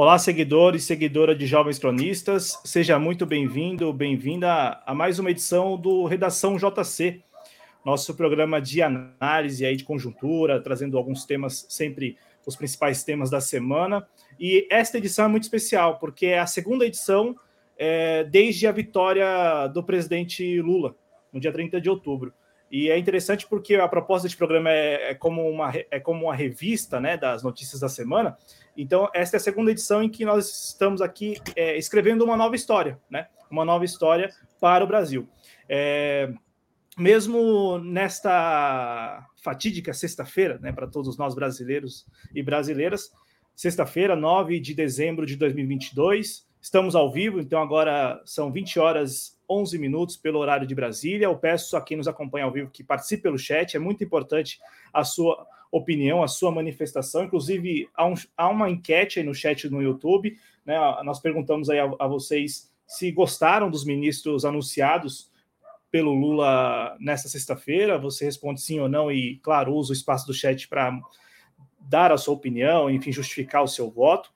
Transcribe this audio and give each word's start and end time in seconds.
Olá, 0.00 0.18
seguidores 0.18 0.84
e 0.84 0.86
seguidora 0.86 1.34
de 1.34 1.44
Jovens 1.44 1.78
Cronistas, 1.78 2.58
seja 2.64 2.98
muito 2.98 3.26
bem-vindo, 3.26 3.92
bem-vinda 3.92 4.82
a 4.86 4.94
mais 4.94 5.18
uma 5.18 5.30
edição 5.30 5.76
do 5.76 6.06
Redação 6.06 6.56
JC, 6.56 7.22
nosso 7.84 8.14
programa 8.14 8.62
de 8.62 8.80
análise 8.80 9.62
aí 9.66 9.76
de 9.76 9.84
conjuntura, 9.84 10.58
trazendo 10.58 10.96
alguns 10.96 11.26
temas, 11.26 11.66
sempre 11.68 12.16
os 12.46 12.56
principais 12.56 13.04
temas 13.04 13.28
da 13.28 13.42
semana. 13.42 14.08
E 14.40 14.66
esta 14.70 14.96
edição 14.96 15.26
é 15.26 15.28
muito 15.28 15.42
especial, 15.42 15.98
porque 15.98 16.28
é 16.28 16.38
a 16.38 16.46
segunda 16.46 16.86
edição 16.86 17.36
é, 17.76 18.24
desde 18.24 18.66
a 18.66 18.72
vitória 18.72 19.66
do 19.66 19.84
presidente 19.84 20.62
Lula, 20.62 20.96
no 21.30 21.38
dia 21.38 21.52
30 21.52 21.78
de 21.78 21.90
outubro. 21.90 22.32
E 22.70 22.88
é 22.88 22.96
interessante 22.96 23.46
porque 23.46 23.74
a 23.74 23.88
proposta 23.88 24.22
deste 24.22 24.38
programa 24.38 24.70
é, 24.70 25.10
é, 25.10 25.14
como, 25.14 25.46
uma, 25.46 25.72
é 25.90 25.98
como 25.98 26.24
uma 26.24 26.34
revista 26.34 27.00
né, 27.00 27.16
das 27.16 27.42
notícias 27.42 27.80
da 27.80 27.88
semana. 27.88 28.38
Então, 28.76 29.08
esta 29.14 29.36
é 29.36 29.38
a 29.38 29.40
segunda 29.40 29.70
edição 29.70 30.02
em 30.02 30.08
que 30.08 30.24
nós 30.24 30.68
estamos 30.68 31.02
aqui 31.02 31.38
é, 31.56 31.76
escrevendo 31.76 32.24
uma 32.24 32.36
nova 32.36 32.56
história, 32.56 32.98
né? 33.10 33.26
Uma 33.50 33.64
nova 33.64 33.84
história 33.84 34.30
para 34.60 34.84
o 34.84 34.86
Brasil. 34.86 35.28
É, 35.68 36.32
mesmo 36.96 37.78
nesta 37.78 39.26
fatídica 39.42 39.92
sexta-feira, 39.94 40.58
né, 40.58 40.70
para 40.70 40.86
todos 40.86 41.16
nós 41.16 41.34
brasileiros 41.34 42.06
e 42.34 42.42
brasileiras, 42.42 43.10
sexta-feira, 43.56 44.14
9 44.14 44.60
de 44.60 44.74
dezembro 44.74 45.24
de 45.24 45.36
2022, 45.36 46.46
estamos 46.60 46.94
ao 46.94 47.10
vivo, 47.10 47.40
então 47.40 47.60
agora 47.60 48.20
são 48.24 48.52
20 48.52 48.78
horas 48.78 49.38
11 49.48 49.78
minutos 49.78 50.16
pelo 50.16 50.38
horário 50.38 50.66
de 50.66 50.74
Brasília. 50.74 51.24
Eu 51.24 51.36
peço 51.36 51.76
a 51.76 51.80
quem 51.80 51.96
nos 51.96 52.06
acompanha 52.06 52.44
ao 52.44 52.52
vivo 52.52 52.70
que 52.70 52.84
participe 52.84 53.22
pelo 53.22 53.38
chat, 53.38 53.76
é 53.76 53.80
muito 53.80 54.04
importante 54.04 54.60
a 54.92 55.02
sua 55.02 55.46
opinião, 55.70 56.22
a 56.22 56.28
sua 56.28 56.50
manifestação. 56.50 57.24
Inclusive, 57.24 57.88
há, 57.94 58.06
um, 58.06 58.14
há 58.36 58.48
uma 58.48 58.70
enquete 58.70 59.22
no 59.22 59.34
chat 59.34 59.68
no 59.68 59.82
YouTube, 59.82 60.36
né? 60.64 60.76
Nós 61.04 61.20
perguntamos 61.20 61.70
aí 61.70 61.78
a, 61.78 61.90
a 61.98 62.06
vocês 62.06 62.70
se 62.86 63.10
gostaram 63.12 63.70
dos 63.70 63.84
ministros 63.84 64.44
anunciados 64.44 65.30
pelo 65.90 66.12
Lula 66.12 66.96
nesta 66.98 67.28
sexta-feira. 67.28 67.98
Você 67.98 68.24
responde 68.24 68.60
sim 68.60 68.80
ou 68.80 68.88
não, 68.88 69.10
e, 69.10 69.36
claro, 69.36 69.74
usa 69.74 69.90
o 69.90 69.94
espaço 69.94 70.26
do 70.26 70.34
chat 70.34 70.68
para 70.68 71.00
dar 71.80 72.12
a 72.12 72.18
sua 72.18 72.34
opinião, 72.34 72.90
enfim, 72.90 73.12
justificar 73.12 73.62
o 73.62 73.68
seu 73.68 73.90
voto. 73.90 74.32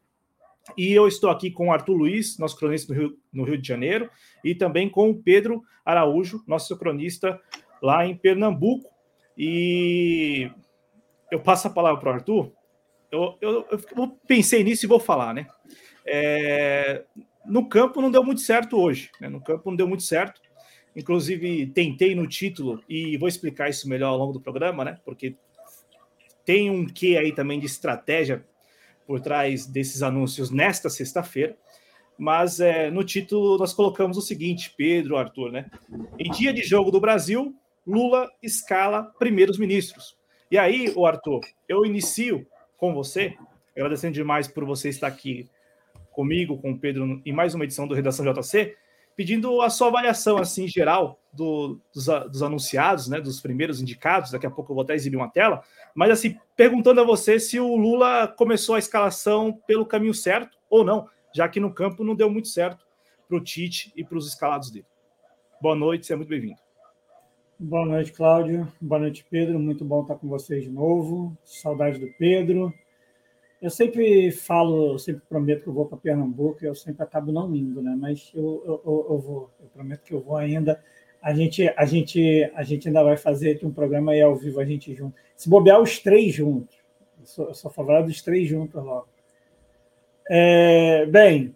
E 0.77 0.93
eu 0.93 1.07
estou 1.07 1.31
aqui 1.31 1.51
com 1.51 1.69
o 1.69 1.73
Arthur 1.73 1.95
Luiz, 1.95 2.39
nosso 2.39 2.57
cronista 2.57 2.93
no 2.93 2.99
Rio, 2.99 3.19
no 3.33 3.45
Rio 3.45 3.59
de 3.59 3.69
Janeiro, 3.69 4.09
e 4.43 4.55
também 4.55 4.89
com 4.89 5.11
o 5.11 5.15
Pedro 5.15 5.63
Araújo, 5.85 6.43
nosso 6.47 6.77
cronista 6.79 7.41
lá 7.83 8.07
em 8.07 8.17
Pernambuco. 8.17 8.89
E 9.37 10.51
eu 11.35 11.41
passo 11.41 11.67
a 11.67 11.71
palavra 11.71 12.01
para 12.01 12.11
o 12.11 12.15
Arthur. 12.15 12.53
Eu, 13.11 13.37
eu, 13.41 13.67
eu, 13.71 14.09
pensei 14.27 14.63
nisso 14.63 14.87
e 14.87 14.89
vou 14.89 15.01
falar, 15.01 15.35
né? 15.35 15.49
É, 16.07 17.05
no 17.45 17.69
campo 17.69 18.01
não 18.01 18.09
deu 18.11 18.23
muito 18.23 18.41
certo 18.41 18.79
hoje, 18.79 19.11
né? 19.21 19.29
No 19.29 19.41
campo 19.41 19.69
não 19.69 19.77
deu 19.77 19.89
muito 19.89 20.05
certo. 20.05 20.41
Inclusive, 20.95 21.67
tentei 21.67 22.15
no 22.15 22.29
título, 22.29 22.81
e 22.89 23.17
vou 23.17 23.29
explicar 23.29 23.69
isso 23.69 23.89
melhor 23.89 24.11
ao 24.11 24.17
longo 24.17 24.33
do 24.33 24.41
programa, 24.41 24.85
né? 24.85 25.01
Porque 25.05 25.35
tem 26.45 26.71
um 26.71 26.87
quê 26.87 27.17
aí 27.17 27.33
também 27.33 27.59
de 27.59 27.67
estratégia 27.67 28.45
por 29.05 29.21
trás 29.21 29.67
desses 29.67 30.05
anúncios 30.05 30.53
nesta 30.53 30.89
sexta-feira. 30.89 31.57
Mas 32.17 32.61
é, 32.61 32.93
no 32.93 33.03
título 33.03 33.59
nós 33.59 33.73
colocamos 33.73 34.17
o 34.17 34.23
seguinte, 34.23 34.73
Pedro, 34.77 35.17
Arthur, 35.17 35.51
né? 35.51 35.69
Em 36.17 36.31
dia 36.31 36.53
de 36.53 36.63
jogo 36.63 36.93
do 36.93 37.01
Brasil, 37.01 37.53
Lula 37.85 38.31
escala 38.41 39.03
primeiros 39.19 39.59
ministros. 39.59 40.17
E 40.51 40.59
aí, 40.59 40.93
o 40.95 41.07
Arthur, 41.07 41.41
eu 41.69 41.85
inicio 41.85 42.47
com 42.77 42.95
você, 42.95 43.37
agradecendo 43.75 44.15
demais 44.15 44.47
por 44.47 44.65
você 44.65 44.89
estar 44.89 45.07
aqui 45.07 45.49
comigo, 46.13 46.59
com 46.59 46.73
o 46.73 46.79
Pedro, 46.79 47.21
em 47.25 47.33
mais 47.33 47.55
uma 47.55 47.65
edição 47.65 47.89
do 47.89 47.95
Redação 47.95 48.25
JC, 48.25 48.77
pedindo 49.17 49.61
a 49.63 49.71
sua 49.71 49.89
avaliação, 49.89 50.39
assim, 50.39 50.67
geral, 50.67 51.19
do, 51.33 51.81
dos, 51.93 52.07
dos, 52.07 52.43
anunciados, 52.43 53.09
né, 53.09 53.21
dos 53.21 53.41
primeiros 53.41 53.81
indicados, 53.81 54.31
daqui 54.31 54.47
a 54.47 54.51
pouco 54.51 54.73
eu 54.73 54.75
vou 54.75 54.85
até 54.85 54.95
exibir 54.95 55.17
uma 55.17 55.31
tela, 55.31 55.63
mas 55.95 56.11
assim, 56.11 56.39
perguntando 56.57 57.01
a 57.01 57.05
você 57.05 57.39
se 57.41 57.59
o 57.59 57.77
Lula 57.77 58.29
começou 58.29 58.75
a 58.77 58.79
escalação 58.79 59.53
pelo 59.67 59.87
caminho 59.87 60.15
certo 60.15 60.57
ou 60.71 60.85
não, 60.85 61.09
já 61.33 61.49
que 61.49 61.61
no 61.61 61.73
campo 61.73 62.05
não 62.05 62.15
deu 62.15 62.31
muito 62.31 62.49
certo 62.49 62.87
para 63.29 63.37
o 63.37 63.41
Tite 63.41 63.93
e 63.97 64.05
para 64.05 64.19
os 64.19 64.29
escalados 64.29 64.71
dele. 64.71 64.87
Boa 65.61 65.75
noite, 65.75 66.07
seja 66.07 66.17
muito 66.17 66.29
bem-vindo. 66.29 66.64
Boa 67.57 67.87
noite, 67.87 68.13
Cláudio. 68.13 68.67
Boa 68.81 68.99
noite, 68.99 69.25
Pedro. 69.31 69.61
Muito 69.61 69.85
bom 69.85 70.03
estar 70.03 70.17
com 70.17 70.27
vocês 70.27 70.65
de 70.65 70.71
novo. 70.71 71.39
Saudade 71.45 72.01
do 72.01 72.09
Pedro. 72.19 72.75
Eu 73.63 73.71
sempre 73.71 74.33
falo, 74.33 74.95
eu 74.95 74.99
sempre 74.99 75.23
prometo 75.29 75.63
que 75.63 75.69
eu 75.69 75.73
vou 75.73 75.87
para 75.87 75.97
Pernambuco, 75.97 76.65
eu 76.65 76.75
sempre 76.75 77.05
acabo 77.05 77.31
não 77.31 77.55
indo, 77.55 77.81
né? 77.81 77.97
Mas 77.97 78.33
eu, 78.35 78.61
eu, 78.85 79.07
eu, 79.09 79.19
vou, 79.19 79.51
eu 79.61 79.69
prometo 79.69 80.03
que 80.03 80.13
eu 80.13 80.21
vou 80.21 80.37
ainda. 80.37 80.83
A 81.23 81.33
gente, 81.33 81.73
a 81.77 81.85
gente, 81.85 82.51
a 82.57 82.65
gente 82.65 82.89
ainda 82.89 83.05
vai 83.05 83.17
fazer 83.17 83.61
um 83.63 83.73
programa 83.73 84.11
aí 84.11 84.21
ao 84.21 84.35
vivo, 84.35 84.59
a 84.59 84.65
gente 84.65 84.93
junto. 84.93 85.15
Se 85.37 85.49
bobear 85.49 85.81
os 85.81 86.01
três 86.01 86.35
juntos. 86.35 86.77
Eu 87.21 87.27
sou, 87.27 87.47
eu 87.47 87.55
sou 87.55 87.71
favorável 87.71 88.09
dos 88.09 88.21
três 88.21 88.49
juntos 88.49 88.83
logo. 88.83 89.07
É, 90.29 91.07
bem, 91.07 91.55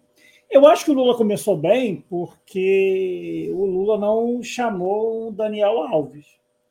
eu 0.49 0.65
acho 0.67 0.83
que 0.83 0.91
o 0.91 0.93
Lula 0.93 1.15
começou 1.15 1.55
bem 1.55 2.03
porque 2.09 3.51
o 3.53 3.65
Lula 3.65 3.97
não 3.97 4.41
chamou 4.41 5.27
o 5.27 5.31
Daniel 5.31 5.81
Alves, 5.81 6.25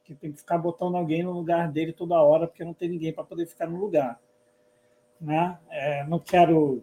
que 0.04 0.14
tem 0.14 0.32
que 0.32 0.38
ficar 0.38 0.58
botando 0.58 0.96
alguém 0.96 1.22
no 1.22 1.32
lugar 1.32 1.70
dele 1.70 1.92
toda 1.92 2.20
hora, 2.20 2.46
porque 2.46 2.64
não 2.64 2.74
tem 2.74 2.88
ninguém 2.88 3.12
para 3.12 3.24
poder 3.24 3.46
ficar 3.46 3.68
no 3.68 3.78
lugar. 3.78 4.18
Né? 5.20 5.58
É, 5.70 6.04
não 6.04 6.18
quero 6.18 6.82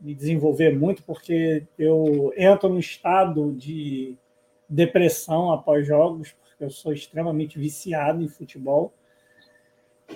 me 0.00 0.14
desenvolver 0.14 0.76
muito, 0.78 1.02
porque 1.02 1.66
eu 1.78 2.32
entro 2.36 2.68
num 2.68 2.78
estado 2.78 3.52
de 3.52 4.16
depressão 4.68 5.50
após 5.50 5.86
jogos, 5.86 6.32
porque 6.32 6.64
eu 6.64 6.70
sou 6.70 6.92
extremamente 6.92 7.58
viciado 7.58 8.22
em 8.22 8.28
futebol. 8.28 8.92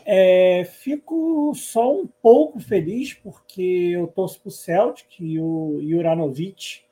É, 0.05 0.65
fico 0.65 1.53
só 1.55 1.93
um 1.93 2.07
pouco 2.07 2.61
feliz 2.61 3.15
porque 3.15 3.91
eu 3.93 4.07
torço 4.07 4.41
para 4.41 4.49
o 4.49 4.53
Celtic 4.53 5.21
e 5.21 5.41
o 5.41 5.81
Juranovic 5.83 6.83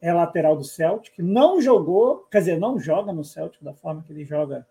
é 0.00 0.12
lateral 0.12 0.56
do 0.56 0.64
Celtic. 0.64 1.18
Não 1.18 1.60
jogou, 1.60 2.26
quer 2.30 2.38
dizer, 2.38 2.58
não 2.58 2.78
joga 2.78 3.12
no 3.12 3.24
Celtic 3.24 3.62
da 3.62 3.72
forma 3.72 4.02
que 4.02 4.12
ele 4.12 4.24
joga 4.24 4.66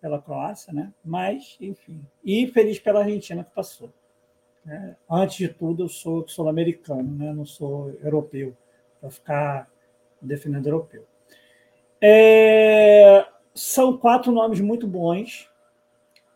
pela 0.00 0.20
Croácia, 0.20 0.72
né? 0.72 0.92
Mas, 1.04 1.56
enfim. 1.60 2.00
E 2.24 2.46
feliz 2.48 2.78
pela 2.78 3.00
Argentina 3.00 3.44
que 3.44 3.54
passou. 3.54 3.90
Né? 4.64 4.96
Antes 5.10 5.36
de 5.36 5.48
tudo, 5.48 5.84
eu 5.84 5.88
sou 5.88 6.26
sul-americano, 6.28 7.16
né? 7.16 7.32
não 7.32 7.44
sou 7.44 7.90
europeu, 8.02 8.56
para 9.00 9.10
ficar 9.10 9.70
defendendo 10.20 10.66
europeu. 10.66 11.04
É, 12.00 13.26
são 13.54 13.96
quatro 13.96 14.32
nomes 14.32 14.60
muito 14.60 14.86
bons 14.86 15.48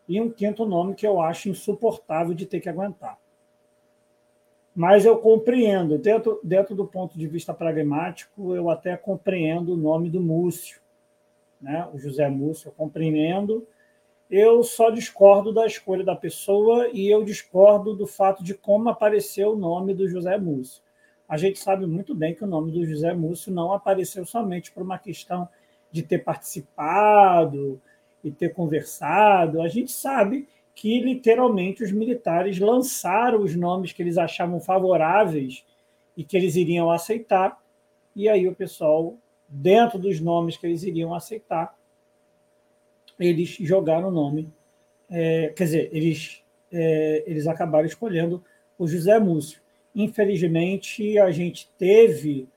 e 0.07 0.21
um 0.21 0.29
quinto 0.29 0.65
nome 0.65 0.95
que 0.95 1.05
eu 1.05 1.19
acho 1.19 1.49
insuportável 1.49 2.33
de 2.33 2.45
ter 2.45 2.59
que 2.59 2.69
aguentar. 2.69 3.19
Mas 4.75 5.05
eu 5.05 5.17
compreendo, 5.17 5.97
dentro, 5.97 6.39
dentro 6.43 6.75
do 6.75 6.85
ponto 6.85 7.17
de 7.17 7.27
vista 7.27 7.53
pragmático, 7.53 8.55
eu 8.55 8.69
até 8.69 8.95
compreendo 8.95 9.73
o 9.73 9.77
nome 9.77 10.09
do 10.09 10.21
Múcio, 10.21 10.79
né? 11.59 11.89
o 11.93 11.97
José 11.97 12.29
Múcio, 12.29 12.69
eu 12.69 12.71
compreendo 12.73 13.67
eu 14.29 14.61
só 14.61 14.89
discordo 14.89 15.53
da 15.53 15.65
escolha 15.65 16.03
da 16.03 16.15
pessoa 16.15 16.89
e 16.91 17.07
eu 17.07 17.23
discordo 17.23 17.95
do 17.95 18.05
fato 18.05 18.43
de 18.43 18.53
como 18.53 18.89
apareceu 18.89 19.53
o 19.53 19.55
nome 19.55 19.93
do 19.93 20.07
José 20.07 20.37
Múcio. 20.37 20.83
A 21.29 21.37
gente 21.37 21.59
sabe 21.59 21.85
muito 21.85 22.13
bem 22.13 22.35
que 22.35 22.43
o 22.43 22.47
nome 22.47 22.71
do 22.71 22.85
José 22.85 23.13
Múcio 23.13 23.53
não 23.53 23.71
apareceu 23.71 24.25
somente 24.25 24.71
por 24.71 24.83
uma 24.83 24.97
questão 24.97 25.47
de 25.91 26.03
ter 26.03 26.19
participado 26.19 27.81
e 28.23 28.31
ter 28.31 28.53
conversado. 28.53 29.61
A 29.61 29.67
gente 29.67 29.91
sabe 29.91 30.47
que 30.73 30.99
literalmente 30.99 31.83
os 31.83 31.91
militares 31.91 32.59
lançaram 32.59 33.41
os 33.41 33.55
nomes 33.55 33.91
que 33.91 34.01
eles 34.01 34.17
achavam 34.17 34.59
favoráveis 34.59 35.65
e 36.15 36.23
que 36.23 36.35
eles 36.37 36.55
iriam 36.55 36.89
aceitar, 36.91 37.59
e 38.15 38.27
aí 38.27 38.47
o 38.47 38.55
pessoal, 38.55 39.15
dentro 39.47 39.99
dos 39.99 40.19
nomes 40.19 40.57
que 40.57 40.65
eles 40.65 40.83
iriam 40.83 41.13
aceitar, 41.13 41.77
eles 43.19 43.49
jogaram 43.49 44.09
o 44.09 44.11
nome, 44.11 44.51
é, 45.09 45.53
quer 45.55 45.63
dizer, 45.63 45.89
eles, 45.91 46.43
é, 46.71 47.23
eles 47.25 47.47
acabaram 47.47 47.85
escolhendo 47.85 48.43
o 48.77 48.87
José 48.87 49.19
Múcio. 49.19 49.61
Infelizmente, 49.95 51.17
a 51.17 51.31
gente 51.31 51.69
teve 51.77 52.47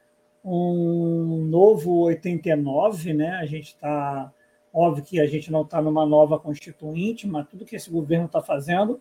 um 0.45 1.45
novo 1.47 2.03
89, 2.03 3.13
né? 3.13 3.31
A 3.37 3.47
gente 3.47 3.69
está. 3.69 4.33
Óbvio 4.73 5.05
que 5.05 5.21
a 5.21 5.27
gente 5.27 5.51
não 5.51 5.63
está 5.63 5.83
numa 5.83 6.07
nova 6.07 6.39
constituinte, 6.39 7.27
mas 7.27 7.49
tudo 7.49 7.65
que 7.65 7.77
esse 7.77 7.91
governo 7.91 8.27
está 8.27 8.41
fazendo, 8.41 9.01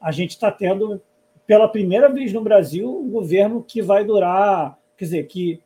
a 0.00 0.12
gente 0.12 0.30
está 0.30 0.50
tendo, 0.50 1.00
pela 1.46 1.68
primeira 1.68 2.08
vez 2.08 2.32
no 2.32 2.42
Brasil, 2.42 2.88
um 2.88 3.10
governo 3.10 3.62
que 3.62 3.82
vai 3.82 4.04
durar, 4.04 4.78
quer 4.96 5.04
dizer, 5.04 5.26
que, 5.26 5.60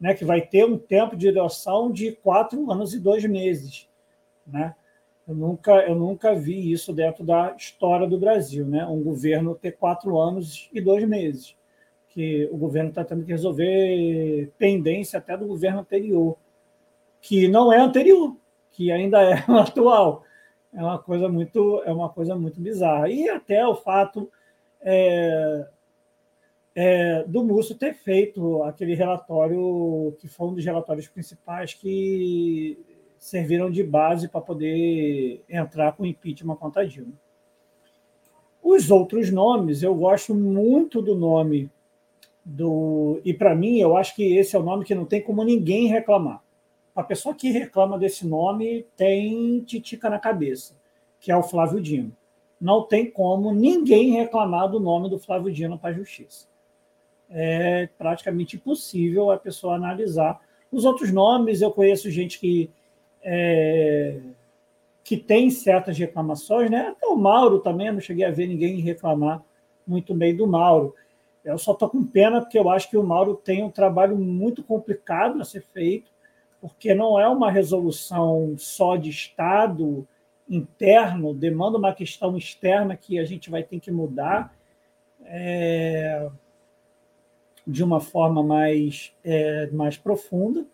né, 0.00 0.14
que 0.14 0.24
vai 0.24 0.40
ter 0.40 0.64
um 0.64 0.78
tempo 0.78 1.16
de 1.16 1.30
duração 1.32 1.90
de 1.90 2.12
quatro 2.12 2.70
anos 2.70 2.94
e 2.94 3.00
dois 3.00 3.24
meses. 3.24 3.88
Né? 4.46 4.74
Eu 5.26 5.34
nunca, 5.34 5.72
eu 5.86 5.94
nunca 5.94 6.34
vi 6.34 6.72
isso 6.72 6.92
dentro 6.92 7.24
da 7.24 7.54
história 7.56 8.06
do 8.06 8.18
Brasil, 8.18 8.66
né? 8.66 8.84
Um 8.86 9.02
governo 9.02 9.54
ter 9.54 9.72
quatro 9.72 10.18
anos 10.18 10.68
e 10.72 10.80
dois 10.80 11.06
meses, 11.06 11.56
que 12.08 12.48
o 12.50 12.56
governo 12.56 12.88
está 12.88 13.04
tendo 13.04 13.24
que 13.24 13.30
resolver 13.30 14.50
pendência 14.58 15.18
até 15.18 15.36
do 15.36 15.46
governo 15.46 15.80
anterior, 15.80 16.36
que 17.20 17.46
não 17.46 17.72
é 17.72 17.78
anterior, 17.78 18.36
que 18.72 18.90
ainda 18.90 19.22
é 19.22 19.34
atual. 19.48 20.24
É 20.72 20.82
uma 20.82 20.98
coisa 20.98 21.28
muito, 21.28 21.82
é 21.84 21.92
uma 21.92 22.08
coisa 22.08 22.34
muito 22.34 22.60
bizarra. 22.60 23.08
E 23.08 23.28
até 23.28 23.66
o 23.66 23.74
fato 23.74 24.30
é, 24.80 25.66
é, 26.74 27.24
do 27.24 27.44
Múcio 27.44 27.74
ter 27.74 27.94
feito 27.94 28.62
aquele 28.62 28.94
relatório, 28.94 30.16
que 30.18 30.28
foi 30.28 30.48
um 30.48 30.54
dos 30.54 30.64
relatórios 30.64 31.06
principais 31.06 31.74
que 31.74 32.78
serviram 33.18 33.70
de 33.70 33.84
base 33.84 34.28
para 34.28 34.40
poder 34.40 35.44
entrar 35.48 35.92
com 35.92 36.04
impeachment 36.04 36.56
contra 36.56 36.86
Dilma. 36.86 37.12
Os 38.62 38.90
outros 38.90 39.30
nomes, 39.30 39.82
eu 39.82 39.94
gosto 39.94 40.34
muito 40.34 41.02
do 41.02 41.14
nome 41.14 41.70
do. 42.44 43.20
E 43.24 43.34
para 43.34 43.54
mim, 43.54 43.78
eu 43.78 43.96
acho 43.96 44.14
que 44.14 44.36
esse 44.36 44.56
é 44.56 44.58
o 44.58 44.62
nome 44.62 44.84
que 44.84 44.94
não 44.94 45.04
tem 45.04 45.20
como 45.20 45.44
ninguém 45.44 45.88
reclamar. 45.88 46.42
A 46.94 47.02
pessoa 47.02 47.34
que 47.34 47.50
reclama 47.50 47.98
desse 47.98 48.26
nome 48.26 48.86
tem 48.96 49.60
titica 49.60 50.10
na 50.10 50.18
cabeça, 50.18 50.76
que 51.18 51.32
é 51.32 51.36
o 51.36 51.42
Flávio 51.42 51.80
Dino. 51.80 52.14
Não 52.60 52.82
tem 52.82 53.10
como 53.10 53.52
ninguém 53.52 54.12
reclamar 54.12 54.68
do 54.68 54.78
nome 54.78 55.08
do 55.08 55.18
Flávio 55.18 55.50
Dino 55.50 55.78
para 55.78 55.90
a 55.90 55.94
justiça. 55.94 56.46
É 57.30 57.88
praticamente 57.96 58.56
impossível 58.56 59.30
a 59.30 59.38
pessoa 59.38 59.74
analisar. 59.74 60.40
Os 60.70 60.84
outros 60.84 61.10
nomes, 61.10 61.62
eu 61.62 61.70
conheço 61.70 62.10
gente 62.10 62.38
que, 62.38 62.70
é, 63.22 64.20
que 65.02 65.16
tem 65.16 65.48
certas 65.50 65.96
reclamações, 65.96 66.70
né? 66.70 66.88
Até 66.88 67.06
o 67.06 67.16
Mauro 67.16 67.58
também, 67.58 67.86
eu 67.86 67.94
não 67.94 68.00
cheguei 68.00 68.24
a 68.26 68.30
ver 68.30 68.46
ninguém 68.46 68.80
reclamar 68.80 69.42
muito 69.86 70.14
bem 70.14 70.36
do 70.36 70.46
Mauro. 70.46 70.94
Eu 71.42 71.56
só 71.56 71.72
estou 71.72 71.88
com 71.88 72.04
pena 72.04 72.40
porque 72.40 72.58
eu 72.58 72.68
acho 72.68 72.88
que 72.88 72.96
o 72.98 73.02
Mauro 73.02 73.34
tem 73.34 73.64
um 73.64 73.70
trabalho 73.70 74.16
muito 74.16 74.62
complicado 74.62 75.40
a 75.40 75.44
ser 75.44 75.62
feito, 75.62 76.11
porque 76.62 76.94
não 76.94 77.18
é 77.18 77.26
uma 77.26 77.50
resolução 77.50 78.54
só 78.56 78.94
de 78.96 79.10
Estado 79.10 80.06
interno, 80.48 81.34
demanda 81.34 81.76
uma 81.76 81.92
questão 81.92 82.36
externa 82.36 82.96
que 82.96 83.18
a 83.18 83.24
gente 83.24 83.50
vai 83.50 83.64
ter 83.64 83.80
que 83.80 83.90
mudar 83.90 84.54
é, 85.24 86.30
de 87.66 87.82
uma 87.82 87.98
forma 87.98 88.44
mais, 88.44 89.12
é, 89.24 89.66
mais 89.72 89.96
profunda. 89.96 90.64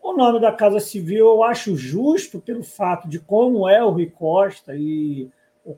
O 0.00 0.12
nome 0.12 0.38
da 0.38 0.52
Casa 0.52 0.78
Civil 0.78 1.26
eu 1.26 1.42
acho 1.42 1.74
justo 1.74 2.40
pelo 2.40 2.62
fato 2.62 3.08
de 3.08 3.18
como 3.18 3.68
é 3.68 3.82
o 3.82 3.90
Rui 3.90 4.06
Costa 4.06 4.76
e 4.76 5.28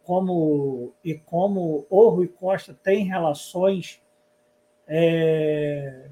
como, 0.05 0.93
e 1.03 1.15
como 1.15 1.87
o 1.89 2.09
Rui 2.11 2.29
Costa 2.29 2.77
tem 2.83 3.07
relações 3.07 4.03
é, 4.87 6.11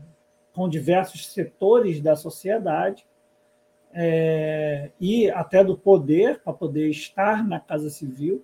com 0.56 0.70
diversos 0.70 1.26
setores 1.34 2.00
da 2.00 2.16
sociedade 2.16 3.06
é, 3.92 4.90
e 4.98 5.30
até 5.30 5.62
do 5.62 5.76
poder 5.76 6.40
para 6.40 6.54
poder 6.54 6.88
estar 6.88 7.46
na 7.46 7.60
Casa 7.60 7.90
Civil, 7.90 8.42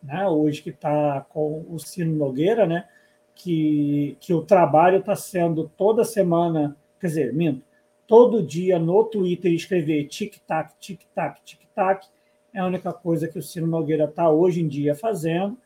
né? 0.00 0.24
hoje 0.28 0.62
que 0.62 0.70
está 0.70 1.26
com 1.28 1.66
o 1.68 1.80
Ciro 1.80 2.10
Nogueira, 2.10 2.64
né? 2.64 2.88
que, 3.34 4.16
que 4.20 4.32
o 4.32 4.42
trabalho 4.42 4.98
está 4.98 5.16
sendo 5.16 5.68
toda 5.76 6.04
semana, 6.04 6.76
quer 7.00 7.08
dizer, 7.08 7.34
minto, 7.34 7.60
todo 8.06 8.40
dia 8.40 8.78
no 8.78 9.02
Twitter 9.02 9.52
escrever 9.52 10.06
tic-tac, 10.06 10.74
tic-tac, 10.78 11.40
tic-tac, 11.44 12.06
é 12.54 12.60
a 12.60 12.66
única 12.66 12.92
coisa 12.92 13.26
que 13.26 13.38
o 13.38 13.42
Ciro 13.42 13.66
Nogueira 13.66 14.04
está 14.04 14.30
hoje 14.30 14.62
em 14.62 14.68
dia 14.68 14.94
fazendo. 14.94 15.58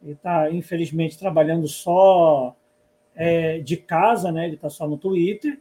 Ele 0.00 0.12
está, 0.12 0.48
infelizmente, 0.48 1.18
trabalhando 1.18 1.66
só 1.66 2.54
é, 3.18 3.58
de 3.58 3.76
casa, 3.76 4.30
né? 4.30 4.46
ele 4.46 4.54
está 4.54 4.70
só 4.70 4.86
no 4.86 4.96
Twitter. 4.96 5.60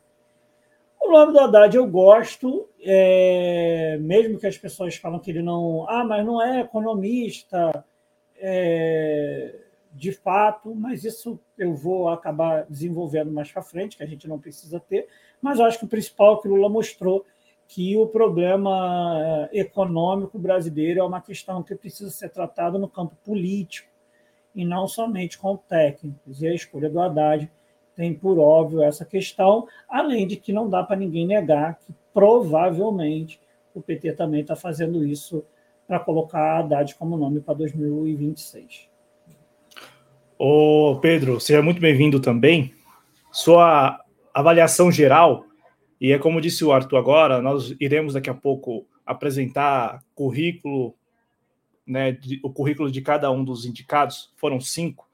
O 1.02 1.12
nome 1.12 1.34
do 1.34 1.40
Haddad 1.40 1.76
eu 1.76 1.88
gosto, 1.88 2.70
é, 2.82 3.98
mesmo 4.00 4.38
que 4.38 4.46
as 4.46 4.58
pessoas 4.58 4.96
falam 4.96 5.20
que 5.20 5.32
ele 5.32 5.42
não. 5.42 5.90
Ah, 5.90 6.04
mas 6.04 6.24
não 6.24 6.42
é 6.42 6.62
economista, 6.62 7.84
é, 8.36 9.56
de 9.92 10.12
fato, 10.12 10.76
mas 10.76 11.04
isso 11.04 11.40
eu 11.58 11.74
vou 11.74 12.10
acabar 12.10 12.66
desenvolvendo 12.70 13.32
mais 13.32 13.52
para 13.52 13.64
frente, 13.64 13.98
que 13.98 14.04
a 14.04 14.08
gente 14.08 14.28
não 14.28 14.38
precisa 14.38 14.80
ter. 14.80 15.08
Mas 15.42 15.60
acho 15.60 15.80
que 15.80 15.86
o 15.86 15.90
principal 15.90 16.38
é 16.38 16.42
que 16.42 16.48
o 16.48 16.52
Lula 16.56 16.70
mostrou 16.70 17.26
que 17.68 17.98
o 17.98 18.08
problema 18.08 19.50
eh, 19.52 19.60
econômico 19.60 20.40
brasileiro 20.40 21.02
é 21.02 21.04
uma 21.04 21.20
questão 21.20 21.62
que 21.62 21.76
precisa 21.76 22.10
ser 22.10 22.30
tratada 22.30 22.78
no 22.78 22.88
campo 22.88 23.14
político 23.26 23.90
e 24.58 24.66
não 24.66 24.88
somente 24.88 25.38
com 25.38 25.56
técnicos. 25.56 26.42
E 26.42 26.48
a 26.48 26.54
escolha 26.54 26.90
do 26.90 27.00
Haddad 27.00 27.50
tem 27.96 28.12
por 28.14 28.40
óbvio 28.40 28.82
essa 28.82 29.06
questão, 29.06 29.68
além 29.88 30.26
de 30.26 30.36
que 30.36 30.52
não 30.52 30.68
dá 30.68 30.84
para 30.84 30.96
ninguém 30.96 31.28
negar 31.28 31.78
que 31.78 31.94
provavelmente 32.12 33.40
o 33.74 33.82
PT 33.82 34.14
também 34.14 34.42
está 34.42 34.56
fazendo 34.56 35.06
isso 35.06 35.46
para 35.88 36.00
colocar 36.00 36.58
Haddad 36.58 36.96
como 36.96 37.16
nome 37.16 37.40
para 37.40 37.54
2026. 37.54 38.90
Ô 40.40 40.98
Pedro, 41.00 41.40
seja 41.40 41.62
muito 41.62 41.80
bem-vindo 41.80 42.20
também. 42.20 42.74
Sua 43.32 44.04
avaliação 44.34 44.92
geral 44.92 45.46
e 46.00 46.12
é 46.12 46.20
como 46.20 46.42
disse 46.42 46.64
o 46.66 46.72
Arthur 46.72 46.98
agora, 46.98 47.42
nós 47.42 47.76
iremos 47.80 48.14
daqui 48.14 48.30
a 48.30 48.34
pouco 48.34 48.88
apresentar 49.06 50.04
currículo, 50.14 50.96
né, 51.88 52.12
de, 52.12 52.40
o 52.44 52.52
currículo 52.52 52.92
de 52.92 53.02
cada 53.02 53.32
um 53.32 53.44
dos 53.44 53.66
indicados, 53.66 54.34
foram 54.36 54.60
cinco, 54.60 55.08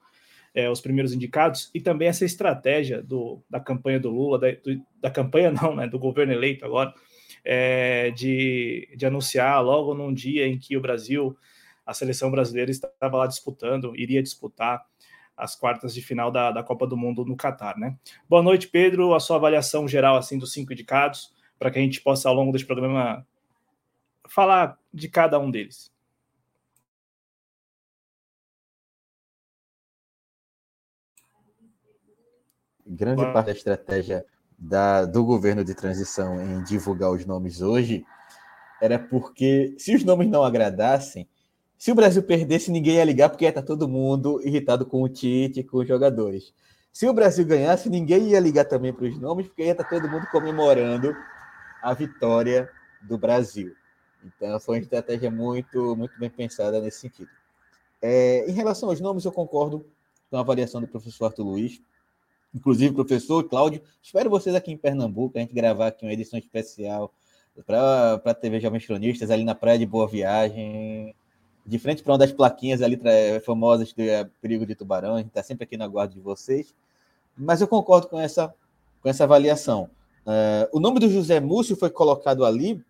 é, 0.54 0.68
os 0.68 0.80
primeiros 0.80 1.12
indicados, 1.12 1.70
e 1.72 1.80
também 1.80 2.08
essa 2.08 2.24
estratégia 2.24 3.02
do, 3.02 3.42
da 3.48 3.60
campanha 3.60 4.00
do 4.00 4.10
Lula, 4.10 4.38
da, 4.38 4.50
do, 4.50 4.82
da 5.00 5.10
campanha 5.10 5.50
não, 5.50 5.74
né, 5.74 5.86
do 5.86 5.98
governo 5.98 6.32
eleito 6.32 6.64
agora, 6.64 6.92
é, 7.44 8.10
de, 8.10 8.88
de 8.96 9.06
anunciar 9.06 9.62
logo 9.62 9.94
num 9.94 10.12
dia 10.12 10.46
em 10.46 10.58
que 10.58 10.76
o 10.76 10.80
Brasil, 10.80 11.36
a 11.86 11.94
seleção 11.94 12.30
brasileira 12.30 12.70
estava 12.70 13.18
lá 13.18 13.26
disputando, 13.26 13.94
iria 13.96 14.22
disputar 14.22 14.84
as 15.36 15.56
quartas 15.56 15.94
de 15.94 16.00
final 16.00 16.30
da, 16.30 16.50
da 16.50 16.62
Copa 16.62 16.86
do 16.86 16.96
Mundo 16.96 17.24
no 17.24 17.36
Catar, 17.36 17.76
né? 17.76 17.96
Boa 18.28 18.42
noite, 18.42 18.68
Pedro. 18.68 19.14
A 19.14 19.20
sua 19.20 19.36
avaliação 19.36 19.88
geral 19.88 20.16
assim 20.16 20.38
dos 20.38 20.52
cinco 20.52 20.72
indicados, 20.72 21.32
para 21.58 21.70
que 21.70 21.78
a 21.78 21.82
gente 21.82 22.00
possa 22.00 22.28
ao 22.28 22.34
longo 22.34 22.52
deste 22.52 22.66
programa 22.66 23.26
falar 24.28 24.78
de 24.92 25.08
cada 25.08 25.38
um 25.38 25.50
deles. 25.50 25.92
Grande 32.94 33.22
parte 33.32 33.46
da 33.46 33.52
estratégia 33.52 34.24
da, 34.58 35.04
do 35.04 35.24
governo 35.24 35.64
de 35.64 35.74
transição 35.74 36.40
em 36.40 36.62
divulgar 36.62 37.10
os 37.10 37.26
nomes 37.26 37.60
hoje 37.60 38.04
era 38.80 38.98
porque, 38.98 39.74
se 39.78 39.94
os 39.94 40.04
nomes 40.04 40.28
não 40.28 40.44
agradassem, 40.44 41.28
se 41.78 41.90
o 41.90 41.94
Brasil 41.94 42.22
perdesse, 42.22 42.70
ninguém 42.70 42.96
ia 42.96 43.04
ligar, 43.04 43.28
porque 43.28 43.44
ia 43.44 43.48
estar 43.48 43.62
todo 43.62 43.88
mundo 43.88 44.40
irritado 44.42 44.86
com 44.86 45.02
o 45.02 45.08
Tite, 45.08 45.62
com 45.62 45.78
os 45.78 45.88
jogadores. 45.88 46.52
Se 46.92 47.08
o 47.08 47.12
Brasil 47.12 47.44
ganhasse, 47.44 47.90
ninguém 47.90 48.28
ia 48.28 48.40
ligar 48.40 48.64
também 48.64 48.92
para 48.92 49.06
os 49.06 49.18
nomes, 49.18 49.46
porque 49.48 49.64
ia 49.64 49.72
estar 49.72 49.84
todo 49.84 50.08
mundo 50.08 50.26
comemorando 50.30 51.14
a 51.82 51.92
vitória 51.92 52.70
do 53.02 53.18
Brasil. 53.18 53.74
Então, 54.24 54.58
foi 54.60 54.76
uma 54.76 54.82
estratégia 54.82 55.30
muito, 55.30 55.96
muito 55.96 56.18
bem 56.18 56.30
pensada 56.30 56.80
nesse 56.80 57.00
sentido. 57.00 57.30
É, 58.00 58.48
em 58.48 58.52
relação 58.52 58.88
aos 58.88 59.00
nomes, 59.00 59.24
eu 59.24 59.32
concordo 59.32 59.84
com 60.30 60.36
a 60.36 60.40
avaliação 60.40 60.80
do 60.80 60.88
professor 60.88 61.26
Arthur 61.26 61.44
Luiz. 61.44 61.82
Inclusive, 62.54 62.94
professor 62.94 63.42
Cláudio, 63.44 63.82
espero 64.02 64.30
vocês 64.30 64.54
aqui 64.54 64.70
em 64.70 64.76
Pernambuco, 64.76 65.36
a 65.36 65.40
gente 65.40 65.52
gravar 65.52 65.88
aqui 65.88 66.04
uma 66.04 66.12
edição 66.12 66.38
especial 66.38 67.12
para 67.66 68.20
a 68.24 68.34
TV 68.34 68.60
Jovens 68.60 68.86
Cronistas, 68.86 69.30
ali 69.30 69.44
na 69.44 69.54
Praia 69.54 69.78
de 69.78 69.86
Boa 69.86 70.06
Viagem 70.06 71.14
de 71.66 71.78
frente 71.78 72.02
para 72.02 72.12
uma 72.12 72.18
das 72.18 72.32
plaquinhas 72.32 72.82
ali 72.82 73.00
famosas 73.44 73.92
do 73.92 74.02
é, 74.02 74.28
perigo 74.40 74.66
de 74.66 74.74
tubarão. 74.74 75.14
A 75.14 75.18
gente 75.18 75.28
está 75.28 75.42
sempre 75.42 75.64
aqui 75.64 75.76
na 75.76 75.86
guarda 75.86 76.14
de 76.14 76.20
vocês. 76.20 76.74
Mas 77.36 77.60
eu 77.60 77.66
concordo 77.66 78.08
com 78.08 78.20
essa, 78.20 78.54
com 79.02 79.08
essa 79.08 79.24
avaliação. 79.24 79.90
Uh, 80.26 80.68
o 80.72 80.80
nome 80.80 81.00
do 81.00 81.08
José 81.08 81.40
Múcio 81.40 81.76
foi 81.76 81.90
colocado 81.90 82.44
ali 82.44 82.82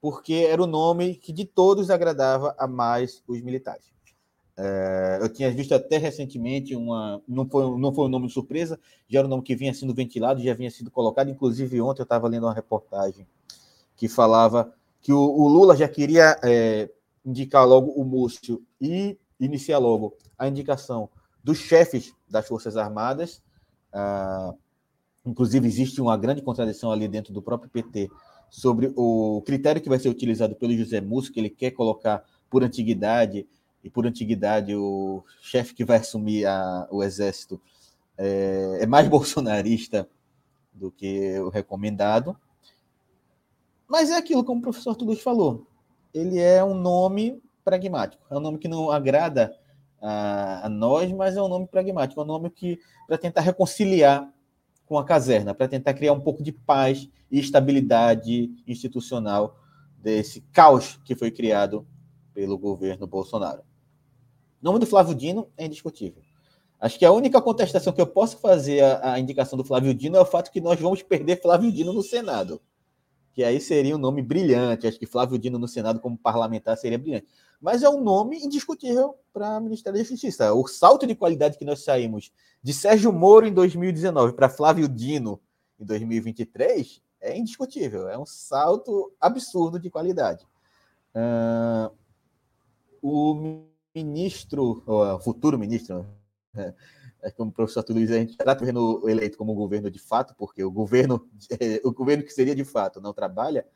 porque 0.00 0.46
era 0.48 0.62
o 0.62 0.66
nome 0.66 1.14
que 1.14 1.32
de 1.32 1.44
todos 1.44 1.90
agradava 1.90 2.54
a 2.58 2.66
mais 2.66 3.22
os 3.26 3.40
militares. 3.42 3.84
Uh, 4.60 5.22
eu 5.22 5.28
tinha 5.32 5.50
visto 5.50 5.74
até 5.74 5.96
recentemente 5.96 6.76
uma. 6.76 7.22
Não 7.26 7.48
foi, 7.48 7.78
não 7.78 7.94
foi 7.94 8.04
um 8.04 8.08
nome 8.08 8.26
de 8.26 8.32
surpresa, 8.32 8.78
já 9.08 9.20
era 9.20 9.26
um 9.26 9.30
nome 9.30 9.42
que 9.42 9.56
vinha 9.56 9.72
sendo 9.72 9.94
ventilado, 9.94 10.42
já 10.42 10.52
vinha 10.54 10.70
sido 10.70 10.90
colocado. 10.90 11.30
Inclusive, 11.30 11.80
ontem 11.80 12.02
eu 12.02 12.04
estava 12.04 12.28
lendo 12.28 12.44
uma 12.44 12.54
reportagem 12.54 13.26
que 13.96 14.08
falava 14.08 14.72
que 15.00 15.12
o, 15.12 15.18
o 15.18 15.48
Lula 15.48 15.76
já 15.76 15.88
queria. 15.88 16.38
É, 16.42 16.90
indicar 17.24 17.66
logo 17.66 17.90
o 17.92 18.04
Múcio 18.04 18.62
e 18.80 19.18
iniciar 19.38 19.78
logo 19.78 20.16
a 20.38 20.48
indicação 20.48 21.08
dos 21.42 21.58
chefes 21.58 22.14
das 22.28 22.46
Forças 22.46 22.76
Armadas. 22.76 23.42
Ah, 23.92 24.54
inclusive, 25.24 25.66
existe 25.66 26.00
uma 26.00 26.16
grande 26.16 26.42
contradição 26.42 26.90
ali 26.90 27.08
dentro 27.08 27.32
do 27.32 27.42
próprio 27.42 27.70
PT 27.70 28.10
sobre 28.50 28.92
o 28.96 29.42
critério 29.46 29.80
que 29.80 29.88
vai 29.88 29.98
ser 29.98 30.08
utilizado 30.08 30.54
pelo 30.56 30.76
José 30.76 31.00
Múcio, 31.00 31.32
que 31.32 31.38
ele 31.38 31.50
quer 31.50 31.70
colocar 31.70 32.24
por 32.48 32.64
antiguidade, 32.64 33.46
e 33.82 33.90
por 33.90 34.06
antiguidade 34.06 34.74
o 34.74 35.24
chefe 35.40 35.74
que 35.74 35.84
vai 35.84 35.98
assumir 35.98 36.46
a, 36.46 36.86
o 36.90 37.02
exército 37.02 37.60
é, 38.16 38.80
é 38.80 38.86
mais 38.86 39.08
bolsonarista 39.08 40.08
do 40.72 40.90
que 40.90 41.38
o 41.40 41.48
recomendado. 41.48 42.36
Mas 43.88 44.10
é 44.10 44.16
aquilo 44.16 44.44
como 44.44 44.60
o 44.60 44.62
professor 44.62 44.94
Toulouse 44.94 45.20
falou. 45.20 45.66
Ele 46.14 46.38
é 46.38 46.62
um 46.62 46.74
nome 46.74 47.42
pragmático. 47.64 48.22
É 48.30 48.36
um 48.36 48.40
nome 48.40 48.58
que 48.58 48.68
não 48.68 48.90
agrada 48.90 49.56
a, 50.00 50.66
a 50.66 50.68
nós, 50.68 51.10
mas 51.12 51.36
é 51.36 51.42
um 51.42 51.48
nome 51.48 51.66
pragmático. 51.66 52.20
É 52.20 52.24
um 52.24 52.26
nome 52.26 52.50
que 52.50 52.78
para 53.06 53.18
tentar 53.18 53.40
reconciliar 53.40 54.32
com 54.86 54.98
a 54.98 55.04
caserna, 55.04 55.54
para 55.54 55.68
tentar 55.68 55.94
criar 55.94 56.12
um 56.12 56.20
pouco 56.20 56.42
de 56.42 56.52
paz 56.52 57.08
e 57.30 57.38
estabilidade 57.38 58.50
institucional 58.66 59.56
desse 59.96 60.40
caos 60.52 60.98
que 61.04 61.14
foi 61.14 61.30
criado 61.30 61.86
pelo 62.32 62.58
governo 62.58 63.06
Bolsonaro. 63.06 63.62
O 64.60 64.64
nome 64.64 64.78
do 64.78 64.86
Flávio 64.86 65.14
Dino 65.14 65.48
é 65.56 65.64
indiscutível. 65.64 66.22
Acho 66.78 66.98
que 66.98 67.04
a 67.04 67.12
única 67.12 67.40
contestação 67.40 67.92
que 67.92 68.00
eu 68.00 68.06
posso 68.06 68.38
fazer 68.38 68.82
à, 69.02 69.18
indicação 69.18 69.56
do 69.56 69.64
Flávio 69.64 69.94
Dino 69.94 70.16
é 70.16 70.20
o 70.20 70.24
fato 70.24 70.50
que 70.50 70.60
nós 70.60 70.80
vamos 70.80 71.02
perder 71.02 71.40
Flávio 71.40 71.70
Dino 71.70 71.92
no 71.92 72.02
Senado. 72.02 72.60
Que 73.32 73.44
aí 73.44 73.60
seria 73.60 73.94
um 73.94 73.98
nome 73.98 74.22
brilhante. 74.22 74.86
Acho 74.86 74.98
que 74.98 75.06
Flávio 75.06 75.38
Dino 75.38 75.58
no 75.58 75.68
Senado 75.68 76.00
como 76.00 76.16
parlamentar 76.16 76.76
seria 76.76 76.98
brilhante. 76.98 77.26
Mas 77.60 77.82
é 77.82 77.88
um 77.88 78.02
nome 78.02 78.38
indiscutível 78.38 79.14
para 79.32 79.58
o 79.58 79.60
Ministério 79.60 79.98
da 79.98 80.04
Justiça. 80.04 80.52
O 80.54 80.66
salto 80.66 81.06
de 81.06 81.14
qualidade 81.14 81.58
que 81.58 81.64
nós 81.64 81.84
saímos 81.84 82.32
de 82.62 82.72
Sérgio 82.72 83.12
Moro 83.12 83.46
em 83.46 83.52
2019 83.52 84.32
para 84.32 84.48
Flávio 84.48 84.88
Dino 84.88 85.40
em 85.78 85.84
2023 85.84 87.02
é 87.20 87.36
indiscutível. 87.36 88.08
É 88.08 88.18
um 88.18 88.26
salto 88.26 89.12
absurdo 89.20 89.78
de 89.78 89.90
qualidade. 89.90 90.46
Uh, 91.14 91.92
o 93.02 93.64
ministro, 93.94 94.82
o 94.86 95.18
futuro 95.20 95.58
ministro, 95.58 96.06
né? 96.54 96.74
é 97.22 97.30
como 97.30 97.50
o 97.50 97.52
professor 97.52 97.82
Túlio 97.82 98.06
diz, 98.06 98.14
a 98.14 98.18
gente 98.18 98.32
está 98.32 98.54
vendo 98.54 99.08
eleito 99.08 99.36
como 99.36 99.54
governo 99.54 99.90
de 99.90 99.98
fato, 99.98 100.34
porque 100.36 100.62
o 100.64 100.70
governo, 100.70 101.28
o 101.84 101.92
governo 101.92 102.24
que 102.24 102.32
seria 102.32 102.54
de 102.54 102.64
fato 102.64 103.00
não 103.00 103.12
trabalha, 103.12 103.66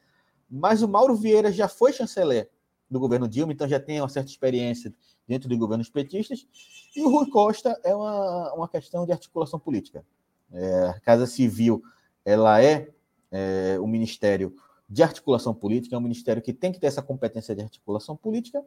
mas 0.48 0.82
o 0.82 0.88
Mauro 0.88 1.16
Vieira 1.16 1.52
já 1.52 1.68
foi 1.68 1.92
chanceler 1.92 2.50
do 2.90 3.00
governo 3.00 3.28
Dilma, 3.28 3.52
então 3.52 3.68
já 3.68 3.80
tem 3.80 4.00
uma 4.00 4.08
certa 4.08 4.30
experiência 4.30 4.94
dentro 5.26 5.48
de 5.48 5.56
governos 5.56 5.88
petistas, 5.88 6.46
e 6.94 7.02
o 7.02 7.10
Rui 7.10 7.28
Costa 7.30 7.78
é 7.82 7.94
uma, 7.94 8.52
uma 8.54 8.68
questão 8.68 9.04
de 9.04 9.12
articulação 9.12 9.58
política. 9.58 10.04
É, 10.52 10.88
a 10.88 11.00
Casa 11.00 11.26
Civil, 11.26 11.82
ela 12.24 12.62
é, 12.62 12.90
é 13.32 13.78
o 13.80 13.86
Ministério 13.86 14.54
de 14.88 15.02
Articulação 15.02 15.54
Política, 15.54 15.96
é 15.96 15.98
um 15.98 16.02
ministério 16.02 16.42
que 16.42 16.52
tem 16.52 16.70
que 16.70 16.78
ter 16.78 16.86
essa 16.86 17.02
competência 17.02 17.54
de 17.54 17.62
articulação 17.62 18.14
política, 18.14 18.62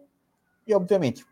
e, 0.66 0.74
obviamente, 0.74 1.26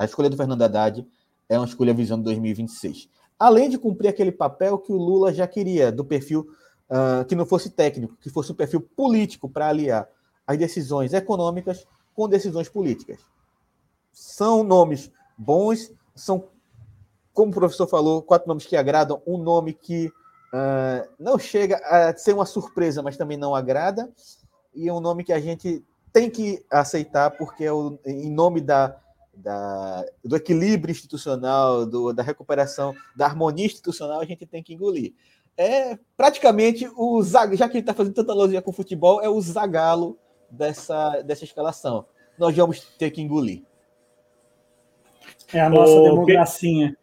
a 0.00 0.06
escolha 0.06 0.30
do 0.30 0.36
Fernando 0.36 0.62
Haddad 0.62 1.06
é 1.46 1.58
uma 1.58 1.66
escolha 1.66 1.92
visando 1.92 2.24
2026. 2.24 3.06
Além 3.38 3.68
de 3.68 3.76
cumprir 3.76 4.08
aquele 4.08 4.32
papel 4.32 4.78
que 4.78 4.90
o 4.90 4.96
Lula 4.96 5.30
já 5.30 5.46
queria, 5.46 5.92
do 5.92 6.02
perfil 6.02 6.48
uh, 6.88 7.22
que 7.26 7.34
não 7.34 7.44
fosse 7.44 7.68
técnico, 7.68 8.16
que 8.18 8.30
fosse 8.30 8.50
um 8.50 8.54
perfil 8.54 8.80
político 8.80 9.46
para 9.46 9.68
aliar 9.68 10.08
as 10.46 10.56
decisões 10.56 11.12
econômicas 11.12 11.86
com 12.14 12.26
decisões 12.26 12.66
políticas. 12.66 13.20
São 14.10 14.64
nomes 14.64 15.12
bons, 15.36 15.92
são, 16.14 16.48
como 17.34 17.50
o 17.50 17.54
professor 17.54 17.86
falou, 17.86 18.22
quatro 18.22 18.48
nomes 18.48 18.64
que 18.64 18.76
agradam, 18.76 19.20
um 19.26 19.36
nome 19.36 19.74
que 19.74 20.06
uh, 20.06 21.06
não 21.18 21.38
chega 21.38 21.76
a 21.84 22.16
ser 22.16 22.32
uma 22.32 22.46
surpresa, 22.46 23.02
mas 23.02 23.18
também 23.18 23.36
não 23.36 23.54
agrada, 23.54 24.10
e 24.74 24.88
é 24.88 24.92
um 24.94 25.00
nome 25.00 25.24
que 25.24 25.32
a 25.32 25.40
gente 25.40 25.84
tem 26.10 26.30
que 26.30 26.64
aceitar, 26.70 27.32
porque 27.32 27.64
é 27.64 27.72
o, 27.72 27.98
em 28.06 28.30
nome 28.30 28.62
da 28.62 28.98
da, 29.34 30.04
do 30.24 30.36
equilíbrio 30.36 30.92
institucional, 30.92 31.86
do, 31.86 32.12
da 32.12 32.22
recuperação, 32.22 32.94
da 33.16 33.26
harmonia 33.26 33.66
institucional, 33.66 34.20
a 34.20 34.24
gente 34.24 34.46
tem 34.46 34.62
que 34.62 34.74
engolir. 34.74 35.14
É 35.56 35.98
praticamente 36.16 36.88
o 36.96 37.22
já 37.22 37.46
que 37.46 37.76
ele 37.76 37.80
está 37.80 37.94
fazendo 37.94 38.14
tanta 38.14 38.32
analogia 38.32 38.62
com 38.62 38.70
o 38.70 38.74
futebol, 38.74 39.20
é 39.20 39.28
o 39.28 39.40
zagalo 39.40 40.18
dessa, 40.50 41.22
dessa 41.22 41.44
escalação. 41.44 42.06
Nós 42.38 42.56
vamos 42.56 42.80
ter 42.98 43.10
que 43.10 43.20
engolir. 43.20 43.62
É 45.52 45.60
a 45.60 45.68
nossa 45.68 45.92
o... 45.92 46.04
democracia. 46.04 46.96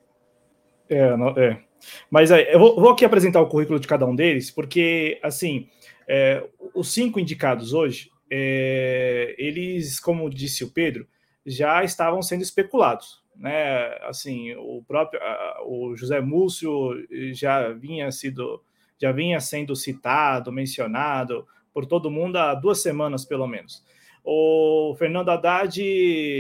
É, 0.90 1.10
é. 1.38 1.62
Mas 2.10 2.32
é, 2.32 2.54
eu 2.54 2.60
vou, 2.60 2.80
vou, 2.80 2.90
aqui 2.90 3.06
apresentar 3.06 3.42
o 3.42 3.48
currículo 3.48 3.80
de 3.80 3.88
cada 3.88 4.06
um 4.06 4.16
deles, 4.16 4.50
porque, 4.50 5.20
assim, 5.22 5.70
é, 6.08 6.44
os 6.74 6.92
cinco 6.92 7.20
indicados 7.20 7.74
hoje, 7.74 8.10
é, 8.32 9.36
eles, 9.38 10.00
como 10.00 10.30
disse 10.30 10.64
o 10.64 10.72
Pedro, 10.72 11.08
já 11.48 11.84
estavam 11.84 12.22
sendo 12.22 12.42
especulados. 12.42 13.24
Né? 13.36 13.98
Assim, 14.04 14.54
o 14.56 14.84
próprio 14.86 15.20
o 15.66 15.96
José 15.96 16.20
Múcio 16.20 16.92
já 17.34 17.72
vinha 17.72 18.12
sido 18.12 18.62
já 19.00 19.12
vinha 19.12 19.40
sendo 19.40 19.76
citado, 19.76 20.52
mencionado 20.52 21.48
por 21.72 21.86
todo 21.86 22.10
mundo 22.10 22.38
há 22.38 22.56
duas 22.56 22.82
semanas 22.82 23.24
pelo 23.24 23.48
menos. 23.48 23.86
O 24.24 24.96
Fernando 24.98 25.30
Haddad 25.30 25.76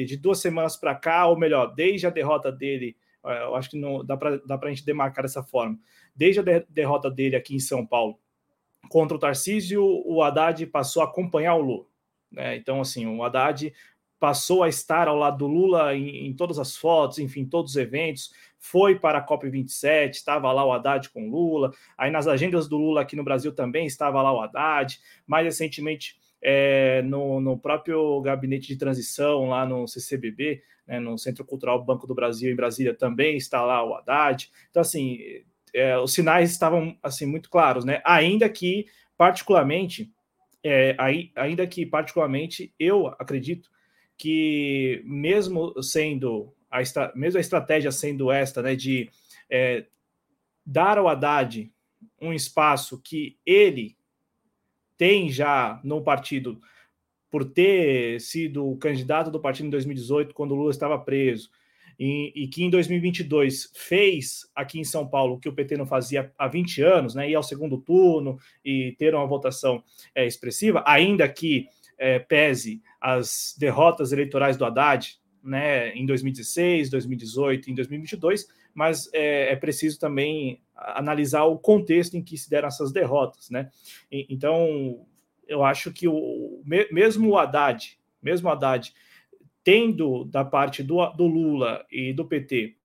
de 0.05 0.17
duas 0.17 0.39
semanas 0.39 0.75
para 0.75 0.95
cá, 0.95 1.27
ou 1.27 1.37
melhor, 1.37 1.73
desde 1.73 2.07
a 2.07 2.09
derrota 2.09 2.51
dele, 2.51 2.97
eu 3.23 3.55
acho 3.55 3.69
que 3.69 3.77
não 3.77 4.03
dá 4.03 4.17
para 4.17 4.37
dá 4.37 4.59
a 4.61 4.69
gente 4.69 4.85
demarcar 4.85 5.23
dessa 5.23 5.43
forma. 5.43 5.77
Desde 6.15 6.39
a 6.39 6.43
de, 6.43 6.65
derrota 6.67 7.11
dele 7.11 7.35
aqui 7.35 7.55
em 7.55 7.59
São 7.59 7.85
Paulo 7.85 8.19
contra 8.89 9.15
o 9.15 9.19
Tarcísio, 9.19 9.83
o 9.83 10.23
Haddad 10.23 10.65
passou 10.67 11.03
a 11.03 11.05
acompanhar 11.05 11.55
o 11.55 11.61
Lula. 11.61 11.85
Né? 12.31 12.57
Então, 12.57 12.81
assim, 12.81 13.05
o 13.05 13.23
Haddad 13.23 13.71
passou 14.19 14.63
a 14.63 14.69
estar 14.69 15.07
ao 15.07 15.15
lado 15.15 15.37
do 15.37 15.47
Lula 15.47 15.95
em, 15.95 16.27
em, 16.27 16.33
todas 16.33 16.57
as 16.57 16.75
fotos, 16.75 17.19
enfim, 17.19 17.45
todos 17.45 17.71
os 17.71 17.77
eventos, 17.77 18.31
foi 18.59 18.97
para 18.97 19.19
a 19.19 19.25
COP27, 19.25 20.11
estava 20.11 20.51
lá 20.51 20.65
o 20.65 20.71
Haddad 20.71 21.09
com 21.09 21.29
Lula, 21.29 21.71
aí 21.97 22.09
nas 22.09 22.27
agendas 22.27 22.67
do 22.67 22.77
Lula 22.77 23.01
aqui 23.01 23.15
no 23.15 23.23
Brasil 23.23 23.53
também 23.53 23.85
estava 23.85 24.21
lá 24.21 24.33
o 24.33 24.41
Haddad, 24.41 24.99
mais 25.25 25.45
recentemente 25.45 26.17
é, 26.41 27.01
no, 27.03 27.39
no, 27.39 27.57
próprio 27.57 28.19
gabinete 28.21 28.67
de 28.67 28.77
transição 28.77 29.49
lá 29.49 29.65
no 29.65 29.87
CCBB, 29.87 30.61
né, 30.87 30.99
no 30.99 31.17
Centro 31.17 31.45
Cultural 31.45 31.83
Banco 31.83 32.07
do 32.07 32.15
Brasil 32.15 32.51
em 32.51 32.55
Brasília 32.55 32.93
também 32.93 33.37
está 33.37 33.63
lá 33.63 33.83
o 33.83 33.93
Haddad, 33.93 34.49
então 34.69 34.81
assim, 34.81 35.19
é, 35.73 35.97
os 35.97 36.13
sinais 36.13 36.51
estavam 36.51 36.97
assim 37.03 37.25
muito 37.25 37.49
claros, 37.49 37.85
né, 37.85 38.01
ainda 38.03 38.49
que 38.49 38.87
particularmente, 39.15 40.11
é, 40.63 40.95
aí, 40.97 41.31
ainda 41.35 41.65
que 41.67 41.85
particularmente 41.85 42.73
eu 42.79 43.07
acredito 43.19 43.69
que 44.17 45.01
mesmo 45.05 45.81
sendo 45.81 46.53
a, 46.69 46.79
mesmo 47.15 47.37
a 47.37 47.41
estratégia 47.41 47.91
sendo 47.91 48.31
esta, 48.31 48.61
né, 48.61 48.75
de 48.75 49.09
é, 49.49 49.85
dar 50.65 50.97
ao 50.97 51.07
Haddad 51.07 51.71
um 52.21 52.33
espaço 52.33 52.99
que 53.01 53.37
ele 53.45 53.95
tem 54.97 55.29
já 55.29 55.79
no 55.83 56.01
partido 56.01 56.59
por 57.29 57.45
ter 57.45 58.19
sido 58.19 58.75
candidato 58.77 59.29
do 59.29 59.39
partido 59.39 59.67
em 59.67 59.71
2018 59.71 60.33
quando 60.33 60.51
o 60.51 60.55
Lula 60.55 60.71
estava 60.71 60.97
preso 60.97 61.49
e, 61.99 62.31
e, 62.35 62.47
que 62.47 62.63
em 62.63 62.69
2022 62.69 63.71
fez 63.73 64.47
aqui 64.55 64.79
em 64.79 64.83
São 64.83 65.07
Paulo 65.07 65.35
o 65.35 65.39
que 65.39 65.49
o 65.49 65.53
PT 65.53 65.77
não 65.77 65.85
fazia 65.87 66.31
há 66.37 66.47
20 66.47 66.81
anos, 66.83 67.15
né, 67.15 67.29
ir 67.29 67.35
ao 67.35 67.41
segundo 67.41 67.77
turno 67.79 68.37
e 68.63 68.95
ter 68.99 69.15
uma 69.15 69.25
votação 69.25 69.83
é, 70.13 70.25
expressiva, 70.25 70.83
ainda 70.85 71.27
que 71.27 71.67
é, 71.97 72.19
pese 72.19 72.81
as 73.01 73.55
derrotas 73.57 74.11
eleitorais 74.11 74.57
do 74.57 74.65
Haddad, 74.65 75.17
né, 75.43 75.89
em 75.93 76.05
2016, 76.05 76.89
2018, 76.89 77.71
em 77.71 77.75
2022, 77.75 78.47
mas 78.73 79.09
é, 79.13 79.51
é, 79.51 79.55
preciso 79.55 79.99
também 79.99 80.61
analisar 80.75 81.45
o 81.45 81.57
contexto 81.57 82.15
em 82.15 82.23
que 82.23 82.37
se 82.37 82.49
deram 82.49 82.67
essas 82.67 82.91
derrotas, 82.91 83.49
né? 83.49 83.69
E, 84.11 84.27
então, 84.29 85.05
eu 85.47 85.63
acho 85.63 85.91
que 85.91 86.07
o 86.07 86.61
mesmo 86.63 87.29
o 87.29 87.37
Haddad, 87.37 87.97
mesmo 88.21 88.47
o 88.47 88.51
Haddad, 88.51 88.93
tendo 89.63 90.25
da 90.25 90.45
parte 90.45 90.83
do, 90.83 91.05
do 91.11 91.25
Lula 91.25 91.85
e 91.91 92.13
do 92.13 92.25
PT 92.25 92.75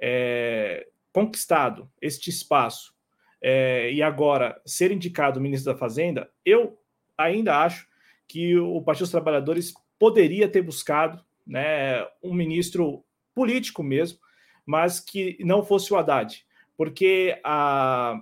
é, 0.00 0.86
conquistado 1.12 1.90
este 2.00 2.30
espaço 2.30 2.94
é, 3.40 3.92
e 3.92 4.02
agora 4.02 4.60
ser 4.64 4.92
indicado 4.92 5.40
ministro 5.40 5.72
da 5.72 5.78
Fazenda, 5.78 6.30
eu 6.44 6.78
ainda 7.18 7.58
acho 7.58 7.86
que 8.26 8.56
o 8.58 8.80
Partido 8.82 9.04
dos 9.04 9.10
Trabalhadores 9.10 9.74
poderia 9.98 10.48
ter 10.48 10.62
buscado 10.62 11.22
né, 11.46 12.06
um 12.22 12.34
ministro 12.34 13.04
político 13.34 13.82
mesmo, 13.82 14.18
mas 14.64 15.00
que 15.00 15.36
não 15.40 15.64
fosse 15.64 15.92
o 15.92 15.96
Haddad, 15.96 16.44
porque 16.76 17.38
a, 17.44 18.20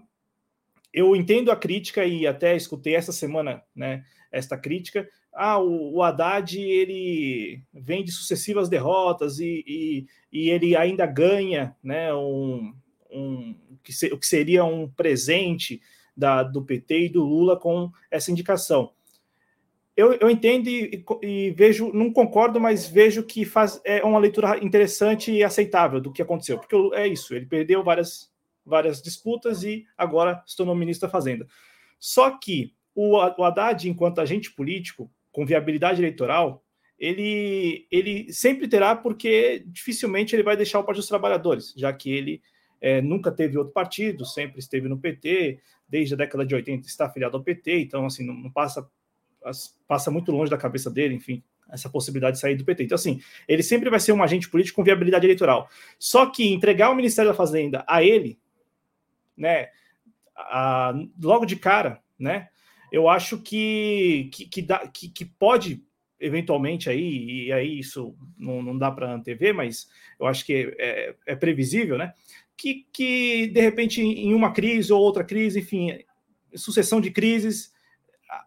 eu 0.92 1.14
entendo 1.14 1.50
a 1.50 1.56
crítica 1.56 2.04
e 2.04 2.26
até 2.26 2.56
escutei 2.56 2.94
essa 2.94 3.12
semana 3.12 3.62
né, 3.74 4.04
esta 4.32 4.56
crítica. 4.56 5.08
Ah, 5.32 5.58
o, 5.58 5.94
o 5.94 6.02
Haddad 6.02 6.58
ele 6.58 7.62
vem 7.72 8.04
de 8.04 8.10
sucessivas 8.10 8.68
derrotas 8.68 9.38
e, 9.38 9.64
e, 9.66 10.06
e 10.32 10.50
ele 10.50 10.76
ainda 10.76 11.06
ganha 11.06 11.76
né, 11.82 12.12
um, 12.12 12.74
um, 13.10 13.54
o 14.12 14.18
que 14.18 14.26
seria 14.26 14.64
um 14.64 14.88
presente 14.88 15.80
da, 16.16 16.42
do 16.42 16.62
PT 16.62 17.06
e 17.06 17.08
do 17.08 17.24
Lula 17.24 17.56
com 17.56 17.90
essa 18.10 18.30
indicação 18.30 18.92
eu, 20.00 20.14
eu 20.14 20.30
entendo 20.30 20.68
e, 20.68 21.04
e, 21.22 21.50
vejo, 21.50 21.92
não 21.92 22.12
concordo, 22.12 22.58
mas 22.58 22.88
vejo 22.88 23.22
que 23.22 23.44
faz, 23.44 23.80
é 23.84 24.02
uma 24.02 24.18
leitura 24.18 24.62
interessante 24.64 25.30
e 25.30 25.44
aceitável 25.44 26.00
do 26.00 26.12
que 26.12 26.22
aconteceu, 26.22 26.58
porque 26.58 26.74
é 26.94 27.06
isso, 27.06 27.34
ele 27.34 27.44
perdeu 27.44 27.84
várias, 27.84 28.32
várias 28.64 29.02
disputas 29.02 29.62
e 29.62 29.84
agora 29.96 30.42
se 30.46 30.56
tornou 30.56 30.74
ministro 30.74 31.06
da 31.06 31.12
Fazenda. 31.12 31.46
Só 31.98 32.30
que 32.30 32.72
o, 32.94 33.16
o 33.16 33.44
Haddad, 33.44 33.88
enquanto 33.88 34.20
agente 34.20 34.50
político, 34.52 35.10
com 35.30 35.44
viabilidade 35.44 36.00
eleitoral, 36.00 36.64
ele, 36.98 37.86
ele 37.90 38.32
sempre 38.32 38.68
terá, 38.68 38.96
porque 38.96 39.62
dificilmente 39.66 40.34
ele 40.34 40.42
vai 40.42 40.56
deixar 40.56 40.78
o 40.78 40.84
Partido 40.84 41.02
dos 41.02 41.08
Trabalhadores, 41.08 41.74
já 41.76 41.92
que 41.92 42.10
ele 42.10 42.42
é, 42.80 43.02
nunca 43.02 43.30
teve 43.30 43.58
outro 43.58 43.72
partido, 43.72 44.24
sempre 44.24 44.60
esteve 44.60 44.88
no 44.88 44.98
PT, 44.98 45.60
desde 45.88 46.14
a 46.14 46.16
década 46.16 46.46
de 46.46 46.54
80 46.54 46.86
está 46.86 47.06
afiliado 47.06 47.36
ao 47.36 47.42
PT, 47.42 47.80
então 47.80 48.06
assim, 48.06 48.24
não, 48.24 48.34
não 48.34 48.50
passa, 48.50 48.88
passa 49.86 50.10
muito 50.10 50.32
longe 50.32 50.50
da 50.50 50.58
cabeça 50.58 50.90
dele, 50.90 51.14
enfim, 51.14 51.42
essa 51.70 51.88
possibilidade 51.88 52.36
de 52.36 52.40
sair 52.40 52.56
do 52.56 52.64
PT. 52.64 52.84
Então, 52.84 52.96
assim, 52.96 53.20
ele 53.48 53.62
sempre 53.62 53.90
vai 53.90 54.00
ser 54.00 54.12
um 54.12 54.22
agente 54.22 54.48
político 54.48 54.76
com 54.76 54.84
viabilidade 54.84 55.26
eleitoral. 55.26 55.68
Só 55.98 56.26
que 56.26 56.52
entregar 56.52 56.90
o 56.90 56.94
Ministério 56.94 57.30
da 57.30 57.36
Fazenda 57.36 57.84
a 57.86 58.02
ele, 58.02 58.38
né, 59.36 59.68
a, 60.36 60.92
logo 61.22 61.44
de 61.44 61.56
cara, 61.56 62.00
né, 62.18 62.48
eu 62.92 63.08
acho 63.08 63.38
que, 63.38 64.28
que, 64.32 64.46
que, 64.46 64.62
dá, 64.62 64.86
que, 64.88 65.08
que 65.08 65.24
pode 65.24 65.82
eventualmente 66.20 66.90
aí, 66.90 67.46
e 67.46 67.52
aí 67.52 67.78
isso 67.78 68.14
não, 68.36 68.62
não 68.62 68.76
dá 68.76 68.90
para 68.90 69.14
antever, 69.14 69.54
mas 69.54 69.88
eu 70.18 70.26
acho 70.26 70.44
que 70.44 70.74
é, 70.78 71.14
é, 71.26 71.34
previsível, 71.34 71.96
né? 71.96 72.12
Que, 72.56 72.86
que 72.92 73.46
de 73.46 73.60
repente 73.60 74.02
em 74.02 74.34
uma 74.34 74.52
crise 74.52 74.92
ou 74.92 75.00
outra 75.00 75.24
crise, 75.24 75.60
enfim, 75.60 75.98
sucessão 76.54 77.00
de 77.00 77.10
crises, 77.10 77.72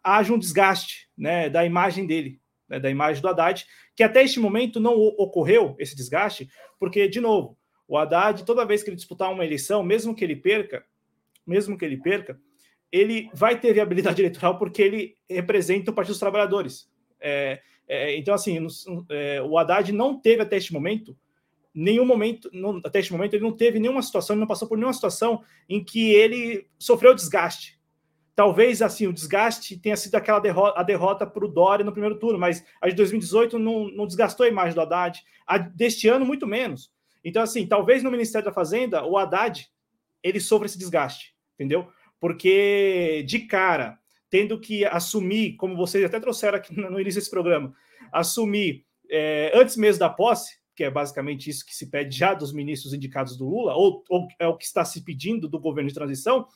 haja 0.03 0.33
um 0.33 0.39
desgaste 0.39 1.09
né, 1.17 1.49
da 1.49 1.65
imagem 1.65 2.05
dele, 2.05 2.39
né, 2.67 2.79
da 2.79 2.89
imagem 2.89 3.21
do 3.21 3.27
Haddad, 3.27 3.65
que 3.95 4.03
até 4.03 4.23
este 4.23 4.39
momento 4.39 4.79
não 4.79 4.93
ocorreu 4.93 5.75
esse 5.79 5.95
desgaste, 5.95 6.49
porque, 6.79 7.07
de 7.07 7.19
novo, 7.19 7.57
o 7.87 7.97
Haddad, 7.97 8.43
toda 8.45 8.65
vez 8.65 8.81
que 8.81 8.89
ele 8.89 8.97
disputar 8.97 9.31
uma 9.31 9.45
eleição, 9.45 9.83
mesmo 9.83 10.15
que 10.15 10.23
ele 10.23 10.35
perca, 10.35 10.85
mesmo 11.45 11.77
que 11.77 11.85
ele 11.85 11.97
perca, 11.97 12.39
ele 12.91 13.29
vai 13.33 13.59
ter 13.59 13.73
viabilidade 13.73 14.19
eleitoral 14.21 14.57
porque 14.57 14.81
ele 14.81 15.17
representa 15.29 15.91
o 15.91 15.93
Partido 15.93 16.13
dos 16.13 16.19
Trabalhadores. 16.19 16.89
É, 17.19 17.61
é, 17.87 18.15
então, 18.17 18.33
assim, 18.33 18.59
no, 18.59 18.69
é, 19.09 19.41
o 19.41 19.57
Haddad 19.57 19.91
não 19.91 20.19
teve 20.19 20.41
até 20.41 20.57
este 20.57 20.71
momento, 20.71 21.17
nenhum 21.73 22.05
momento, 22.05 22.49
não, 22.53 22.79
até 22.83 22.99
este 22.99 23.11
momento, 23.11 23.33
ele 23.33 23.43
não 23.43 23.51
teve 23.51 23.79
nenhuma 23.79 24.01
situação, 24.01 24.35
ele 24.35 24.41
não 24.41 24.47
passou 24.47 24.67
por 24.67 24.77
nenhuma 24.77 24.93
situação 24.93 25.43
em 25.67 25.83
que 25.83 26.11
ele 26.11 26.67
sofreu 26.77 27.15
desgaste. 27.15 27.79
Talvez, 28.35 28.81
assim, 28.81 29.07
o 29.07 29.13
desgaste 29.13 29.77
tenha 29.77 29.95
sido 29.95 30.15
aquela 30.15 30.39
derrota, 30.39 30.79
a 30.79 30.83
derrota 30.83 31.25
para 31.27 31.45
o 31.45 31.47
Dória 31.47 31.85
no 31.85 31.91
primeiro 31.91 32.17
turno, 32.17 32.39
mas 32.39 32.65
a 32.81 32.89
de 32.89 32.95
2018 32.95 33.59
não, 33.59 33.89
não 33.89 34.07
desgastou 34.07 34.45
a 34.45 34.49
imagem 34.49 34.73
do 34.73 34.81
Haddad. 34.81 35.23
A 35.45 35.57
deste 35.57 36.07
ano, 36.07 36.25
muito 36.25 36.47
menos. 36.47 36.91
Então, 37.23 37.43
assim, 37.43 37.67
talvez 37.67 38.01
no 38.01 38.11
Ministério 38.11 38.45
da 38.45 38.53
Fazenda, 38.53 39.05
o 39.05 39.17
Haddad, 39.17 39.69
ele 40.21 40.39
sofra 40.39 40.65
esse 40.65 40.77
desgaste, 40.77 41.35
entendeu? 41.53 41.87
porque 42.23 43.21
de 43.27 43.39
cara, 43.39 43.99
tendo 44.29 44.57
que 44.57 44.85
assumir, 44.85 45.57
como 45.57 45.75
vocês 45.75 46.05
até 46.05 46.21
trouxeram 46.21 46.57
aqui 46.57 46.73
no 46.73 46.97
início 46.97 47.19
desse 47.19 47.29
programa, 47.29 47.75
assumir 48.13 48.85
é, 49.11 49.51
antes 49.53 49.75
mesmo 49.75 49.99
da 49.99 50.09
posse, 50.09 50.57
que 50.73 50.85
é 50.85 50.89
basicamente 50.89 51.49
isso 51.49 51.65
que 51.65 51.75
se 51.75 51.89
pede 51.89 52.17
já 52.17 52.33
dos 52.33 52.53
ministros 52.53 52.93
indicados 52.93 53.35
do 53.35 53.45
Lula, 53.45 53.75
ou, 53.75 54.05
ou 54.09 54.29
é 54.39 54.47
o 54.47 54.55
que 54.55 54.63
está 54.63 54.85
se 54.85 55.03
pedindo 55.03 55.49
do 55.49 55.59
governo 55.59 55.89
de 55.89 55.93
transição, 55.93 56.47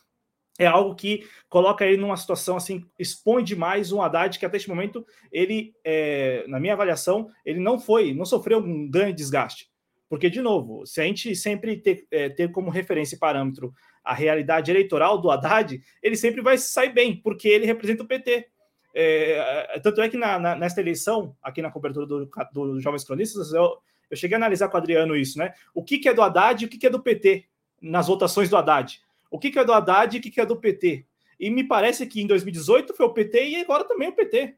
é 0.57 0.65
algo 0.65 0.95
que 0.95 1.27
coloca 1.47 1.85
ele 1.85 1.97
numa 1.97 2.17
situação 2.17 2.57
assim, 2.57 2.85
expõe 2.97 3.43
demais 3.43 3.91
um 3.91 4.01
Haddad 4.01 4.37
que 4.39 4.45
até 4.45 4.57
este 4.57 4.69
momento 4.69 5.05
ele, 5.31 5.73
é, 5.83 6.43
na 6.47 6.59
minha 6.59 6.73
avaliação, 6.73 7.29
ele 7.45 7.59
não 7.59 7.79
foi, 7.79 8.13
não 8.13 8.25
sofreu 8.25 8.59
um 8.59 8.89
grande 8.89 9.13
desgaste. 9.13 9.69
Porque, 10.09 10.29
de 10.29 10.41
novo, 10.41 10.85
se 10.85 11.01
a 11.01 11.03
gente 11.03 11.35
sempre 11.35 11.77
ter, 11.77 12.07
é, 12.09 12.29
ter 12.29 12.49
como 12.51 12.69
referência 12.69 13.15
e 13.15 13.19
parâmetro 13.19 13.73
a 14.03 14.13
realidade 14.13 14.71
eleitoral 14.71 15.17
do 15.19 15.29
Haddad, 15.29 15.81
ele 16.01 16.15
sempre 16.15 16.41
vai 16.41 16.57
sair 16.57 16.93
bem, 16.93 17.15
porque 17.17 17.47
ele 17.47 17.65
representa 17.65 18.03
o 18.03 18.07
PT. 18.07 18.47
É, 18.93 19.79
tanto 19.83 20.01
é 20.01 20.07
que 20.07 20.17
na, 20.17 20.39
na, 20.39 20.55
nesta 20.55 20.79
eleição, 20.79 21.35
aqui 21.43 21.61
na 21.61 21.69
cobertura 21.69 22.05
do, 22.05 22.25
do 22.53 22.79
Jovens 22.79 23.03
Cronistas, 23.03 23.51
eu, 23.51 23.77
eu 24.09 24.15
cheguei 24.15 24.35
a 24.35 24.39
analisar 24.39 24.69
com 24.69 24.77
o 24.77 24.79
Adriano 24.79 25.15
isso, 25.15 25.37
né? 25.37 25.53
O 25.73 25.83
que, 25.83 25.97
que 25.97 26.07
é 26.07 26.13
do 26.13 26.21
Haddad 26.21 26.63
e 26.63 26.67
o 26.67 26.69
que, 26.69 26.77
que 26.77 26.87
é 26.87 26.89
do 26.89 27.03
PT 27.03 27.45
nas 27.81 28.07
votações 28.07 28.49
do 28.49 28.55
Haddad. 28.55 29.01
O 29.29 29.39
que, 29.39 29.51
que 29.51 29.59
é 29.59 29.65
do 29.65 29.73
Haddad 29.73 30.15
e 30.15 30.19
o 30.19 30.21
que, 30.21 30.31
que 30.31 30.41
é 30.41 30.45
do 30.45 30.55
PT. 30.55 31.05
E 31.39 31.49
me 31.49 31.63
parece 31.63 32.05
que 32.07 32.21
em 32.21 32.27
2018 32.27 32.93
foi 32.93 33.05
o 33.05 33.13
PT 33.13 33.49
e 33.49 33.55
agora 33.57 33.83
também 33.83 34.09
o 34.09 34.13
PT 34.13 34.55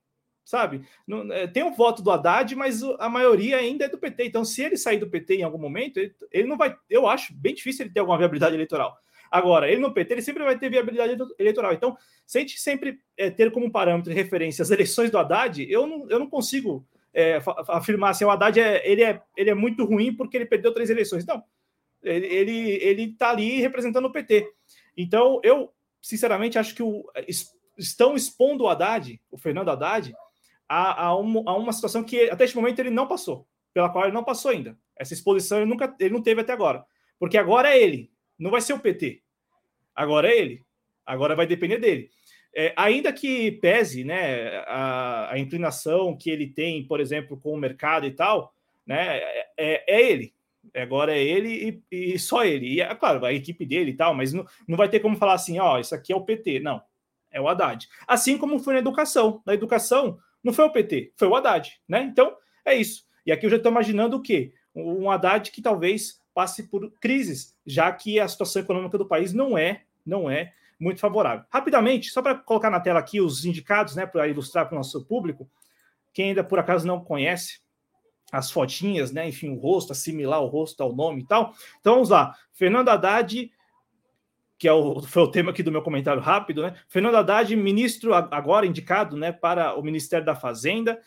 sabe? 0.49 0.81
Não, 1.05 1.31
é, 1.31 1.45
tem 1.45 1.61
o 1.61 1.75
voto 1.75 2.01
do 2.01 2.09
Haddad, 2.09 2.55
mas 2.55 2.81
a 2.97 3.07
maioria 3.07 3.57
ainda 3.57 3.85
é 3.85 3.87
do 3.87 3.99
PT. 3.99 4.25
Então, 4.25 4.43
se 4.43 4.63
ele 4.63 4.77
sair 4.77 4.97
do 4.97 5.07
PT 5.07 5.35
em 5.35 5.43
algum 5.43 5.59
momento, 5.59 5.97
ele, 5.97 6.15
ele, 6.31 6.47
não 6.47 6.57
vai. 6.57 6.75
Eu 6.89 7.07
acho 7.07 7.35
bem 7.35 7.53
difícil 7.53 7.85
ele 7.85 7.93
ter 7.93 7.99
alguma 7.99 8.17
viabilidade 8.17 8.55
eleitoral. 8.55 8.97
Agora, 9.29 9.69
ele 9.69 9.79
no 9.79 9.93
PT, 9.93 10.13
ele 10.13 10.21
sempre 10.23 10.43
vai 10.43 10.57
ter 10.57 10.71
viabilidade 10.71 11.15
eleitoral. 11.37 11.71
Então, 11.71 11.95
se 12.25 12.39
a 12.39 12.41
gente 12.41 12.59
sempre 12.59 12.99
é, 13.15 13.29
ter 13.29 13.51
como 13.51 13.71
parâmetro 13.71 14.11
de 14.11 14.19
referência 14.19 14.63
as 14.63 14.71
eleições 14.71 15.11
do 15.11 15.19
Haddad, 15.19 15.63
eu 15.69 15.85
não, 15.85 16.09
eu 16.09 16.17
não 16.17 16.27
consigo 16.27 16.83
é, 17.13 17.39
afirmar 17.67 18.09
assim, 18.09 18.25
o 18.25 18.31
Haddad 18.31 18.59
é, 18.59 18.81
ele 18.89 19.03
é, 19.03 19.21
ele 19.37 19.51
é 19.51 19.53
muito 19.53 19.85
ruim 19.85 20.15
porque 20.15 20.35
ele 20.35 20.47
perdeu 20.47 20.73
três 20.73 20.89
eleições. 20.89 21.27
Não. 21.27 21.43
Ele, 22.01 22.25
ele, 22.25 22.69
ele 22.81 23.13
tá 23.13 23.29
ali 23.29 23.59
representando 23.59 24.05
o 24.05 24.11
PT. 24.11 24.51
Então, 25.01 25.39
eu, 25.45 25.71
sinceramente, 26.01 26.59
acho 26.59 26.75
que 26.75 26.83
o, 26.83 27.09
estão 27.77 28.17
expondo 28.17 28.65
o 28.65 28.67
Haddad, 28.67 29.17
o 29.31 29.37
Fernando 29.37 29.69
Haddad, 29.69 30.13
a, 30.67 31.05
a, 31.05 31.15
uma, 31.15 31.49
a 31.49 31.55
uma 31.55 31.71
situação 31.71 32.03
que 32.03 32.29
até 32.29 32.43
este 32.43 32.57
momento 32.57 32.79
ele 32.79 32.89
não 32.89 33.07
passou, 33.07 33.47
pela 33.73 33.89
qual 33.89 34.03
ele 34.03 34.13
não 34.13 34.25
passou 34.25 34.51
ainda. 34.51 34.77
Essa 34.97 35.13
exposição 35.13 35.59
ele 35.59 35.69
nunca 35.69 35.95
ele 36.01 36.13
não 36.13 36.21
teve 36.21 36.41
até 36.41 36.51
agora. 36.51 36.83
Porque 37.17 37.37
agora 37.37 37.69
é 37.69 37.81
ele, 37.81 38.11
não 38.37 38.51
vai 38.51 38.59
ser 38.59 38.73
o 38.73 38.79
PT. 38.79 39.21
Agora 39.95 40.29
é 40.29 40.37
ele. 40.37 40.65
Agora 41.05 41.33
vai 41.33 41.47
depender 41.47 41.77
dele. 41.77 42.11
É, 42.53 42.73
ainda 42.75 43.13
que 43.13 43.53
pese 43.53 44.03
né, 44.03 44.57
a, 44.67 45.31
a, 45.31 45.39
inclinação 45.39 46.17
que 46.17 46.29
ele 46.29 46.47
tem, 46.47 46.85
por 46.85 46.99
exemplo, 46.99 47.39
com 47.39 47.53
o 47.53 47.57
mercado 47.57 48.05
e 48.05 48.11
tal, 48.11 48.53
né, 48.85 49.17
é, 49.17 49.47
é, 49.57 49.83
é 49.87 50.11
ele. 50.11 50.33
Agora 50.75 51.11
é 51.15 51.21
ele 51.23 51.81
e, 51.91 52.13
e, 52.13 52.19
só 52.19 52.43
ele. 52.43 52.67
E 52.67 52.81
é 52.81 52.95
claro, 52.95 53.25
a 53.25 53.33
equipe 53.33 53.65
dele 53.65 53.91
e 53.91 53.95
tal, 53.95 54.13
mas 54.13 54.33
não, 54.33 54.45
não 54.67 54.77
vai 54.77 54.89
ter 54.89 54.99
como 54.99 55.17
falar 55.17 55.33
assim: 55.33 55.59
ó, 55.59 55.79
isso 55.79 55.95
aqui 55.95 56.13
é 56.13 56.15
o 56.15 56.23
PT. 56.23 56.59
Não, 56.59 56.81
é 57.31 57.39
o 57.39 57.47
Haddad. 57.47 57.87
Assim 58.07 58.37
como 58.37 58.59
foi 58.59 58.73
na 58.73 58.79
educação. 58.79 59.41
Na 59.45 59.53
educação, 59.53 60.19
não 60.43 60.53
foi 60.53 60.65
o 60.65 60.71
PT, 60.71 61.13
foi 61.17 61.27
o 61.27 61.35
Haddad, 61.35 61.79
né? 61.87 62.01
Então, 62.03 62.35
é 62.65 62.75
isso. 62.75 63.05
E 63.25 63.31
aqui 63.31 63.45
eu 63.45 63.49
já 63.49 63.57
estou 63.57 63.71
imaginando 63.71 64.17
o 64.17 64.21
quê? 64.21 64.53
Um 64.73 65.09
Haddad 65.09 65.51
que 65.51 65.61
talvez 65.61 66.21
passe 66.33 66.69
por 66.69 66.91
crises, 66.99 67.57
já 67.65 67.91
que 67.91 68.19
a 68.19 68.27
situação 68.27 68.61
econômica 68.61 68.97
do 68.97 69.07
país 69.07 69.33
não 69.33 69.57
é, 69.57 69.83
não 70.05 70.29
é 70.29 70.53
muito 70.79 71.01
favorável. 71.01 71.45
Rapidamente, 71.49 72.09
só 72.09 72.21
para 72.21 72.35
colocar 72.35 72.69
na 72.69 72.79
tela 72.79 72.99
aqui 72.99 73.19
os 73.19 73.43
indicados, 73.43 73.95
né, 73.95 74.05
para 74.05 74.27
ilustrar 74.27 74.65
para 74.65 74.75
o 74.75 74.77
nosso 74.77 75.05
público, 75.05 75.49
quem 76.13 76.29
ainda 76.29 76.43
por 76.43 76.57
acaso 76.57 76.87
não 76.87 77.03
conhece 77.03 77.59
as 78.31 78.51
fotinhas, 78.51 79.11
né, 79.11 79.27
enfim, 79.27 79.49
o 79.49 79.59
rosto, 79.59 79.91
assimilar 79.91 80.41
o 80.41 80.47
rosto 80.47 80.81
ao 80.81 80.95
nome 80.95 81.21
e 81.21 81.25
tal. 81.25 81.53
Então 81.79 81.95
vamos 81.95 82.09
lá. 82.09 82.35
Fernando 82.53 82.89
Haddad 82.89 83.51
que 84.59 84.67
é 84.67 84.73
o, 84.73 85.01
foi 85.01 85.23
o 85.23 85.31
tema 85.31 85.51
aqui 85.51 85.63
do 85.63 85.71
meu 85.71 85.81
comentário 85.81 86.21
rápido, 86.21 86.61
né? 86.61 86.75
Fernando 86.89 87.15
Haddad, 87.15 87.55
ministro 87.55 88.13
agora 88.13 88.65
indicado, 88.65 89.15
né, 89.15 89.31
para 89.31 89.73
o 89.79 89.81
Ministério 89.81 90.25
da 90.25 90.35
Fazenda, 90.35 90.99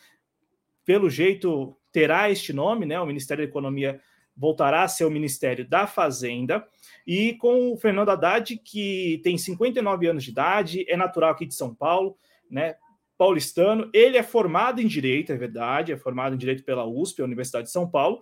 pelo 0.83 1.07
jeito 1.07 1.77
terá 1.91 2.31
este 2.31 2.51
nome, 2.51 2.87
né? 2.87 2.99
O 2.99 3.05
Ministério 3.05 3.45
da 3.45 3.49
Economia 3.49 4.01
voltará 4.35 4.81
a 4.81 4.87
ser 4.87 5.05
o 5.05 5.11
Ministério 5.11 5.69
da 5.69 5.85
Fazenda, 5.85 6.67
e 7.05 7.35
com 7.35 7.71
o 7.71 7.77
Fernando 7.77 8.09
Haddad, 8.09 8.57
que 8.57 9.21
tem 9.23 9.37
59 9.37 10.07
anos 10.07 10.23
de 10.23 10.31
idade, 10.31 10.85
é 10.89 10.97
natural 10.97 11.29
aqui 11.29 11.45
de 11.45 11.53
São 11.53 11.75
Paulo, 11.75 12.17
né? 12.49 12.75
Paulistano, 13.23 13.89
ele 13.93 14.17
é 14.17 14.23
formado 14.23 14.81
em 14.81 14.87
direito, 14.87 15.31
é 15.31 15.37
verdade, 15.37 15.91
é 15.91 15.97
formado 15.97 16.35
em 16.35 16.37
direito 16.37 16.63
pela 16.63 16.85
USP, 16.85 17.21
a 17.21 17.25
Universidade 17.25 17.65
de 17.65 17.71
São 17.71 17.89
Paulo, 17.89 18.21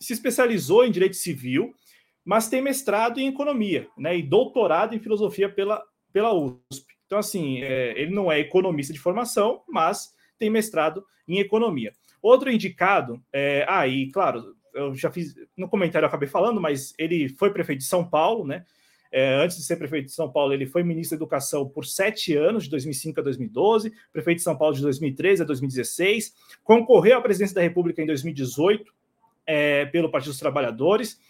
se 0.00 0.12
especializou 0.12 0.84
em 0.84 0.90
direito 0.90 1.16
civil 1.16 1.74
mas 2.24 2.48
tem 2.48 2.62
mestrado 2.62 3.18
em 3.18 3.28
economia, 3.28 3.88
né? 3.96 4.16
E 4.16 4.22
doutorado 4.22 4.94
em 4.94 5.00
filosofia 5.00 5.48
pela, 5.48 5.82
pela 6.12 6.32
USP. 6.32 6.86
Então, 7.06 7.18
assim, 7.18 7.62
é, 7.62 7.98
ele 8.00 8.14
não 8.14 8.30
é 8.30 8.38
economista 8.38 8.92
de 8.92 8.98
formação, 8.98 9.62
mas 9.68 10.10
tem 10.38 10.48
mestrado 10.48 11.04
em 11.26 11.38
economia. 11.38 11.92
Outro 12.22 12.50
indicado, 12.50 13.20
é, 13.32 13.66
aí, 13.68 14.06
ah, 14.08 14.12
claro, 14.12 14.54
eu 14.74 14.94
já 14.94 15.10
fiz 15.10 15.34
no 15.56 15.68
comentário, 15.68 16.06
eu 16.06 16.08
acabei 16.08 16.28
falando, 16.28 16.60
mas 16.60 16.94
ele 16.96 17.28
foi 17.28 17.52
prefeito 17.52 17.80
de 17.80 17.86
São 17.86 18.08
Paulo, 18.08 18.46
né? 18.46 18.64
É, 19.12 19.34
antes 19.34 19.58
de 19.58 19.62
ser 19.62 19.76
prefeito 19.76 20.06
de 20.06 20.12
São 20.12 20.32
Paulo, 20.32 20.54
ele 20.54 20.66
foi 20.66 20.82
ministro 20.82 21.18
da 21.18 21.22
Educação 21.22 21.68
por 21.68 21.84
sete 21.84 22.34
anos, 22.34 22.64
de 22.64 22.70
2005 22.70 23.20
a 23.20 23.22
2012, 23.22 23.92
prefeito 24.10 24.38
de 24.38 24.44
São 24.44 24.56
Paulo 24.56 24.74
de 24.74 24.80
2013 24.80 25.42
a 25.42 25.44
2016, 25.44 26.34
concorreu 26.64 27.18
à 27.18 27.20
presidência 27.20 27.54
da 27.54 27.60
República 27.60 28.00
em 28.02 28.06
2018 28.06 28.90
é, 29.46 29.84
pelo 29.86 30.10
Partido 30.10 30.30
dos 30.30 30.40
Trabalhadores 30.40 31.20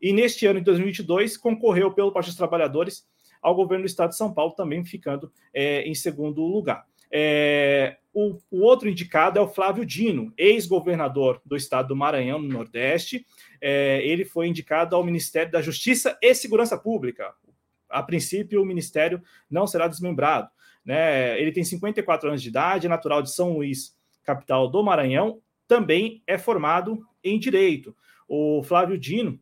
e 0.00 0.12
neste 0.12 0.46
ano, 0.46 0.58
de 0.60 0.64
2022, 0.64 1.36
concorreu 1.36 1.92
pelo 1.92 2.12
Partido 2.12 2.32
dos 2.32 2.38
Trabalhadores 2.38 3.06
ao 3.40 3.54
governo 3.54 3.84
do 3.84 3.88
Estado 3.88 4.10
de 4.10 4.16
São 4.16 4.32
Paulo, 4.32 4.52
também 4.52 4.84
ficando 4.84 5.32
é, 5.52 5.82
em 5.82 5.94
segundo 5.94 6.42
lugar. 6.42 6.86
É, 7.10 7.96
o, 8.12 8.38
o, 8.50 8.62
outro 8.62 8.88
indicado 8.88 9.38
é 9.38 9.42
o 9.42 9.48
Flávio 9.48 9.84
Dino, 9.84 10.32
ex-governador 10.36 11.40
do 11.44 11.56
estado 11.56 11.88
do 11.88 11.96
Maranhão, 11.96 12.38
no 12.38 12.48
Nordeste. 12.48 13.26
É, 13.60 14.00
ele 14.04 14.24
foi 14.24 14.48
indicado 14.48 14.96
ao 14.96 15.04
Ministério 15.04 15.52
da 15.52 15.60
Justiça 15.60 16.18
e 16.22 16.34
Segurança 16.34 16.78
Pública. 16.78 17.34
A 17.88 18.02
princípio, 18.02 18.62
o 18.62 18.66
ministério 18.66 19.22
não 19.50 19.66
será 19.66 19.86
desmembrado. 19.86 20.48
Né? 20.84 21.40
Ele 21.40 21.52
tem 21.52 21.64
54 21.64 22.28
anos 22.28 22.42
de 22.42 22.48
idade, 22.48 22.86
é 22.86 22.88
natural 22.88 23.22
de 23.22 23.32
São 23.32 23.52
Luís, 23.52 23.96
capital 24.24 24.68
do 24.68 24.82
Maranhão, 24.82 25.40
também 25.68 26.22
é 26.26 26.38
formado 26.38 27.00
em 27.22 27.38
Direito. 27.38 27.94
O 28.28 28.62
Flávio 28.62 28.98
Dino 28.98 29.38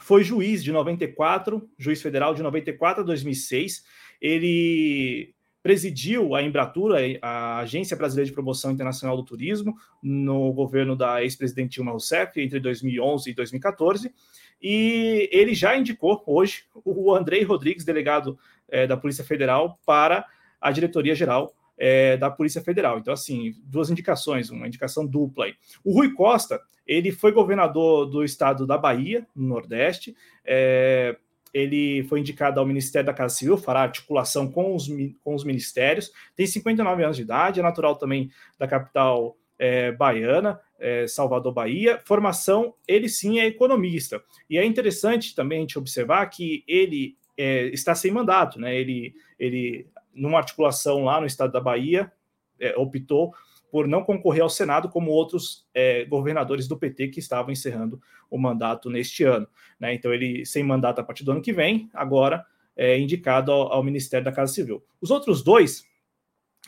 foi 0.00 0.24
juiz 0.24 0.64
de 0.64 0.72
94, 0.72 1.68
juiz 1.78 2.00
federal 2.00 2.34
de 2.34 2.42
94 2.42 3.02
a 3.02 3.06
2006. 3.06 3.84
Ele 4.20 5.34
presidiu 5.62 6.34
a 6.34 6.42
Embratura, 6.42 6.98
a 7.20 7.58
Agência 7.58 7.96
Brasileira 7.96 8.26
de 8.26 8.34
Promoção 8.34 8.70
Internacional 8.70 9.16
do 9.16 9.24
Turismo, 9.24 9.76
no 10.02 10.52
governo 10.52 10.96
da 10.96 11.22
ex-presidente 11.22 11.74
Dilma 11.74 11.92
Rousseff, 11.92 12.40
entre 12.40 12.58
2011 12.60 13.30
e 13.30 13.34
2014, 13.34 14.14
e 14.62 15.28
ele 15.32 15.54
já 15.54 15.76
indicou 15.76 16.22
hoje 16.26 16.64
o 16.84 17.14
Andrei 17.14 17.42
Rodrigues, 17.42 17.84
delegado 17.84 18.38
é, 18.68 18.86
da 18.86 18.96
Polícia 18.96 19.24
Federal, 19.24 19.78
para 19.84 20.24
a 20.60 20.70
diretoria-geral 20.70 21.54
é, 21.78 22.16
da 22.16 22.30
Polícia 22.30 22.62
Federal. 22.62 22.98
Então, 22.98 23.12
assim, 23.12 23.54
duas 23.64 23.90
indicações, 23.90 24.50
uma 24.50 24.66
indicação 24.66 25.06
dupla 25.06 25.46
aí. 25.46 25.54
O 25.82 25.92
Rui 25.94 26.12
Costa, 26.12 26.60
ele 26.86 27.10
foi 27.10 27.32
governador 27.32 28.06
do 28.06 28.22
estado 28.22 28.66
da 28.66 28.76
Bahia, 28.76 29.26
no 29.34 29.48
Nordeste, 29.48 30.14
é, 30.44 31.16
ele 31.52 32.04
foi 32.04 32.20
indicado 32.20 32.60
ao 32.60 32.66
Ministério 32.66 33.06
da 33.06 33.14
Casa 33.14 33.34
Civil, 33.34 33.58
fará 33.58 33.82
articulação 33.82 34.50
com 34.50 34.74
os, 34.74 34.88
com 35.22 35.34
os 35.34 35.44
ministérios, 35.44 36.12
tem 36.36 36.46
59 36.46 37.04
anos 37.04 37.16
de 37.16 37.22
idade, 37.22 37.60
é 37.60 37.62
natural 37.62 37.96
também 37.96 38.30
da 38.58 38.68
capital 38.68 39.36
é, 39.58 39.92
baiana, 39.92 40.58
é, 40.78 41.06
Salvador, 41.06 41.52
Bahia. 41.52 42.00
Formação, 42.06 42.74
ele 42.88 43.08
sim 43.08 43.38
é 43.38 43.46
economista. 43.46 44.22
E 44.48 44.56
é 44.56 44.64
interessante 44.64 45.34
também 45.34 45.58
a 45.58 45.60
gente 45.60 45.78
observar 45.78 46.24
que 46.26 46.64
ele 46.66 47.16
é, 47.36 47.66
está 47.66 47.94
sem 47.94 48.10
mandato, 48.10 48.58
né? 48.58 48.74
Ele, 48.74 49.14
ele 49.38 49.86
numa 50.14 50.38
articulação 50.38 51.04
lá 51.04 51.20
no 51.20 51.26
estado 51.26 51.52
da 51.52 51.60
Bahia, 51.60 52.10
é, 52.58 52.74
optou 52.76 53.34
por 53.70 53.86
não 53.86 54.02
concorrer 54.02 54.42
ao 54.42 54.50
Senado, 54.50 54.88
como 54.88 55.10
outros 55.10 55.66
é, 55.72 56.04
governadores 56.04 56.66
do 56.66 56.76
PT 56.76 57.08
que 57.08 57.20
estavam 57.20 57.52
encerrando 57.52 58.00
o 58.30 58.38
mandato 58.38 58.90
neste 58.90 59.24
ano. 59.24 59.46
Né? 59.78 59.94
Então, 59.94 60.12
ele, 60.12 60.44
sem 60.44 60.62
mandato 60.62 61.00
a 61.00 61.04
partir 61.04 61.24
do 61.24 61.32
ano 61.32 61.42
que 61.42 61.52
vem, 61.52 61.88
agora 61.94 62.44
é 62.76 62.98
indicado 62.98 63.52
ao, 63.52 63.72
ao 63.72 63.82
Ministério 63.82 64.24
da 64.24 64.32
Casa 64.32 64.52
Civil. 64.52 64.82
Os 65.00 65.10
outros 65.10 65.42
dois 65.42 65.84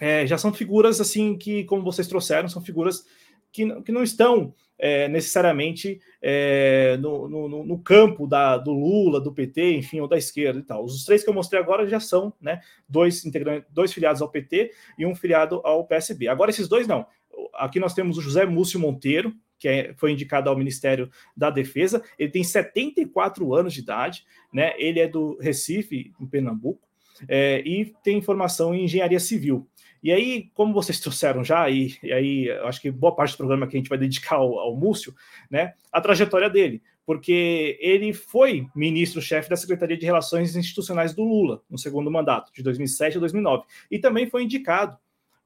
é, 0.00 0.26
já 0.26 0.38
são 0.38 0.52
figuras, 0.52 1.00
assim, 1.00 1.36
que, 1.36 1.64
como 1.64 1.82
vocês 1.82 2.08
trouxeram, 2.08 2.48
são 2.48 2.62
figuras 2.62 3.04
que, 3.52 3.82
que 3.82 3.92
não 3.92 4.02
estão 4.02 4.54
é, 4.82 5.06
necessariamente 5.06 6.00
é, 6.20 6.96
no, 7.00 7.28
no, 7.28 7.64
no, 7.64 7.78
campo 7.78 8.26
da, 8.26 8.58
do 8.58 8.72
Lula, 8.72 9.20
do 9.20 9.32
PT, 9.32 9.76
enfim, 9.76 10.00
ou 10.00 10.08
da 10.08 10.18
esquerda 10.18 10.58
e 10.58 10.62
tal. 10.64 10.84
Os 10.84 11.04
três 11.04 11.22
que 11.22 11.30
eu 11.30 11.34
mostrei 11.34 11.62
agora 11.62 11.86
já 11.86 12.00
são 12.00 12.32
né, 12.40 12.60
dois 12.88 13.24
integrantes, 13.24 13.70
dois 13.72 13.92
filiados 13.92 14.20
ao 14.20 14.28
PT 14.28 14.72
e 14.98 15.06
um 15.06 15.14
filiado 15.14 15.60
ao 15.62 15.86
PSB. 15.86 16.26
Agora, 16.26 16.50
esses 16.50 16.66
dois 16.66 16.88
não. 16.88 17.06
Aqui 17.54 17.78
nós 17.78 17.94
temos 17.94 18.18
o 18.18 18.20
José 18.20 18.44
Múcio 18.44 18.80
Monteiro, 18.80 19.32
que 19.56 19.68
é, 19.68 19.94
foi 19.94 20.10
indicado 20.10 20.50
ao 20.50 20.58
Ministério 20.58 21.08
da 21.36 21.48
Defesa. 21.48 22.02
Ele 22.18 22.32
tem 22.32 22.42
74 22.42 23.54
anos 23.54 23.72
de 23.72 23.80
idade, 23.80 24.24
né? 24.52 24.74
Ele 24.78 24.98
é 24.98 25.06
do 25.06 25.38
Recife, 25.40 26.12
em 26.20 26.26
Pernambuco, 26.26 26.80
é, 27.28 27.62
e 27.64 27.94
tem 28.02 28.20
formação 28.20 28.74
em 28.74 28.84
engenharia 28.84 29.20
civil. 29.20 29.68
E 30.02 30.10
aí, 30.10 30.50
como 30.54 30.74
vocês 30.74 30.98
trouxeram 30.98 31.44
já, 31.44 31.70
e, 31.70 31.96
e 32.02 32.12
aí 32.12 32.50
acho 32.64 32.80
que 32.80 32.90
boa 32.90 33.14
parte 33.14 33.34
do 33.34 33.38
programa 33.38 33.66
que 33.66 33.76
a 33.76 33.78
gente 33.78 33.88
vai 33.88 33.98
dedicar 33.98 34.36
ao, 34.36 34.58
ao 34.58 34.76
Múcio, 34.76 35.14
né, 35.48 35.74
a 35.92 36.00
trajetória 36.00 36.50
dele, 36.50 36.82
porque 37.06 37.78
ele 37.80 38.12
foi 38.12 38.66
ministro-chefe 38.74 39.48
da 39.48 39.56
Secretaria 39.56 39.96
de 39.96 40.04
Relações 40.04 40.56
Institucionais 40.56 41.14
do 41.14 41.22
Lula, 41.22 41.62
no 41.70 41.78
segundo 41.78 42.10
mandato, 42.10 42.52
de 42.52 42.62
2007 42.62 43.16
a 43.16 43.20
2009, 43.20 43.64
e 43.90 43.98
também 43.98 44.28
foi 44.28 44.42
indicado 44.42 44.98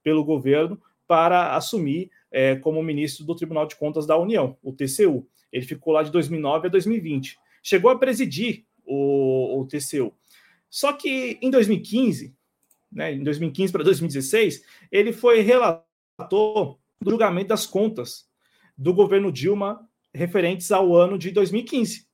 pelo 0.03 0.25
governo 0.25 0.81
para 1.07 1.55
assumir 1.55 2.11
é, 2.31 2.57
como 2.57 2.83
ministro 2.83 3.25
do 3.25 3.35
Tribunal 3.35 3.66
de 3.66 3.77
Contas 3.77 4.07
da 4.07 4.16
União, 4.16 4.57
o 4.62 4.73
TCU. 4.73 5.27
Ele 5.53 5.64
ficou 5.64 5.92
lá 5.92 6.03
de 6.03 6.11
2009 6.11 6.66
a 6.66 6.71
2020. 6.71 7.38
Chegou 7.62 7.90
a 7.90 7.99
presidir 7.99 8.64
o, 8.85 9.61
o 9.61 9.66
TCU. 9.66 10.12
Só 10.69 10.92
que 10.92 11.38
em 11.40 11.51
2015, 11.51 12.35
né, 12.90 13.12
em 13.12 13.22
2015 13.22 13.72
para 13.72 13.85
2016, 13.85 14.62
ele 14.90 15.12
foi 15.12 15.40
relator 15.40 15.85
do 17.01 17.11
julgamento 17.11 17.49
das 17.49 17.66
contas 17.66 18.27
do 18.77 18.92
governo 18.92 19.33
Dilma 19.33 19.87
referentes 20.14 20.70
ao 20.72 20.94
ano 20.94 21.18
de 21.18 21.31
2015. 21.31 22.07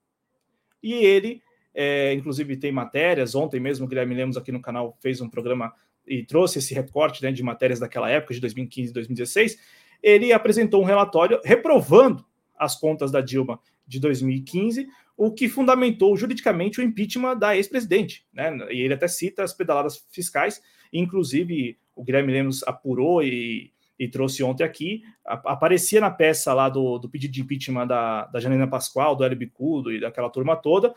E 0.82 0.92
ele, 0.94 1.42
é, 1.74 2.12
inclusive, 2.14 2.56
tem 2.56 2.72
matérias. 2.72 3.34
Ontem 3.34 3.60
mesmo, 3.60 3.86
o 3.86 3.88
Guilherme 3.88 4.14
Lemos 4.14 4.36
aqui 4.36 4.50
no 4.50 4.60
canal 4.60 4.96
fez 5.00 5.20
um 5.20 5.28
programa 5.28 5.72
e 6.06 6.24
trouxe 6.24 6.58
esse 6.58 6.74
recorte 6.74 7.22
né, 7.22 7.30
de 7.30 7.42
matérias 7.42 7.78
daquela 7.78 8.10
época, 8.10 8.34
de 8.34 8.40
2015 8.40 8.90
e 8.90 8.94
2016. 8.94 9.58
Ele 10.02 10.32
apresentou 10.32 10.82
um 10.82 10.84
relatório 10.84 11.40
reprovando 11.44 12.24
as 12.56 12.78
contas 12.78 13.10
da 13.10 13.20
Dilma 13.20 13.60
de 13.86 14.00
2015, 14.00 14.88
o 15.24 15.30
que 15.30 15.48
fundamentou 15.48 16.16
juridicamente 16.16 16.80
o 16.80 16.82
impeachment 16.82 17.36
da 17.36 17.56
ex-presidente. 17.56 18.26
Né? 18.32 18.58
E 18.72 18.80
ele 18.80 18.94
até 18.94 19.06
cita 19.06 19.44
as 19.44 19.52
pedaladas 19.52 20.04
fiscais, 20.10 20.60
inclusive 20.92 21.78
o 21.94 22.02
Guilherme 22.02 22.32
Lemos 22.32 22.64
apurou 22.64 23.22
e, 23.22 23.72
e 23.96 24.08
trouxe 24.08 24.42
ontem 24.42 24.64
aqui, 24.64 25.04
aparecia 25.24 26.00
na 26.00 26.10
peça 26.10 26.52
lá 26.52 26.68
do, 26.68 26.98
do 26.98 27.08
pedido 27.08 27.34
de 27.34 27.40
impeachment 27.40 27.86
da, 27.86 28.24
da 28.26 28.40
Janina 28.40 28.66
Pascoal, 28.66 29.14
do 29.14 29.22
Hélio 29.22 29.38
Bicudo 29.38 29.92
e 29.92 30.00
daquela 30.00 30.28
turma 30.28 30.56
toda, 30.56 30.92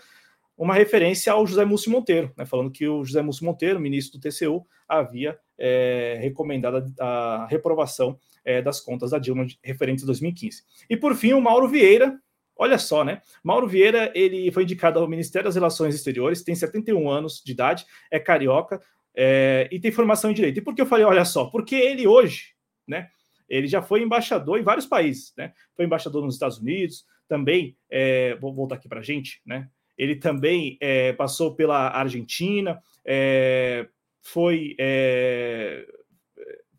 uma 0.58 0.74
referência 0.74 1.32
ao 1.32 1.46
José 1.46 1.64
Múcio 1.64 1.92
Monteiro, 1.92 2.34
né, 2.36 2.48
falando 2.48 2.72
que 2.72 2.88
o 2.88 3.06
José 3.06 3.22
Múcio 3.22 3.46
Monteiro, 3.46 3.80
ministro 3.80 4.20
do 4.20 4.28
TCU, 4.28 4.66
havia 4.90 5.38
é, 5.56 6.18
recomendado 6.20 6.92
a, 7.00 7.44
a 7.44 7.46
reprovação 7.46 8.18
é, 8.44 8.60
das 8.60 8.82
contas 8.82 9.12
da 9.12 9.20
Dilma 9.20 9.46
referentes 9.62 10.04
a 10.04 10.08
2015. 10.08 10.64
E 10.90 10.98
por 10.98 11.14
fim, 11.14 11.34
o 11.34 11.42
Mauro 11.42 11.68
Vieira, 11.68 12.20
Olha 12.58 12.78
só, 12.78 13.04
né? 13.04 13.22
Mauro 13.44 13.68
Vieira, 13.68 14.12
ele 14.16 14.52
foi 14.52 14.64
indicado 14.64 15.00
ao 15.00 15.08
Ministério 15.08 15.46
das 15.46 15.56
Relações 15.56 15.94
Exteriores, 15.94 16.42
tem 16.42 16.56
71 16.56 17.10
anos 17.10 17.42
de 17.44 17.52
idade, 17.52 17.86
é 18.10 18.20
carioca 18.20 18.82
é, 19.14 19.68
e 19.72 19.80
tem 19.80 19.92
formação 19.92 20.32
em 20.32 20.34
direito. 20.34 20.58
E 20.58 20.62
por 20.62 20.74
que 20.74 20.82
eu 20.82 20.86
falei, 20.86 21.06
olha 21.06 21.26
só? 21.26 21.46
Porque 21.46 21.76
ele 21.76 22.08
hoje, 22.08 22.54
né? 22.88 23.10
Ele 23.48 23.68
já 23.68 23.82
foi 23.82 24.02
embaixador 24.02 24.60
em 24.60 24.64
vários 24.64 24.86
países, 24.86 25.34
né? 25.38 25.54
Foi 25.76 25.86
embaixador 25.86 26.24
nos 26.24 26.36
Estados 26.36 26.58
Unidos, 26.58 27.06
também, 27.28 27.76
é, 27.90 28.36
vou 28.36 28.54
voltar 28.54 28.76
aqui 28.76 28.88
para 28.88 29.00
a 29.00 29.04
gente, 29.04 29.42
né? 29.46 29.70
Ele 29.98 30.16
também 30.16 30.78
é, 30.82 31.14
passou 31.14 31.56
pela 31.56 31.90
Argentina, 31.90 32.82
é, 33.04 33.88
foi, 34.22 34.76
é, 34.80 35.86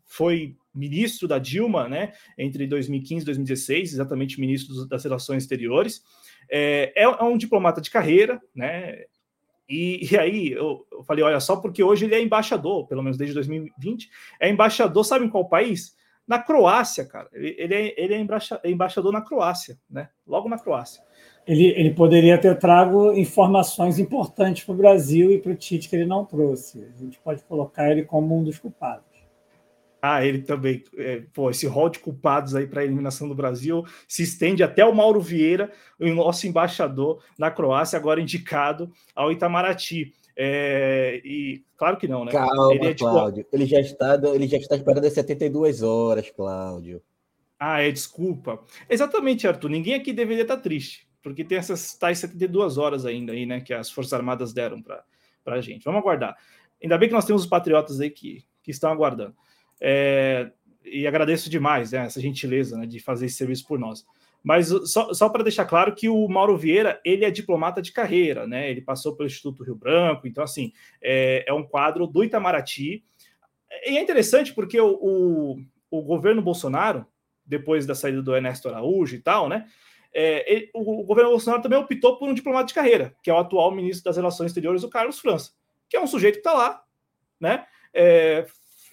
foi 0.05 0.55
ministro 0.77 1.27
da 1.27 1.39
Dilma, 1.39 1.89
né, 1.89 2.13
entre 2.37 2.67
2015 2.67 3.23
e 3.23 3.25
2016, 3.25 3.93
exatamente 3.93 4.39
ministro 4.39 4.87
das 4.87 5.03
Relações 5.03 5.43
Exteriores. 5.43 6.01
É, 6.49 6.93
é, 6.95 7.03
é 7.03 7.23
um 7.23 7.37
diplomata 7.37 7.81
de 7.81 7.89
carreira, 7.89 8.41
né? 8.55 9.03
E, 9.67 10.07
e 10.11 10.17
aí 10.17 10.51
eu, 10.51 10.85
eu, 10.91 11.03
falei, 11.03 11.23
olha 11.23 11.39
só, 11.39 11.57
porque 11.57 11.83
hoje 11.83 12.05
ele 12.05 12.15
é 12.15 12.21
embaixador, 12.21 12.87
pelo 12.87 13.03
menos 13.03 13.17
desde 13.17 13.33
2020, 13.33 14.09
é 14.39 14.49
embaixador, 14.49 15.03
sabe 15.03 15.25
em 15.25 15.29
qual 15.29 15.49
país? 15.49 15.95
Na 16.25 16.39
Croácia, 16.39 17.05
cara. 17.05 17.29
Ele, 17.33 17.55
ele 17.57 17.73
é, 17.73 17.93
ele 17.97 18.13
é 18.13 18.69
embaixador 18.69 19.11
na 19.11 19.21
Croácia, 19.21 19.77
né? 19.89 20.09
Logo 20.25 20.49
na 20.49 20.59
Croácia. 20.59 21.01
Ele, 21.47 21.67
ele 21.67 21.93
poderia 21.93 22.37
ter 22.37 22.59
trago 22.59 23.13
informações 23.13 23.97
importantes 23.97 24.65
para 24.65 24.73
o 24.73 24.77
Brasil 24.77 25.31
e 25.31 25.39
para 25.39 25.53
o 25.53 25.55
Tite 25.55 25.87
que 25.87 25.95
ele 25.95 26.05
não 26.05 26.25
trouxe. 26.25 26.85
A 26.93 26.99
gente 26.99 27.17
pode 27.19 27.41
colocar 27.43 27.89
ele 27.89 28.03
como 28.03 28.37
um 28.37 28.43
dos 28.43 28.59
culpados. 28.59 29.06
Ah, 30.01 30.23
ele 30.23 30.41
também. 30.41 30.83
É, 30.95 31.23
pô, 31.33 31.49
esse 31.49 31.65
rol 31.65 31.89
de 31.89 31.99
culpados 31.99 32.55
aí 32.55 32.67
para 32.67 32.81
a 32.81 32.83
eliminação 32.83 33.27
do 33.27 33.35
Brasil 33.35 33.83
se 34.07 34.23
estende 34.23 34.63
até 34.63 34.85
o 34.85 34.93
Mauro 34.93 35.19
Vieira, 35.19 35.71
o 35.99 36.07
nosso 36.09 36.47
embaixador 36.47 37.23
na 37.37 37.49
Croácia, 37.49 37.97
agora 37.97 38.21
indicado 38.21 38.91
ao 39.15 39.31
Itamaraty. 39.31 40.13
É, 40.35 41.19
e 41.25 41.63
claro 41.75 41.97
que 41.97 42.07
não, 42.07 42.23
né? 42.23 42.31
Calma, 42.31 42.75
ele 42.75 42.87
é 42.87 42.93
tipo... 42.93 43.09
Cláudio. 43.09 43.45
Ele 43.51 43.65
já 43.65 43.79
está, 43.79 44.19
ele 44.33 44.47
já 44.47 44.57
está 44.57 44.75
esperando 44.75 45.05
as 45.05 45.13
72 45.13 45.81
horas, 45.81 46.29
Cláudio. 46.29 47.01
Ah, 47.59 47.81
é, 47.81 47.91
desculpa. 47.91 48.63
Exatamente, 48.87 49.47
Arthur. 49.47 49.69
Ninguém 49.69 49.95
aqui 49.95 50.13
deveria 50.13 50.43
estar 50.43 50.57
triste, 50.57 51.07
porque 51.23 51.43
tem 51.43 51.57
essas 51.57 51.95
tais 51.95 52.19
72 52.19 52.77
horas 52.77 53.03
ainda 53.03 53.33
aí, 53.33 53.47
né? 53.47 53.61
Que 53.61 53.73
as 53.73 53.89
Forças 53.89 54.13
Armadas 54.13 54.53
deram 54.53 54.79
para 54.81 55.03
a 55.47 55.61
gente. 55.61 55.83
Vamos 55.83 56.01
aguardar. 56.01 56.37
Ainda 56.81 56.97
bem 56.99 57.09
que 57.09 57.15
nós 57.15 57.25
temos 57.25 57.41
os 57.41 57.49
patriotas 57.49 57.99
aí 57.99 58.11
que, 58.11 58.43
que 58.61 58.69
estão 58.69 58.91
aguardando. 58.91 59.35
É, 59.81 60.51
e 60.83 61.05
agradeço 61.05 61.49
demais 61.49 61.91
né, 61.91 62.05
essa 62.05 62.21
gentileza 62.21 62.77
né, 62.77 62.85
de 62.85 62.99
fazer 62.99 63.25
esse 63.25 63.35
serviço 63.35 63.67
por 63.67 63.77
nós. 63.77 64.05
Mas 64.43 64.69
só, 64.89 65.13
só 65.13 65.27
para 65.27 65.43
deixar 65.43 65.65
claro 65.65 65.93
que 65.93 66.07
o 66.07 66.27
Mauro 66.27 66.57
Vieira 66.57 67.01
ele 67.03 67.25
é 67.25 67.31
diplomata 67.31 67.81
de 67.81 67.91
carreira, 67.91 68.47
né? 68.47 68.69
Ele 68.69 68.81
passou 68.81 69.15
pelo 69.15 69.27
Instituto 69.27 69.63
Rio 69.63 69.75
Branco, 69.75 70.27
então 70.27 70.43
assim 70.43 70.71
é, 71.01 71.43
é 71.45 71.53
um 71.53 71.63
quadro 71.63 72.07
do 72.07 72.23
Itamaraty. 72.23 73.03
E 73.85 73.97
é 73.97 74.01
interessante 74.01 74.53
porque 74.53 74.79
o, 74.79 74.97
o, 75.01 75.57
o, 75.91 76.01
governo 76.01 76.41
Bolsonaro, 76.41 77.05
depois 77.45 77.85
da 77.85 77.93
saída 77.93 78.21
do 78.21 78.33
Ernesto 78.33 78.69
Araújo 78.69 79.15
e 79.15 79.19
tal, 79.19 79.49
né? 79.49 79.67
É, 80.13 80.49
ele, 80.49 80.69
o, 80.73 81.01
o, 81.01 81.03
governo 81.03 81.31
Bolsonaro 81.31 81.61
também 81.61 81.77
optou 81.77 82.17
por 82.17 82.29
um 82.29 82.33
diplomata 82.33 82.67
de 82.67 82.73
carreira, 82.73 83.13
que 83.21 83.29
é 83.29 83.33
o 83.33 83.37
atual 83.37 83.71
ministro 83.71 84.05
das 84.05 84.15
Relações 84.15 84.51
Exteriores, 84.51 84.83
o 84.83 84.89
Carlos 84.89 85.19
França, 85.19 85.51
que 85.89 85.97
é 85.97 86.01
um 86.01 86.07
sujeito 86.07 86.35
que 86.35 86.39
está 86.39 86.53
lá, 86.53 86.83
né? 87.37 87.65
É, 87.93 88.45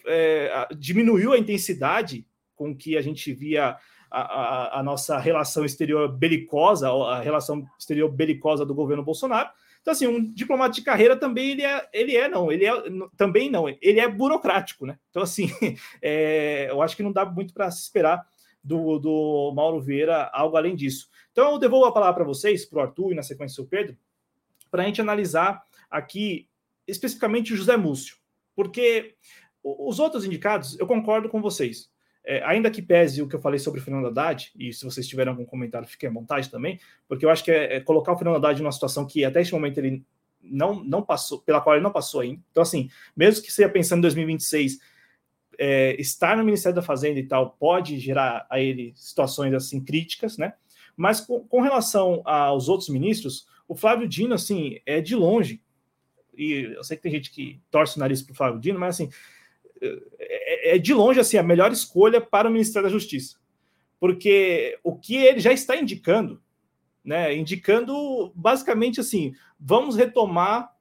é, 0.06 0.68
diminuiu 0.76 1.32
a 1.32 1.38
intensidade 1.38 2.26
com 2.54 2.76
que 2.76 2.96
a 2.96 3.02
gente 3.02 3.32
via 3.32 3.76
a, 4.10 4.20
a, 4.20 4.80
a, 4.80 4.82
nossa 4.82 5.18
relação 5.18 5.64
exterior 5.64 6.08
belicosa, 6.08 6.88
a 6.88 7.20
relação 7.20 7.66
exterior 7.78 8.08
belicosa 8.10 8.64
do 8.64 8.74
governo 8.74 9.02
Bolsonaro. 9.02 9.50
Então, 9.80 9.92
assim, 9.92 10.06
um 10.06 10.32
diplomata 10.32 10.74
de 10.74 10.82
carreira 10.82 11.16
também 11.16 11.50
ele 11.50 11.62
é, 11.62 11.88
ele 11.92 12.16
é 12.16 12.28
não, 12.28 12.50
ele 12.50 12.64
é 12.64 12.72
também 13.16 13.50
não, 13.50 13.68
ele 13.68 14.00
é 14.00 14.08
burocrático, 14.08 14.86
né? 14.86 14.98
Então, 15.10 15.22
assim, 15.22 15.50
é, 16.00 16.68
eu 16.70 16.80
acho 16.80 16.96
que 16.96 17.02
não 17.02 17.12
dá 17.12 17.26
muito 17.26 17.52
para 17.52 17.70
se 17.70 17.82
esperar 17.82 18.24
do, 18.62 18.98
do 18.98 19.52
Mauro 19.54 19.80
Vieira 19.80 20.30
algo 20.32 20.56
além 20.56 20.74
disso. 20.74 21.08
Então, 21.32 21.52
eu 21.52 21.58
devolvo 21.58 21.86
a 21.86 21.92
palavra 21.92 22.14
para 22.14 22.24
vocês, 22.24 22.64
para 22.64 22.78
o 22.78 22.82
Arthur 22.82 23.12
e 23.12 23.14
na 23.14 23.22
sequência 23.22 23.62
o 23.62 23.66
Pedro, 23.66 23.96
para 24.70 24.82
a 24.82 24.86
gente 24.86 25.00
analisar 25.00 25.62
aqui 25.90 26.48
especificamente 26.86 27.52
o 27.52 27.56
José 27.56 27.76
Múcio, 27.76 28.16
porque 28.56 29.16
os 29.64 29.98
outros 29.98 30.24
indicados, 30.24 30.78
eu 30.78 30.86
concordo 30.86 31.28
com 31.28 31.40
vocês. 31.40 31.90
É, 32.26 32.42
ainda 32.44 32.70
que 32.70 32.80
pese 32.80 33.20
o 33.20 33.28
que 33.28 33.34
eu 33.34 33.40
falei 33.40 33.58
sobre 33.58 33.80
o 33.80 33.82
Fernando 33.82 34.06
Haddad, 34.06 34.52
e 34.58 34.72
se 34.72 34.84
vocês 34.84 35.06
tiverem 35.06 35.30
algum 35.30 35.44
comentário, 35.44 35.88
fiquem 35.88 36.08
à 36.08 36.12
vontade 36.12 36.50
também, 36.50 36.78
porque 37.08 37.24
eu 37.24 37.30
acho 37.30 37.44
que 37.44 37.50
é, 37.50 37.76
é 37.76 37.80
colocar 37.80 38.12
o 38.12 38.16
Fernando 38.16 38.36
Haddad 38.36 38.62
numa 38.62 38.72
situação 38.72 39.06
que 39.06 39.24
até 39.24 39.40
este 39.42 39.52
momento 39.52 39.78
ele 39.78 40.04
não, 40.42 40.82
não 40.84 41.02
passou, 41.02 41.40
pela 41.40 41.60
qual 41.60 41.74
ele 41.74 41.82
não 41.82 41.92
passou 41.92 42.20
ainda. 42.20 42.40
Então, 42.50 42.62
assim, 42.62 42.90
mesmo 43.16 43.42
que 43.42 43.52
seja 43.52 43.68
pensando 43.68 43.98
em 43.98 44.02
2026, 44.02 44.78
é, 45.58 46.00
estar 46.00 46.36
no 46.36 46.44
Ministério 46.44 46.76
da 46.76 46.82
Fazenda 46.82 47.18
e 47.18 47.26
tal 47.26 47.50
pode 47.50 47.98
gerar 47.98 48.46
a 48.50 48.60
ele 48.60 48.92
situações 48.96 49.52
assim 49.54 49.82
críticas, 49.82 50.36
né? 50.36 50.54
Mas 50.96 51.20
com, 51.20 51.40
com 51.40 51.60
relação 51.60 52.22
aos 52.24 52.68
outros 52.68 52.88
ministros, 52.88 53.46
o 53.66 53.74
Flávio 53.74 54.08
Dino, 54.08 54.34
assim, 54.34 54.78
é 54.86 55.00
de 55.00 55.14
longe. 55.14 55.62
E 56.36 56.74
eu 56.76 56.84
sei 56.84 56.96
que 56.96 57.02
tem 57.02 57.12
gente 57.12 57.30
que 57.30 57.60
torce 57.70 57.96
o 57.96 58.00
nariz 58.00 58.22
para 58.22 58.32
o 58.32 58.36
Flávio 58.36 58.60
Dino, 58.60 58.78
mas 58.78 58.96
assim, 58.96 59.10
é, 60.18 60.76
é 60.76 60.78
de 60.78 60.92
longe 60.94 61.20
assim 61.20 61.36
a 61.36 61.42
melhor 61.42 61.72
escolha 61.72 62.20
para 62.20 62.48
o 62.48 62.52
Ministério 62.52 62.88
da 62.88 62.92
Justiça, 62.92 63.36
porque 64.00 64.78
o 64.82 64.96
que 64.96 65.16
ele 65.16 65.40
já 65.40 65.52
está 65.52 65.76
indicando, 65.76 66.42
né, 67.04 67.34
indicando 67.34 68.32
basicamente 68.34 69.00
assim, 69.00 69.34
vamos 69.58 69.96
retomar 69.96 70.72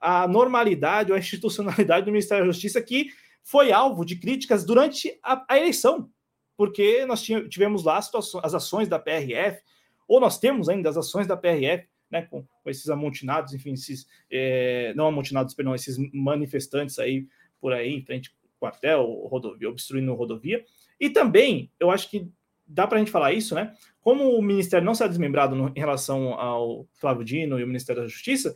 a 0.00 0.28
normalidade 0.28 1.10
ou 1.10 1.16
a 1.16 1.18
institucionalidade 1.20 2.04
do 2.06 2.12
Ministério 2.12 2.44
da 2.44 2.52
Justiça 2.52 2.80
que 2.80 3.10
foi 3.42 3.72
alvo 3.72 4.04
de 4.04 4.16
críticas 4.16 4.64
durante 4.64 5.18
a, 5.22 5.44
a 5.48 5.58
eleição, 5.58 6.10
porque 6.56 7.06
nós 7.06 7.22
tivemos 7.22 7.84
lá 7.84 7.98
as 7.98 8.54
ações 8.54 8.88
da 8.88 8.98
PRF, 8.98 9.62
ou 10.06 10.20
nós 10.20 10.38
temos 10.38 10.68
ainda 10.68 10.88
as 10.88 10.96
ações 10.96 11.26
da 11.26 11.36
PRF, 11.36 11.86
né, 12.10 12.22
com, 12.22 12.42
com 12.42 12.70
esses 12.70 12.88
amontinados, 12.88 13.52
enfim, 13.52 13.72
esses, 13.72 14.06
é, 14.30 14.92
não 14.94 15.06
amontinados, 15.06 15.54
perdão, 15.54 15.74
esses 15.74 15.96
manifestantes 16.12 16.98
aí 16.98 17.26
por 17.60 17.72
aí, 17.72 17.94
em 17.94 18.04
frente 18.04 18.34
quartel, 18.58 19.04
rodovia, 19.30 19.68
obstruindo 19.68 20.14
rodovia. 20.14 20.64
E 21.00 21.10
também, 21.10 21.70
eu 21.78 21.90
acho 21.90 22.10
que 22.10 22.30
dá 22.66 22.86
para 22.86 22.96
a 22.96 22.98
gente 22.98 23.10
falar 23.10 23.32
isso, 23.32 23.54
né? 23.54 23.72
Como 24.00 24.36
o 24.36 24.42
Ministério 24.42 24.84
não 24.84 24.94
será 24.94 25.08
desmembrado 25.08 25.54
no, 25.54 25.68
em 25.74 25.78
relação 25.78 26.34
ao 26.34 26.86
Flávio 26.94 27.24
Dino 27.24 27.58
e 27.58 27.64
o 27.64 27.66
Ministério 27.66 28.02
da 28.02 28.08
Justiça, 28.08 28.54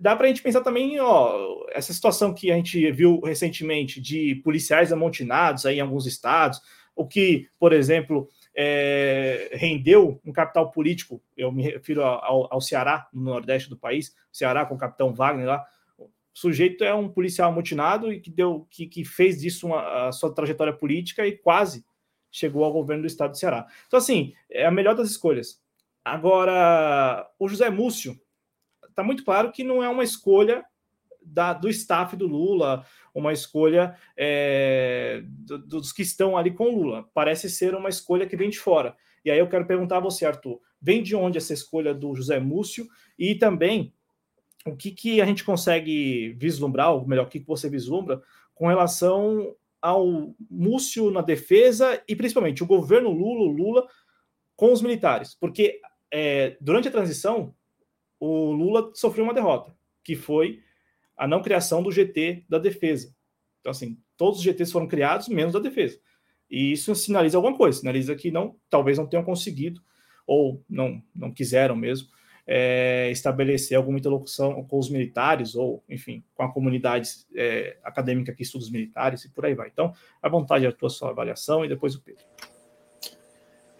dá 0.00 0.16
para 0.16 0.26
a 0.26 0.28
gente 0.28 0.42
pensar 0.42 0.62
também, 0.62 0.98
ó, 0.98 1.66
essa 1.70 1.92
situação 1.92 2.34
que 2.34 2.50
a 2.50 2.56
gente 2.56 2.90
viu 2.90 3.20
recentemente 3.20 4.00
de 4.00 4.36
policiais 4.36 4.92
amotinados 4.92 5.66
aí 5.66 5.76
em 5.76 5.80
alguns 5.80 6.06
estados, 6.06 6.60
o 6.94 7.06
que, 7.06 7.48
por 7.58 7.72
exemplo, 7.72 8.28
é, 8.56 9.50
rendeu 9.52 10.18
um 10.24 10.32
capital 10.32 10.70
político, 10.70 11.22
eu 11.36 11.52
me 11.52 11.62
refiro 11.62 12.02
ao, 12.02 12.52
ao 12.52 12.60
Ceará, 12.60 13.06
no 13.12 13.22
nordeste 13.22 13.68
do 13.68 13.76
país, 13.76 14.14
Ceará 14.32 14.64
com 14.64 14.74
o 14.74 14.78
capitão 14.78 15.12
Wagner 15.12 15.46
lá, 15.46 15.64
sujeito 16.36 16.84
é 16.84 16.92
um 16.92 17.08
policial 17.08 17.50
amotinado 17.50 18.12
e 18.12 18.20
que 18.20 18.30
deu 18.30 18.66
que, 18.70 18.86
que 18.86 19.06
fez 19.06 19.40
disso 19.40 19.68
uma, 19.68 20.08
a 20.08 20.12
sua 20.12 20.34
trajetória 20.34 20.72
política 20.76 21.26
e 21.26 21.32
quase 21.32 21.82
chegou 22.30 22.62
ao 22.62 22.74
governo 22.74 23.04
do 23.04 23.06
estado 23.06 23.30
do 23.30 23.38
Ceará. 23.38 23.66
Então, 23.86 23.96
assim, 23.96 24.34
é 24.50 24.66
a 24.66 24.70
melhor 24.70 24.94
das 24.94 25.08
escolhas. 25.08 25.58
Agora, 26.04 27.26
o 27.38 27.48
José 27.48 27.70
Múcio, 27.70 28.20
está 28.86 29.02
muito 29.02 29.24
claro 29.24 29.50
que 29.50 29.64
não 29.64 29.82
é 29.82 29.88
uma 29.88 30.04
escolha 30.04 30.62
da, 31.22 31.54
do 31.54 31.70
staff 31.70 32.14
do 32.14 32.26
Lula, 32.26 32.84
uma 33.14 33.32
escolha 33.32 33.96
é, 34.14 35.22
do, 35.24 35.56
dos 35.56 35.90
que 35.90 36.02
estão 36.02 36.36
ali 36.36 36.50
com 36.50 36.64
o 36.64 36.82
Lula. 36.82 37.08
Parece 37.14 37.48
ser 37.48 37.74
uma 37.74 37.88
escolha 37.88 38.26
que 38.26 38.36
vem 38.36 38.50
de 38.50 38.58
fora. 38.58 38.94
E 39.24 39.30
aí 39.30 39.38
eu 39.38 39.48
quero 39.48 39.66
perguntar 39.66 39.96
a 39.96 40.00
você, 40.00 40.26
Arthur, 40.26 40.60
vem 40.82 41.02
de 41.02 41.16
onde 41.16 41.38
essa 41.38 41.54
escolha 41.54 41.94
do 41.94 42.14
José 42.14 42.38
Múcio? 42.38 42.86
E 43.18 43.34
também 43.34 43.94
o 44.66 44.76
que, 44.76 44.90
que 44.90 45.20
a 45.20 45.26
gente 45.26 45.44
consegue 45.44 46.34
vislumbrar, 46.38 46.92
ou 46.92 47.06
melhor, 47.06 47.26
o 47.26 47.28
que, 47.28 47.38
você 47.40 47.68
vislumbra 47.68 48.22
com 48.54 48.66
relação 48.66 49.54
ao 49.80 50.34
Múcio 50.50 51.10
na 51.10 51.20
defesa 51.20 52.02
e 52.08 52.16
principalmente 52.16 52.62
o 52.62 52.66
governo 52.66 53.10
Lula, 53.10 53.52
Lula 53.52 53.86
com 54.56 54.72
os 54.72 54.82
militares, 54.82 55.34
porque 55.34 55.80
é, 56.10 56.56
durante 56.60 56.88
a 56.88 56.90
transição 56.90 57.54
o 58.18 58.52
Lula 58.52 58.90
sofreu 58.94 59.24
uma 59.24 59.34
derrota, 59.34 59.74
que 60.02 60.16
foi 60.16 60.62
a 61.16 61.28
não 61.28 61.42
criação 61.42 61.82
do 61.82 61.92
GT 61.92 62.44
da 62.48 62.58
defesa. 62.58 63.14
Então, 63.60 63.70
assim, 63.70 63.98
todos 64.16 64.38
os 64.38 64.44
GTs 64.44 64.72
foram 64.72 64.88
criados, 64.88 65.28
menos 65.28 65.52
da 65.52 65.58
defesa. 65.58 65.98
E 66.50 66.72
isso 66.72 66.94
sinaliza 66.94 67.36
alguma 67.36 67.56
coisa, 67.56 67.78
sinaliza 67.78 68.14
que 68.14 68.30
não, 68.30 68.56
talvez 68.70 68.96
não 68.98 69.06
tenham 69.06 69.24
conseguido, 69.24 69.82
ou 70.26 70.64
não, 70.68 71.02
não 71.14 71.32
quiseram 71.32 71.76
mesmo, 71.76 72.08
é, 72.46 73.10
estabelecer 73.10 73.76
alguma 73.76 73.98
interlocução 73.98 74.62
com 74.64 74.78
os 74.78 74.88
militares 74.88 75.56
ou, 75.56 75.82
enfim, 75.88 76.22
com 76.34 76.44
a 76.44 76.52
comunidade 76.52 77.10
é, 77.34 77.76
acadêmica 77.82 78.32
que 78.32 78.42
estuda 78.42 78.64
os 78.64 78.70
militares 78.70 79.24
e 79.24 79.30
por 79.30 79.44
aí 79.44 79.54
vai. 79.54 79.68
Então, 79.68 79.92
à 80.22 80.28
vontade 80.28 80.66
a 80.66 80.72
tua 80.72 80.88
sua 80.88 81.10
avaliação 81.10 81.64
e 81.64 81.68
depois 81.68 81.96
o 81.96 82.02
Pedro. 82.02 82.24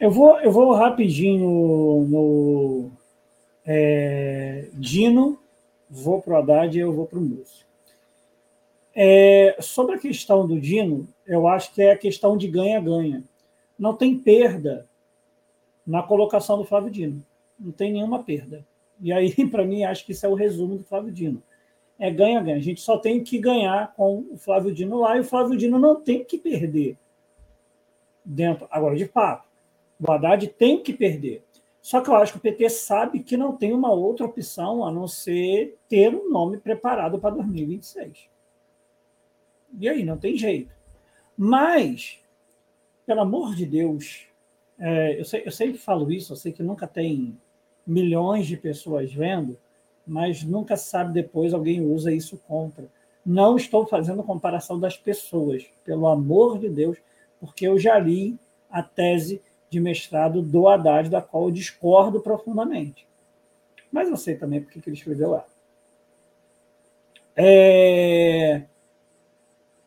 Eu 0.00 0.10
vou, 0.10 0.40
eu 0.40 0.50
vou 0.50 0.74
rapidinho 0.74 2.06
no 2.08 2.90
é, 3.64 4.68
Dino, 4.74 5.38
vou 5.88 6.20
para 6.20 6.34
o 6.34 6.36
Haddad 6.36 6.76
e 6.76 6.80
eu 6.80 6.92
vou 6.92 7.06
para 7.06 7.18
o 7.18 7.22
Múcio. 7.22 7.64
É, 8.94 9.56
sobre 9.60 9.94
a 9.94 9.98
questão 9.98 10.46
do 10.46 10.58
Dino, 10.58 11.06
eu 11.26 11.46
acho 11.46 11.72
que 11.72 11.82
é 11.82 11.92
a 11.92 11.98
questão 11.98 12.36
de 12.36 12.48
ganha-ganha. 12.48 13.22
Não 13.78 13.94
tem 13.94 14.18
perda 14.18 14.88
na 15.86 16.02
colocação 16.02 16.58
do 16.58 16.64
Flávio 16.64 16.90
Dino 16.90 17.24
não 17.58 17.72
tem 17.72 17.92
nenhuma 17.92 18.22
perda. 18.22 18.66
E 19.00 19.12
aí, 19.12 19.32
para 19.50 19.64
mim, 19.64 19.84
acho 19.84 20.04
que 20.04 20.12
isso 20.12 20.26
é 20.26 20.28
o 20.28 20.34
resumo 20.34 20.76
do 20.76 20.84
Flávio 20.84 21.12
Dino. 21.12 21.42
É 21.98 22.10
ganha-ganha. 22.10 22.56
A 22.56 22.60
gente 22.60 22.80
só 22.80 22.98
tem 22.98 23.22
que 23.22 23.38
ganhar 23.38 23.94
com 23.94 24.26
o 24.30 24.36
Flávio 24.36 24.72
Dino 24.72 24.98
lá 24.98 25.16
e 25.16 25.20
o 25.20 25.24
Flávio 25.24 25.56
Dino 25.56 25.78
não 25.78 26.00
tem 26.00 26.24
que 26.24 26.38
perder. 26.38 26.96
Dentro. 28.24 28.66
Agora, 28.70 28.96
de 28.96 29.06
fato, 29.06 29.48
o 29.98 30.10
Haddad 30.10 30.46
tem 30.48 30.82
que 30.82 30.92
perder. 30.92 31.44
Só 31.80 32.00
que 32.00 32.10
eu 32.10 32.16
acho 32.16 32.32
que 32.32 32.38
o 32.38 32.42
PT 32.42 32.68
sabe 32.68 33.22
que 33.22 33.36
não 33.36 33.56
tem 33.56 33.72
uma 33.72 33.92
outra 33.92 34.26
opção 34.26 34.84
a 34.84 34.90
não 34.90 35.06
ser 35.06 35.78
ter 35.88 36.14
um 36.14 36.30
nome 36.30 36.58
preparado 36.58 37.18
para 37.18 37.36
2026. 37.36 38.28
E 39.78 39.88
aí, 39.88 40.04
não 40.04 40.18
tem 40.18 40.36
jeito. 40.36 40.74
Mas, 41.36 42.18
pelo 43.06 43.20
amor 43.20 43.54
de 43.54 43.64
Deus, 43.64 44.26
é, 44.78 45.18
eu, 45.18 45.24
sei, 45.24 45.42
eu 45.46 45.52
sempre 45.52 45.78
falo 45.78 46.10
isso, 46.10 46.32
eu 46.32 46.36
sei 46.36 46.52
que 46.52 46.62
nunca 46.62 46.86
tem 46.86 47.38
milhões 47.86 48.46
de 48.46 48.56
pessoas 48.56 49.12
vendo, 49.12 49.56
mas 50.06 50.42
nunca 50.42 50.76
sabe 50.76 51.12
depois 51.12 51.54
alguém 51.54 51.80
usa 51.80 52.12
isso 52.12 52.40
contra. 52.48 52.86
Não 53.24 53.56
estou 53.56 53.86
fazendo 53.86 54.22
comparação 54.22 54.78
das 54.78 54.96
pessoas, 54.96 55.66
pelo 55.84 56.06
amor 56.06 56.58
de 56.58 56.68
Deus, 56.68 56.96
porque 57.40 57.66
eu 57.66 57.78
já 57.78 57.98
li 57.98 58.38
a 58.70 58.82
tese 58.82 59.42
de 59.68 59.80
mestrado 59.80 60.42
do 60.42 60.68
Haddad, 60.68 61.10
da 61.10 61.20
qual 61.20 61.44
eu 61.44 61.50
discordo 61.50 62.20
profundamente. 62.20 63.06
Mas 63.90 64.08
eu 64.08 64.16
sei 64.16 64.36
também 64.36 64.60
porque 64.60 64.80
que 64.80 64.88
ele 64.88 64.96
escreveu 64.96 65.30
lá. 65.30 65.44
É... 67.34 68.62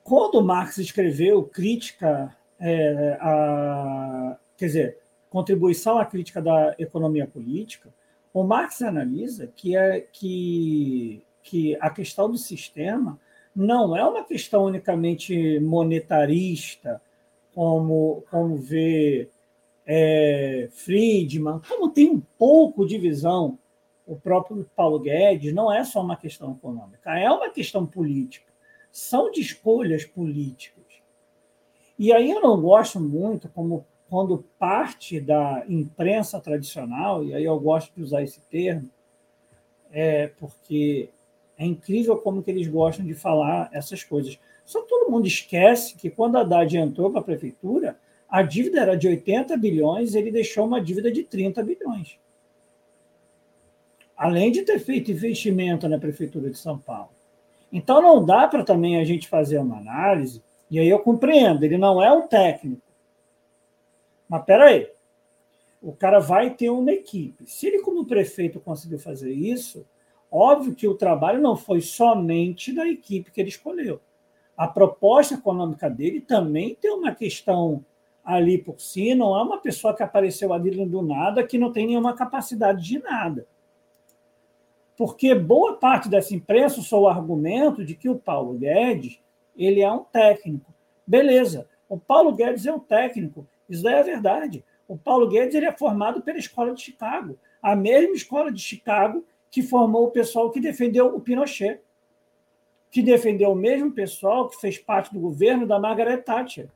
Quando 0.04 0.44
Marx 0.44 0.78
escreveu 0.78 1.44
crítica 1.44 2.36
é, 2.60 3.18
a... 3.22 4.38
quer 4.58 4.66
dizer, 4.66 4.99
contribuição 5.30 5.98
à 5.98 6.06
crítica 6.06 6.42
da 6.42 6.76
economia 6.80 7.28
política, 7.28 7.94
o 8.34 8.44
Marx 8.44 8.82
analisa 8.82 9.48
que, 9.48 9.76
é, 9.76 10.02
que, 10.02 11.24
que 11.44 11.78
a 11.80 11.89
questão 11.89 12.30
do 12.30 12.38
sistema 12.38 13.20
não 13.56 13.96
é 13.96 14.04
uma 14.04 14.24
questão 14.24 14.65
unicamente 14.65 15.60
monetarista, 15.60 17.02
como, 17.54 18.24
como 18.30 18.56
vê 18.56 19.30
é, 19.86 20.70
Friedman, 20.72 21.60
como 21.68 21.89
tem 21.89 22.10
um 22.10 22.22
pouco 22.38 22.86
de 22.86 22.98
visão 22.98 23.58
o 24.06 24.15
próprio 24.15 24.68
Paulo 24.76 25.00
Guedes, 25.00 25.54
não 25.54 25.72
é 25.72 25.84
só 25.84 26.02
uma 26.02 26.15
questão 26.15 26.54
econômica, 26.54 27.18
é 27.18 27.30
uma 27.30 27.50
questão 27.50 27.86
política. 27.86 28.52
são 28.92 29.30
de 29.30 29.39
escolhas 29.39 30.04
políticas. 30.04 30.84
E 31.98 32.12
aí 32.12 32.32
eu 32.32 32.42
não 32.42 32.60
gosto 32.60 33.00
muito 33.00 33.48
como 33.50 33.86
quando 34.10 34.43
parte 34.58 35.19
da 35.19 35.63
imprensa 35.67 36.39
tradicional, 36.39 37.24
e 37.24 37.34
aí 37.34 37.43
eu 37.43 37.60
gosto 37.60 37.93
de 37.95 38.02
usar 38.02 38.24
esse 38.24 38.41
termo, 38.41 38.89
é 39.91 40.28
porque 40.39 41.10
é 41.58 41.65
incrível 41.65 42.17
como 42.17 42.41
que 42.41 42.50
eles 42.50 42.67
gostam 42.67 43.06
de 43.06 43.13
falar 43.13 43.69
essas 43.72 44.04
coisas. 44.04 44.39
Só 44.65 44.82
todo 44.84 45.12
mundo 45.12 45.28
esquece 45.28 45.95
que 45.95 46.10
quando 46.10 46.38
a 46.38 46.41
Haddad 46.41 46.78
entrou 46.78 47.12
para 47.12 47.19
a 47.19 47.24
prefeitura, 47.24 47.98
a 48.28 48.41
dívida 48.41 48.82
era 48.82 48.95
de 48.95 49.08
80 49.08 49.58
bilhões, 49.58 50.15
ele 50.15 50.32
deixou 50.32 50.65
uma 50.65 50.82
dívida 50.82 51.12
de 51.12 51.24
30 51.24 51.63
bilhões. 51.63 52.19
Além 54.15 54.52
de 54.52 54.63
ter 54.63 54.80
feito 54.80 55.12
investimento 55.12 55.88
na 55.88 55.98
prefeitura 55.98 56.50
de 56.50 56.58
São 56.58 56.78
Paulo. 56.78 57.10
Então 57.72 58.02
não 58.02 58.24
dá 58.24 58.48
para 58.48 58.63
também 58.63 59.00
a 59.00 59.04
gente 59.04 59.28
fazer 59.28 59.60
uma 59.60 59.78
análise, 59.78 60.41
e 60.69 60.80
aí 60.80 60.88
eu 60.88 61.00
compreendo, 61.00 61.63
ele 61.63 61.78
não 61.78 62.02
é 62.02 62.12
um 62.12 62.28
técnico. 62.28 62.88
Mas 64.30 64.46
peraí, 64.46 64.92
o 65.82 65.92
cara 65.92 66.20
vai 66.20 66.54
ter 66.54 66.70
uma 66.70 66.92
equipe. 66.92 67.48
Se 67.48 67.68
ele, 67.68 67.82
como 67.82 68.06
prefeito, 68.06 68.60
conseguiu 68.60 69.00
fazer 69.00 69.34
isso, 69.34 69.86
óbvio 70.32 70.76
que 70.76 70.88
o 70.88 70.96
trabalho 70.96 71.42
não 71.42 71.58
foi 71.58 71.82
somente 71.82 72.72
da 72.72 72.88
equipe 72.88 73.32
que 73.32 73.42
ele 73.42 73.50
escolheu. 73.50 74.00
A 74.56 74.68
proposta 74.68 75.34
econômica 75.34 75.89
dele 75.89 76.22
também 76.22 76.76
tem 76.76 76.92
uma 76.92 77.15
questão 77.15 77.84
ali 78.24 78.58
por 78.58 78.80
si, 78.80 79.15
não 79.15 79.36
é 79.36 79.42
uma 79.42 79.58
pessoa 79.58 79.96
que 79.96 80.04
apareceu 80.04 80.54
ali 80.54 80.86
do 80.86 81.02
nada, 81.02 81.44
que 81.44 81.58
não 81.58 81.72
tem 81.72 81.88
nenhuma 81.88 82.13
capacidade 82.13 82.84
de 82.84 83.00
nada. 83.00 83.48
Porque 84.96 85.34
boa 85.34 85.78
parte 85.78 86.10
dessa 86.10 86.36
imprensa 86.36 86.80
usou 86.80 87.04
o 87.04 87.08
argumento 87.08 87.86
de 87.86 87.96
que 87.96 88.10
o 88.10 88.20
Paulo 88.20 88.54
Guedes 88.54 89.20
ele 89.56 89.82
é 89.82 89.92
um 89.92 90.04
técnico. 90.04 90.74
Beleza, 91.08 91.68
o 91.88 91.98
Paulo 91.98 92.34
Guedes 92.34 92.65
é 92.65 92.74
um 92.74 92.80
técnico, 92.80 93.48
isso 93.69 93.84
daí 93.84 93.95
é 93.95 94.03
verdade. 94.03 94.63
O 94.88 94.97
Paulo 94.97 95.27
Guedes 95.29 95.55
ele 95.55 95.67
é 95.67 95.71
formado 95.71 96.21
pela 96.21 96.39
Escola 96.39 96.73
de 96.73 96.82
Chicago, 96.82 97.38
a 97.62 97.75
mesma 97.75 98.15
escola 98.15 98.51
de 98.51 98.62
Chicago 98.62 99.23
que 99.51 99.62
formou 99.62 100.05
o 100.05 100.12
pessoal 100.12 100.51
que 100.51 100.60
defendeu 100.60 101.15
o 101.15 101.21
Pinochet, 101.21 101.82
que 102.91 103.01
defendeu 103.01 103.51
o 103.51 103.55
mesmo 103.55 103.91
pessoal 103.91 104.49
que 104.49 104.60
fez 104.60 104.77
parte 104.77 105.13
do 105.13 105.19
governo 105.19 105.67
da 105.67 105.79
Margaret 105.79 106.21
Thatcher, 106.21 106.69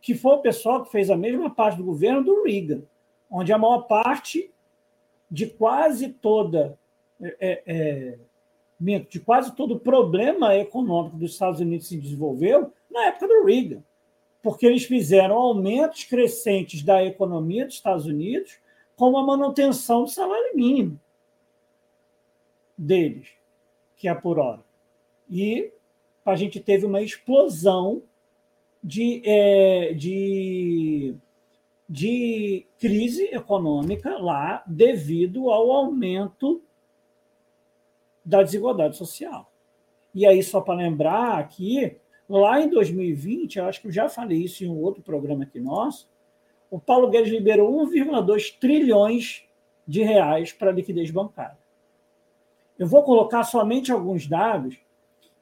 que 0.00 0.14
foi 0.14 0.34
o 0.34 0.42
pessoal 0.42 0.84
que 0.84 0.90
fez 0.90 1.10
a 1.10 1.16
mesma 1.16 1.50
parte 1.50 1.78
do 1.78 1.84
governo 1.84 2.22
do 2.22 2.42
Reagan, 2.42 2.82
onde 3.30 3.52
a 3.52 3.58
maior 3.58 3.82
parte 3.82 4.52
de 5.30 5.46
quase 5.46 6.10
toda 6.10 6.78
é, 7.20 7.62
é, 7.66 8.18
de 9.08 9.20
quase 9.20 9.54
todo 9.54 9.74
o 9.74 9.80
problema 9.80 10.56
econômico 10.56 11.16
dos 11.16 11.32
Estados 11.32 11.60
Unidos 11.60 11.86
se 11.86 11.96
desenvolveu 11.96 12.72
na 12.90 13.06
época 13.06 13.28
do 13.28 13.44
Reagan, 13.44 13.82
porque 14.42 14.66
eles 14.66 14.84
fizeram 14.84 15.36
aumentos 15.36 16.04
crescentes 16.04 16.82
da 16.82 17.02
economia 17.04 17.64
dos 17.64 17.76
Estados 17.76 18.06
Unidos 18.06 18.58
com 18.96 19.16
a 19.16 19.24
manutenção 19.24 20.02
do 20.02 20.10
salário 20.10 20.56
mínimo 20.56 21.00
deles, 22.76 23.28
que 23.96 24.08
é 24.08 24.14
por 24.14 24.38
hora. 24.38 24.62
E 25.30 25.72
a 26.26 26.34
gente 26.34 26.60
teve 26.60 26.84
uma 26.84 27.00
explosão 27.00 28.02
de, 28.82 29.22
é, 29.24 29.94
de, 29.94 31.14
de 31.88 32.66
crise 32.78 33.24
econômica 33.32 34.18
lá 34.18 34.64
devido 34.66 35.50
ao 35.50 35.70
aumento 35.70 36.62
da 38.24 38.42
desigualdade 38.42 38.96
social. 38.96 39.50
E 40.14 40.26
aí, 40.26 40.42
só 40.42 40.60
para 40.60 40.74
lembrar 40.74 41.38
aqui, 41.38 41.96
lá 42.38 42.60
em 42.60 42.68
2020, 42.68 43.56
eu 43.58 43.66
acho 43.66 43.80
que 43.80 43.88
eu 43.88 43.92
já 43.92 44.08
falei 44.08 44.38
isso 44.38 44.64
em 44.64 44.68
um 44.68 44.78
outro 44.78 45.02
programa 45.02 45.44
aqui 45.44 45.60
nosso, 45.60 46.08
o 46.70 46.78
Paulo 46.78 47.10
Guedes 47.10 47.32
liberou 47.32 47.86
1,2 47.86 48.58
trilhões 48.58 49.44
de 49.86 50.02
reais 50.02 50.52
para 50.52 50.72
liquidez 50.72 51.10
bancária. 51.10 51.58
Eu 52.78 52.86
vou 52.86 53.02
colocar 53.02 53.42
somente 53.44 53.92
alguns 53.92 54.26
dados, 54.26 54.76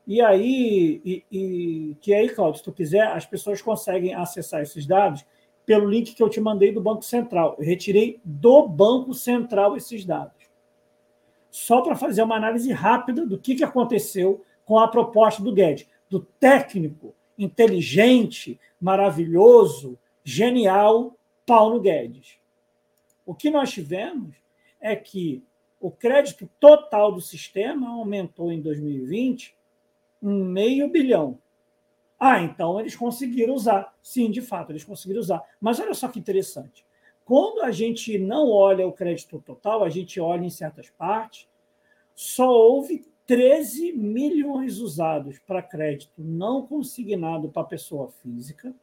e 0.06 0.20
aí, 0.20 1.00
e, 1.04 1.24
e, 1.30 1.96
que 2.00 2.12
aí, 2.12 2.28
Claudio, 2.28 2.58
se 2.58 2.64
tu 2.64 2.72
quiser, 2.72 3.06
as 3.06 3.24
pessoas 3.24 3.62
conseguem 3.62 4.14
acessar 4.14 4.60
esses 4.60 4.86
dados 4.86 5.24
pelo 5.64 5.88
link 5.88 6.14
que 6.14 6.22
eu 6.22 6.28
te 6.28 6.40
mandei 6.40 6.72
do 6.72 6.80
Banco 6.80 7.02
Central. 7.02 7.54
Eu 7.58 7.64
retirei 7.64 8.20
do 8.24 8.66
Banco 8.66 9.14
Central 9.14 9.76
esses 9.76 10.04
dados 10.04 10.40
só 11.50 11.82
para 11.82 11.96
fazer 11.96 12.22
uma 12.22 12.36
análise 12.36 12.70
rápida 12.72 13.26
do 13.26 13.38
que, 13.38 13.56
que 13.56 13.64
aconteceu 13.64 14.44
com 14.64 14.78
a 14.78 14.86
proposta 14.86 15.42
do 15.42 15.52
Guedes, 15.52 15.88
do 16.10 16.20
técnico, 16.20 17.14
inteligente, 17.38 18.58
maravilhoso, 18.80 19.96
genial 20.24 21.16
Paulo 21.46 21.80
Guedes. 21.80 22.38
O 23.24 23.34
que 23.34 23.48
nós 23.48 23.70
tivemos 23.70 24.34
é 24.80 24.96
que 24.96 25.42
o 25.80 25.90
crédito 25.90 26.50
total 26.58 27.12
do 27.12 27.20
sistema 27.20 27.88
aumentou 27.88 28.52
em 28.52 28.60
2020 28.60 29.56
um 30.22 30.44
meio 30.44 30.90
bilhão. 30.90 31.38
Ah, 32.18 32.42
então 32.42 32.78
eles 32.78 32.94
conseguiram 32.94 33.54
usar. 33.54 33.96
Sim, 34.02 34.30
de 34.30 34.42
fato, 34.42 34.72
eles 34.72 34.84
conseguiram 34.84 35.20
usar. 35.20 35.42
Mas 35.58 35.80
olha 35.80 35.94
só 35.94 36.08
que 36.08 36.18
interessante. 36.18 36.84
Quando 37.24 37.62
a 37.62 37.70
gente 37.70 38.18
não 38.18 38.50
olha 38.50 38.86
o 38.86 38.92
crédito 38.92 39.40
total, 39.40 39.84
a 39.84 39.88
gente 39.88 40.20
olha 40.20 40.44
em 40.44 40.50
certas 40.50 40.90
partes, 40.90 41.48
só 42.14 42.50
houve 42.50 43.09
13 43.30 43.92
milhões 43.92 44.78
usados 44.78 45.38
para 45.38 45.62
crédito 45.62 46.12
não 46.18 46.66
consignado 46.66 47.48
para 47.48 47.62
pessoa 47.62 48.08
física. 48.08 48.74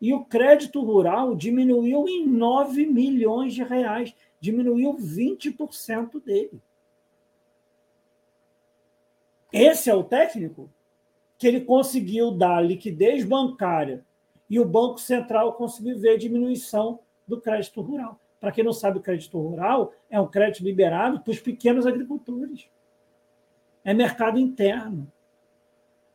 E 0.00 0.14
o 0.14 0.24
crédito 0.24 0.82
rural 0.82 1.36
diminuiu 1.36 2.08
em 2.08 2.26
9 2.26 2.86
milhões 2.86 3.52
de 3.52 3.62
reais, 3.62 4.14
diminuiu 4.40 4.94
20% 4.94 6.24
dele. 6.24 6.58
Esse 9.52 9.90
é 9.90 9.94
o 9.94 10.02
técnico 10.02 10.72
que 11.36 11.46
ele 11.46 11.60
conseguiu 11.60 12.30
dar 12.30 12.62
liquidez 12.62 13.26
bancária 13.26 14.06
e 14.48 14.58
o 14.58 14.64
Banco 14.64 14.98
Central 14.98 15.52
conseguiu 15.52 15.98
ver 15.98 16.16
diminuição 16.16 17.00
do 17.28 17.38
crédito 17.38 17.82
rural. 17.82 18.18
Para 18.40 18.50
quem 18.50 18.64
não 18.64 18.72
sabe, 18.72 18.98
o 18.98 19.02
crédito 19.02 19.38
rural 19.38 19.92
é 20.08 20.18
um 20.18 20.26
crédito 20.26 20.64
liberado 20.64 21.20
para 21.20 21.30
os 21.30 21.38
pequenos 21.38 21.86
agricultores. 21.86 22.70
É 23.84 23.92
mercado 23.92 24.38
interno. 24.38 25.10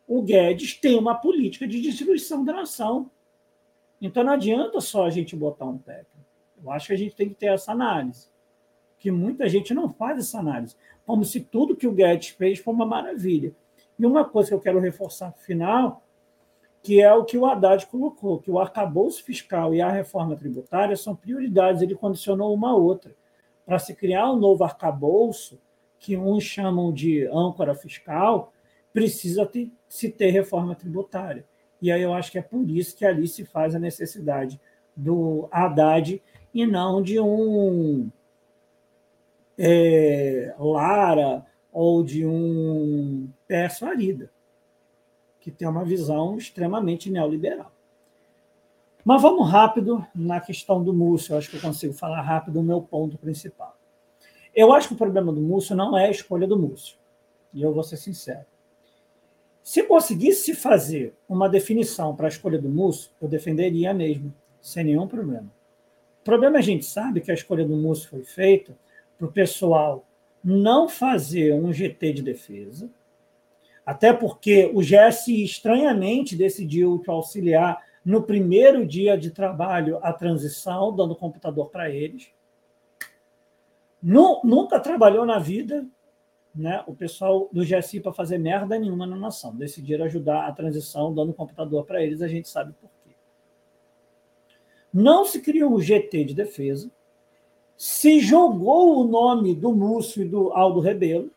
O 0.08 0.22
Guedes 0.24 0.76
tem 0.76 0.98
uma 0.98 1.16
política 1.16 1.68
de 1.68 1.80
distribuição 1.80 2.44
da 2.44 2.54
nação. 2.54 3.12
Então 4.02 4.24
não 4.24 4.34
adianta 4.34 4.82
só 4.82 5.06
a 5.06 5.10
gente 5.10 5.36
botar 5.36 5.66
um 5.66 5.78
técnico. 5.78 6.10
Eu 6.64 6.72
acho 6.72 6.88
que 6.88 6.94
a 6.94 6.98
gente 6.98 7.16
tem 7.16 7.30
que 7.30 7.36
ter 7.36 7.48
essa 7.48 7.72
análise. 7.72 8.28
Que 8.98 9.12
muita 9.12 9.48
gente 9.48 9.74
não 9.74 9.88
faz 9.88 10.18
essa 10.18 10.40
análise. 10.40 10.76
Como 11.06 11.24
se 11.24 11.40
tudo 11.40 11.76
que 11.76 11.88
o 11.88 11.92
Guedes 11.92 12.30
fez 12.30 12.58
foi 12.60 12.74
uma 12.74 12.86
maravilha. 12.86 13.54
E 13.98 14.06
uma 14.06 14.26
coisa 14.26 14.50
que 14.50 14.56
eu 14.56 14.60
quero 14.60 14.80
reforçar 14.80 15.28
no 15.28 15.38
final 15.38 16.05
que 16.86 17.02
é 17.02 17.12
o 17.12 17.26
que 17.26 17.36
o 17.36 17.48
Haddad 17.48 17.88
colocou, 17.88 18.40
que 18.40 18.52
o 18.52 18.60
arcabouço 18.60 19.24
fiscal 19.24 19.74
e 19.74 19.82
a 19.82 19.90
reforma 19.90 20.36
tributária 20.36 20.96
são 20.96 21.16
prioridades, 21.16 21.82
ele 21.82 21.96
condicionou 21.96 22.54
uma 22.54 22.70
a 22.70 22.76
outra. 22.76 23.16
Para 23.66 23.80
se 23.80 23.96
criar 23.96 24.32
um 24.32 24.36
novo 24.36 24.64
arcabouço, 24.64 25.60
que 25.98 26.16
uns 26.16 26.44
chamam 26.44 26.94
de 26.94 27.26
âncora 27.26 27.74
fiscal, 27.74 28.54
precisa 28.94 29.48
ter, 29.48 29.72
se 29.90 30.12
ter 30.12 30.30
reforma 30.30 30.76
tributária. 30.76 31.44
E 31.82 31.92
aí 31.92 32.04
eu 32.04 32.14
acho 32.14 32.32
que 32.32 32.38
é 32.38 32.42
por 32.44 32.70
isso 32.70 32.96
que 32.96 33.04
ali 33.04 33.28
se 33.28 33.44
faz 33.46 33.74
a 33.74 33.80
necessidade 33.80 34.62
do 34.96 35.48
Haddad 35.52 36.22
e 36.54 36.68
não 36.68 37.02
de 37.02 37.20
um 37.20 38.12
é, 39.58 40.54
Lara 40.60 41.44
ou 41.74 42.04
de 42.04 42.28
um 42.28 43.28
Pércio 43.48 43.88
Arida 43.88 44.30
que 45.46 45.52
tem 45.52 45.68
uma 45.68 45.86
visão 45.86 46.40
extremamente 46.40 47.08
neoliberal. 47.08 47.72
Mas 49.04 49.22
vamos 49.22 49.48
rápido 49.48 50.04
na 50.16 50.42
questão 50.42 50.84
do 50.84 50.92
Múcio. 50.92 51.34
Eu 51.34 51.38
acho 51.38 51.52
que 51.52 51.58
eu 51.58 51.62
consigo 51.62 51.94
falar 51.94 52.20
rápido 52.24 52.60
o 52.60 52.64
meu 52.64 52.82
ponto 52.82 53.16
principal. 53.16 53.78
Eu 54.56 54.74
acho 54.74 54.88
que 54.88 54.96
o 54.96 54.98
problema 54.98 55.32
do 55.32 55.40
Múcio 55.40 55.76
não 55.76 55.96
é 55.96 56.08
a 56.08 56.10
escolha 56.10 56.48
do 56.48 56.58
Múcio. 56.58 56.98
E 57.54 57.62
eu 57.62 57.72
vou 57.72 57.84
ser 57.84 57.98
sincero. 57.98 58.44
Se 59.62 59.84
conseguisse 59.84 60.56
fazer 60.56 61.14
uma 61.30 61.48
definição 61.48 62.16
para 62.16 62.26
a 62.26 62.30
escolha 62.30 62.58
do 62.58 62.68
Múcio, 62.68 63.12
eu 63.22 63.28
defenderia 63.28 63.94
mesmo, 63.94 64.34
sem 64.60 64.84
nenhum 64.84 65.08
problema. 65.08 65.54
O 66.22 66.24
problema 66.24 66.56
é 66.56 66.60
a 66.60 66.64
gente 66.64 66.88
sabe 66.88 67.22
que 67.22 67.30
a 67.30 67.36
escolha 67.36 67.64
do 67.64 67.76
Múcio 67.76 68.10
foi 68.10 68.24
feita 68.24 68.76
para 69.16 69.28
o 69.28 69.32
pessoal 69.32 70.08
não 70.44 70.90
fazer 70.90 71.54
um 71.54 71.72
GT 71.72 72.14
de 72.14 72.24
defesa, 72.24 72.90
até 73.86 74.12
porque 74.12 74.72
o 74.74 74.80
GSI 74.80 75.44
estranhamente 75.44 76.36
decidiu 76.36 76.98
te 77.00 77.10
auxiliar 77.10 77.84
no 78.04 78.24
primeiro 78.24 78.86
dia 78.86 79.18
de 79.18 79.32
trabalho 79.32 80.00
a 80.02 80.12
transição, 80.12 80.96
dando 80.96 81.16
computador 81.16 81.70
para 81.70 81.90
eles. 81.90 82.32
Nunca 84.02 84.80
trabalhou 84.80 85.26
na 85.26 85.40
vida, 85.40 85.86
né, 86.54 86.84
o 86.88 86.96
pessoal 86.96 87.50
do 87.52 87.64
GSI 87.64 88.00
para 88.00 88.14
fazer 88.14 88.38
merda 88.38 88.80
nenhuma 88.80 89.06
na 89.06 89.16
nação. 89.16 89.56
Decidiram 89.56 90.06
ajudar 90.06 90.48
a 90.48 90.52
transição, 90.52 91.14
dando 91.14 91.34
computador 91.34 91.86
para 91.86 92.02
eles, 92.04 92.22
a 92.22 92.28
gente 92.28 92.48
sabe 92.48 92.74
por 92.74 92.90
quê. 93.04 93.16
Não 94.94 95.26
se 95.26 95.42
criou 95.42 95.74
o 95.74 95.82
GT 95.82 96.24
de 96.24 96.34
defesa, 96.34 96.90
se 97.76 98.20
jogou 98.20 99.00
o 99.00 99.08
nome 99.08 99.54
do 99.54 99.74
Múcio 99.74 100.24
e 100.24 100.28
do 100.28 100.54
Aldo 100.54 100.80
Rebelo, 100.80 101.30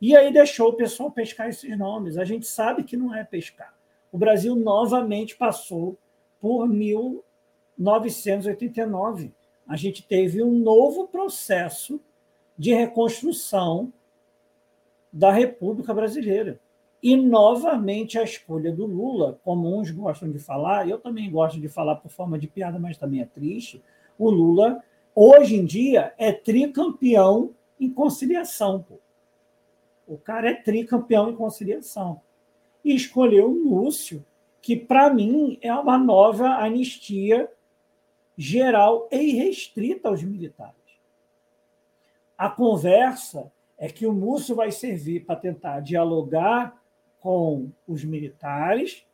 e 0.00 0.16
aí 0.16 0.32
deixou 0.32 0.70
o 0.70 0.74
pessoal 0.74 1.10
pescar 1.10 1.48
esses 1.48 1.76
nomes. 1.76 2.16
A 2.16 2.24
gente 2.24 2.46
sabe 2.46 2.84
que 2.84 2.96
não 2.96 3.12
é 3.14 3.22
pescar. 3.22 3.74
O 4.10 4.18
Brasil 4.18 4.56
novamente 4.56 5.36
passou 5.36 5.98
por 6.40 6.66
1989. 6.66 9.34
A 9.68 9.76
gente 9.76 10.02
teve 10.02 10.42
um 10.42 10.58
novo 10.58 11.06
processo 11.06 12.00
de 12.56 12.72
reconstrução 12.72 13.92
da 15.12 15.30
República 15.30 15.92
Brasileira. 15.92 16.58
E, 17.02 17.14
novamente, 17.16 18.18
a 18.18 18.22
escolha 18.22 18.72
do 18.72 18.86
Lula, 18.86 19.38
como 19.42 19.78
uns 19.78 19.90
gostam 19.90 20.30
de 20.30 20.38
falar, 20.38 20.88
eu 20.88 20.98
também 20.98 21.30
gosto 21.30 21.60
de 21.60 21.68
falar 21.68 21.96
por 21.96 22.10
forma 22.10 22.38
de 22.38 22.46
piada, 22.46 22.78
mas 22.78 22.96
também 22.98 23.20
é 23.20 23.26
triste. 23.26 23.82
O 24.18 24.28
Lula, 24.28 24.82
hoje 25.14 25.56
em 25.56 25.64
dia, 25.64 26.12
é 26.18 26.30
tricampeão 26.32 27.54
em 27.78 27.88
conciliação. 27.90 28.82
Pô. 28.82 28.98
O 30.10 30.18
cara 30.18 30.50
é 30.50 30.54
tricampeão 30.54 31.30
em 31.30 31.36
conciliação. 31.36 32.20
E 32.84 32.92
escolheu 32.92 33.48
o 33.48 33.68
Lúcio, 33.68 34.26
que, 34.60 34.74
para 34.74 35.08
mim, 35.14 35.56
é 35.62 35.72
uma 35.72 35.96
nova 35.96 36.48
anistia 36.56 37.48
geral 38.36 39.08
e 39.12 39.18
irrestrita 39.18 40.08
aos 40.08 40.20
militares. 40.24 40.74
A 42.36 42.50
conversa 42.50 43.52
é 43.78 43.88
que 43.88 44.04
o 44.04 44.12
Múcio 44.12 44.56
vai 44.56 44.72
servir 44.72 45.24
para 45.24 45.36
tentar 45.36 45.78
dialogar 45.78 46.82
com 47.20 47.70
os 47.86 48.02
militares 48.02 49.06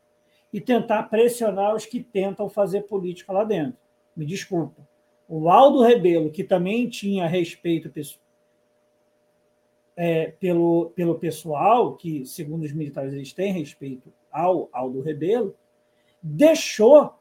e 0.50 0.62
tentar 0.62 1.02
pressionar 1.04 1.74
os 1.74 1.84
que 1.84 2.02
tentam 2.02 2.48
fazer 2.48 2.84
política 2.84 3.34
lá 3.34 3.44
dentro. 3.44 3.78
Me 4.16 4.24
desculpa. 4.24 4.88
O 5.28 5.50
Aldo 5.50 5.82
Rebelo, 5.82 6.30
que 6.30 6.42
também 6.42 6.88
tinha 6.88 7.26
respeito 7.26 7.90
é, 9.96 10.26
pelo, 10.38 10.90
pelo 10.94 11.18
pessoal, 11.18 11.96
que, 11.96 12.26
segundo 12.26 12.64
os 12.64 12.72
militares, 12.72 13.14
eles 13.14 13.32
têm 13.32 13.52
respeito 13.52 14.12
ao 14.30 14.68
Aldo 14.70 15.00
Rebelo, 15.00 15.56
deixou 16.22 17.14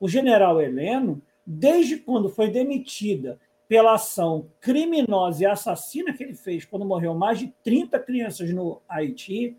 o 0.00 0.08
general 0.08 0.60
Heleno, 0.60 1.20
desde 1.44 1.98
quando 1.98 2.28
foi 2.28 2.50
demitida 2.50 3.38
pela 3.68 3.94
ação 3.94 4.48
criminosa 4.60 5.42
e 5.42 5.46
assassina 5.46 6.12
que 6.12 6.22
ele 6.22 6.34
fez 6.34 6.64
quando 6.64 6.84
morreu 6.84 7.14
mais 7.14 7.38
de 7.38 7.48
30 7.62 7.98
crianças 8.00 8.50
no 8.52 8.80
Haiti, 8.88 9.56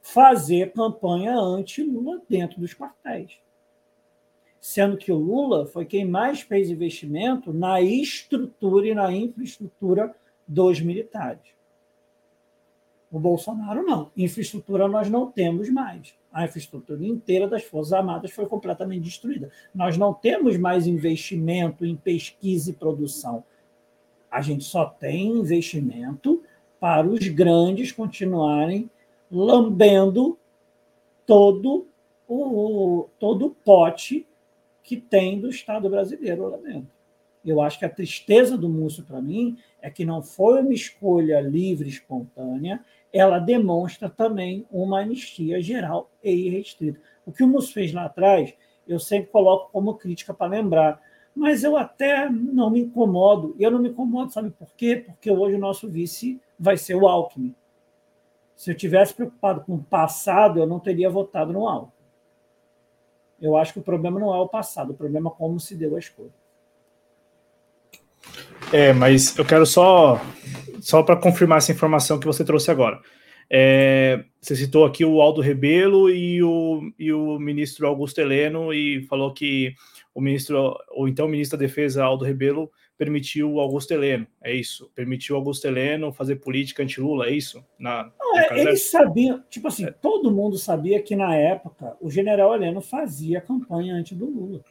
fazer 0.00 0.72
campanha 0.72 1.36
anti-Lula 1.36 2.20
dentro 2.28 2.60
dos 2.60 2.74
quartéis. 2.74 3.38
Sendo 4.60 4.96
que 4.96 5.10
o 5.10 5.16
Lula 5.16 5.66
foi 5.66 5.84
quem 5.84 6.04
mais 6.04 6.40
fez 6.40 6.70
investimento 6.70 7.52
na 7.52 7.80
estrutura 7.80 8.88
e 8.88 8.94
na 8.94 9.12
infraestrutura 9.12 10.14
dos 10.52 10.80
militares. 10.80 11.42
O 13.10 13.18
Bolsonaro 13.18 13.82
não. 13.82 14.10
Infraestrutura 14.16 14.88
nós 14.88 15.10
não 15.10 15.30
temos 15.30 15.68
mais 15.68 16.14
a 16.32 16.44
infraestrutura 16.44 17.04
inteira 17.04 17.46
das 17.46 17.62
Forças 17.62 17.92
Armadas 17.92 18.30
foi 18.30 18.46
completamente 18.46 19.04
destruída. 19.04 19.50
Nós 19.74 19.98
não 19.98 20.14
temos 20.14 20.56
mais 20.56 20.86
investimento 20.86 21.84
em 21.84 21.94
pesquisa 21.94 22.70
e 22.70 22.74
produção. 22.74 23.44
A 24.30 24.40
gente 24.40 24.64
só 24.64 24.86
tem 24.86 25.28
investimento 25.28 26.42
para 26.80 27.06
os 27.06 27.28
grandes 27.28 27.92
continuarem 27.92 28.90
lambendo 29.30 30.38
todo 31.26 31.86
o, 32.26 33.08
todo 33.18 33.46
o 33.46 33.50
pote 33.50 34.26
que 34.82 34.96
tem 34.96 35.38
do 35.38 35.48
Estado 35.48 35.88
brasileiro 35.88 36.48
lá 36.48 36.56
dentro. 36.56 36.90
Eu 37.44 37.60
acho 37.60 37.78
que 37.78 37.84
a 37.84 37.90
tristeza 37.90 38.56
do 38.56 38.68
Múcio, 38.68 39.04
para 39.04 39.20
mim, 39.20 39.58
é 39.80 39.90
que 39.90 40.04
não 40.04 40.22
foi 40.22 40.60
uma 40.60 40.72
escolha 40.72 41.40
livre, 41.40 41.88
espontânea, 41.88 42.84
ela 43.12 43.38
demonstra 43.38 44.08
também 44.08 44.66
uma 44.70 45.00
anistia 45.00 45.60
geral 45.60 46.10
e 46.22 46.30
irrestrita. 46.30 47.00
O 47.26 47.32
que 47.32 47.42
o 47.42 47.48
Múcio 47.48 47.74
fez 47.74 47.92
lá 47.92 48.04
atrás, 48.04 48.54
eu 48.86 48.98
sempre 48.98 49.30
coloco 49.30 49.70
como 49.72 49.94
crítica 49.94 50.32
para 50.32 50.50
lembrar, 50.50 51.00
mas 51.34 51.64
eu 51.64 51.76
até 51.76 52.28
não 52.30 52.70
me 52.70 52.80
incomodo. 52.80 53.56
E 53.58 53.62
eu 53.62 53.70
não 53.70 53.78
me 53.80 53.88
incomodo, 53.88 54.32
sabe 54.32 54.50
por 54.50 54.72
quê? 54.76 54.96
Porque 55.06 55.30
hoje 55.30 55.56
o 55.56 55.60
nosso 55.60 55.88
vice 55.88 56.40
vai 56.58 56.76
ser 56.76 56.94
o 56.94 57.08
Alckmin. 57.08 57.54
Se 58.54 58.70
eu 58.70 58.76
tivesse 58.76 59.14
preocupado 59.14 59.62
com 59.62 59.74
o 59.74 59.82
passado, 59.82 60.60
eu 60.60 60.66
não 60.66 60.78
teria 60.78 61.10
votado 61.10 61.52
no 61.52 61.66
Alckmin. 61.66 61.92
Eu 63.40 63.56
acho 63.56 63.72
que 63.72 63.80
o 63.80 63.82
problema 63.82 64.20
não 64.20 64.32
é 64.32 64.38
o 64.38 64.48
passado, 64.48 64.92
o 64.92 64.94
problema 64.94 65.28
é 65.28 65.32
como 65.36 65.58
se 65.58 65.74
deu 65.74 65.96
a 65.96 65.98
escolha. 65.98 66.41
É, 68.72 68.92
mas 68.92 69.36
eu 69.36 69.44
quero 69.44 69.66
só, 69.66 70.18
só 70.80 71.02
para 71.02 71.16
confirmar 71.16 71.58
essa 71.58 71.72
informação 71.72 72.18
que 72.18 72.26
você 72.26 72.42
trouxe 72.42 72.70
agora. 72.70 73.00
É, 73.50 74.24
você 74.40 74.56
citou 74.56 74.86
aqui 74.86 75.04
o 75.04 75.20
Aldo 75.20 75.42
Rebelo 75.42 76.08
e 76.08 76.42
o, 76.42 76.90
e 76.98 77.12
o 77.12 77.38
ministro 77.38 77.86
Augusto 77.86 78.18
Heleno 78.18 78.72
e 78.72 79.04
falou 79.08 79.34
que 79.34 79.74
o 80.14 80.22
ministro, 80.22 80.74
ou 80.90 81.06
então 81.06 81.26
o 81.26 81.28
ministro 81.28 81.58
da 81.58 81.66
Defesa 81.66 82.02
Aldo 82.02 82.24
Rebelo 82.24 82.70
permitiu 82.96 83.52
o 83.52 83.60
Augusto 83.60 83.92
Heleno, 83.92 84.26
é 84.42 84.54
isso? 84.54 84.90
Permitiu 84.94 85.34
o 85.34 85.38
Augusto 85.38 85.66
Heleno 85.66 86.12
fazer 86.12 86.36
política 86.36 86.82
anti-Lula, 86.82 87.26
é 87.26 87.32
isso? 87.32 87.62
Na, 87.78 88.10
Não, 88.18 88.38
é, 88.38 88.60
eles 88.60 88.90
sabiam, 88.90 89.42
tipo 89.50 89.68
assim, 89.68 89.84
é. 89.84 89.90
todo 89.90 90.30
mundo 90.30 90.56
sabia 90.56 91.02
que 91.02 91.16
na 91.16 91.34
época 91.34 91.96
o 92.00 92.10
general 92.10 92.54
Heleno 92.54 92.80
fazia 92.80 93.40
campanha 93.40 93.94
anti 93.94 94.14
do 94.14 94.26
Lula. 94.26 94.62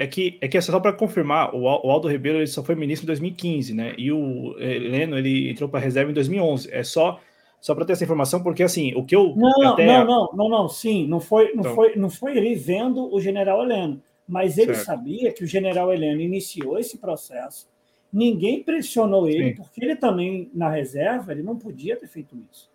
É, 0.00 0.06
que, 0.06 0.38
é 0.40 0.48
que 0.48 0.56
é 0.56 0.62
só 0.62 0.80
para 0.80 0.94
confirmar, 0.94 1.54
o, 1.54 1.68
Aldo 1.68 2.08
Ribeiro 2.08 2.38
ele 2.38 2.46
só 2.46 2.64
foi 2.64 2.74
ministro 2.74 3.04
em 3.04 3.08
2015, 3.08 3.74
né? 3.74 3.94
E 3.98 4.10
o 4.10 4.56
Heleno 4.58 5.18
ele 5.18 5.50
entrou 5.50 5.68
para 5.68 5.78
reserva 5.78 6.10
em 6.10 6.14
2011. 6.14 6.72
É 6.72 6.82
só 6.82 7.20
só 7.60 7.74
para 7.74 7.84
ter 7.84 7.92
essa 7.92 8.04
informação, 8.04 8.42
porque 8.42 8.62
assim, 8.62 8.94
o 8.94 9.04
que 9.04 9.14
eu 9.14 9.34
não, 9.36 9.68
até... 9.68 9.84
não, 9.84 10.06
não, 10.06 10.30
não, 10.32 10.48
não, 10.48 10.68
sim, 10.70 11.06
não 11.06 11.20
foi, 11.20 11.52
não 11.52 11.60
então... 11.60 11.74
foi, 11.74 11.96
não 11.96 12.08
foi 12.08 12.34
ele 12.34 12.54
vendo 12.54 13.14
o 13.14 13.20
General 13.20 13.62
Heleno, 13.62 14.02
mas 14.26 14.56
ele 14.56 14.72
certo. 14.72 14.86
sabia 14.86 15.30
que 15.34 15.44
o 15.44 15.46
General 15.46 15.92
Heleno 15.92 16.22
iniciou 16.22 16.78
esse 16.78 16.96
processo. 16.96 17.68
Ninguém 18.10 18.62
pressionou 18.62 19.28
ele, 19.28 19.50
sim. 19.50 19.54
porque 19.56 19.84
ele 19.84 19.96
também 19.96 20.50
na 20.54 20.70
reserva 20.70 21.32
ele 21.32 21.42
não 21.42 21.58
podia 21.58 21.94
ter 21.94 22.08
feito 22.08 22.34
isso. 22.50 22.70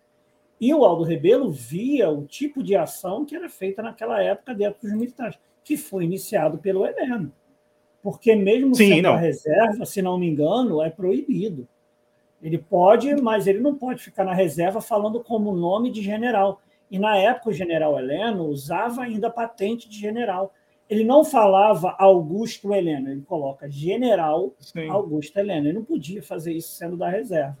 E 0.60 0.72
o 0.72 0.84
Aldo 0.84 1.02
Rebelo 1.02 1.50
via 1.50 2.08
o 2.08 2.24
tipo 2.24 2.62
de 2.62 2.76
ação 2.76 3.24
que 3.24 3.34
era 3.34 3.48
feita 3.48 3.82
naquela 3.82 4.22
época 4.22 4.54
dentro 4.54 4.80
dos 4.80 4.92
militares 4.92 5.36
que 5.66 5.76
foi 5.76 6.04
iniciado 6.04 6.58
pelo 6.58 6.86
Heleno. 6.86 7.32
Porque 8.00 8.36
mesmo 8.36 8.72
Sim, 8.76 8.94
sendo 8.94 9.08
a 9.08 9.16
reserva, 9.16 9.84
se 9.84 10.00
não 10.00 10.16
me 10.16 10.28
engano, 10.28 10.80
é 10.80 10.88
proibido. 10.88 11.66
Ele 12.40 12.56
pode, 12.56 13.16
mas 13.16 13.48
ele 13.48 13.58
não 13.58 13.74
pode 13.74 14.00
ficar 14.00 14.22
na 14.22 14.32
reserva 14.32 14.80
falando 14.80 15.24
como 15.24 15.56
nome 15.56 15.90
de 15.90 16.00
general. 16.02 16.62
E 16.88 17.00
na 17.00 17.16
época 17.16 17.50
o 17.50 17.52
general 17.52 17.98
Heleno 17.98 18.44
usava 18.44 19.02
ainda 19.02 19.26
a 19.26 19.30
patente 19.30 19.88
de 19.88 19.98
general. 19.98 20.54
Ele 20.88 21.02
não 21.02 21.24
falava 21.24 21.96
Augusto 21.98 22.72
Heleno, 22.72 23.10
ele 23.10 23.22
coloca 23.22 23.68
general 23.68 24.54
Sim. 24.60 24.88
Augusto 24.88 25.36
Heleno. 25.36 25.66
Ele 25.66 25.78
não 25.78 25.84
podia 25.84 26.22
fazer 26.22 26.52
isso 26.52 26.76
sendo 26.76 26.96
da 26.96 27.08
reserva. 27.08 27.58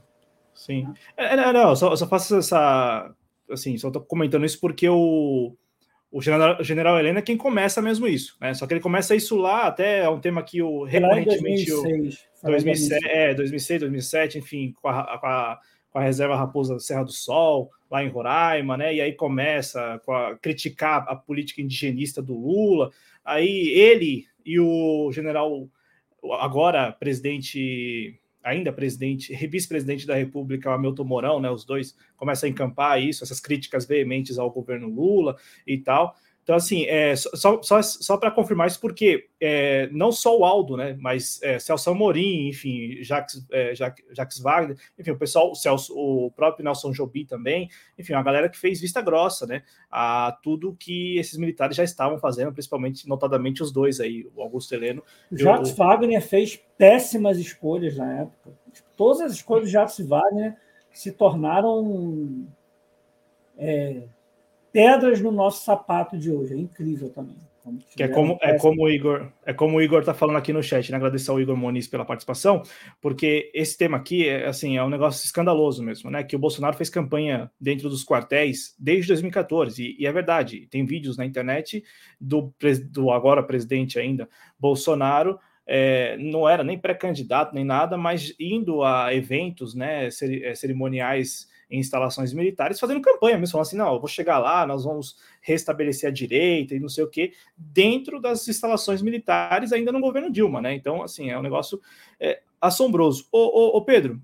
Sim. 0.54 0.84
Né? 0.84 0.94
É, 1.16 1.36
não, 1.36 1.52
não, 1.52 1.74
só, 1.74 1.96
só 1.96 2.06
faço 2.06 2.36
essa. 2.36 3.12
Assim, 3.50 3.76
só 3.78 3.88
estou 3.88 4.02
comentando 4.02 4.46
isso 4.46 4.60
porque 4.60 4.88
o. 4.88 5.56
O 6.16 6.22
general, 6.22 6.56
o 6.58 6.64
general 6.64 6.98
Helena 6.98 7.18
é 7.18 7.22
quem 7.22 7.36
começa 7.36 7.82
mesmo 7.82 8.08
isso, 8.08 8.38
né? 8.40 8.54
Só 8.54 8.66
que 8.66 8.72
ele 8.72 8.80
começa 8.80 9.14
isso 9.14 9.36
lá, 9.36 9.66
até 9.66 9.98
é 9.98 10.08
um 10.08 10.18
tema 10.18 10.42
que 10.42 10.62
o 10.62 10.82
recorrentemente. 10.82 11.70
2006, 11.70 12.26
o, 12.42 12.46
2007, 12.46 13.06
é, 13.06 13.34
2006, 13.34 13.80
2007, 13.80 14.38
enfim, 14.38 14.74
com 14.80 14.88
a, 14.88 15.18
com 15.18 15.26
a, 15.26 15.60
com 15.90 15.98
a 15.98 16.02
reserva 16.02 16.34
Raposa 16.34 16.78
Serra 16.78 17.04
do 17.04 17.12
Sol, 17.12 17.70
lá 17.90 18.02
em 18.02 18.08
Roraima, 18.08 18.78
né? 18.78 18.94
E 18.94 19.02
aí 19.02 19.12
começa 19.12 20.00
a 20.08 20.36
criticar 20.40 21.04
a 21.06 21.14
política 21.14 21.60
indigenista 21.60 22.22
do 22.22 22.32
Lula. 22.32 22.90
Aí 23.22 23.68
ele 23.74 24.24
e 24.42 24.58
o 24.58 25.12
general, 25.12 25.68
agora 26.40 26.92
presidente 26.92 28.18
ainda 28.46 28.72
presidente, 28.72 29.34
vice-presidente 29.46 30.06
da 30.06 30.14
República, 30.14 30.72
Hamilton 30.72 31.04
Mourão, 31.04 31.40
né, 31.40 31.50
os 31.50 31.64
dois 31.64 31.96
começam 32.16 32.46
a 32.46 32.50
encampar 32.50 33.02
isso, 33.02 33.24
essas 33.24 33.40
críticas 33.40 33.84
veementes 33.84 34.38
ao 34.38 34.50
governo 34.50 34.88
Lula 34.88 35.36
e 35.66 35.76
tal. 35.76 36.16
Então, 36.46 36.54
assim, 36.54 36.84
é, 36.84 37.16
só, 37.16 37.60
só, 37.60 37.82
só 37.82 38.16
para 38.16 38.30
confirmar 38.30 38.68
isso, 38.68 38.80
porque 38.80 39.28
é, 39.40 39.88
não 39.90 40.12
só 40.12 40.38
o 40.38 40.44
Aldo, 40.44 40.76
né, 40.76 40.96
mas 41.00 41.42
é, 41.42 41.58
Celso 41.58 41.90
Amorim, 41.90 42.46
enfim, 42.46 43.02
Jacques, 43.02 43.44
é, 43.50 43.74
Jacques, 43.74 44.04
Jacques, 44.12 44.38
Wagner, 44.38 44.76
enfim, 44.96 45.10
o 45.10 45.18
pessoal, 45.18 45.50
o, 45.50 45.56
Celso, 45.56 45.92
o 45.92 46.30
próprio 46.30 46.64
Nelson 46.64 46.92
Jobi 46.92 47.24
também, 47.24 47.68
enfim, 47.98 48.12
a 48.12 48.22
galera 48.22 48.48
que 48.48 48.56
fez 48.56 48.80
vista 48.80 49.02
grossa, 49.02 49.44
né, 49.44 49.64
a 49.90 50.38
tudo 50.40 50.76
que 50.78 51.18
esses 51.18 51.36
militares 51.36 51.76
já 51.76 51.82
estavam 51.82 52.16
fazendo, 52.20 52.52
principalmente, 52.52 53.08
notadamente, 53.08 53.64
os 53.64 53.72
dois 53.72 53.98
aí, 53.98 54.24
o 54.32 54.40
Augusto 54.40 54.72
Heleno. 54.72 55.02
Jacques 55.32 55.72
o... 55.72 55.74
Wagner 55.74 56.22
fez 56.22 56.60
péssimas 56.78 57.38
escolhas 57.38 57.96
na 57.96 58.20
época 58.20 58.56
todas 58.96 59.20
as 59.20 59.42
coisas 59.42 59.70
já 59.70 59.86
se 59.86 60.02
Wagner 60.02 60.56
se 60.92 61.12
tornaram 61.12 62.46
é, 63.58 64.02
pedras 64.76 65.22
no 65.22 65.32
nosso 65.32 65.64
sapato 65.64 66.18
de 66.18 66.30
hoje. 66.30 66.52
É 66.52 66.56
incrível 66.58 67.08
também. 67.08 67.38
Que 67.96 68.04
é 68.04 68.08
como, 68.08 68.38
é 68.42 68.56
como 68.58 68.84
o 68.84 68.88
Igor 68.88 69.32
é 69.44 69.52
como 69.52 69.78
o 69.78 69.82
Igor 69.82 69.98
está 69.98 70.14
falando 70.14 70.36
aqui 70.36 70.52
no 70.52 70.62
chat, 70.62 70.88
né? 70.88 70.98
Agradecer 70.98 71.32
ao 71.32 71.40
Igor 71.40 71.56
Moniz 71.56 71.88
pela 71.88 72.04
participação, 72.04 72.62
porque 73.00 73.50
esse 73.52 73.76
tema 73.76 73.96
aqui 73.96 74.28
é 74.28 74.46
assim 74.46 74.76
é 74.76 74.84
um 74.84 74.88
negócio 74.88 75.24
escandaloso 75.24 75.82
mesmo, 75.82 76.08
né? 76.08 76.22
Que 76.22 76.36
o 76.36 76.38
Bolsonaro 76.38 76.76
fez 76.76 76.88
campanha 76.88 77.50
dentro 77.60 77.88
dos 77.88 78.04
quartéis 78.04 78.76
desde 78.78 79.08
2014 79.08 79.82
e, 79.82 79.96
e 79.98 80.06
é 80.06 80.12
verdade. 80.12 80.68
Tem 80.70 80.84
vídeos 80.84 81.16
na 81.16 81.24
internet 81.24 81.82
do, 82.20 82.54
do 82.88 83.10
agora 83.10 83.42
presidente 83.42 83.98
ainda 83.98 84.28
Bolsonaro 84.56 85.36
é, 85.66 86.16
não 86.18 86.48
era 86.48 86.62
nem 86.62 86.78
pré-candidato 86.78 87.52
nem 87.52 87.64
nada, 87.64 87.96
mas 87.96 88.32
indo 88.38 88.84
a 88.84 89.12
eventos, 89.12 89.74
né? 89.74 90.06
É, 90.06 90.54
cerimoniais 90.54 91.48
em 91.70 91.80
instalações 91.80 92.32
militares, 92.32 92.78
fazendo 92.78 93.00
campanha 93.00 93.38
mesmo, 93.38 93.52
falando 93.52 93.66
assim: 93.66 93.76
não, 93.76 93.94
eu 93.94 93.98
vou 93.98 94.08
chegar 94.08 94.38
lá, 94.38 94.66
nós 94.66 94.84
vamos 94.84 95.16
restabelecer 95.40 96.08
a 96.08 96.12
direita 96.12 96.74
e 96.74 96.80
não 96.80 96.88
sei 96.88 97.04
o 97.04 97.08
quê, 97.08 97.32
dentro 97.56 98.20
das 98.20 98.46
instalações 98.48 99.02
militares, 99.02 99.72
ainda 99.72 99.92
no 99.92 100.00
governo 100.00 100.30
Dilma, 100.30 100.60
né? 100.60 100.74
Então, 100.74 101.02
assim, 101.02 101.30
é 101.30 101.38
um 101.38 101.42
negócio 101.42 101.80
é, 102.20 102.40
assombroso. 102.60 103.26
Ô, 103.32 103.38
ô, 103.38 103.76
ô, 103.76 103.82
Pedro, 103.82 104.20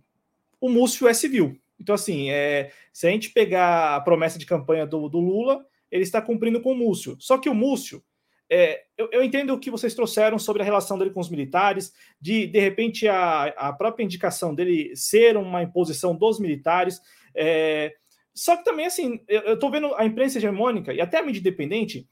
o 0.61 0.68
Múcio 0.68 1.09
é 1.09 1.14
civil. 1.14 1.59
Então, 1.78 1.95
assim, 1.95 2.30
é, 2.30 2.70
se 2.93 3.07
a 3.07 3.11
gente 3.11 3.30
pegar 3.30 3.97
a 3.97 4.01
promessa 4.01 4.38
de 4.38 4.47
campanha 4.47 4.86
do, 4.86 5.09
do 5.09 5.18
Lula, 5.18 5.66
ele 5.90 6.05
está 6.05 6.22
cumprindo 6.22 6.61
com 6.61 6.72
o 6.72 6.76
Múcio. 6.76 7.16
Só 7.18 7.36
que 7.36 7.49
o 7.49 7.55
Múcio. 7.55 8.03
É, 8.49 8.82
eu, 8.99 9.09
eu, 9.12 9.22
entendo 9.22 9.55
o 9.55 9.59
que 9.59 9.70
vocês 9.70 9.95
trouxeram 9.95 10.38
sobre 10.38 10.61
a 10.61 10.64
relação 10.64 10.99
dele 10.99 11.11
com 11.11 11.20
os 11.20 11.30
militares, 11.30 11.90
de 12.20 12.47
de 12.47 12.61
repente 12.61 13.09
a, 13.09 13.45
a 13.45 13.72
própria 13.72 14.05
indicação 14.05 14.55
dele 14.55 14.95
ser 14.95 15.38
uma 15.38 15.62
imposição 15.62 16.14
dos 16.14 16.38
militares. 16.38 17.01
É, 17.35 17.95
só 18.35 18.57
que 18.57 18.64
também, 18.64 18.87
assim, 18.87 19.22
eu 19.28 19.55
estou 19.55 19.70
vendo 19.70 19.95
a 19.95 20.07
imprensa 20.07 20.39
hegemônica 20.39 20.93
e 20.93 21.01
até 21.01 21.18
a 21.18 21.22
mídia 21.22 21.41
independente, 21.41 22.09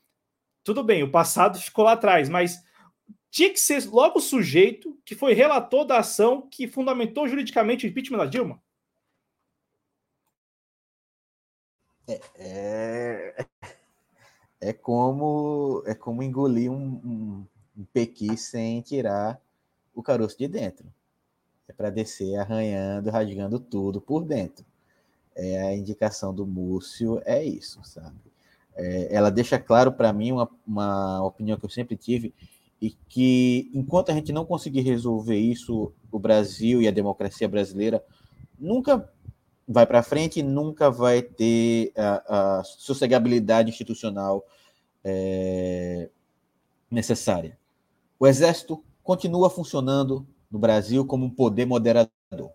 tudo 0.62 0.84
bem, 0.84 1.02
o 1.02 1.10
passado 1.10 1.58
ficou 1.58 1.84
lá 1.84 1.92
atrás, 1.92 2.28
mas 2.28 2.62
tinha 3.30 3.50
que 3.50 3.58
ser 3.58 3.88
logo 3.88 4.18
o 4.18 4.22
sujeito 4.22 4.98
que 5.04 5.14
foi 5.14 5.32
relator 5.32 5.84
da 5.84 5.98
ação 5.98 6.46
que 6.50 6.68
fundamentou 6.68 7.26
juridicamente 7.26 7.86
o 7.86 7.88
impeachment 7.88 8.18
da 8.18 8.26
Dilma. 8.26 8.62
É, 12.06 12.20
é, 12.36 13.46
é 14.60 14.72
como 14.72 15.82
é 15.86 15.94
como 15.94 16.24
engolir 16.24 16.70
um, 16.70 17.00
um, 17.04 17.46
um 17.78 17.84
pequi 17.92 18.36
sem 18.36 18.82
tirar 18.82 19.40
o 19.94 20.02
caroço 20.02 20.36
de 20.36 20.48
dentro. 20.48 20.92
É 21.68 21.72
para 21.72 21.88
descer 21.88 22.36
arranhando, 22.36 23.10
rasgando 23.10 23.60
tudo 23.60 24.00
por 24.00 24.24
dentro 24.24 24.66
é, 25.34 25.62
a 25.62 25.76
indicação 25.76 26.34
do 26.34 26.46
Múcio 26.46 27.20
é 27.24 27.44
isso, 27.44 27.80
sabe? 27.82 28.16
É, 28.74 29.14
ela 29.14 29.30
deixa 29.30 29.58
claro 29.58 29.92
para 29.92 30.12
mim 30.12 30.32
uma, 30.32 30.48
uma 30.66 31.24
opinião 31.24 31.58
que 31.58 31.64
eu 31.64 31.70
sempre 31.70 31.96
tive 31.96 32.34
e 32.80 32.90
que 33.08 33.70
enquanto 33.74 34.10
a 34.10 34.14
gente 34.14 34.32
não 34.32 34.46
conseguir 34.46 34.80
resolver 34.80 35.38
isso, 35.38 35.92
o 36.10 36.18
Brasil 36.18 36.80
e 36.80 36.88
a 36.88 36.92
democracia 36.92 37.48
brasileira 37.48 38.02
nunca 38.58 39.08
vai 39.68 39.86
para 39.86 40.02
frente, 40.02 40.42
nunca 40.42 40.90
vai 40.90 41.22
ter 41.22 41.92
a, 41.96 42.58
a 42.58 42.64
sossegabilidade 42.64 43.70
institucional 43.70 44.44
é, 45.04 46.08
necessária. 46.90 47.58
O 48.18 48.26
Exército 48.26 48.82
continua 49.02 49.48
funcionando 49.48 50.26
no 50.50 50.58
Brasil 50.58 51.06
como 51.06 51.26
um 51.26 51.30
poder 51.30 51.66
moderador. 51.66 52.50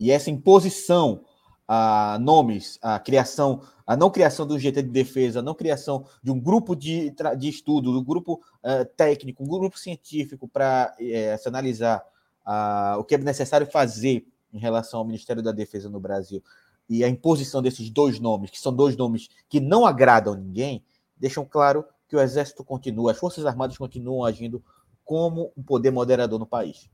E 0.00 0.10
essa 0.10 0.30
imposição 0.30 1.24
a 1.66 2.18
nomes, 2.20 2.78
a 2.82 2.98
criação, 2.98 3.62
a 3.86 3.96
não 3.96 4.10
criação 4.10 4.46
do 4.46 4.58
GT 4.58 4.82
de 4.82 4.90
defesa, 4.90 5.38
a 5.38 5.42
não 5.42 5.54
criação 5.54 6.06
de 6.22 6.30
um 6.30 6.38
grupo 6.38 6.74
de, 6.76 7.14
de 7.38 7.48
estudo, 7.48 7.92
do 7.92 8.00
um 8.00 8.04
grupo 8.04 8.42
uh, 8.62 8.84
técnico, 8.96 9.42
um 9.42 9.48
grupo 9.48 9.78
científico 9.78 10.46
para 10.46 10.94
uh, 10.98 11.42
se 11.42 11.48
analisar 11.48 12.04
uh, 12.46 12.98
o 12.98 13.04
que 13.04 13.14
é 13.14 13.18
necessário 13.18 13.66
fazer 13.66 14.26
em 14.52 14.58
relação 14.58 15.00
ao 15.00 15.06
Ministério 15.06 15.42
da 15.42 15.52
Defesa 15.52 15.88
no 15.88 15.98
Brasil 15.98 16.42
e 16.88 17.02
a 17.02 17.08
imposição 17.08 17.62
desses 17.62 17.90
dois 17.90 18.20
nomes, 18.20 18.50
que 18.50 18.60
são 18.60 18.74
dois 18.74 18.96
nomes 18.96 19.28
que 19.48 19.58
não 19.58 19.86
agradam 19.86 20.34
ninguém, 20.34 20.84
deixam 21.16 21.44
claro 21.44 21.84
que 22.06 22.16
o 22.16 22.20
Exército 22.20 22.62
continua, 22.62 23.12
as 23.12 23.18
Forças 23.18 23.46
Armadas 23.46 23.78
continuam 23.78 24.24
agindo 24.24 24.62
como 25.04 25.52
um 25.56 25.62
poder 25.62 25.90
moderador 25.90 26.38
no 26.38 26.46
país. 26.46 26.90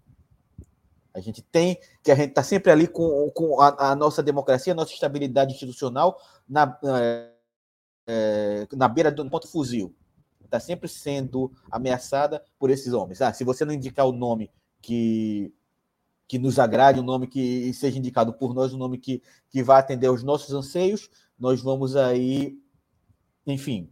A 1.13 1.21
gente 1.21 1.43
tem 1.43 1.79
que 2.03 2.11
a 2.11 2.15
gente 2.15 2.31
está 2.31 2.43
sempre 2.43 2.71
ali 2.71 2.87
com, 2.87 3.31
com 3.35 3.61
a, 3.61 3.91
a, 3.91 3.97
nossa 3.97 4.23
democracia, 4.23 4.73
a 4.73 4.77
nossa 4.77 4.93
estabilidade 4.93 5.53
institucional 5.55 6.21
na, 6.49 6.79
é, 8.07 8.67
na 8.73 8.89
beira 8.89 9.11
do 9.11 9.29
ponto 9.29 9.49
fuzil. 9.49 9.95
Está 10.45 10.59
sempre 10.59 10.89
sendo 10.89 11.53
ameaçada 11.71 12.43
por 12.59 12.71
esses 12.71 12.93
homens. 12.93 13.21
Ah, 13.21 13.33
se 13.33 13.45
você 13.45 13.65
não 13.65 13.73
indicar 13.73 14.07
o 14.07 14.13
nome 14.13 14.51
que, 14.83 15.53
que 16.27 16.39
nos 16.39 16.59
agrade, 16.59 16.99
o 16.99 17.05
nome 17.05 17.29
que 17.29 17.73
seja 17.73 17.99
indicado 17.99 18.33
por 18.33 18.53
nós, 18.53 18.73
o 18.73 18.79
nome 18.79 18.99
que, 18.99 19.23
que 19.49 19.63
vai 19.63 19.79
atender 19.79 20.09
aos 20.09 20.25
nossos 20.25 20.53
anseios, 20.53 21.09
nós 21.39 21.63
vamos 21.63 21.95
aí, 21.95 22.59
enfim, 23.47 23.89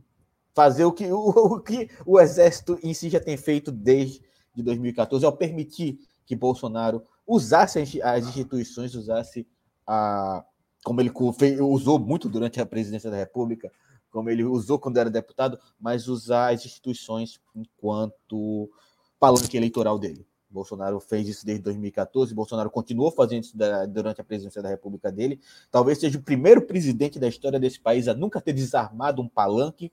fazer 0.53 0.85
o 0.85 0.93
que 0.93 1.07
o, 1.07 1.29
o 1.55 1.61
que 1.61 1.89
o 2.05 2.19
Exército 2.19 2.79
em 2.83 2.93
si 2.93 3.09
já 3.09 3.21
tem 3.21 3.37
feito 3.37 3.71
desde 3.71 4.21
de 4.53 4.63
2014, 4.65 5.25
ao 5.25 5.37
permitir 5.37 6.01
que 6.29 6.37
Bolsonaro 6.37 7.03
usasse 7.27 7.79
as 8.03 8.27
instituições, 8.27 8.95
usasse 8.95 9.49
a. 9.87 10.45
Como 10.85 11.01
ele 11.01 11.11
usou 11.61 11.99
muito 11.99 12.29
durante 12.29 12.61
a 12.61 12.67
presidência 12.67 13.11
da 13.11 13.17
República, 13.17 13.73
como 14.11 14.31
ele 14.31 14.45
usou 14.45 14.79
quando 14.79 14.99
era 14.99 15.11
deputado, 15.11 15.59
mas 15.81 16.07
usar 16.07 16.55
as 16.55 16.65
instituições 16.65 17.41
enquanto 17.55 18.71
palanque 19.19 19.57
eleitoral 19.57 19.99
dele. 19.99 20.27
Bolsonaro 20.49 21.01
fez 21.01 21.29
isso 21.29 21.45
desde 21.45 21.65
2014, 21.65 22.33
Bolsonaro 22.33 22.71
continuou 22.71 23.11
fazendo 23.11 23.43
isso 23.43 23.57
durante 23.89 24.21
a 24.21 24.25
presidência 24.25 24.63
da 24.63 24.69
República 24.69 25.11
dele. 25.11 25.41
Talvez 25.71 25.99
seja 25.99 26.19
o 26.19 26.23
primeiro 26.23 26.63
presidente 26.63 27.19
da 27.19 27.29
história 27.29 27.59
desse 27.59 27.81
país 27.81 28.07
a 28.07 28.15
nunca 28.15 28.41
ter 28.41 28.53
desarmado 28.53 29.21
um 29.21 29.29
palanque 29.29 29.93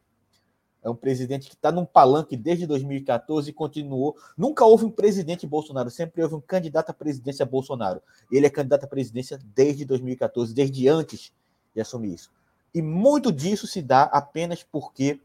é 0.85 0.89
um 0.89 0.95
presidente 0.95 1.49
que 1.49 1.55
está 1.55 1.71
num 1.71 1.83
palanque 1.83 2.37
desde 2.37 2.67
2014 2.67 3.49
e 3.49 3.53
continuou. 3.53 4.15
Nunca 4.37 4.63
houve 4.63 4.85
um 4.85 4.91
presidente 4.91 5.47
Bolsonaro, 5.47 5.89
sempre 5.89 6.21
houve 6.21 6.35
um 6.35 6.39
candidato 6.39 6.91
à 6.91 6.93
presidência 6.93 7.43
Bolsonaro. 7.43 8.03
Ele 8.31 8.45
é 8.45 8.49
candidato 8.51 8.83
à 8.83 8.87
presidência 8.87 9.39
desde 9.55 9.83
2014, 9.83 10.53
desde 10.53 10.87
antes 10.87 11.33
de 11.73 11.81
assumir 11.81 12.13
isso. 12.13 12.31
E 12.71 12.83
muito 12.83 13.31
disso 13.31 13.65
se 13.65 13.81
dá 13.81 14.03
apenas 14.03 14.61
porque 14.61 15.19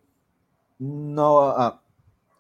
no, 0.78 1.40
ah, 1.40 1.78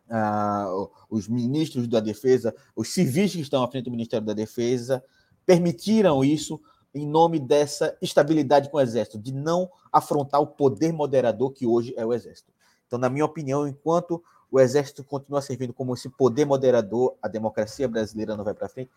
ah, 0.08 0.88
os 1.10 1.28
ministros 1.28 1.86
da 1.86 2.00
Defesa, 2.00 2.54
os 2.74 2.88
civis 2.88 3.32
que 3.32 3.40
estão 3.40 3.62
à 3.62 3.68
frente 3.68 3.84
do 3.84 3.90
Ministério 3.90 4.24
da 4.24 4.32
Defesa, 4.32 5.04
permitiram 5.44 6.24
isso 6.24 6.58
em 6.94 7.06
nome 7.06 7.38
dessa 7.38 7.94
estabilidade 8.00 8.70
com 8.70 8.78
o 8.78 8.80
Exército, 8.80 9.18
de 9.18 9.30
não 9.30 9.70
afrontar 9.92 10.40
o 10.40 10.46
poder 10.46 10.90
moderador 10.90 11.52
que 11.52 11.66
hoje 11.66 11.92
é 11.98 12.06
o 12.06 12.14
Exército. 12.14 12.50
Então, 12.90 12.98
na 12.98 13.08
minha 13.08 13.24
opinião, 13.24 13.68
enquanto 13.68 14.20
o 14.50 14.58
Exército 14.58 15.04
continua 15.04 15.40
servindo 15.40 15.72
como 15.72 15.94
esse 15.94 16.08
poder 16.08 16.44
moderador, 16.44 17.14
a 17.22 17.28
democracia 17.28 17.86
brasileira 17.86 18.36
não 18.36 18.42
vai 18.42 18.52
para 18.52 18.68
frente. 18.68 18.90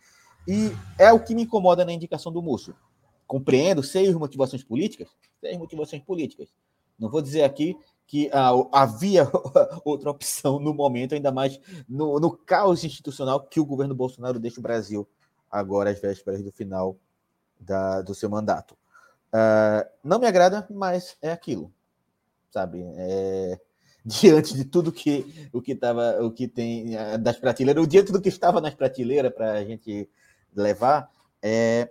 E 0.48 0.72
é 0.98 1.14
o 1.14 1.20
que 1.20 1.36
me 1.36 1.44
incomoda 1.44 1.86
na 1.86 1.94
indicação 1.94 2.32
do 2.32 2.42
Múcio. 2.42 2.76
Compreendo, 3.28 3.84
sei 3.84 4.10
as 4.10 4.16
motivações 4.16 4.64
políticas, 4.64 5.10
sei 5.40 5.52
as 5.52 5.60
motivações 5.60 6.02
políticas. 6.02 6.50
Não 6.98 7.08
vou 7.08 7.22
dizer 7.22 7.44
aqui 7.44 7.78
que 8.08 8.32
ah, 8.34 8.50
havia 8.72 9.30
outra 9.86 10.10
opção 10.10 10.60
no 10.60 10.74
momento, 10.74 11.14
ainda 11.14 11.32
mais 11.32 11.62
no, 11.88 12.20
no 12.20 12.36
caos 12.36 12.84
institucional 12.84 13.42
que 13.42 13.60
o 13.60 13.66
governo 13.66 13.94
Bolsonaro 13.94 14.40
deixa 14.40 14.60
o 14.60 14.64
Brasil 14.64 15.08
agora 15.52 15.92
às 15.92 16.02
vésperas 16.02 16.42
do 16.42 16.52
final 16.52 16.98
da, 17.60 18.02
do 18.02 18.16
seu 18.16 18.28
mandato. 18.28 18.76
Uh, 19.32 19.88
não 20.04 20.18
me 20.18 20.26
agrada, 20.26 20.68
mas 20.72 21.16
é 21.22 21.32
aquilo, 21.32 21.72
sabe? 22.52 22.84
É, 22.96 23.60
diante 24.06 24.54
de 24.54 24.66
tudo 24.66 24.92
que 24.92 25.26
o 25.54 25.62
que 25.62 25.74
tava, 25.74 26.22
o 26.24 26.32
que 26.32 26.48
tem 26.48 26.96
eh, 26.96 27.18
das 27.18 27.38
prateleiras, 27.38 27.84
o 27.84 27.88
diante 27.88 28.12
do 28.12 28.22
que 28.22 28.30
estava 28.30 28.60
nas 28.60 28.74
prateleiras 28.74 29.34
para 29.34 29.54
a 29.54 29.64
gente 29.64 30.10
levar, 30.54 31.10
é, 31.42 31.90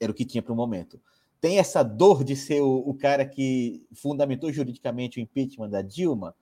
era 0.00 0.10
o 0.10 0.14
que 0.14 0.24
tinha 0.24 0.42
para 0.42 0.52
o 0.52 0.56
momento. 0.56 1.00
Tem 1.40 1.58
essa 1.58 1.82
dor 1.82 2.24
de 2.24 2.36
ser 2.36 2.62
o, 2.62 2.78
o, 2.88 2.94
cara 2.94 3.24
que 3.24 3.86
fundamentou 3.94 4.52
juridicamente 4.52 5.18
o 5.18 5.22
impeachment 5.22 5.70
da 5.70 5.82
Dilma, 5.82 6.34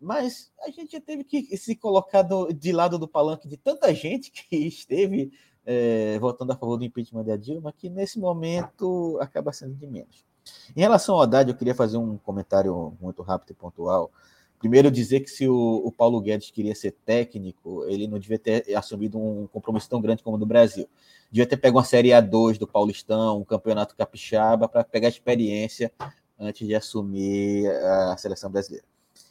mas 0.00 0.52
a 0.60 0.70
gente 0.70 0.92
já 0.92 1.00
teve 1.00 1.24
que 1.24 1.56
se 1.56 1.74
colocar 1.74 2.22
do, 2.22 2.52
de 2.52 2.72
lado 2.72 2.98
do 2.98 3.08
palanque 3.08 3.48
de 3.48 3.56
tanta 3.56 3.92
gente 3.94 4.30
que 4.30 4.56
esteve 4.56 5.32
é, 5.64 6.18
votando 6.18 6.52
a 6.52 6.56
favor 6.56 6.76
do 6.76 6.84
impeachment 6.84 7.24
da 7.24 7.36
Dilma, 7.36 7.72
que 7.72 7.88
nesse 7.88 8.18
momento 8.18 9.18
acaba 9.20 9.52
sendo 9.52 9.74
de 9.74 9.86
menos. 9.86 10.27
Em 10.76 10.80
relação 10.80 11.14
ao 11.14 11.22
Haddad, 11.22 11.50
eu 11.50 11.56
queria 11.56 11.74
fazer 11.74 11.96
um 11.96 12.16
comentário 12.18 12.96
muito 13.00 13.22
rápido 13.22 13.50
e 13.50 13.54
pontual, 13.54 14.10
Primeiro, 14.58 14.90
dizer 14.90 15.20
que 15.20 15.30
se 15.30 15.48
o, 15.48 15.82
o, 15.84 15.92
Paulo 15.92 16.20
Guedes 16.20 16.50
queria 16.50 16.74
ser 16.74 16.90
técnico, 17.04 17.84
ele 17.84 18.08
não 18.08 18.18
devia 18.18 18.38
ter 18.38 18.74
assumido 18.74 19.16
um 19.16 19.46
compromisso 19.46 19.88
tão 19.88 20.00
grande 20.00 20.22
como 20.22 20.36
o 20.36 20.38
do 20.38 20.44
Brasil. 20.46 20.88
Devia 21.30 21.46
ter 21.46 21.56
pego 21.56 21.78
uma 21.78 21.84
Série 21.84 22.08
A2 22.08 22.58
do 22.58 22.66
Paulistão, 22.66 23.38
um 23.38 23.44
campeonato 23.44 23.94
capixaba, 23.94 24.68
para 24.68 24.82
pegar 24.82 25.08
experiência 25.08 25.92
antes 26.38 26.66
de 26.66 26.74
assumir 26.74 27.68
a 27.68 28.16
seleção 28.16 28.50
brasileira. 28.50 28.84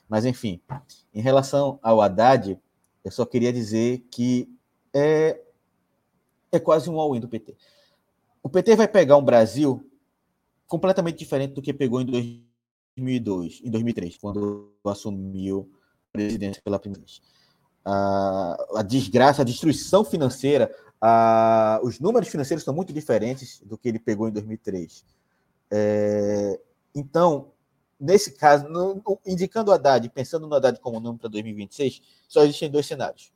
Mas, 0.07 0.23
enfim, 0.23 0.61
em 1.13 1.21
relação 1.21 1.77
ao 1.83 2.01
Haddad, 2.01 2.57
eu 3.03 3.11
só 3.11 3.25
queria 3.25 3.51
dizer 3.51 4.05
que 4.09 4.49
é, 4.93 5.41
é 6.53 6.59
quase 6.59 6.89
um 6.89 6.97
all-in 6.97 7.19
do 7.19 7.27
PT. 7.27 7.53
O 8.41 8.47
PT 8.47 8.77
vai 8.77 8.87
pegar 8.87 9.17
um 9.17 9.23
Brasil 9.23 9.85
completamente 10.67 11.17
diferente 11.17 11.53
do 11.53 11.61
que 11.61 11.73
pegou 11.73 12.01
em 12.01 12.05
2002, 12.05 13.61
em 13.63 13.71
2003, 13.71 14.17
quando 14.17 14.73
assumiu 14.85 15.71
a 16.09 16.11
presidência 16.13 16.61
pela 16.61 16.77
primeira 16.77 17.01
vez. 17.01 17.21
A, 17.83 18.57
a 18.75 18.83
desgraça, 18.83 19.41
a 19.41 19.45
destruição 19.45 20.03
financeira, 20.03 20.69
os 21.83 21.99
números 21.99 22.27
financeiros 22.27 22.63
são 22.63 22.73
muito 22.73 22.91
diferentes 22.91 23.61
do 23.63 23.77
que 23.77 23.87
ele 23.87 23.99
pegou 23.99 24.27
em 24.27 24.31
2003. 24.31 25.05
É, 25.71 26.59
então, 26.93 27.51
nesse 27.99 28.31
caso, 28.33 28.67
no, 28.67 29.01
indicando 29.25 29.71
o 29.71 29.73
Haddad, 29.73 30.09
pensando 30.09 30.47
no 30.47 30.55
Haddad 30.55 30.79
como 30.79 30.99
número 30.99 31.19
para 31.19 31.29
2026, 31.29 32.01
só 32.27 32.43
existem 32.43 32.69
dois 32.69 32.85
cenários. 32.85 33.31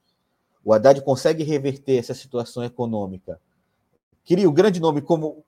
O 0.63 0.73
Haddad 0.73 1.01
consegue 1.01 1.43
reverter 1.43 1.97
essa 1.97 2.13
situação 2.13 2.63
econômica, 2.63 3.39
cria 4.25 4.47
o 4.47 4.51
um 4.51 4.53
grande 4.53 4.79
nome 4.79 5.01
como 5.01 5.43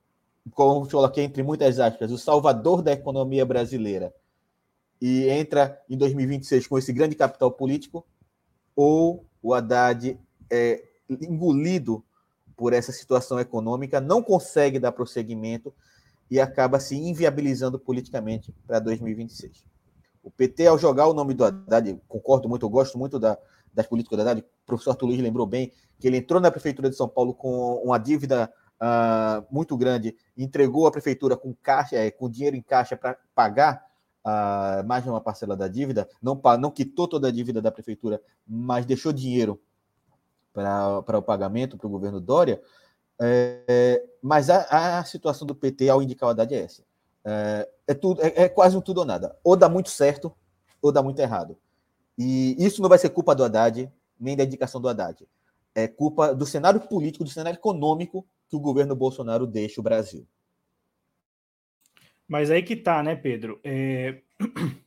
como 0.52 0.90
coloquei 0.90 1.24
entre 1.24 1.44
muitas 1.44 1.80
aspas, 1.80 2.12
o 2.12 2.18
salvador 2.18 2.82
da 2.82 2.92
economia 2.92 3.46
brasileira, 3.46 4.14
e 5.02 5.28
entra 5.30 5.82
em 5.90 5.98
2026 5.98 6.68
com 6.68 6.78
esse 6.78 6.94
grande 6.94 7.16
capital 7.16 7.52
político, 7.52 8.06
ou 8.76 9.26
o 9.42 9.54
Haddad 9.54 10.18
é 10.50 10.84
engolido 11.10 12.04
por 12.56 12.74
essa 12.74 12.92
situação 12.92 13.40
econômica, 13.40 14.00
não 14.00 14.24
consegue 14.24 14.80
dar 14.80 14.92
prosseguimento 14.92 15.74
e 16.30 16.40
acaba 16.40 16.80
se 16.80 16.96
inviabilizando 16.96 17.78
politicamente 17.78 18.54
para 18.66 18.80
2026. 18.80 19.66
O 20.24 20.32
PT, 20.32 20.68
ao 20.68 20.78
jogar 20.78 21.08
o 21.08 21.14
nome 21.14 21.34
do 21.34 21.44
Haddad, 21.44 22.00
concordo 22.08 22.48
muito, 22.48 22.66
eu 22.66 22.70
gosto 22.70 22.98
muito 22.98 23.20
da, 23.20 23.38
das 23.74 23.86
políticas 23.86 24.18
do 24.18 24.22
Haddad, 24.22 24.42
o 24.42 24.66
professor 24.66 24.92
Arthur 24.92 25.08
Luiz 25.08 25.22
lembrou 25.22 25.46
bem 25.46 25.72
que 26.00 26.08
ele 26.08 26.18
entrou 26.18 26.40
na 26.40 26.50
Prefeitura 26.52 26.90
de 26.90 26.96
São 26.96 27.10
Paulo 27.10 27.34
com 27.34 27.76
uma 27.84 27.98
dívida 27.98 28.52
uh, 28.82 29.46
muito 29.52 29.76
grande, 29.78 30.16
entregou 30.38 30.88
a 30.88 30.92
prefeitura 30.92 31.38
com 31.38 31.54
caixa, 31.54 31.96
é, 31.96 32.12
com 32.12 32.30
dinheiro 32.30 32.56
em 32.56 32.62
caixa 32.62 32.96
para 32.96 33.18
pagar 33.34 33.86
uh, 34.26 34.86
mais 34.86 35.06
uma 35.06 35.22
parcela 35.22 35.56
da 35.56 35.68
dívida, 35.68 36.08
não, 36.22 36.40
não 36.60 36.72
quitou 36.72 37.08
toda 37.08 37.28
a 37.28 37.32
dívida 37.32 37.62
da 37.62 37.72
prefeitura, 37.72 38.22
mas 38.48 38.86
deixou 38.86 39.14
dinheiro 39.14 39.62
para 40.54 41.18
o 41.18 41.22
pagamento 41.22 41.78
para 41.78 41.88
o 41.88 41.90
governo 41.90 42.22
Dória. 42.22 42.62
É, 43.20 44.04
mas 44.22 44.50
a, 44.50 45.00
a, 45.00 45.06
situação 45.06 45.48
do 45.48 45.56
PT 45.56 45.90
ao 45.90 46.02
indicar 46.02 46.28
o 46.28 46.32
Haddad 46.32 46.54
é 46.54 46.60
essa. 46.60 46.84
É, 47.26 47.70
é, 47.88 47.94
tudo, 47.94 48.22
é, 48.22 48.44
é, 48.44 48.50
quase 48.50 48.78
um 48.78 48.82
tudo 48.82 49.00
ou 49.00 49.06
nada. 49.06 49.36
Ou 49.44 49.56
dá 49.56 49.68
muito 49.70 49.90
certo, 49.90 50.34
ou 50.82 50.92
dá 50.92 51.02
muito 51.02 51.20
errado. 51.20 51.58
E 52.18 52.56
isso 52.64 52.82
não 52.82 52.90
vai 52.90 52.98
ser 52.98 53.10
culpa 53.10 53.34
do 53.34 53.44
Haddad, 53.44 53.92
nem 54.20 54.36
da 54.36 54.44
indicação 54.44 54.80
do 54.80 54.88
Haddad. 54.88 55.28
É 55.74 55.88
culpa 55.88 56.36
do 56.36 56.46
cenário 56.46 56.80
político, 56.82 57.24
do 57.24 57.30
cenário 57.30 57.58
econômico 57.58 58.26
que 58.54 58.58
o 58.58 58.60
governo 58.60 58.96
Bolsonaro 58.96 59.48
deixa 59.48 59.82
o 59.82 59.84
Brasil. 59.84 60.28
Mas 62.28 62.52
aí 62.52 62.62
que 62.62 62.76
tá, 62.76 63.02
né, 63.02 63.16
Pedro? 63.16 63.60
É... 63.64 64.22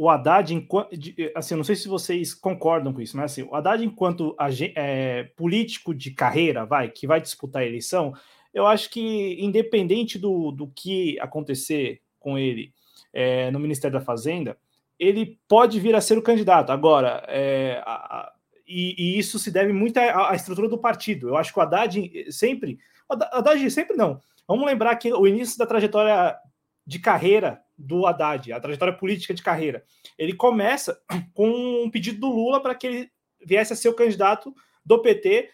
O 0.00 0.08
Haddad, 0.08 0.54
assim, 1.34 1.56
não 1.56 1.64
sei 1.64 1.74
se 1.74 1.88
vocês 1.88 2.32
concordam 2.32 2.92
com 2.92 3.00
isso, 3.00 3.16
mas 3.16 3.32
assim, 3.32 3.42
o 3.42 3.52
Haddad, 3.52 3.84
enquanto 3.84 4.32
é, 4.76 5.24
político 5.34 5.92
de 5.92 6.12
carreira, 6.12 6.64
vai, 6.64 6.88
que 6.88 7.04
vai 7.04 7.20
disputar 7.20 7.62
a 7.62 7.66
eleição, 7.66 8.14
eu 8.54 8.64
acho 8.64 8.88
que, 8.90 9.36
independente 9.44 10.16
do, 10.16 10.52
do 10.52 10.68
que 10.68 11.18
acontecer 11.18 12.00
com 12.20 12.38
ele 12.38 12.72
é, 13.12 13.50
no 13.50 13.58
Ministério 13.58 13.98
da 13.98 14.04
Fazenda, 14.04 14.56
ele 15.00 15.36
pode 15.48 15.80
vir 15.80 15.96
a 15.96 16.00
ser 16.00 16.16
o 16.16 16.22
candidato. 16.22 16.70
Agora, 16.70 17.24
é, 17.26 17.82
a, 17.84 18.32
e, 18.68 18.94
e, 18.98 19.18
isso 19.18 19.38
se 19.38 19.50
deve 19.50 19.72
muito 19.72 19.96
à, 19.96 20.30
à, 20.30 20.36
estrutura 20.36 20.68
do 20.68 20.76
partido. 20.76 21.28
Eu 21.28 21.36
acho 21.38 21.52
que 21.52 21.58
o 21.58 21.62
Haddad 21.62 22.30
sempre. 22.30 22.78
O 23.08 23.14
Haddad 23.14 23.70
sempre 23.70 23.96
não. 23.96 24.20
Vamos 24.46 24.66
lembrar 24.66 24.94
que 24.96 25.10
o 25.12 25.26
início 25.26 25.58
da 25.58 25.66
trajetória 25.66 26.36
de 26.86 26.98
carreira 26.98 27.62
do 27.76 28.06
Haddad, 28.06 28.52
a 28.52 28.60
trajetória 28.60 28.94
política 28.94 29.32
de 29.32 29.42
carreira, 29.42 29.84
ele 30.18 30.34
começa 30.34 31.00
com 31.32 31.48
um 31.84 31.90
pedido 31.90 32.20
do 32.20 32.28
Lula 32.28 32.60
para 32.60 32.74
que 32.74 32.86
ele 32.86 33.10
viesse 33.44 33.72
a 33.72 33.76
ser 33.76 33.88
o 33.88 33.94
candidato 33.94 34.54
do 34.84 35.00
PT 35.00 35.50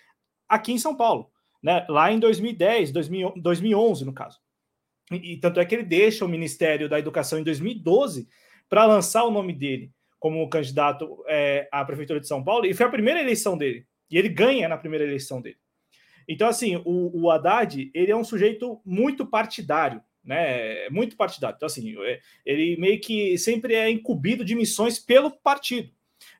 aqui 0.48 0.72
em 0.72 0.78
São 0.78 0.96
Paulo, 0.96 1.30
né? 1.62 1.86
lá 1.88 2.10
em 2.10 2.18
2010, 2.18 2.90
2011, 2.90 4.04
no 4.04 4.12
caso. 4.12 4.40
E, 5.12 5.34
e 5.34 5.36
tanto 5.36 5.60
é 5.60 5.64
que 5.64 5.74
ele 5.74 5.84
deixa 5.84 6.24
o 6.24 6.28
Ministério 6.28 6.88
da 6.88 6.98
Educação 6.98 7.38
em 7.38 7.44
2012 7.44 8.28
para 8.68 8.86
lançar 8.86 9.24
o 9.24 9.30
nome 9.30 9.52
dele 9.52 9.92
como 10.24 10.48
candidato 10.48 11.22
é, 11.28 11.68
à 11.70 11.84
Prefeitura 11.84 12.18
de 12.18 12.26
São 12.26 12.42
Paulo, 12.42 12.64
e 12.64 12.72
foi 12.72 12.86
a 12.86 12.88
primeira 12.88 13.20
eleição 13.20 13.58
dele. 13.58 13.84
E 14.10 14.16
ele 14.16 14.30
ganha 14.30 14.66
na 14.66 14.78
primeira 14.78 15.04
eleição 15.04 15.38
dele. 15.38 15.58
Então, 16.26 16.48
assim, 16.48 16.76
o, 16.82 17.10
o 17.12 17.30
Haddad, 17.30 17.90
ele 17.92 18.10
é 18.10 18.16
um 18.16 18.24
sujeito 18.24 18.80
muito 18.86 19.26
partidário, 19.26 20.00
né? 20.24 20.88
Muito 20.88 21.14
partidário. 21.14 21.54
Então, 21.54 21.66
assim, 21.66 21.94
é, 22.06 22.20
ele 22.46 22.74
meio 22.80 22.98
que 23.02 23.36
sempre 23.36 23.74
é 23.74 23.90
incumbido 23.90 24.46
de 24.46 24.54
missões 24.54 24.98
pelo 24.98 25.30
partido. 25.30 25.90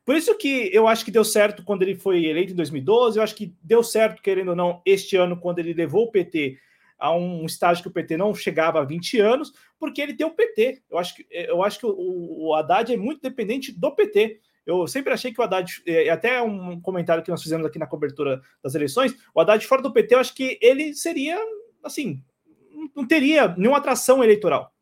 Por 0.03 0.17
isso 0.17 0.35
que 0.39 0.71
eu 0.73 0.89
acho 0.89 1.05
que 1.05 1.11
deu 1.11 1.23
certo 1.23 1.63
quando 1.63 1.83
ele 1.83 1.95
foi 1.95 2.25
eleito 2.25 2.55
em 2.55 2.57
2012, 2.57 3.19
eu 3.19 3.23
acho 3.23 3.35
que 3.35 3.55
deu 3.63 3.83
certo, 3.83 4.23
querendo 4.23 4.49
ou 4.49 4.57
não, 4.57 4.81
este 4.87 5.15
ano, 5.15 5.37
quando 5.37 5.59
ele 5.59 5.75
levou 5.75 6.05
o 6.05 6.11
PT 6.11 6.57
a 6.99 7.15
um 7.15 7.45
estágio 7.45 7.83
que 7.83 7.89
o 7.89 7.93
PT 7.93 8.17
não 8.17 8.35
chegava 8.35 8.81
há 8.81 8.85
20 8.85 9.21
anos, 9.21 9.53
porque 9.79 10.01
ele 10.01 10.15
tem 10.15 10.27
o 10.27 10.31
PT. 10.31 10.83
Eu 10.91 10.99
acho 10.99 11.15
que, 11.15 11.27
eu 11.31 11.63
acho 11.63 11.79
que 11.79 11.87
o, 11.87 12.49
o 12.49 12.55
Haddad 12.55 12.93
é 12.93 12.97
muito 12.97 13.21
dependente 13.21 13.73
do 13.73 13.95
PT. 13.95 14.41
Eu 14.67 14.87
sempre 14.87 15.13
achei 15.13 15.33
que 15.33 15.41
o 15.41 15.45
Haddad, 15.45 15.83
é, 15.87 16.09
até 16.09 16.41
um 16.41 16.81
comentário 16.81 17.23
que 17.23 17.31
nós 17.31 17.43
fizemos 17.43 17.67
aqui 17.67 17.79
na 17.79 17.87
cobertura 17.87 18.41
das 18.63 18.75
eleições, 18.75 19.15
o 19.35 19.41
Haddad 19.41 19.67
fora 19.67 19.83
do 19.83 19.93
PT, 19.93 20.15
eu 20.15 20.19
acho 20.19 20.35
que 20.35 20.59
ele 20.63 20.95
seria, 20.95 21.39
assim, 21.83 22.23
não 22.95 23.07
teria 23.07 23.49
nenhuma 23.57 23.79
atração 23.79 24.23
eleitoral. 24.25 24.73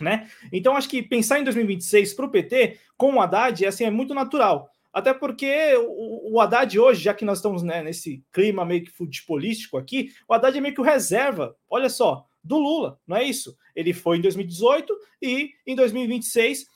Né? 0.00 0.28
Então, 0.50 0.76
acho 0.76 0.88
que 0.88 1.02
pensar 1.02 1.38
em 1.38 1.44
2026 1.44 2.14
para 2.14 2.26
o 2.26 2.30
PT 2.30 2.78
com 2.96 3.14
o 3.14 3.20
Haddad 3.20 3.64
assim, 3.66 3.84
é 3.84 3.90
muito 3.90 4.14
natural. 4.14 4.71
Até 4.92 5.14
porque 5.14 5.74
o, 5.76 6.34
o 6.34 6.40
Haddad 6.40 6.78
hoje, 6.78 7.02
já 7.02 7.14
que 7.14 7.24
nós 7.24 7.38
estamos 7.38 7.62
né, 7.62 7.82
nesse 7.82 8.22
clima 8.32 8.64
meio 8.64 8.84
que 8.84 8.90
futebolístico 8.90 9.78
aqui, 9.78 10.10
o 10.28 10.34
Haddad 10.34 10.56
é 10.56 10.60
meio 10.60 10.74
que 10.74 10.80
o 10.80 10.84
reserva, 10.84 11.56
olha 11.68 11.88
só, 11.88 12.26
do 12.44 12.58
Lula, 12.58 12.98
não 13.06 13.16
é 13.16 13.24
isso? 13.24 13.56
Ele 13.74 13.92
foi 13.92 14.18
em 14.18 14.20
2018 14.20 14.94
e 15.22 15.50
em 15.66 15.74
2026 15.74 16.66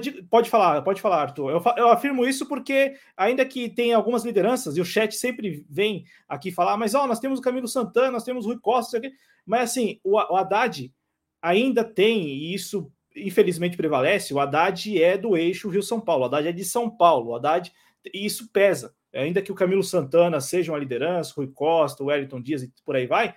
Digo, 0.00 0.22
pode 0.28 0.50
falar, 0.50 0.82
pode 0.82 1.00
falar, 1.00 1.22
Arthur. 1.22 1.50
Eu, 1.50 1.62
eu, 1.76 1.88
afirmo 1.88 2.26
isso 2.26 2.46
porque, 2.46 2.94
ainda 3.16 3.44
que 3.44 3.68
tem 3.68 3.92
algumas 3.92 4.24
lideranças, 4.24 4.76
e 4.76 4.80
o 4.80 4.84
chat 4.84 5.14
sempre 5.16 5.64
vem 5.68 6.04
aqui 6.28 6.52
falar, 6.52 6.76
mas 6.76 6.94
ó, 6.94 7.06
nós 7.06 7.18
temos 7.18 7.38
o 7.38 7.42
Camilo 7.42 7.66
Santana, 7.66 8.10
nós 8.10 8.24
temos 8.24 8.44
o 8.44 8.48
Rui 8.48 8.58
Costa, 8.60 9.00
mas 9.44 9.70
assim, 9.70 9.98
o, 10.04 10.16
o 10.16 10.36
Haddad 10.36 10.92
ainda 11.40 11.82
tem, 11.82 12.28
e 12.28 12.54
isso 12.54 12.92
infelizmente 13.14 13.76
prevalece, 13.76 14.32
o 14.32 14.40
Haddad 14.40 15.02
é 15.02 15.18
do 15.18 15.36
eixo 15.36 15.68
Rio-São 15.68 16.00
Paulo, 16.00 16.22
o 16.22 16.26
Haddad 16.26 16.48
é 16.48 16.52
de 16.52 16.64
São 16.64 16.88
Paulo, 16.88 17.30
o 17.30 17.34
Haddad, 17.34 17.72
e 18.12 18.24
isso 18.24 18.50
pesa. 18.52 18.94
Ainda 19.12 19.42
que 19.42 19.50
o 19.50 19.54
Camilo 19.54 19.82
Santana 19.82 20.40
seja 20.40 20.72
uma 20.72 20.78
liderança, 20.78 21.34
Rui 21.36 21.48
Costa, 21.48 22.04
Wellington 22.04 22.40
Dias 22.40 22.62
e 22.62 22.72
por 22.84 22.94
aí 22.94 23.06
vai, 23.06 23.34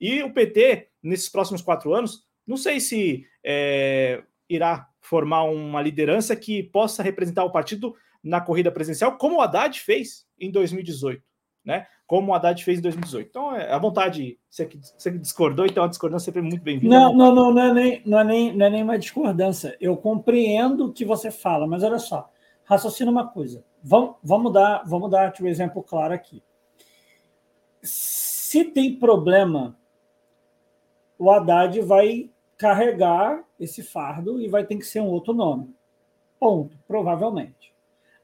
e 0.00 0.22
o 0.22 0.32
PT, 0.32 0.88
nesses 1.02 1.28
próximos 1.28 1.62
quatro 1.62 1.94
anos, 1.94 2.24
não 2.46 2.56
sei 2.56 2.80
se 2.80 3.24
é, 3.44 4.22
irá 4.48 4.88
formar 5.00 5.44
uma 5.44 5.80
liderança 5.80 6.34
que 6.34 6.62
possa 6.62 7.02
representar 7.02 7.44
o 7.44 7.52
partido 7.52 7.94
na 8.22 8.40
corrida 8.40 8.72
presidencial, 8.72 9.16
como 9.16 9.36
o 9.36 9.40
Haddad 9.40 9.78
fez 9.80 10.26
em 10.38 10.50
2018 10.50 11.22
né? 11.64 11.86
Como 12.06 12.32
o 12.32 12.34
Haddad 12.34 12.62
fez 12.62 12.78
em 12.78 12.82
2018. 12.82 13.28
Então, 13.28 13.56
é 13.56 13.72
à 13.72 13.78
vontade, 13.78 14.38
você 14.50 14.66
que, 14.66 14.78
você 14.78 15.10
que 15.10 15.18
discordou, 15.18 15.64
então 15.64 15.84
a 15.84 15.88
discordância 15.88 16.26
sempre 16.26 16.42
muito 16.42 16.62
bem-vinda. 16.62 16.94
Não, 16.94 17.14
não, 17.14 17.34
não, 17.34 17.50
não 17.52 17.62
é, 17.62 17.72
nem, 17.72 18.02
não, 18.04 18.18
é 18.18 18.24
nem, 18.24 18.56
não 18.56 18.66
é 18.66 18.70
nem 18.70 18.82
uma 18.82 18.98
discordância. 18.98 19.76
Eu 19.80 19.96
compreendo 19.96 20.86
o 20.86 20.92
que 20.92 21.04
você 21.04 21.30
fala, 21.30 21.66
mas 21.66 21.82
olha 21.82 21.98
só, 21.98 22.30
raciocina 22.64 23.10
uma 23.10 23.26
coisa. 23.26 23.64
Vamos, 23.82 24.16
vamos 24.22 24.52
dar, 24.52 24.82
vamos 24.86 25.10
dar 25.10 25.32
um 25.40 25.46
exemplo 25.46 25.82
claro 25.82 26.12
aqui. 26.12 26.42
Se 27.82 28.64
tem 28.64 28.98
problema, 28.98 29.76
o 31.18 31.30
Haddad 31.30 31.80
vai 31.80 32.30
carregar 32.56 33.42
esse 33.58 33.82
fardo 33.82 34.40
e 34.40 34.48
vai 34.48 34.64
ter 34.64 34.76
que 34.76 34.84
ser 34.84 35.00
um 35.00 35.08
outro 35.08 35.32
nome. 35.32 35.74
Ponto, 36.38 36.76
provavelmente. 36.86 37.74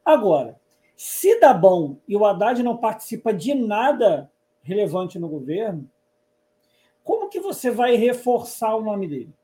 Agora, 0.05 0.60
se 1.03 1.41
dá 1.41 1.55
bom 1.55 1.97
e 2.07 2.15
o 2.15 2.27
Haddad 2.27 2.63
não 2.63 2.77
participa 2.77 3.33
de 3.33 3.55
nada 3.55 4.31
relevante 4.61 5.19
no 5.19 5.31
governo, 5.31 5.89
como 7.03 7.31
que 7.31 7.41
você 7.41 7.71
vai 7.71 7.97
reforçar 7.97 8.77
o 8.77 8.83
nome 8.83 9.09
dele? 9.09 9.35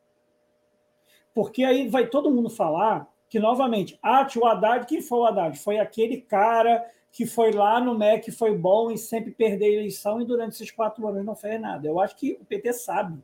Porque 1.33 1.65
aí 1.65 1.89
vai 1.89 2.09
todo 2.09 2.31
mundo 2.31 2.51
falar 2.51 3.11
que, 3.27 3.39
novamente, 3.39 3.99
ah, 4.03 4.29
o 4.37 4.45
Haddad, 4.45 4.85
quem 4.85 5.01
foi 5.01 5.19
o 5.21 5.25
Haddad? 5.25 5.59
Foi 5.59 5.79
aquele 5.79 6.21
cara 6.21 6.85
que 7.11 7.25
foi 7.25 7.53
lá 7.53 7.81
no 7.81 7.97
MEC, 7.97 8.31
foi 8.31 8.55
bom 8.55 8.91
e 8.91 8.99
sempre 8.99 9.31
perdeu 9.31 9.67
a 9.67 9.73
eleição 9.73 10.21
e 10.21 10.27
durante 10.27 10.53
esses 10.53 10.71
quatro 10.71 11.09
anos 11.09 11.25
não 11.25 11.35
fez 11.35 11.59
nada. 11.59 11.89
Eu 11.89 11.99
acho 11.99 12.17
que 12.17 12.33
o 12.39 12.45
PT 12.45 12.75
sabe 12.75 13.19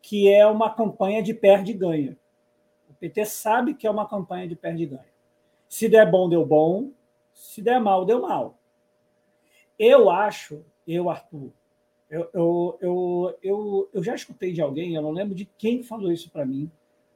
que 0.00 0.32
é 0.32 0.46
uma 0.46 0.70
campanha 0.70 1.22
de 1.22 1.34
perde 1.34 1.72
e 1.72 1.74
ganha. 1.74 2.16
O 2.88 2.94
PT 2.94 3.26
sabe 3.26 3.74
que 3.74 3.86
é 3.86 3.90
uma 3.90 4.08
campanha 4.08 4.48
de 4.48 4.56
perde 4.56 4.84
e 4.84 4.86
ganha. 4.86 5.18
Se 5.68 5.86
der 5.86 6.10
bom, 6.10 6.30
deu 6.30 6.46
bom. 6.46 6.96
Se 7.38 7.62
der 7.62 7.80
mal, 7.80 8.04
deu 8.04 8.20
mal. 8.20 8.58
Eu 9.78 10.10
acho, 10.10 10.64
eu, 10.84 11.08
Arthur, 11.08 11.52
eu, 12.10 12.28
eu, 12.34 12.78
eu, 12.80 13.38
eu, 13.40 13.88
eu 13.94 14.02
já 14.02 14.12
escutei 14.12 14.52
de 14.52 14.60
alguém, 14.60 14.96
eu 14.96 15.02
não 15.02 15.12
lembro 15.12 15.36
de 15.36 15.44
quem 15.56 15.84
falou 15.84 16.10
isso 16.10 16.28
para 16.32 16.44
mim 16.44 16.68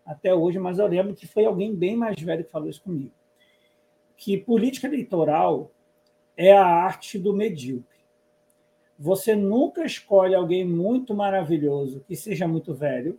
até 0.06 0.32
hoje, 0.32 0.60
mas 0.60 0.78
eu 0.78 0.86
lembro 0.86 1.12
que 1.12 1.26
foi 1.26 1.44
alguém 1.44 1.74
bem 1.74 1.96
mais 1.96 2.20
velho 2.22 2.44
que 2.44 2.52
falou 2.52 2.68
isso 2.68 2.84
comigo. 2.84 3.10
Que 4.16 4.38
política 4.38 4.86
eleitoral 4.86 5.72
é 6.36 6.52
a 6.52 6.64
arte 6.64 7.18
do 7.18 7.34
medíocre. 7.34 7.98
Você 8.96 9.34
nunca 9.34 9.84
escolhe 9.84 10.36
alguém 10.36 10.64
muito 10.64 11.12
maravilhoso 11.14 12.04
que 12.06 12.14
seja 12.14 12.46
muito 12.46 12.72
velho, 12.72 13.18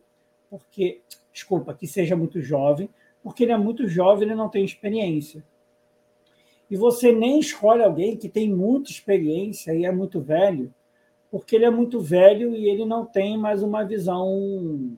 porque, 0.50 1.02
desculpa, 1.34 1.74
que 1.74 1.86
seja 1.86 2.16
muito 2.16 2.40
jovem, 2.40 2.90
porque 3.22 3.44
ele 3.44 3.52
é 3.52 3.58
muito 3.58 3.90
jovem, 3.90 4.24
ele 4.26 4.36
não 4.36 4.48
tem 4.48 4.64
experiência. 4.64 5.44
E 6.70 6.78
você 6.78 7.12
nem 7.12 7.40
escolhe 7.40 7.84
alguém 7.84 8.18
que 8.18 8.30
tem 8.30 8.50
muita 8.50 8.90
experiência 8.90 9.74
e 9.74 9.86
é 9.86 9.92
muito 9.92 10.20
velho, 10.22 10.74
porque 11.30 11.56
ele 11.56 11.66
é 11.66 11.70
muito 11.70 12.00
velho 12.00 12.56
e 12.56 12.70
ele 12.70 12.86
não 12.86 13.06
tem 13.06 13.38
mais 13.38 13.62
uma 13.62 13.84
visão 13.84 14.96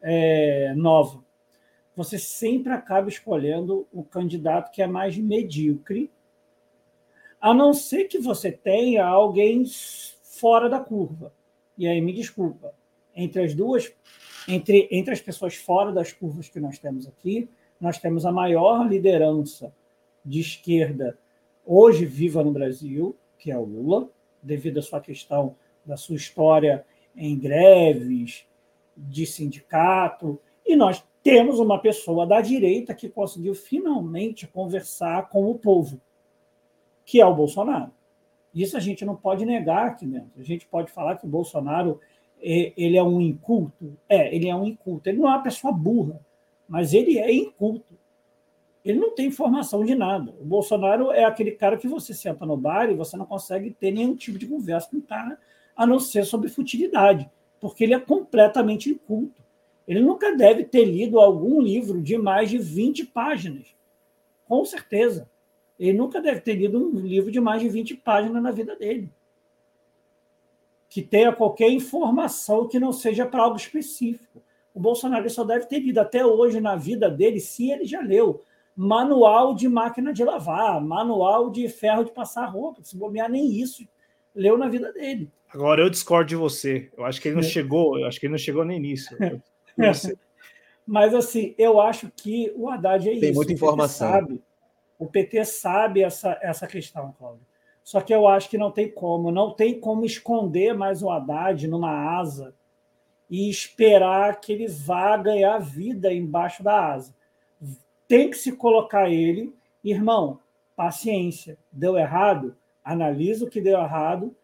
é, 0.00 0.72
nova. 0.76 1.22
Você 1.96 2.18
sempre 2.18 2.72
acaba 2.72 3.08
escolhendo 3.08 3.86
o 3.92 4.02
candidato 4.02 4.70
que 4.70 4.82
é 4.82 4.86
mais 4.86 5.16
medíocre, 5.16 6.10
a 7.40 7.52
não 7.52 7.72
ser 7.72 8.04
que 8.04 8.18
você 8.18 8.50
tenha 8.50 9.04
alguém 9.04 9.64
fora 10.22 10.68
da 10.68 10.80
curva. 10.80 11.32
E 11.76 11.86
aí, 11.86 12.00
me 12.00 12.12
desculpa, 12.12 12.74
entre 13.14 13.42
as 13.42 13.54
duas, 13.54 13.92
entre, 14.48 14.88
entre 14.90 15.12
as 15.12 15.20
pessoas 15.20 15.54
fora 15.54 15.92
das 15.92 16.12
curvas 16.12 16.48
que 16.48 16.60
nós 16.60 16.78
temos 16.78 17.06
aqui, 17.06 17.48
nós 17.80 17.98
temos 17.98 18.24
a 18.24 18.32
maior 18.32 18.88
liderança 18.88 19.72
de 20.24 20.40
esquerda 20.40 21.18
hoje 21.64 22.04
viva 22.04 22.42
no 22.42 22.52
Brasil, 22.52 23.16
que 23.38 23.50
é 23.50 23.58
o 23.58 23.64
Lula, 23.64 24.08
devido 24.42 24.78
à 24.78 24.82
sua 24.82 25.00
questão 25.00 25.56
da 25.84 25.96
sua 25.96 26.16
história 26.16 26.84
em 27.16 27.38
greves, 27.38 28.46
de 28.96 29.26
sindicato, 29.26 30.40
e 30.64 30.76
nós 30.76 31.04
temos 31.22 31.58
uma 31.58 31.78
pessoa 31.78 32.26
da 32.26 32.40
direita 32.40 32.94
que 32.94 33.08
conseguiu 33.08 33.54
finalmente 33.54 34.46
conversar 34.46 35.28
com 35.28 35.50
o 35.50 35.54
povo, 35.54 36.00
que 37.04 37.20
é 37.20 37.26
o 37.26 37.34
Bolsonaro. 37.34 37.90
Isso 38.54 38.76
a 38.76 38.80
gente 38.80 39.04
não 39.04 39.16
pode 39.16 39.44
negar 39.44 39.88
aqui 39.88 40.06
dentro. 40.06 40.30
A 40.38 40.42
gente 40.42 40.66
pode 40.66 40.90
falar 40.92 41.16
que 41.16 41.26
o 41.26 41.28
Bolsonaro 41.28 42.00
ele 42.40 42.96
é 42.96 43.02
um 43.02 43.20
inculto. 43.20 43.96
É, 44.08 44.34
ele 44.34 44.48
é 44.48 44.54
um 44.54 44.64
inculto. 44.64 45.08
Ele 45.08 45.18
não 45.18 45.28
é 45.28 45.30
uma 45.30 45.42
pessoa 45.42 45.72
burra, 45.72 46.20
mas 46.68 46.94
ele 46.94 47.18
é 47.18 47.32
inculto 47.32 47.98
ele 48.84 48.98
não 48.98 49.14
tem 49.14 49.26
informação 49.26 49.84
de 49.84 49.94
nada. 49.94 50.34
O 50.38 50.44
Bolsonaro 50.44 51.10
é 51.10 51.24
aquele 51.24 51.52
cara 51.52 51.78
que 51.78 51.88
você 51.88 52.12
senta 52.12 52.44
no 52.44 52.56
bar 52.56 52.90
e 52.90 52.94
você 52.94 53.16
não 53.16 53.24
consegue 53.24 53.70
ter 53.70 53.90
nenhum 53.90 54.14
tipo 54.14 54.38
de 54.38 54.46
conversa 54.46 54.90
com 54.90 54.98
o 54.98 55.02
cara, 55.02 55.38
a 55.74 55.86
não 55.86 55.98
ser 55.98 56.24
sobre 56.24 56.50
futilidade, 56.50 57.28
porque 57.58 57.82
ele 57.82 57.94
é 57.94 57.98
completamente 57.98 58.90
inculto. 58.90 59.42
Ele 59.88 60.00
nunca 60.00 60.36
deve 60.36 60.64
ter 60.64 60.84
lido 60.84 61.18
algum 61.18 61.60
livro 61.60 62.00
de 62.00 62.18
mais 62.18 62.50
de 62.50 62.58
20 62.58 63.06
páginas. 63.06 63.74
Com 64.46 64.64
certeza. 64.64 65.28
Ele 65.78 65.96
nunca 65.96 66.20
deve 66.20 66.40
ter 66.40 66.54
lido 66.54 66.78
um 66.78 67.00
livro 67.00 67.30
de 67.30 67.40
mais 67.40 67.62
de 67.62 67.68
20 67.68 67.96
páginas 67.96 68.42
na 68.42 68.50
vida 68.50 68.76
dele. 68.76 69.10
Que 70.88 71.02
tenha 71.02 71.32
qualquer 71.32 71.70
informação 71.70 72.68
que 72.68 72.78
não 72.78 72.92
seja 72.92 73.26
para 73.26 73.42
algo 73.42 73.56
específico. 73.56 74.42
O 74.74 74.80
Bolsonaro 74.80 75.28
só 75.28 75.42
deve 75.42 75.66
ter 75.66 75.80
lido 75.80 75.98
até 75.98 76.24
hoje 76.24 76.60
na 76.60 76.76
vida 76.76 77.10
dele, 77.10 77.40
se 77.40 77.70
ele 77.70 77.84
já 77.84 78.00
leu, 78.00 78.42
manual 78.76 79.54
de 79.54 79.68
máquina 79.68 80.12
de 80.12 80.24
lavar, 80.24 80.80
manual 80.80 81.50
de 81.50 81.68
ferro 81.68 82.04
de 82.04 82.12
passar 82.12 82.46
roupa. 82.46 82.82
Se 82.82 82.96
bobear, 82.96 83.30
nem 83.30 83.52
isso 83.60 83.86
leu 84.34 84.58
na 84.58 84.68
vida 84.68 84.92
dele. 84.92 85.30
Agora 85.48 85.82
eu 85.82 85.90
discordo 85.90 86.28
de 86.28 86.36
você. 86.36 86.90
Eu 86.96 87.04
acho 87.04 87.20
que 87.20 87.28
ele 87.28 87.36
não 87.36 87.42
é. 87.42 87.46
chegou, 87.46 87.98
eu 87.98 88.06
acho 88.06 88.18
que 88.18 88.26
ele 88.26 88.32
não 88.32 88.38
chegou 88.38 88.64
nem 88.64 88.80
nisso. 88.80 89.16
Mas 90.86 91.14
assim, 91.14 91.54
eu 91.56 91.80
acho 91.80 92.10
que 92.14 92.52
o 92.56 92.68
Haddad 92.68 93.06
é 93.06 93.10
Tem 93.10 93.14
isso. 93.14 93.26
Tem 93.26 93.34
muita 93.34 93.52
informação. 93.52 94.08
O 94.08 94.12
PT, 94.12 94.26
sabe, 94.26 94.42
o 94.98 95.06
PT 95.06 95.44
sabe 95.44 96.02
essa, 96.02 96.38
essa 96.42 96.66
questão, 96.66 97.14
Cláudio. 97.16 97.46
Só 97.82 98.00
que 98.00 98.14
eu 98.14 98.26
acho 98.26 98.50
que 98.50 98.58
não 98.58 98.70
tem 98.70 98.90
como. 98.90 99.30
Não 99.30 99.52
tem 99.52 99.78
como 99.78 100.04
esconder 100.04 100.74
mais 100.74 101.02
o 101.02 101.10
Haddad 101.10 101.68
numa 101.68 102.18
asa 102.18 102.54
e 103.30 103.48
esperar 103.48 104.40
que 104.40 104.52
ele 104.52 104.66
vá 104.66 105.16
ganhar 105.16 105.58
vida 105.58 106.12
embaixo 106.12 106.62
da 106.62 106.92
asa 106.92 107.14
tem 108.06 108.30
que 108.30 108.36
se 108.36 108.52
colocar 108.52 109.10
ele, 109.10 109.54
irmão, 109.82 110.40
paciência, 110.76 111.58
deu 111.72 111.96
errado, 111.96 112.56
analisa 112.82 113.44
o 113.44 113.50
que 113.50 113.60
deu 113.60 113.78
errado, 113.78 114.34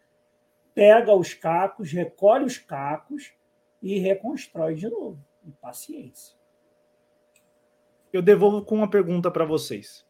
pega 0.75 1.15
os 1.15 1.35
cacos, 1.35 1.93
recolhe 1.93 2.45
os 2.45 2.59
cacos 2.59 3.33
e 3.83 3.99
reconstrói 3.99 4.75
de 4.75 4.89
novo. 4.89 5.23
E 5.47 5.51
paciência. 5.53 6.37
Eu 8.13 8.21
devolvo 8.21 8.63
com 8.63 8.75
uma 8.75 8.91
pergunta 8.91 9.31
para 9.31 9.45
vocês. 9.45 10.07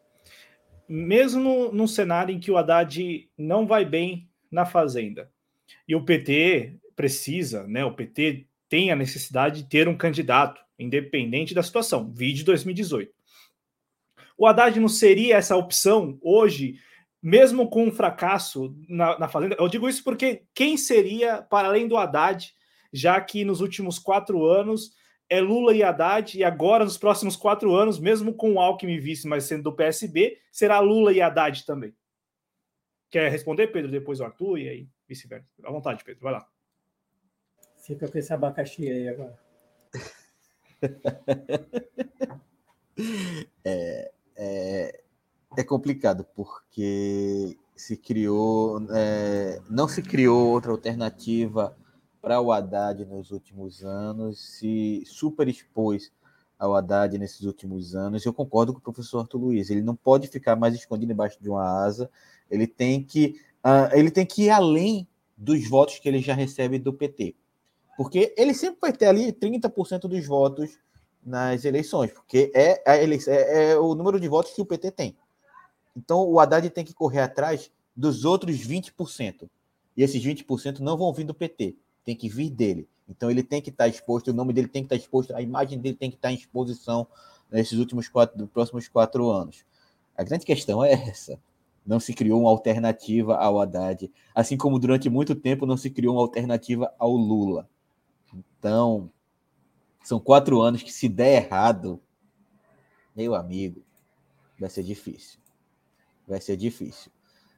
Mesmo 0.88 1.70
num 1.72 1.86
cenário 1.86 2.34
em 2.34 2.40
que 2.40 2.50
o 2.50 2.56
Haddad 2.56 3.30
não 3.38 3.66
vai 3.66 3.84
bem 3.84 4.28
na 4.50 4.66
Fazenda 4.66 5.30
e 5.86 5.94
o 5.94 6.04
PT 6.04 6.78
precisa, 6.96 7.64
né? 7.68 7.84
O 7.84 7.94
PT 7.94 8.46
tem 8.68 8.90
a 8.90 8.96
necessidade 8.96 9.62
de 9.62 9.68
ter 9.68 9.86
um 9.86 9.96
candidato, 9.96 10.60
independente 10.76 11.54
da 11.54 11.62
situação. 11.62 12.10
Vide 12.12 12.42
2018 12.42 13.19
o 14.40 14.46
Haddad 14.46 14.80
não 14.80 14.88
seria 14.88 15.36
essa 15.36 15.54
opção 15.54 16.18
hoje, 16.22 16.80
mesmo 17.22 17.68
com 17.68 17.84
um 17.84 17.92
fracasso 17.92 18.74
na, 18.88 19.18
na 19.18 19.28
Fazenda? 19.28 19.54
Eu 19.58 19.68
digo 19.68 19.86
isso 19.86 20.02
porque 20.02 20.44
quem 20.54 20.78
seria, 20.78 21.42
para 21.42 21.68
além 21.68 21.86
do 21.86 21.98
Haddad, 21.98 22.54
já 22.90 23.20
que 23.20 23.44
nos 23.44 23.60
últimos 23.60 23.98
quatro 23.98 24.46
anos 24.46 24.96
é 25.28 25.42
Lula 25.42 25.74
e 25.74 25.82
Haddad, 25.82 26.38
e 26.38 26.42
agora 26.42 26.84
nos 26.84 26.96
próximos 26.96 27.36
quatro 27.36 27.74
anos, 27.74 28.00
mesmo 28.00 28.32
com 28.32 28.54
o 28.54 28.58
Alckmin 28.58 28.98
vice, 28.98 29.28
mas 29.28 29.44
sendo 29.44 29.64
do 29.64 29.76
PSB, 29.76 30.38
será 30.50 30.80
Lula 30.80 31.12
e 31.12 31.20
Haddad 31.20 31.66
também. 31.66 31.94
Quer 33.10 33.30
responder, 33.30 33.66
Pedro, 33.66 33.90
depois 33.90 34.20
o 34.20 34.24
Arthur, 34.24 34.56
e 34.58 34.68
aí 34.70 34.88
vice-versa. 35.06 35.46
À 35.62 35.70
vontade, 35.70 36.02
Pedro, 36.02 36.22
vai 36.22 36.32
lá. 36.32 36.48
Fica 37.76 38.08
com 38.08 38.16
esse 38.16 38.32
abacaxi 38.32 38.90
aí 38.90 39.06
agora. 39.06 39.38
é, 43.62 44.10
é, 44.42 45.02
é 45.58 45.62
complicado, 45.62 46.26
porque 46.34 47.58
se 47.76 47.94
criou, 47.94 48.82
é, 48.90 49.60
não 49.68 49.86
se 49.86 50.02
criou 50.02 50.48
outra 50.48 50.72
alternativa 50.72 51.76
para 52.22 52.40
o 52.40 52.50
Haddad 52.50 53.04
nos 53.04 53.30
últimos 53.30 53.84
anos, 53.84 54.40
se 54.40 55.02
superexpôs 55.04 56.10
ao 56.58 56.74
Haddad 56.74 57.18
nesses 57.18 57.42
últimos 57.42 57.94
anos. 57.94 58.24
Eu 58.24 58.32
concordo 58.32 58.72
com 58.72 58.78
o 58.78 58.82
professor 58.82 59.20
Arthur 59.20 59.38
Luiz, 59.38 59.68
ele 59.68 59.82
não 59.82 59.94
pode 59.94 60.26
ficar 60.26 60.56
mais 60.56 60.74
escondido 60.74 61.12
embaixo 61.12 61.38
de 61.40 61.50
uma 61.50 61.84
asa, 61.84 62.10
ele 62.50 62.66
tem 62.66 63.04
que, 63.04 63.40
uh, 63.64 63.94
ele 63.94 64.10
tem 64.10 64.24
que 64.24 64.44
ir 64.44 64.50
além 64.50 65.06
dos 65.36 65.68
votos 65.68 65.98
que 65.98 66.08
ele 66.08 66.20
já 66.20 66.34
recebe 66.34 66.78
do 66.78 66.94
PT. 66.94 67.34
Porque 67.96 68.34
ele 68.38 68.54
sempre 68.54 68.78
vai 68.80 68.92
ter 68.92 69.06
ali 69.06 69.32
30% 69.32 70.08
dos 70.08 70.26
votos 70.26 70.78
nas 71.24 71.64
eleições, 71.64 72.12
porque 72.12 72.50
é, 72.54 72.82
a 72.86 72.96
eleição, 72.96 73.32
é, 73.32 73.72
é, 73.72 73.78
o 73.78 73.94
número 73.94 74.18
de 74.18 74.28
votos 74.28 74.52
que 74.52 74.62
o 74.62 74.66
PT 74.66 74.90
tem. 74.90 75.16
Então 75.96 76.26
o 76.28 76.40
Haddad 76.40 76.68
tem 76.70 76.84
que 76.84 76.94
correr 76.94 77.20
atrás 77.20 77.70
dos 77.94 78.24
outros 78.24 78.56
20%. 78.56 79.48
E 79.96 80.02
esses 80.02 80.22
20% 80.24 80.78
não 80.78 80.96
vão 80.96 81.12
vir 81.12 81.24
do 81.24 81.34
PT, 81.34 81.76
tem 82.04 82.16
que 82.16 82.28
vir 82.28 82.50
dele. 82.50 82.88
Então 83.08 83.30
ele 83.30 83.42
tem 83.42 83.60
que 83.60 83.70
estar 83.70 83.88
exposto, 83.88 84.28
o 84.28 84.34
nome 84.34 84.52
dele 84.52 84.68
tem 84.68 84.82
que 84.82 84.86
estar 84.86 84.96
exposto, 84.96 85.34
a 85.34 85.42
imagem 85.42 85.78
dele 85.78 85.96
tem 85.96 86.10
que 86.10 86.16
estar 86.16 86.30
em 86.30 86.36
exposição 86.36 87.06
nesses 87.50 87.78
últimos 87.78 88.08
quatro, 88.08 88.46
próximos 88.46 88.88
quatro 88.88 89.28
anos. 89.30 89.64
A 90.16 90.22
grande 90.22 90.46
questão 90.46 90.82
é 90.84 90.92
essa. 90.92 91.38
Não 91.84 91.98
se 91.98 92.12
criou 92.12 92.40
uma 92.40 92.50
alternativa 92.50 93.36
ao 93.36 93.60
Haddad, 93.60 94.10
assim 94.34 94.56
como 94.56 94.78
durante 94.78 95.08
muito 95.08 95.34
tempo 95.34 95.66
não 95.66 95.76
se 95.76 95.90
criou 95.90 96.14
uma 96.14 96.22
alternativa 96.22 96.92
ao 96.98 97.10
Lula. 97.12 97.68
Então, 98.32 99.10
são 100.02 100.18
quatro 100.18 100.60
anos 100.60 100.82
que, 100.82 100.92
se 100.92 101.08
der 101.08 101.44
errado, 101.44 102.00
meu 103.14 103.34
amigo, 103.34 103.82
vai 104.58 104.70
ser 104.70 104.82
difícil. 104.82 105.38
Vai 106.26 106.40
ser 106.40 106.56
difícil. 106.56 107.10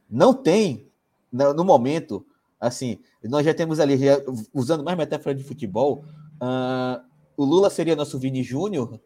Não 0.09 0.34
tem, 0.34 0.90
no 1.30 1.64
momento, 1.64 2.26
assim, 2.61 2.99
nós 3.22 3.45
já 3.45 3.55
temos 3.55 3.80
ali, 3.80 3.97
já, 3.97 4.18
usando 4.53 4.84
mais 4.84 4.97
metáfora 4.97 5.34
de 5.34 5.45
futebol, 5.45 6.05
uh, 6.36 7.03
o 7.36 7.45
Lula 7.45 7.70
seria 7.70 7.97
nosso 7.97 8.18
Vini 8.18 8.43
Júnior 8.43 9.01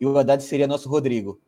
e 0.00 0.06
o 0.06 0.16
Haddad 0.16 0.42
seria 0.42 0.66
nosso 0.66 0.88
Rodrigo. 0.88 1.40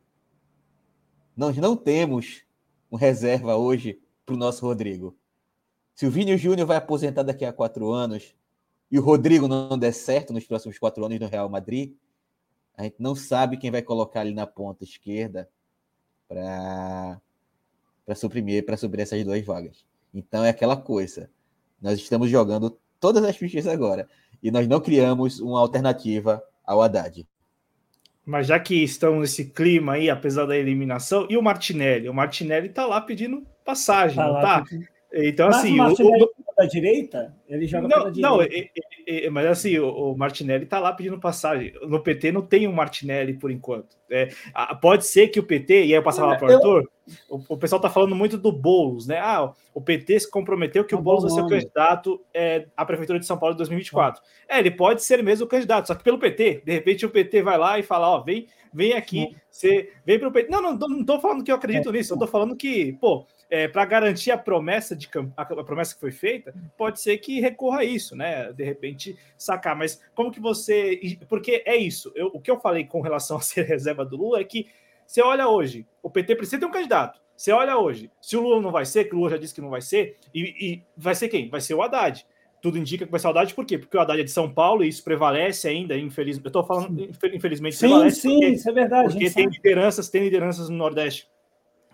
Nós 1.35 1.55
não 1.57 1.75
temos 1.75 2.43
um 2.91 2.97
reserva 2.97 3.55
hoje 3.55 4.01
para 4.25 4.35
o 4.35 4.37
nosso 4.37 4.65
Rodrigo. 4.65 5.15
Se 5.95 6.05
o 6.05 6.11
Vini 6.11 6.37
Júnior 6.37 6.67
vai 6.67 6.77
aposentar 6.77 7.23
daqui 7.23 7.45
a 7.45 7.53
quatro 7.53 7.91
anos 7.91 8.35
e 8.91 8.97
o 8.97 9.01
Rodrigo 9.01 9.47
não 9.47 9.77
der 9.77 9.93
certo 9.93 10.33
nos 10.33 10.45
próximos 10.45 10.77
quatro 10.79 11.03
anos 11.05 11.19
no 11.19 11.27
Real 11.27 11.49
Madrid, 11.49 11.93
a 12.75 12.83
gente 12.83 12.95
não 12.99 13.15
sabe 13.15 13.57
quem 13.57 13.71
vai 13.71 13.81
colocar 13.81 14.21
ali 14.21 14.33
na 14.33 14.47
ponta 14.47 14.83
esquerda 14.83 15.49
para 16.27 17.19
para 18.05 18.15
suprimir, 18.15 18.65
para 18.65 18.75
suprir 18.75 19.03
essas 19.03 19.23
duas 19.23 19.45
vagas. 19.45 19.85
Então 20.11 20.43
é 20.43 20.49
aquela 20.49 20.75
coisa. 20.75 21.29
Nós 21.79 21.99
estamos 21.99 22.27
jogando 22.27 22.75
todas 22.99 23.23
as 23.23 23.37
fichas 23.37 23.67
agora 23.67 24.09
e 24.41 24.49
nós 24.49 24.67
não 24.67 24.81
criamos 24.81 25.39
uma 25.39 25.59
alternativa 25.59 26.43
ao 26.65 26.81
Haddad. 26.81 27.27
Mas 28.25 28.47
já 28.47 28.59
que 28.59 28.83
estão 28.83 29.19
nesse 29.19 29.45
clima 29.45 29.93
aí, 29.93 30.09
apesar 30.09 30.45
da 30.45 30.57
eliminação, 30.57 31.27
e 31.29 31.37
o 31.37 31.41
Martinelli? 31.41 32.09
O 32.09 32.13
Martinelli 32.13 32.69
tá 32.69 32.85
lá 32.85 33.01
pedindo 33.01 33.45
passagem, 33.65 34.15
tá 34.15 34.25
não 34.25 34.33
lá, 34.33 34.41
tá? 34.41 34.63
Pedindo... 34.63 34.87
Então, 35.13 35.47
mas 35.47 35.57
assim. 35.57 35.73
O 35.73 35.77
Martinelli 35.77 36.23
o... 36.23 36.48
da 36.59 36.65
direita? 36.65 37.33
Ele 37.47 37.65
joga 37.65 37.87
não, 37.87 37.97
pela 37.97 38.11
direita. 38.11 38.29
Não, 38.29 38.41
é, 38.41 38.69
é, 39.07 39.25
é, 39.25 39.29
mas 39.29 39.45
assim, 39.45 39.79
o, 39.79 39.87
o, 39.87 40.17
Martinelli 40.17 40.65
tá 40.65 40.77
lá 40.77 40.91
pedindo 40.91 41.17
passagem. 41.17 41.73
No 41.83 42.01
PT 42.01 42.33
não 42.33 42.41
tem 42.41 42.67
um 42.67 42.73
Martinelli 42.73 43.33
por 43.33 43.49
enquanto. 43.49 43.97
É, 44.11 44.29
pode 44.81 45.05
ser 45.05 45.29
que 45.29 45.39
o 45.39 45.43
PT, 45.43 45.73
e 45.73 45.77
aí 45.83 45.91
eu 45.93 46.03
passava 46.03 46.27
lá 46.27 46.35
para 46.35 46.49
o 46.49 46.53
Arthur, 46.53 46.89
o, 47.29 47.41
o, 47.49 47.57
pessoal 47.57 47.81
tá 47.81 47.89
falando 47.89 48.13
muito 48.13 48.37
do 48.37 48.51
Boulos, 48.51 49.07
né? 49.07 49.19
Ah, 49.19 49.53
o 49.73 49.81
PT 49.81 50.21
se 50.21 50.29
comprometeu 50.29 50.83
que 50.83 50.93
o 50.93 51.01
Boulos 51.01 51.23
vai 51.23 51.31
ser 51.31 51.41
o 51.41 51.47
candidato 51.47 52.21
é, 52.33 52.67
à 52.75 52.85
Prefeitura 52.85 53.19
de 53.19 53.25
São 53.25 53.37
Paulo 53.37 53.53
em 53.53 53.57
2024. 53.57 54.21
É, 54.49 54.59
ele 54.59 54.71
pode 54.71 55.01
ser 55.01 55.23
mesmo 55.23 55.45
o 55.45 55.49
candidato, 55.49 55.87
só 55.87 55.95
que 55.95 56.03
pelo 56.03 56.19
PT. 56.19 56.63
De 56.65 56.71
repente 56.73 57.05
o 57.05 57.09
PT 57.09 57.41
vai 57.41 57.57
lá 57.57 57.79
e 57.79 57.83
fala: 57.83 58.09
Ó, 58.09 58.21
vem, 58.21 58.47
vem 58.73 58.93
aqui, 58.93 59.33
você 59.49 59.93
vem 60.05 60.19
para 60.19 60.27
o 60.27 60.31
PT. 60.31 60.51
Não, 60.51 60.61
não, 60.61 60.75
não 60.75 61.05
tô 61.05 61.19
falando 61.21 61.43
que 61.43 61.51
eu 61.51 61.55
acredito 61.55 61.91
nisso, 61.91 62.13
eu 62.13 62.19
tô 62.19 62.27
falando 62.27 62.55
que, 62.55 62.93
pô 62.99 63.25
é, 63.49 63.67
para 63.67 63.83
garantir 63.85 64.31
a 64.31 64.37
promessa 64.37 64.95
de 64.95 65.09
a, 65.35 65.45
promessa 65.45 65.93
que 65.93 65.99
foi 65.99 66.11
feita, 66.11 66.53
pode 66.77 67.01
ser 67.01 67.17
que 67.17 67.39
recorra 67.39 67.79
a 67.79 67.83
isso, 67.83 68.15
né? 68.15 68.53
De 68.53 68.63
repente 68.63 69.17
sacar. 69.37 69.75
Mas 69.75 70.01
como 70.13 70.31
que 70.31 70.39
você. 70.39 71.17
Porque 71.27 71.63
é 71.65 71.75
isso. 71.75 72.11
Eu, 72.15 72.27
o 72.27 72.39
que 72.39 72.51
eu 72.51 72.59
falei 72.59 72.85
com 72.85 73.01
relação 73.01 73.37
a 73.37 73.41
ser 73.41 73.63
reserva 73.67 74.05
do 74.05 74.17
Lula 74.17 74.39
é 74.39 74.43
que 74.43 74.67
você 75.05 75.21
olha 75.21 75.47
hoje, 75.47 75.87
o 76.03 76.09
PT 76.09 76.35
precisa 76.35 76.59
ter 76.59 76.65
um 76.65 76.71
candidato. 76.71 77.19
Você 77.35 77.51
olha 77.51 77.77
hoje, 77.77 78.11
se 78.21 78.37
o 78.37 78.41
Lula 78.41 78.61
não 78.61 78.71
vai 78.71 78.85
ser, 78.85 79.05
que 79.05 79.15
o 79.15 79.17
Lula 79.17 79.31
já 79.31 79.37
disse 79.37 79.55
que 79.55 79.61
não 79.61 79.69
vai 79.69 79.81
ser, 79.81 80.17
e, 80.33 80.41
e 80.59 80.83
vai 80.95 81.15
ser 81.15 81.29
quem? 81.29 81.49
Vai 81.49 81.61
ser 81.61 81.73
o 81.73 81.81
Haddad 81.81 82.25
tudo 82.61 82.77
indica 82.77 83.05
que 83.05 83.11
vai 83.11 83.19
ser 83.19 83.27
o 83.27 83.29
Haddad, 83.29 83.53
por 83.53 83.65
quê? 83.65 83.77
Porque 83.77 83.95
o 83.95 83.99
Haddad 83.99 84.19
é 84.19 84.23
de 84.23 84.31
São 84.31 84.51
Paulo 84.51 84.83
e 84.83 84.89
isso 84.89 85.03
prevalece 85.03 85.67
ainda, 85.67 85.97
infelizmente. 85.97 86.45
Eu 86.45 86.49
estou 86.49 86.63
falando, 86.63 87.09
infelizmente, 87.33 87.75
sim, 87.75 87.87
prevalece. 87.87 88.21
Sim, 88.21 88.33
porque, 88.33 88.47
isso 88.47 88.69
é 88.69 88.73
verdade. 88.73 89.13
Porque 89.13 89.31
tem 89.31 89.47
lideranças, 89.47 90.09
tem 90.09 90.23
lideranças 90.23 90.69
no 90.69 90.75
Nordeste 90.75 91.29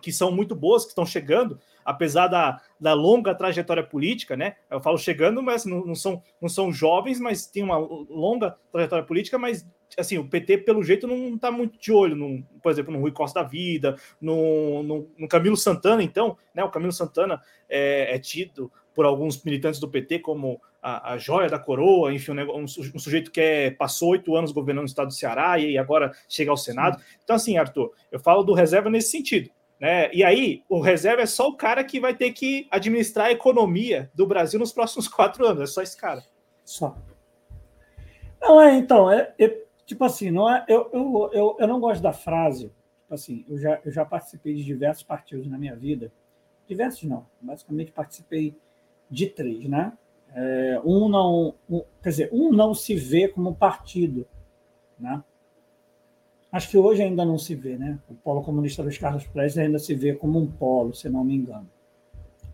que 0.06 0.12
são 0.12 0.32
muito 0.32 0.54
boas, 0.54 0.84
que 0.84 0.90
estão 0.90 1.04
chegando, 1.04 1.60
apesar 1.84 2.28
da, 2.28 2.62
da 2.80 2.94
longa 2.94 3.34
trajetória 3.34 3.84
política, 3.84 4.38
né? 4.38 4.56
Eu 4.70 4.80
falo 4.80 5.00
chegando, 5.00 5.42
mas 5.42 5.66
não, 5.66 5.84
não, 5.84 5.96
são, 5.96 6.22
não 6.40 6.48
são 6.48 6.72
jovens, 6.72 7.20
mas 7.20 7.48
tem 7.48 7.64
uma 7.64 7.80
longa 7.80 8.56
trajetória 8.72 9.04
política, 9.04 9.40
mas 9.40 9.68
assim, 9.98 10.20
o 10.20 10.30
PT, 10.30 10.60
pelo 10.60 10.84
jeito, 10.84 11.08
não 11.08 11.34
está 11.34 11.50
muito 11.50 11.80
de 11.80 11.92
olho, 11.92 12.16
no, 12.16 12.44
por 12.62 12.72
exemplo, 12.72 12.94
no 12.94 13.00
Rui 13.00 13.12
Costa 13.12 13.42
da 13.42 13.50
Vida, 13.50 13.96
no, 14.22 14.84
no, 14.84 15.10
no 15.18 15.28
Camilo 15.28 15.58
Santana, 15.58 16.04
então, 16.04 16.38
né? 16.54 16.64
O 16.64 16.70
Camilo 16.70 16.92
Santana 16.92 17.42
é, 17.68 18.14
é 18.14 18.20
tido 18.20 18.72
por 18.94 19.06
alguns 19.06 19.44
militantes 19.44 19.80
do 19.80 19.90
PT 19.90 20.20
como 20.20 20.62
a, 20.84 21.14
a 21.14 21.18
joia 21.18 21.50
da 21.50 21.58
coroa, 21.58 22.14
enfim, 22.14 22.34
um, 22.34 22.64
um, 22.64 22.68
sujeito 23.00 23.32
que 23.32 23.42
é, 23.42 23.72
passou 23.72 24.10
oito 24.10 24.36
anos 24.36 24.52
governando 24.52 24.84
o 24.84 24.88
estado 24.88 25.08
do 25.08 25.14
Ceará 25.16 25.58
e 25.58 25.80
agora 25.80 26.12
chega 26.30 26.52
ao 26.52 26.58
Senado. 26.58 27.02
Então, 27.24 27.36
assim, 27.36 27.58
Arthur, 27.58 27.92
eu 28.12 28.20
falo 28.20 28.44
do 28.44 28.54
reserva 28.54 28.88
nesse 28.88 29.10
sentido. 29.10 29.50
Né? 29.80 30.14
E 30.14 30.24
aí, 30.24 30.64
o 30.70 30.80
reserva 30.80 31.22
é 31.22 31.26
só 31.26 31.48
o 31.48 31.56
cara 31.56 31.84
que 31.84 32.00
vai 32.00 32.16
ter 32.16 32.32
que 32.32 32.68
administrar 32.72 33.28
a 33.28 33.32
economia 33.32 34.10
do 34.14 34.26
Brasil 34.26 34.60
nos 34.60 34.72
próximos 34.72 35.08
quatro 35.10 35.46
anos. 35.46 35.64
É 35.64 35.66
só 35.74 35.82
esse 35.82 35.98
cara. 35.98 36.24
Só. 36.64 36.98
Não, 38.42 38.62
é, 38.62 38.76
então, 38.76 39.12
é, 39.12 39.34
é 39.40 39.64
tipo 39.86 40.04
assim, 40.04 40.32
não 40.32 40.54
é, 40.54 40.66
eu, 40.68 40.90
eu, 40.94 41.30
eu, 41.34 41.58
eu 41.60 41.68
não 41.68 41.80
gosto 41.80 42.02
da 42.02 42.14
frase. 42.14 42.72
Tipo 43.02 43.14
assim, 43.14 43.46
eu 43.48 43.58
já, 43.58 43.80
eu 43.86 43.92
já 43.92 44.06
participei 44.06 44.56
de 44.56 44.64
diversos 44.64 45.04
partidos 45.04 45.48
na 45.48 45.58
minha 45.58 45.76
vida. 45.76 46.12
Diversos 46.68 47.04
não, 47.04 47.26
basicamente 47.40 47.92
participei 47.92 48.56
de 49.10 49.28
três, 49.28 49.68
né? 49.70 49.94
É, 50.34 50.82
um 50.84 51.08
não, 51.08 51.56
um, 51.70 51.84
quer 52.02 52.10
dizer, 52.10 52.30
um 52.34 52.52
não 52.52 52.74
se 52.74 52.96
vê 52.96 53.28
como 53.28 53.56
partido, 53.56 54.28
né? 55.00 55.24
Acho 56.56 56.70
que 56.70 56.78
hoje 56.78 57.04
ainda 57.04 57.26
não 57.26 57.38
se 57.38 57.54
vê, 57.54 57.78
né? 57.78 58.00
O 58.10 58.14
polo 58.14 58.42
comunista 58.42 58.82
dos 58.82 58.98
Carlos 58.98 59.28
Prestes 59.28 59.58
ainda 59.58 59.78
se 59.78 59.94
vê 59.94 60.14
como 60.14 60.40
um 60.40 60.50
polo, 60.50 60.96
se 60.96 61.10
não 61.10 61.22
me 61.22 61.36
engano. 61.36 61.70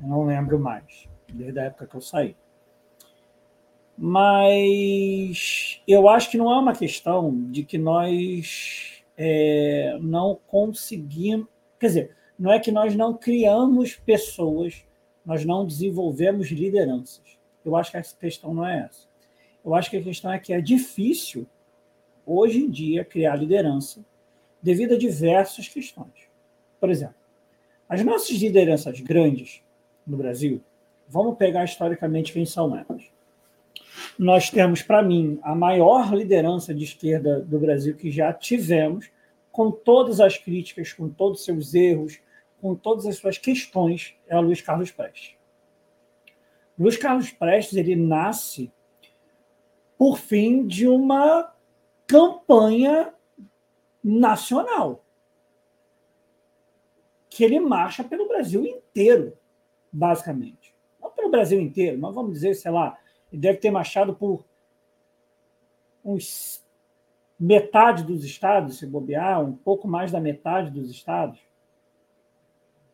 Eu 0.01 0.07
não 0.07 0.25
lembro 0.25 0.57
mais, 0.57 1.07
desde 1.31 1.59
a 1.59 1.65
época 1.65 1.85
que 1.85 1.93
eu 1.93 2.01
saí. 2.01 2.35
Mas 3.95 5.83
eu 5.87 6.09
acho 6.09 6.31
que 6.31 6.37
não 6.39 6.51
é 6.51 6.57
uma 6.57 6.73
questão 6.73 7.31
de 7.51 7.63
que 7.63 7.77
nós 7.77 9.03
é, 9.15 9.95
não 10.01 10.39
conseguimos. 10.47 11.45
Quer 11.79 11.85
dizer, 11.85 12.15
não 12.39 12.51
é 12.51 12.59
que 12.59 12.71
nós 12.71 12.95
não 12.95 13.13
criamos 13.13 13.93
pessoas, 13.97 14.83
nós 15.23 15.45
não 15.45 15.63
desenvolvemos 15.63 16.47
lideranças. 16.47 17.37
Eu 17.63 17.75
acho 17.75 17.91
que 17.91 17.97
a 17.97 18.01
questão 18.01 18.51
não 18.51 18.65
é 18.65 18.79
essa. 18.79 19.07
Eu 19.63 19.75
acho 19.75 19.91
que 19.91 19.97
a 19.97 20.01
questão 20.01 20.33
é 20.33 20.39
que 20.39 20.53
é 20.53 20.59
difícil 20.59 21.45
hoje 22.25 22.59
em 22.59 22.69
dia, 22.69 23.05
criar 23.05 23.35
liderança 23.35 24.03
devido 24.61 24.93
a 24.93 24.97
diversas 24.97 25.67
questões. 25.67 26.29
Por 26.79 26.89
exemplo, 26.89 27.15
as 27.87 28.03
nossas 28.03 28.37
lideranças 28.37 28.99
grandes 29.01 29.61
no 30.05 30.17
Brasil, 30.17 30.61
vamos 31.07 31.37
pegar 31.37 31.63
historicamente 31.63 32.33
quem 32.33 32.45
são 32.45 32.75
elas. 32.75 33.03
Nós 34.17 34.49
temos, 34.49 34.81
para 34.81 35.01
mim, 35.01 35.39
a 35.41 35.53
maior 35.53 36.13
liderança 36.13 36.73
de 36.73 36.83
esquerda 36.83 37.41
do 37.41 37.59
Brasil 37.59 37.95
que 37.95 38.11
já 38.11 38.31
tivemos, 38.31 39.09
com 39.51 39.71
todas 39.71 40.19
as 40.19 40.37
críticas, 40.37 40.93
com 40.93 41.09
todos 41.09 41.39
os 41.39 41.45
seus 41.45 41.73
erros, 41.73 42.19
com 42.61 42.75
todas 42.75 43.05
as 43.05 43.17
suas 43.17 43.37
questões, 43.37 44.15
é 44.27 44.37
o 44.37 44.41
Luiz 44.41 44.61
Carlos 44.61 44.91
Prestes. 44.91 45.35
Luiz 46.77 46.95
Carlos 46.95 47.31
Prestes 47.31 47.75
ele 47.75 47.95
nasce 47.95 48.71
por 49.97 50.17
fim 50.17 50.65
de 50.65 50.87
uma 50.87 51.53
campanha 52.11 53.13
nacional. 54.03 55.05
Que 57.29 57.45
ele 57.45 57.57
marcha 57.61 58.03
pelo 58.03 58.27
Brasil 58.27 58.65
inteiro, 58.65 59.37
basicamente. 59.89 60.75
Não 61.01 61.09
pelo 61.09 61.31
Brasil 61.31 61.61
inteiro, 61.61 61.97
mas 61.97 62.13
vamos 62.13 62.33
dizer, 62.33 62.53
sei 62.55 62.69
lá, 62.69 62.97
ele 63.31 63.41
deve 63.41 63.59
ter 63.59 63.71
marchado 63.71 64.13
por 64.13 64.45
uns 66.03 66.61
metade 67.39 68.03
dos 68.03 68.25
estados, 68.25 68.77
se 68.77 68.85
bobear, 68.85 69.41
um 69.41 69.55
pouco 69.55 69.87
mais 69.87 70.11
da 70.11 70.19
metade 70.19 70.69
dos 70.69 70.91
estados 70.91 71.39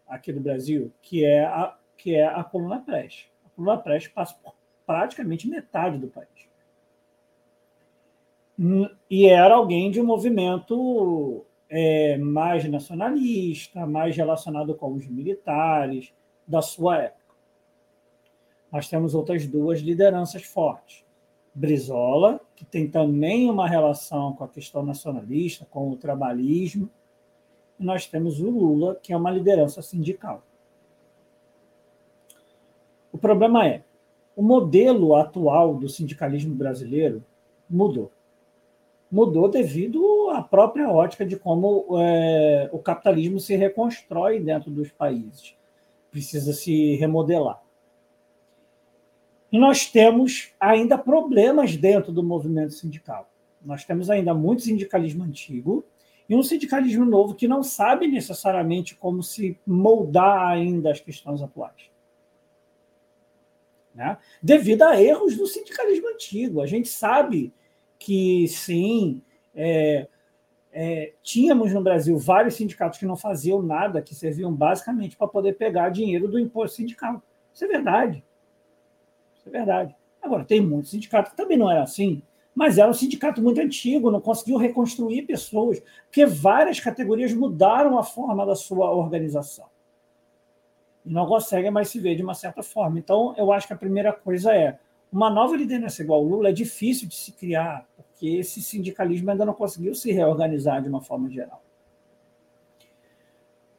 aqui 0.07 0.31
do 0.31 0.39
Brasil, 0.39 0.93
que 1.01 1.25
é 1.25 1.43
a, 1.43 1.75
que 1.97 2.13
é 2.13 2.25
a 2.25 2.43
coluna 2.43 2.79
Preste. 2.79 3.31
A 3.45 3.49
coluna 3.49 3.77
Preste 3.77 4.11
passa 4.11 4.35
por 4.35 4.53
praticamente 4.85 5.49
metade 5.49 5.97
do 5.97 6.07
país 6.07 6.46
e 9.09 9.27
era 9.27 9.55
alguém 9.55 9.91
de 9.91 10.01
um 10.01 10.05
movimento 10.05 11.45
é, 11.69 12.17
mais 12.17 12.67
nacionalista, 12.67 13.85
mais 13.85 14.15
relacionado 14.15 14.73
com 14.73 14.93
os 14.93 15.07
militares 15.07 16.11
da 16.47 16.61
sua 16.61 17.03
época. 17.03 17.35
Nós 18.71 18.89
temos 18.89 19.13
outras 19.13 19.45
duas 19.45 19.79
lideranças 19.79 20.43
fortes. 20.43 21.05
Brizola, 21.53 22.39
que 22.55 22.63
tem 22.63 22.87
também 22.87 23.49
uma 23.49 23.67
relação 23.67 24.33
com 24.33 24.43
a 24.43 24.47
questão 24.47 24.83
nacionalista, 24.83 25.65
com 25.69 25.89
o 25.89 25.97
trabalhismo, 25.97 26.89
e 27.79 27.83
nós 27.83 28.05
temos 28.05 28.39
o 28.39 28.49
Lula, 28.49 28.95
que 28.95 29.11
é 29.11 29.17
uma 29.17 29.31
liderança 29.31 29.81
sindical. 29.81 30.43
O 33.11 33.17
problema 33.17 33.67
é, 33.67 33.83
o 34.35 34.43
modelo 34.43 35.15
atual 35.15 35.75
do 35.75 35.89
sindicalismo 35.89 36.53
brasileiro 36.53 37.23
mudou 37.67 38.11
mudou 39.11 39.49
devido 39.49 40.29
à 40.31 40.41
própria 40.41 40.89
ótica 40.89 41.25
de 41.25 41.37
como 41.37 41.87
é, 41.99 42.69
o 42.71 42.79
capitalismo 42.79 43.39
se 43.39 43.55
reconstrói 43.55 44.39
dentro 44.39 44.69
dos 44.69 44.91
países. 44.91 45.55
Precisa 46.11 46.53
se 46.53 46.95
remodelar. 46.95 47.61
E 49.51 49.57
nós 49.57 49.85
temos 49.85 50.51
ainda 50.59 50.97
problemas 50.97 51.77
dentro 51.77 52.11
do 52.11 52.21
movimento 52.21 52.73
sindical. 52.73 53.29
Nós 53.63 53.85
temos 53.85 54.09
ainda 54.09 54.33
muito 54.33 54.63
sindicalismo 54.63 55.23
antigo 55.23 55.85
e 56.29 56.35
um 56.35 56.43
sindicalismo 56.43 57.05
novo 57.05 57.35
que 57.35 57.47
não 57.47 57.63
sabe 57.63 58.07
necessariamente 58.07 58.95
como 58.95 59.23
se 59.23 59.57
moldar 59.65 60.47
ainda 60.47 60.91
as 60.91 60.99
questões 60.99 61.41
atuais. 61.41 61.89
Né? 63.95 64.17
Devido 64.43 64.83
a 64.83 65.01
erros 65.01 65.37
do 65.37 65.47
sindicalismo 65.47 66.09
antigo. 66.09 66.61
A 66.61 66.67
gente 66.67 66.89
sabe 66.89 67.53
que 67.97 68.47
sim, 68.47 69.21
é, 69.55 70.07
é, 70.71 71.13
tínhamos 71.23 71.73
no 71.73 71.81
Brasil 71.81 72.17
vários 72.17 72.55
sindicatos 72.55 72.99
que 72.99 73.05
não 73.05 73.15
faziam 73.15 73.61
nada, 73.61 74.01
que 74.01 74.13
serviam 74.13 74.53
basicamente 74.53 75.17
para 75.17 75.27
poder 75.27 75.53
pegar 75.53 75.89
dinheiro 75.89 76.27
do 76.27 76.39
imposto 76.39 76.77
sindical. 76.77 77.21
Isso 77.53 77.65
é 77.65 77.67
verdade. 77.67 78.23
Isso 79.35 79.49
é 79.49 79.51
verdade. 79.51 79.95
Agora, 80.21 80.45
tem 80.45 80.61
muitos 80.61 80.91
sindicatos 80.91 81.31
que 81.31 81.37
também 81.37 81.57
não 81.57 81.71
era 81.71 81.81
assim, 81.81 82.21
mas 82.53 82.77
era 82.77 82.89
um 82.89 82.93
sindicato 82.93 83.41
muito 83.41 83.61
antigo, 83.61 84.11
não 84.11 84.19
conseguiu 84.19 84.57
reconstruir 84.57 85.23
pessoas, 85.23 85.81
porque 86.05 86.25
várias 86.25 86.79
categorias 86.79 87.33
mudaram 87.33 87.97
a 87.97 88.03
forma 88.03 88.45
da 88.45 88.55
sua 88.55 88.91
organização. 88.91 89.65
E 91.05 91.11
não 91.11 91.25
conseguem 91.25 91.71
mais 91.71 91.89
se 91.89 91.99
ver 91.99 92.15
de 92.15 92.23
uma 92.23 92.33
certa 92.33 92.61
forma. 92.61 92.99
Então, 92.99 93.33
eu 93.37 93.51
acho 93.51 93.67
que 93.67 93.73
a 93.73 93.77
primeira 93.77 94.11
coisa 94.11 94.53
é 94.53 94.77
uma 95.11 95.29
nova 95.29 95.55
liderança 95.55 96.01
igual 96.01 96.23
o 96.23 96.27
Lula 96.27 96.49
é 96.49 96.53
difícil 96.53 97.07
de 97.07 97.15
se 97.15 97.31
criar, 97.31 97.87
porque 97.95 98.27
esse 98.27 98.61
sindicalismo 98.61 99.31
ainda 99.31 99.45
não 99.45 99.53
conseguiu 99.53 99.95
se 99.95 100.11
reorganizar 100.11 100.81
de 100.81 100.89
uma 100.89 101.01
forma 101.01 101.29
geral. 101.29 101.61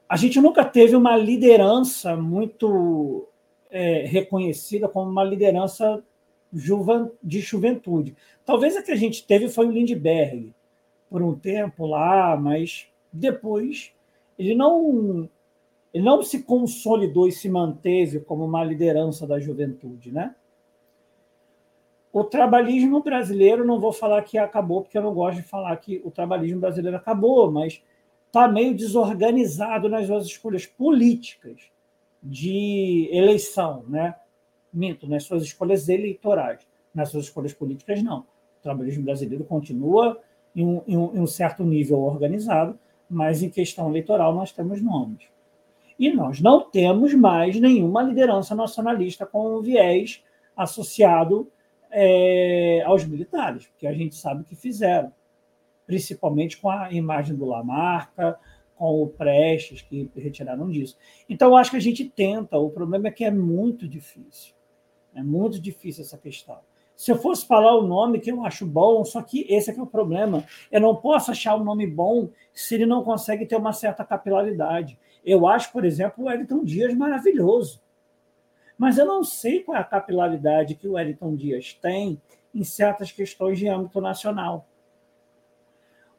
A 0.09 0.17
gente 0.17 0.41
nunca 0.41 0.65
teve 0.65 0.97
uma 0.97 1.17
liderança 1.17 2.17
muito 2.17 3.29
é, 3.71 4.07
reconhecida 4.07 4.89
como 4.89 5.11
uma 5.11 5.23
liderança 5.23 6.03
de 6.51 7.41
juventude. 7.41 8.17
Talvez 8.45 8.75
a 8.75 8.83
que 8.83 8.91
a 8.91 8.97
gente 8.97 9.27
teve 9.27 9.51
foi 9.51 9.67
o 9.67 9.71
Lindbergh, 9.71 10.55
por 11.11 11.23
um 11.23 11.35
tempo 11.35 11.87
lá, 11.87 12.37
mas 12.37 12.87
depois 13.13 13.93
ele 14.39 14.55
não 14.55 15.29
ele 15.93 16.05
não 16.05 16.23
se 16.23 16.43
consolidou 16.43 17.27
e 17.27 17.33
se 17.33 17.49
manteve 17.49 18.21
como 18.21 18.45
uma 18.45 18.63
liderança 18.63 19.27
da 19.27 19.41
juventude, 19.41 20.13
né? 20.13 20.35
O 22.13 22.25
trabalhismo 22.25 23.03
brasileiro, 23.03 23.67
não 23.67 23.79
vou 23.79 23.93
falar 23.93 24.23
que 24.23 24.39
acabou, 24.39 24.83
porque 24.83 24.97
eu 24.97 25.03
não 25.03 25.13
gosto 25.13 25.37
de 25.37 25.43
falar 25.43 25.77
que 25.77 26.01
o 26.05 26.11
trabalhismo 26.11 26.61
brasileiro 26.61 26.97
acabou, 26.97 27.51
mas 27.51 27.83
está 28.27 28.49
meio 28.49 28.75
desorganizado 28.75 29.89
nas 29.89 30.07
suas 30.07 30.27
escolhas 30.27 30.67
políticas 30.67 31.71
de 32.23 33.09
eleição, 33.13 33.85
né? 33.89 34.15
Minto, 34.73 35.09
nas 35.09 35.25
suas 35.25 35.43
escolhas 35.43 35.89
eleitorais. 35.89 36.67
Nas 36.95 37.11
suas 37.11 37.25
escolhas 37.25 37.53
políticas, 37.53 38.03
não. 38.03 38.21
O 38.21 38.63
trabalhismo 38.63 39.05
brasileiro 39.05 39.45
continua 39.45 40.21
em 40.55 40.65
um, 40.65 40.83
em 40.87 40.97
um, 40.97 41.15
em 41.15 41.21
um 41.21 41.27
certo 41.27 41.63
nível 41.63 42.01
organizado, 42.01 42.79
mas 43.09 43.43
em 43.43 43.51
questão 43.51 43.89
eleitoral 43.89 44.35
nós 44.35 44.51
temos 44.53 44.83
nomes. 44.83 45.27
E 45.99 46.13
nós 46.13 46.41
não 46.41 46.69
temos 46.69 47.15
mais 47.15 47.59
nenhuma 47.59 48.03
liderança 48.03 48.55
nacionalista 48.55 49.27
com 49.27 49.57
um 49.57 49.61
viés 49.61 50.23
associado 50.57 51.51
é, 51.91 52.83
aos 52.85 53.05
militares, 53.05 53.67
porque 53.67 53.87
a 53.87 53.93
gente 53.93 54.15
sabe 54.15 54.43
o 54.43 54.45
que 54.45 54.55
fizeram, 54.55 55.13
principalmente 55.87 56.59
com 56.59 56.71
a 56.71 56.93
imagem 56.93 57.37
do 57.37 57.45
Lamarca, 57.45 58.39
com 58.77 59.03
o 59.03 59.09
Prestes, 59.09 59.83
que 59.83 60.11
retiraram 60.15 60.71
disso. 60.71 60.97
Então, 61.29 61.57
acho 61.57 61.73
que 61.73 61.77
a 61.77 61.81
gente 61.81 62.09
tenta, 62.09 62.57
o 62.59 62.71
problema 62.71 63.09
é 63.09 63.11
que 63.11 63.25
é 63.25 63.31
muito 63.31 63.89
difícil. 63.89 64.55
É 65.15 65.23
muito 65.23 65.61
difícil 65.61 66.05
essa 66.05 66.17
questão. 66.17 66.59
Se 66.95 67.13
eu 67.13 67.17
fosse 67.17 67.47
falar 67.47 67.77
o 67.77 67.87
nome 67.87 68.21
que 68.21 68.31
eu 68.31 68.45
acho 68.45 68.67
bom, 68.67 69.05
só 69.05 69.23
que 69.23 69.47
esse 69.49 69.71
é 69.71 69.73
que 69.73 69.79
é 69.79 69.83
o 69.83 69.87
problema. 69.87 70.45
Eu 70.71 70.81
não 70.81 70.97
posso 70.97 71.31
achar 71.31 71.57
um 71.57 71.63
nome 71.63 71.87
bom 71.87 72.29
se 72.53 72.75
ele 72.75 72.87
não 72.87 73.05
consegue 73.05 73.47
ter 73.47 73.57
uma 73.57 73.73
certa 73.73 74.05
capilaridade. 74.05 74.99
Eu 75.25 75.47
acho, 75.47 75.73
por 75.73 75.85
exemplo, 75.85 76.25
o 76.25 76.27
Wellington 76.27 76.65
Dias 76.65 76.93
maravilhoso. 76.95 77.81
Mas 78.79 78.97
eu 78.97 79.05
não 79.05 79.25
sei 79.25 79.65
qual 79.65 79.77
é 79.77 79.81
a 79.81 79.85
capilaridade 79.85 80.77
que 80.77 80.87
o 80.87 80.93
Wellington 80.93 81.35
Dias 81.35 81.75
tem 81.75 82.23
em 82.55 82.63
certas 82.63 83.11
questões 83.11 83.59
de 83.59 83.69
âmbito 83.69 84.01
nacional. 84.01 84.69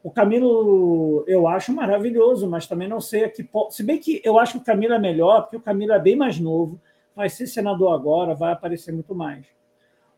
O 0.04 0.12
Camilo 0.12 1.24
eu 1.26 1.48
acho 1.48 1.74
maravilhoso, 1.74 2.50
mas 2.50 2.68
também 2.68 2.88
não 2.88 3.00
sei 3.00 3.24
aqui. 3.24 3.50
Se 3.70 3.82
bem 3.82 3.98
que 3.98 4.22
eu 4.24 4.38
acho 4.38 4.54
que 4.54 4.60
o 4.60 4.64
Camilo 4.64 4.94
é 4.94 5.00
melhor, 5.00 5.44
porque 5.44 5.58
o 5.58 5.62
Camilo 5.62 5.94
é 5.94 6.00
bem 6.00 6.18
mais 6.18 6.38
novo, 6.38 6.80
vai 7.16 7.30
ser 7.30 7.48
senador 7.48 7.94
agora, 7.94 8.36
vai 8.36 8.52
aparecer 8.52 8.94
muito 8.94 9.16
mais. 9.16 9.46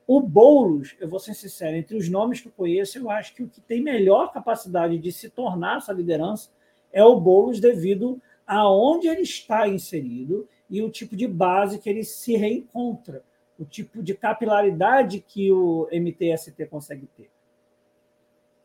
O 0.08 0.20
Boulos, 0.20 0.96
eu 1.00 1.08
vou 1.08 1.20
ser 1.20 1.34
sincero, 1.34 1.78
entre 1.78 1.96
os 1.96 2.10
nomes 2.10 2.42
que 2.42 2.48
eu 2.48 2.52
conheço, 2.52 2.98
eu 2.98 3.10
acho 3.10 3.34
que 3.34 3.44
o 3.44 3.48
que 3.48 3.62
tem 3.62 3.82
melhor 3.82 4.32
capacidade 4.32 4.98
de 4.98 5.12
se 5.12 5.30
tornar 5.30 5.78
essa 5.78 5.94
liderança 5.94 6.50
é 6.92 7.04
o 7.04 7.20
Boulos, 7.20 7.60
devido 7.60 8.22
aonde 8.46 9.08
ele 9.08 9.22
está 9.22 9.68
inserido 9.68 10.48
e 10.72 10.82
o 10.82 10.90
tipo 10.90 11.18
de 11.18 11.28
base 11.28 11.78
que 11.78 11.90
ele 11.90 12.04
se 12.06 12.38
reencontra, 12.38 13.22
o 13.60 13.66
tipo 13.66 14.02
de 14.02 14.16
capilaridade 14.16 15.20
que 15.20 15.52
o 15.52 15.86
MTST 15.92 16.66
consegue 16.68 17.08
ter. 17.08 17.30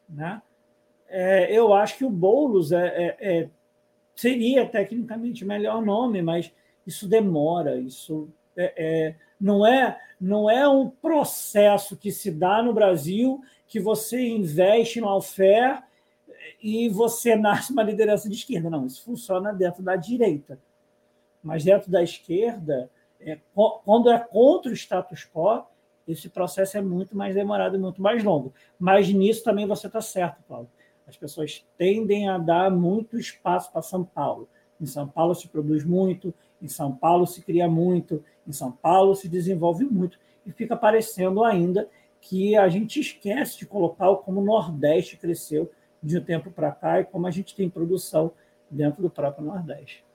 Né? 0.09 0.41
É, 1.09 1.53
eu 1.53 1.75
acho 1.75 1.99
que 1.99 2.05
o 2.05 2.11
Boulos 2.11 2.71
é, 2.71 2.87
é, 2.87 3.17
é, 3.19 3.51
seria 4.15 4.65
tecnicamente 4.65 5.45
o 5.45 5.49
melhor 5.49 5.85
nome, 5.85 6.23
mas 6.23 6.53
isso 6.87 7.09
demora, 7.09 7.77
isso 7.77 8.29
é, 8.57 8.73
é, 8.77 9.15
não 9.41 9.67
é 9.67 10.01
não 10.19 10.49
é 10.49 10.67
um 10.67 10.89
processo 10.89 11.97
que 11.97 12.11
se 12.11 12.31
dá 12.31 12.63
no 12.63 12.73
Brasil 12.73 13.43
que 13.67 13.81
você 13.81 14.29
investe 14.29 15.01
no 15.01 15.09
Alfer 15.09 15.83
e 16.63 16.89
você 16.89 17.35
nasce 17.37 17.73
uma 17.73 17.83
liderança 17.83 18.29
de 18.29 18.37
esquerda. 18.37 18.71
Não, 18.71 18.87
isso 18.87 19.05
funciona 19.05 19.53
dentro 19.53 19.83
da 19.83 19.97
direita 19.97 20.59
mas 21.47 21.63
dentro 21.63 21.89
da 21.93 22.03
esquerda, 22.03 22.91
é, 23.21 23.39
quando 23.85 24.11
é 24.11 24.19
contra 24.19 24.69
o 24.69 24.75
status 24.75 25.25
quo, 25.33 25.65
esse 26.07 26.29
processo 26.29 26.77
é 26.77 26.83
muito 26.83 27.17
mais 27.17 27.37
demorado 27.37 27.77
e 27.77 27.79
muito 27.79 28.03
mais 28.03 28.25
longo. 28.25 28.53
Mas 28.77 29.09
nisso 29.09 29.45
também 29.45 29.65
você 29.65 29.87
está 29.87 30.01
certo, 30.01 30.43
Paulo. 30.49 30.69
As 31.07 31.17
pessoas 31.17 31.65
tendem 31.79 32.29
a 32.29 32.37
dar 32.37 32.69
muito 32.69 33.17
espaço 33.17 33.71
para 33.71 33.81
São 33.81 34.03
Paulo. 34.03 34.49
Em 34.81 34.87
São 34.87 35.07
Paulo 35.07 35.37
se 35.37 35.47
produz 35.47 35.85
muito, 35.85 36.35
em 36.61 36.67
São 36.67 36.91
Paulo 36.91 37.29
se 37.29 37.41
cria 37.43 37.69
muito, 37.69 38.25
em 38.45 38.53
São 38.53 38.73
Paulo 38.73 39.15
se 39.15 39.29
desenvolve 39.29 39.85
muito, 39.85 40.19
e 40.45 40.51
fica 40.51 40.77
parecendo 40.77 41.45
ainda 41.45 41.89
que 42.21 42.57
a 42.57 42.69
gente 42.69 42.99
esquece 42.99 43.57
de 43.59 43.67
colocar 43.67 44.13
como 44.17 44.41
o 44.41 44.45
Nordeste 44.45 45.17
cresceu 45.17 45.71
de 46.03 46.19
um 46.19 46.25
tempo 46.25 46.51
para 46.51 46.73
cá 46.73 47.01
e 47.01 47.05
como 47.05 47.29
a 47.29 47.31
gente 47.31 47.55
tem 47.55 47.71
produção 47.71 48.33
dentro 48.69 49.01
do 49.01 49.09
próprio 49.09 49.45
Nordeste. 49.45 50.06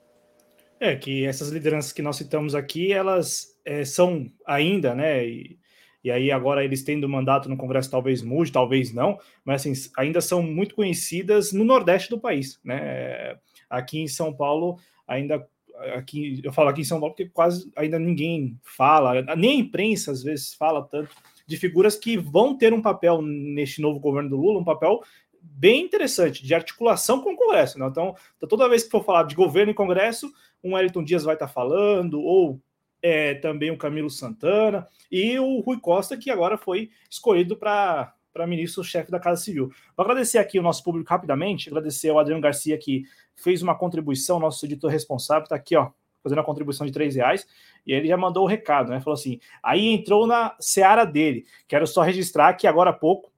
É, 0.83 0.95
que 0.95 1.23
essas 1.25 1.49
lideranças 1.49 1.93
que 1.93 2.01
nós 2.01 2.15
citamos 2.15 2.55
aqui, 2.55 2.91
elas 2.91 3.55
é, 3.63 3.85
são 3.85 4.31
ainda, 4.43 4.95
né? 4.95 5.23
E, 5.23 5.59
e 6.03 6.09
aí 6.09 6.31
agora 6.31 6.63
eles 6.63 6.81
tendo 6.81 7.07
mandato 7.07 7.47
no 7.47 7.55
Congresso 7.55 7.91
talvez 7.91 8.23
mude, 8.23 8.51
talvez 8.51 8.91
não, 8.91 9.19
mas 9.45 9.61
assim, 9.61 9.91
ainda 9.95 10.19
são 10.19 10.41
muito 10.41 10.73
conhecidas 10.73 11.53
no 11.53 11.63
Nordeste 11.63 12.09
do 12.09 12.19
país, 12.19 12.59
né? 12.63 13.37
Aqui 13.69 13.99
em 13.99 14.07
São 14.07 14.33
Paulo, 14.33 14.79
ainda 15.07 15.47
aqui 15.95 16.41
eu 16.43 16.51
falo 16.51 16.69
aqui 16.69 16.81
em 16.81 16.85
São 16.85 16.99
Paulo 16.99 17.13
porque 17.13 17.29
quase 17.29 17.71
ainda 17.75 17.99
ninguém 17.99 18.57
fala, 18.63 19.21
nem 19.35 19.51
a 19.51 19.63
imprensa 19.63 20.11
às 20.11 20.23
vezes 20.23 20.55
fala 20.55 20.81
tanto 20.81 21.15
de 21.45 21.57
figuras 21.57 21.95
que 21.95 22.17
vão 22.17 22.57
ter 22.57 22.73
um 22.73 22.81
papel 22.81 23.21
neste 23.21 23.81
novo 23.81 23.99
governo 23.99 24.31
do 24.31 24.37
Lula, 24.37 24.59
um 24.59 24.63
papel 24.63 25.03
bem 25.41 25.83
interessante 25.83 26.43
de 26.43 26.53
articulação 26.53 27.21
com 27.21 27.33
o 27.33 27.37
Congresso. 27.37 27.79
Né? 27.79 27.87
Então, 27.87 28.15
toda 28.47 28.69
vez 28.69 28.83
que 28.83 28.91
for 28.91 29.03
falar 29.03 29.23
de 29.23 29.35
governo 29.35 29.71
e 29.71 29.75
Congresso, 29.75 30.31
um 30.63 30.73
Wellington 30.73 31.03
Dias 31.03 31.23
vai 31.23 31.35
estar 31.35 31.47
falando, 31.47 32.21
ou 32.21 32.59
é, 33.01 33.35
também 33.35 33.71
o 33.71 33.77
Camilo 33.77 34.09
Santana, 34.09 34.87
e 35.11 35.37
o 35.39 35.59
Rui 35.59 35.79
Costa, 35.79 36.17
que 36.17 36.29
agora 36.29 36.57
foi 36.57 36.89
escolhido 37.09 37.57
para 37.57 38.13
para 38.33 38.47
ministro-chefe 38.47 39.11
da 39.11 39.19
Casa 39.19 39.41
Civil. 39.41 39.67
Vou 39.95 40.05
agradecer 40.05 40.37
aqui 40.37 40.57
o 40.57 40.61
nosso 40.61 40.83
público 40.83 41.09
rapidamente, 41.09 41.69
agradecer 41.69 42.09
ao 42.09 42.19
Adriano 42.19 42.41
Garcia 42.41 42.77
que 42.77 43.03
fez 43.35 43.61
uma 43.61 43.77
contribuição, 43.77 44.39
nosso 44.39 44.65
editor 44.65 44.89
responsável, 44.89 45.43
está 45.43 45.55
aqui, 45.55 45.75
ó, 45.75 45.89
fazendo 46.23 46.39
a 46.39 46.43
contribuição 46.43 46.85
de 46.85 46.93
três 46.93 47.15
reais, 47.15 47.45
e 47.85 47.93
ele 47.93 48.07
já 48.07 48.15
mandou 48.15 48.43
o 48.43 48.47
recado, 48.47 48.91
né? 48.91 48.99
Falou 48.99 49.15
assim: 49.15 49.39
aí 49.61 49.87
entrou 49.87 50.27
na 50.27 50.55
seara 50.59 51.03
dele. 51.03 51.45
Quero 51.67 51.85
só 51.87 52.01
registrar 52.01 52.53
que 52.53 52.67
agora 52.67 52.91
há 52.91 52.93
pouco, 52.93 53.31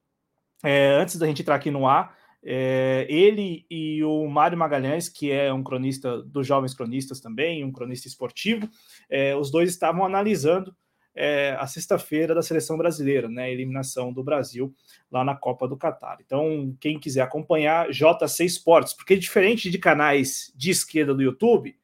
é, 0.63 0.97
antes 0.99 1.17
da 1.17 1.26
gente 1.26 1.41
entrar 1.41 1.55
aqui 1.55 1.71
no 1.71 1.88
ar, 1.88 2.15
é, 2.46 3.08
ele 3.10 3.66
e 3.70 4.04
o 4.04 4.28
Mário 4.28 4.58
Magalhães, 4.58 5.08
que 5.08 5.32
é 5.32 5.52
um 5.54 5.64
cronista 5.64 6.22
dos 6.24 6.46
Jovens 6.46 6.74
Cronistas 6.74 7.22
também, 7.22 7.64
um 7.64 7.72
cronista 7.72 8.08
esportivo, 8.08 8.70
é, 9.10 9.36
os 9.36 9.50
dois 9.50 9.70
estavam 9.70 10.06
analisando 10.06 10.76
é, 11.16 11.56
a 11.60 11.68
sexta-feira 11.68 12.34
da 12.34 12.41
seleção 12.41 12.78
brasileira, 12.78 13.30
né, 13.30 13.44
a 13.44 13.50
eliminação 13.50 14.12
do 14.12 14.24
Brasil 14.24 14.74
lá 15.12 15.24
na 15.24 15.36
Copa 15.36 15.68
do 15.68 15.78
Catar. 15.78 16.18
Então, 16.20 16.76
quem 16.80 17.00
quiser 17.00 17.22
acompanhar, 17.22 17.89
JC 17.91 18.44
Esportes, 18.44 18.94
porque 18.94 19.16
diferente 19.16 19.70
de 19.70 19.78
canais 19.78 20.52
de 20.56 20.72
esquerda 20.72 21.14
do 21.14 21.22
YouTube, 21.22 21.78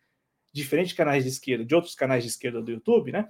diferente 0.52 0.90
de 0.90 0.96
canais 0.96 1.24
de 1.24 1.30
esquerda, 1.30 1.64
de 1.64 1.76
outros 1.76 1.96
canais 1.96 2.24
de 2.24 2.30
esquerda 2.30 2.62
do 2.62 2.72
YouTube, 2.72 3.12
né, 3.12 3.28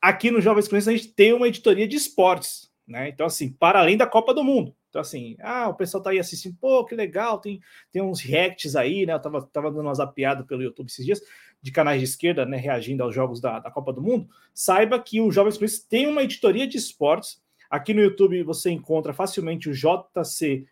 aqui 0.00 0.30
no 0.30 0.40
Jovens 0.40 0.68
Cronistas 0.68 0.94
a 0.94 0.96
gente 0.96 1.12
tem 1.12 1.32
uma 1.32 1.48
editoria 1.48 1.86
de 1.86 1.96
esportes, 1.96 2.70
né, 2.86 3.08
então 3.08 3.26
assim, 3.26 3.52
para 3.52 3.80
além 3.80 3.96
da 3.96 4.06
Copa 4.06 4.32
do 4.32 4.44
Mundo. 4.44 4.77
Então, 4.88 5.00
assim, 5.00 5.36
ah, 5.40 5.68
o 5.68 5.74
pessoal 5.74 6.02
tá 6.02 6.10
aí 6.10 6.18
assistindo, 6.18 6.56
pô, 6.60 6.84
que 6.84 6.94
legal, 6.94 7.38
tem, 7.38 7.60
tem 7.92 8.02
uns 8.02 8.20
reacts 8.20 8.74
aí, 8.74 9.04
né? 9.04 9.12
Eu 9.12 9.20
tava, 9.20 9.42
tava 9.52 9.70
dando 9.70 9.82
umas 9.82 9.98
zapiadas 9.98 10.46
pelo 10.46 10.62
YouTube 10.62 10.88
esses 10.88 11.04
dias, 11.04 11.20
de 11.60 11.70
canais 11.70 12.00
de 12.00 12.04
esquerda, 12.04 12.46
né, 12.46 12.56
reagindo 12.56 13.02
aos 13.02 13.14
jogos 13.14 13.40
da, 13.40 13.58
da 13.58 13.70
Copa 13.70 13.92
do 13.92 14.00
Mundo. 14.00 14.28
Saiba 14.54 14.98
que 14.98 15.20
o 15.20 15.30
Jovens 15.30 15.56
Cronistas 15.56 15.84
tem 15.84 16.06
uma 16.06 16.22
editoria 16.22 16.66
de 16.66 16.76
esportes, 16.76 17.42
Aqui 17.70 17.92
no 17.92 18.00
YouTube 18.00 18.42
você 18.44 18.70
encontra 18.70 19.12
facilmente 19.12 19.68
o 19.68 19.74
JC 19.74 20.66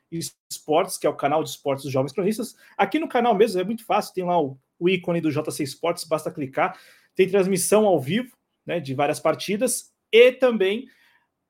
Esportes, 0.50 0.96
que 0.96 1.06
é 1.06 1.10
o 1.10 1.14
canal 1.14 1.44
de 1.44 1.50
esportes 1.50 1.84
dos 1.84 1.92
jovens 1.92 2.12
cronistas. 2.12 2.56
Aqui 2.76 2.98
no 2.98 3.06
canal 3.06 3.34
mesmo 3.34 3.60
é 3.60 3.64
muito 3.64 3.84
fácil, 3.84 4.14
tem 4.14 4.24
lá 4.24 4.40
o, 4.40 4.58
o 4.78 4.88
ícone 4.88 5.20
do 5.20 5.30
JC 5.30 5.62
Esportes, 5.62 6.04
basta 6.04 6.30
clicar. 6.30 6.78
Tem 7.14 7.28
transmissão 7.28 7.84
ao 7.84 8.00
vivo 8.00 8.32
né, 8.64 8.80
de 8.80 8.94
várias 8.94 9.20
partidas 9.20 9.92
e 10.10 10.32
também 10.32 10.88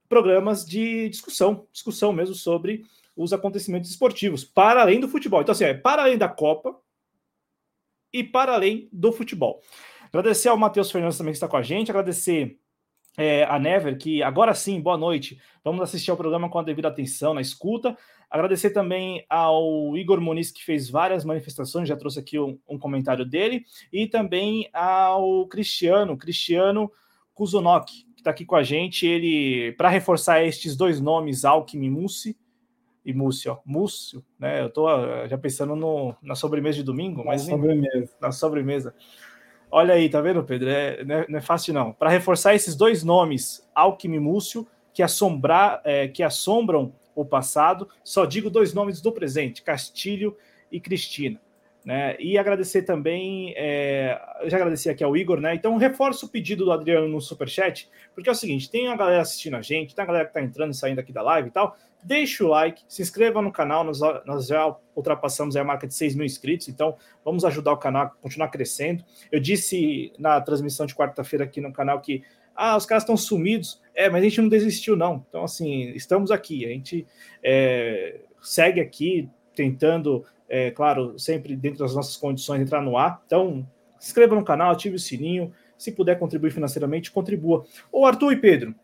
programas 0.09 0.64
de 0.64 1.09
discussão, 1.09 1.66
discussão 1.72 2.12
mesmo 2.12 2.34
sobre 2.34 2.84
os 3.16 3.32
acontecimentos 3.32 3.90
esportivos, 3.90 4.44
para 4.44 4.82
além 4.82 5.00
do 5.00 5.09
futebol. 5.09 5.40
Então, 5.40 5.52
assim, 5.52 5.64
é 5.64 5.74
para 5.74 6.02
além 6.02 6.18
da 6.18 6.28
Copa 6.28 6.76
e 8.12 8.22
para 8.22 8.54
além 8.54 8.88
do 8.92 9.12
futebol. 9.12 9.61
Agradecer 10.09 10.48
ao 10.48 10.57
Matheus 10.57 10.90
Fernandes 10.90 11.18
também 11.18 11.32
que 11.32 11.36
está 11.36 11.48
com 11.48 11.57
a 11.57 11.62
gente, 11.62 11.90
agradecer 11.90 12.59
é, 13.16 13.44
a 13.44 13.59
Never, 13.59 13.96
que 13.96 14.22
agora 14.22 14.54
sim, 14.54 14.80
boa 14.80 14.98
noite. 14.98 15.40
Vamos 15.64 15.80
assistir 15.82 16.11
ao 16.11 16.16
programa 16.16 16.50
com 16.50 16.59
a 16.59 16.62
devida 16.62 16.88
atenção, 16.88 17.34
na 17.34 17.40
escuta. 17.40 17.96
Agradecer 18.30 18.70
também 18.70 19.24
ao 19.28 19.96
Igor 19.96 20.20
Muniz, 20.20 20.50
que 20.50 20.64
fez 20.64 20.90
várias 20.90 21.24
manifestações, 21.24 21.88
já 21.88 21.96
trouxe 21.96 22.18
aqui 22.18 22.38
um, 22.38 22.59
um 22.68 22.78
comentário 22.78 23.24
dele, 23.24 23.64
e 23.92 24.07
também 24.07 24.68
ao 24.72 25.46
Cristiano, 25.48 26.16
Cristiano 26.16 26.90
Kuzunok, 27.34 28.05
está 28.27 28.31
aqui 28.33 28.45
com 28.45 28.57
a 28.57 28.62
gente. 28.62 29.07
Ele, 29.07 29.72
para 29.72 29.89
reforçar 29.89 30.45
estes 30.45 30.77
dois 30.77 31.01
nomes, 31.01 31.45
Alckmin 31.45 31.87
e 31.87 31.91
Mussi, 31.91 32.37
e 33.05 33.14
Múcio, 33.14 33.57
Múcio, 33.64 34.24
né? 34.37 34.61
Eu 34.61 34.66
estou 34.66 34.89
já 35.29 35.39
pensando 35.39 35.77
no, 35.77 36.14
na 36.20 36.35
sobremesa 36.35 36.79
de 36.79 36.83
domingo, 36.83 37.18
na 37.18 37.27
mas 37.27 37.43
sobremesa. 37.43 38.16
na 38.20 38.33
sobremesa. 38.33 38.95
Olha 39.70 39.95
aí, 39.95 40.09
tá 40.09 40.20
vendo, 40.20 40.43
Pedro? 40.43 40.68
É, 40.68 41.05
não, 41.05 41.14
é, 41.14 41.27
não 41.29 41.39
é 41.39 41.41
fácil, 41.41 41.72
não. 41.72 41.93
Para 41.93 42.11
reforçar 42.11 42.55
esses 42.55 42.74
dois 42.74 43.05
nomes, 43.05 43.68
Alckmin 43.74 44.16
e 44.16 44.20
Múcio, 44.20 44.66
que, 44.93 45.05
assombrar, 45.05 45.81
é, 45.85 46.09
que 46.09 46.22
assombram 46.22 46.93
o 47.14 47.24
passado, 47.24 47.89
só 48.03 48.24
digo 48.24 48.51
dois 48.51 48.74
nomes 48.74 49.01
do 49.01 49.12
presente: 49.12 49.62
Castilho 49.62 50.37
e 50.70 50.81
Cristina. 50.81 51.41
Né? 51.87 52.16
E 52.18 52.37
agradecer 52.37 52.82
também, 52.82 53.55
é, 53.57 54.20
eu 54.41 54.51
já 54.51 54.57
agradeci 54.57 54.91
aqui 54.91 55.05
ao 55.05 55.16
Igor, 55.16 55.41
né? 55.41 55.55
Então 55.55 55.76
reforço 55.76 56.26
o 56.26 56.28
pedido 56.28 56.64
do 56.64 56.72
Adriano 56.72 57.07
no 57.07 57.20
Superchat, 57.20 57.89
porque 58.12 58.28
é 58.28 58.32
o 58.32 58.34
seguinte: 58.34 58.68
tem 58.68 58.89
a 58.89 58.97
galera 58.97 59.22
assistindo 59.22 59.55
a 59.55 59.62
gente, 59.62 59.95
tem 59.95 60.03
a 60.03 60.07
galera 60.07 60.24
que 60.24 60.30
está 60.30 60.43
entrando 60.43 60.72
e 60.72 60.76
saindo 60.76 60.99
aqui 60.99 61.12
da 61.12 61.22
live 61.22 61.47
e 61.47 61.53
tal. 61.53 61.76
Deixe 62.03 62.43
o 62.43 62.49
like, 62.49 62.82
se 62.89 63.03
inscreva 63.03 63.41
no 63.41 63.53
canal, 63.53 63.84
nós, 63.84 64.01
nós 64.26 64.49
já 64.49 64.76
ultrapassamos 64.97 65.57
a 65.57 65.62
marca 65.62 65.87
de 65.87 65.95
6 65.95 66.16
mil 66.16 66.26
inscritos, 66.26 66.68
então 66.68 66.97
vamos 67.24 67.45
ajudar 67.45 67.72
o 67.72 67.76
canal 67.76 68.03
a 68.03 68.09
continuar 68.09 68.49
crescendo. 68.49 69.05
Eu 69.30 69.39
disse 69.39 70.12
na 70.18 70.41
transmissão 70.41 70.87
de 70.87 70.95
quarta-feira 70.95 71.45
aqui 71.45 71.61
no 71.61 71.72
canal 71.72 72.01
que 72.01 72.24
ah, 72.57 72.76
os 72.76 72.84
caras 72.84 73.05
estão 73.05 73.16
sumidos. 73.16 73.80
É, 73.95 74.11
mas 74.11 74.22
a 74.22 74.28
gente 74.28 74.41
não 74.41 74.49
desistiu, 74.49 74.97
não. 74.97 75.24
Então, 75.28 75.45
assim, 75.45 75.91
estamos 75.91 76.32
aqui. 76.32 76.64
A 76.64 76.68
gente 76.68 77.07
é, 77.43 78.20
segue 78.43 78.80
aqui 78.80 79.28
tentando, 79.55 80.24
é, 80.49 80.70
claro, 80.70 81.18
sempre 81.18 81.57
dentro 81.57 81.80
das 81.80 81.94
nossas 81.94 82.16
condições, 82.16 82.61
entrar 82.61 82.80
no 82.80 82.97
ar. 82.97 83.22
Então, 83.26 83.66
se 83.99 84.09
inscreva 84.09 84.34
no 84.34 84.44
canal, 84.44 84.70
ative 84.70 84.97
o 84.97 84.99
sininho. 84.99 85.53
Se 85.76 85.92
puder 85.92 86.18
contribuir 86.18 86.51
financeiramente, 86.51 87.11
contribua. 87.11 87.64
Ô, 87.92 88.07
Arthur 88.07 88.32
e 88.32 88.36
Pedro, 88.36 88.74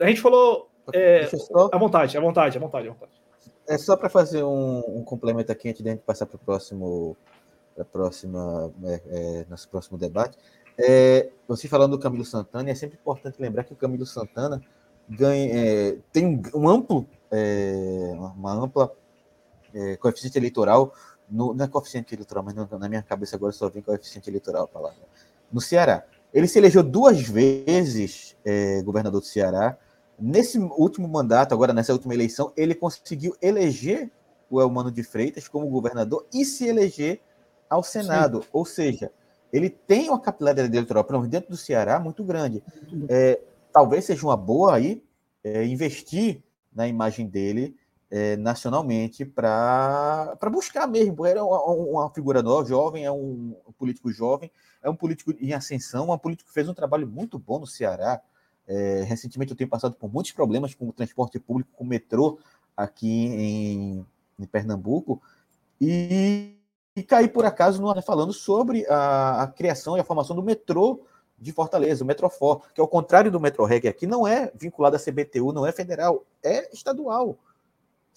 a 0.00 0.06
gente 0.06 0.20
falou. 0.20 0.70
É, 0.92 1.26
só... 1.26 1.68
À 1.72 1.76
vontade, 1.76 2.16
à 2.16 2.20
vontade, 2.20 2.56
à 2.56 2.60
vontade, 2.60 2.88
à 2.88 2.92
vontade. 2.92 3.12
É 3.68 3.76
só 3.76 3.94
para 3.96 4.08
fazer 4.08 4.42
um, 4.42 4.78
um, 4.88 5.04
complemento 5.04 5.52
aqui 5.52 5.68
antes 5.68 5.82
de 5.82 5.88
a 5.90 5.92
gente 5.92 6.02
passar 6.02 6.24
para 6.24 6.36
o 6.36 6.38
próximo, 6.38 7.14
pra 7.74 7.84
próxima, 7.84 8.72
é, 8.84 9.02
é, 9.06 9.46
nosso 9.50 9.68
próximo 9.68 9.98
debate. 9.98 10.38
É, 10.78 11.28
você 11.46 11.68
falando 11.68 11.90
do 11.90 11.98
Camilo 11.98 12.24
Santana, 12.24 12.70
é 12.70 12.74
sempre 12.74 12.96
importante 12.98 13.36
lembrar 13.38 13.64
que 13.64 13.72
o 13.74 13.76
Camilo 13.76 14.06
Santana 14.06 14.62
ganha, 15.06 15.50
é, 15.52 15.98
tem 16.10 16.26
um, 16.26 16.42
um 16.54 16.68
amplo, 16.68 17.06
é, 17.30 18.14
uma 18.16 18.54
ampla 18.54 18.90
é, 19.74 19.96
coeficiente 19.96 20.38
eleitoral, 20.38 20.92
no, 21.30 21.54
não 21.54 21.64
é 21.64 21.68
coeficiente 21.68 22.14
eleitoral, 22.14 22.44
mas 22.44 22.54
não, 22.54 22.68
na 22.78 22.88
minha 22.88 23.02
cabeça 23.02 23.36
agora 23.36 23.52
só 23.52 23.68
vem 23.68 23.82
coeficiente 23.82 24.28
eleitoral 24.28 24.64
a 24.64 24.68
palavra, 24.68 24.98
no 25.52 25.60
Ceará. 25.60 26.04
Ele 26.32 26.46
se 26.46 26.58
elegeu 26.58 26.82
duas 26.82 27.20
vezes 27.20 28.36
é, 28.44 28.82
governador 28.82 29.20
do 29.20 29.26
Ceará. 29.26 29.78
Nesse 30.18 30.58
último 30.58 31.08
mandato, 31.08 31.54
agora 31.54 31.72
nessa 31.72 31.92
última 31.92 32.12
eleição, 32.12 32.52
ele 32.56 32.74
conseguiu 32.74 33.34
eleger 33.40 34.10
o 34.50 34.60
Elmano 34.60 34.90
de 34.90 35.02
Freitas 35.02 35.48
como 35.48 35.68
governador 35.68 36.26
e 36.32 36.44
se 36.44 36.66
eleger 36.66 37.20
ao 37.68 37.82
Senado. 37.82 38.42
Sim. 38.42 38.48
Ou 38.52 38.64
seja, 38.64 39.10
ele 39.52 39.70
tem 39.70 40.08
uma 40.08 40.20
capilaridade 40.20 40.68
eleitoral, 40.68 41.04
pelo 41.04 41.20
menos 41.20 41.30
dentro 41.30 41.50
do 41.50 41.56
Ceará, 41.56 41.98
muito 41.98 42.22
grande. 42.24 42.62
É, 43.08 43.40
talvez 43.72 44.04
seja 44.04 44.26
uma 44.26 44.36
boa 44.36 44.74
aí 44.74 45.02
é, 45.42 45.64
investir 45.64 46.42
na 46.74 46.86
imagem 46.86 47.26
dele 47.26 47.76
é, 48.10 48.36
nacionalmente 48.36 49.24
para 49.24 50.36
buscar 50.50 50.86
mesmo, 50.86 51.26
é 51.26 51.42
uma, 51.42 51.62
uma, 51.64 52.10
figura 52.10 52.42
nova, 52.42 52.68
jovem, 52.68 53.04
é 53.04 53.12
um 53.12 53.54
político 53.78 54.10
jovem, 54.10 54.50
é 54.82 54.88
um 54.88 54.96
político 54.96 55.32
em 55.40 55.52
ascensão, 55.52 56.10
um 56.10 56.18
político 56.18 56.48
que 56.48 56.54
fez 56.54 56.68
um 56.68 56.74
trabalho 56.74 57.06
muito 57.06 57.38
bom 57.38 57.58
no 57.58 57.66
Ceará. 57.66 58.20
É, 58.66 59.02
recentemente 59.04 59.50
eu 59.50 59.56
tenho 59.56 59.70
passado 59.70 59.94
por 59.94 60.12
muitos 60.12 60.32
problemas 60.32 60.74
com 60.74 60.88
o 60.88 60.92
transporte 60.92 61.38
público, 61.38 61.70
com 61.72 61.84
o 61.84 61.86
metrô 61.86 62.38
aqui 62.76 63.26
em, 63.26 64.06
em 64.38 64.46
Pernambuco, 64.46 65.22
e 65.80 66.58
e 66.98 67.02
caí 67.04 67.28
por 67.28 67.44
acaso 67.44 67.80
no, 67.80 68.02
falando 68.02 68.32
sobre 68.32 68.84
a, 68.88 69.42
a, 69.42 69.46
criação 69.46 69.96
e 69.96 70.00
a 70.00 70.04
formação 70.04 70.34
do 70.34 70.42
metrô 70.42 71.04
de 71.38 71.52
Fortaleza, 71.52 72.02
o 72.02 72.06
Metrofor, 72.06 72.62
que 72.74 72.80
ao 72.80 72.88
contrário 72.88 73.30
do 73.30 73.38
Metroreg 73.38 73.86
aqui, 73.86 74.04
não 74.04 74.26
é 74.26 74.50
vinculado 74.56 74.96
à 74.96 74.98
CBTU, 74.98 75.52
não 75.52 75.64
é 75.64 75.70
federal, 75.70 76.26
é 76.42 76.68
estadual, 76.74 77.38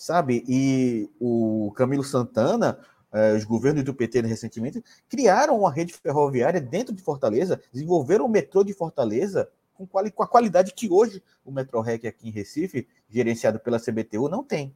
sabe? 0.02 0.44
E 0.48 1.08
o 1.20 1.72
Camilo 1.76 2.04
Santana, 2.04 2.80
eh, 3.14 3.34
os 3.34 3.44
governos 3.44 3.84
do 3.84 3.94
PT 3.94 4.22
recentemente, 4.22 4.84
criaram 5.08 5.60
uma 5.60 5.72
rede 5.72 5.94
ferroviária 5.94 6.60
dentro 6.60 6.92
de 6.92 7.04
Fortaleza, 7.04 7.62
desenvolveram 7.72 8.26
o 8.26 8.30
metrô 8.30 8.64
de 8.64 8.74
Fortaleza 8.74 9.48
com, 9.76 9.86
quali, 9.86 10.10
com 10.10 10.24
a 10.24 10.28
qualidade 10.28 10.74
que 10.74 10.90
hoje 10.90 11.22
o 11.46 11.52
Metroreg 11.52 12.08
aqui 12.08 12.30
em 12.30 12.32
Recife, 12.32 12.88
gerenciado 13.08 13.60
pela 13.60 13.80
CBTU, 13.80 14.28
não 14.28 14.44
tem. 14.44 14.76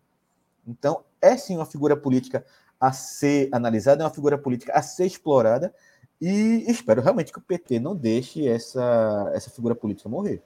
Então, 0.65 1.03
é 1.19 1.35
sim 1.35 1.55
uma 1.55 1.65
figura 1.65 1.97
política 1.97 2.45
a 2.79 2.91
ser 2.91 3.49
analisada, 3.51 4.03
é 4.03 4.05
uma 4.05 4.13
figura 4.13 4.37
política 4.37 4.73
a 4.73 4.83
ser 4.83 5.07
explorada, 5.07 5.73
e 6.21 6.65
espero 6.67 7.01
realmente 7.01 7.33
que 7.33 7.39
o 7.39 7.41
PT 7.41 7.79
não 7.79 7.95
deixe 7.95 8.47
essa, 8.47 9.31
essa 9.33 9.49
figura 9.49 9.73
política 9.73 10.07
morrer. 10.07 10.43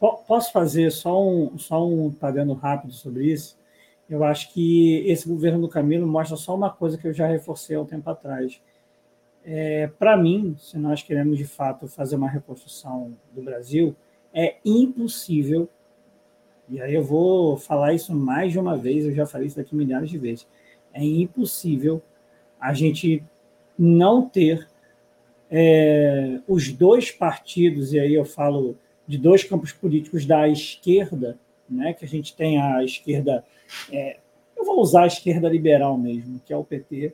Posso 0.00 0.50
fazer 0.52 0.90
só 0.90 1.22
um, 1.22 1.58
só 1.58 1.86
um 1.86 2.10
pagando 2.10 2.54
rápido 2.54 2.92
sobre 2.92 3.26
isso? 3.26 3.58
Eu 4.08 4.24
acho 4.24 4.52
que 4.52 5.06
esse 5.06 5.28
governo 5.28 5.60
do 5.60 5.68
Camilo 5.68 6.06
mostra 6.06 6.36
só 6.36 6.54
uma 6.54 6.70
coisa 6.70 6.98
que 6.98 7.06
eu 7.06 7.12
já 7.12 7.26
reforcei 7.26 7.76
há 7.76 7.80
um 7.80 7.86
tempo 7.86 8.08
atrás. 8.10 8.60
É, 9.44 9.86
Para 9.98 10.16
mim, 10.16 10.56
se 10.58 10.78
nós 10.78 11.02
queremos 11.02 11.38
de 11.38 11.44
fato 11.44 11.86
fazer 11.86 12.16
uma 12.16 12.28
reconstrução 12.28 13.14
do 13.32 13.42
Brasil, 13.42 13.94
é 14.32 14.56
impossível, 14.64 15.68
e 16.68 16.80
aí 16.80 16.94
eu 16.94 17.04
vou 17.04 17.56
falar 17.56 17.92
isso 17.92 18.14
mais 18.14 18.52
de 18.52 18.58
uma 18.58 18.76
vez, 18.76 19.04
eu 19.04 19.14
já 19.14 19.26
falei 19.26 19.46
isso 19.46 19.60
aqui 19.60 19.76
milhares 19.76 20.08
de 20.08 20.18
vezes 20.18 20.46
é 20.92 21.04
impossível 21.04 22.02
a 22.60 22.74
gente 22.74 23.22
não 23.78 24.28
ter 24.28 24.68
é, 25.50 26.40
os 26.46 26.70
dois 26.70 27.10
partidos, 27.10 27.92
e 27.92 27.98
aí 27.98 28.14
eu 28.14 28.24
falo 28.24 28.76
de 29.10 29.18
dois 29.18 29.42
campos 29.42 29.72
políticos 29.72 30.24
da 30.24 30.48
esquerda, 30.48 31.36
né, 31.68 31.92
que 31.92 32.04
a 32.04 32.08
gente 32.08 32.34
tem 32.36 32.60
a 32.62 32.84
esquerda, 32.84 33.44
é, 33.92 34.18
eu 34.56 34.64
vou 34.64 34.80
usar 34.80 35.02
a 35.02 35.06
esquerda 35.08 35.48
liberal 35.48 35.98
mesmo, 35.98 36.40
que 36.46 36.52
é 36.52 36.56
o 36.56 36.62
PT, 36.62 37.12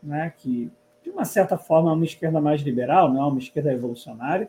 né, 0.00 0.32
que 0.38 0.70
de 1.02 1.10
uma 1.10 1.24
certa 1.24 1.58
forma 1.58 1.90
é 1.90 1.94
uma 1.94 2.04
esquerda 2.04 2.40
mais 2.40 2.60
liberal, 2.62 3.12
não 3.12 3.22
é 3.22 3.26
uma 3.26 3.40
esquerda 3.40 3.70
revolucionária, 3.70 4.48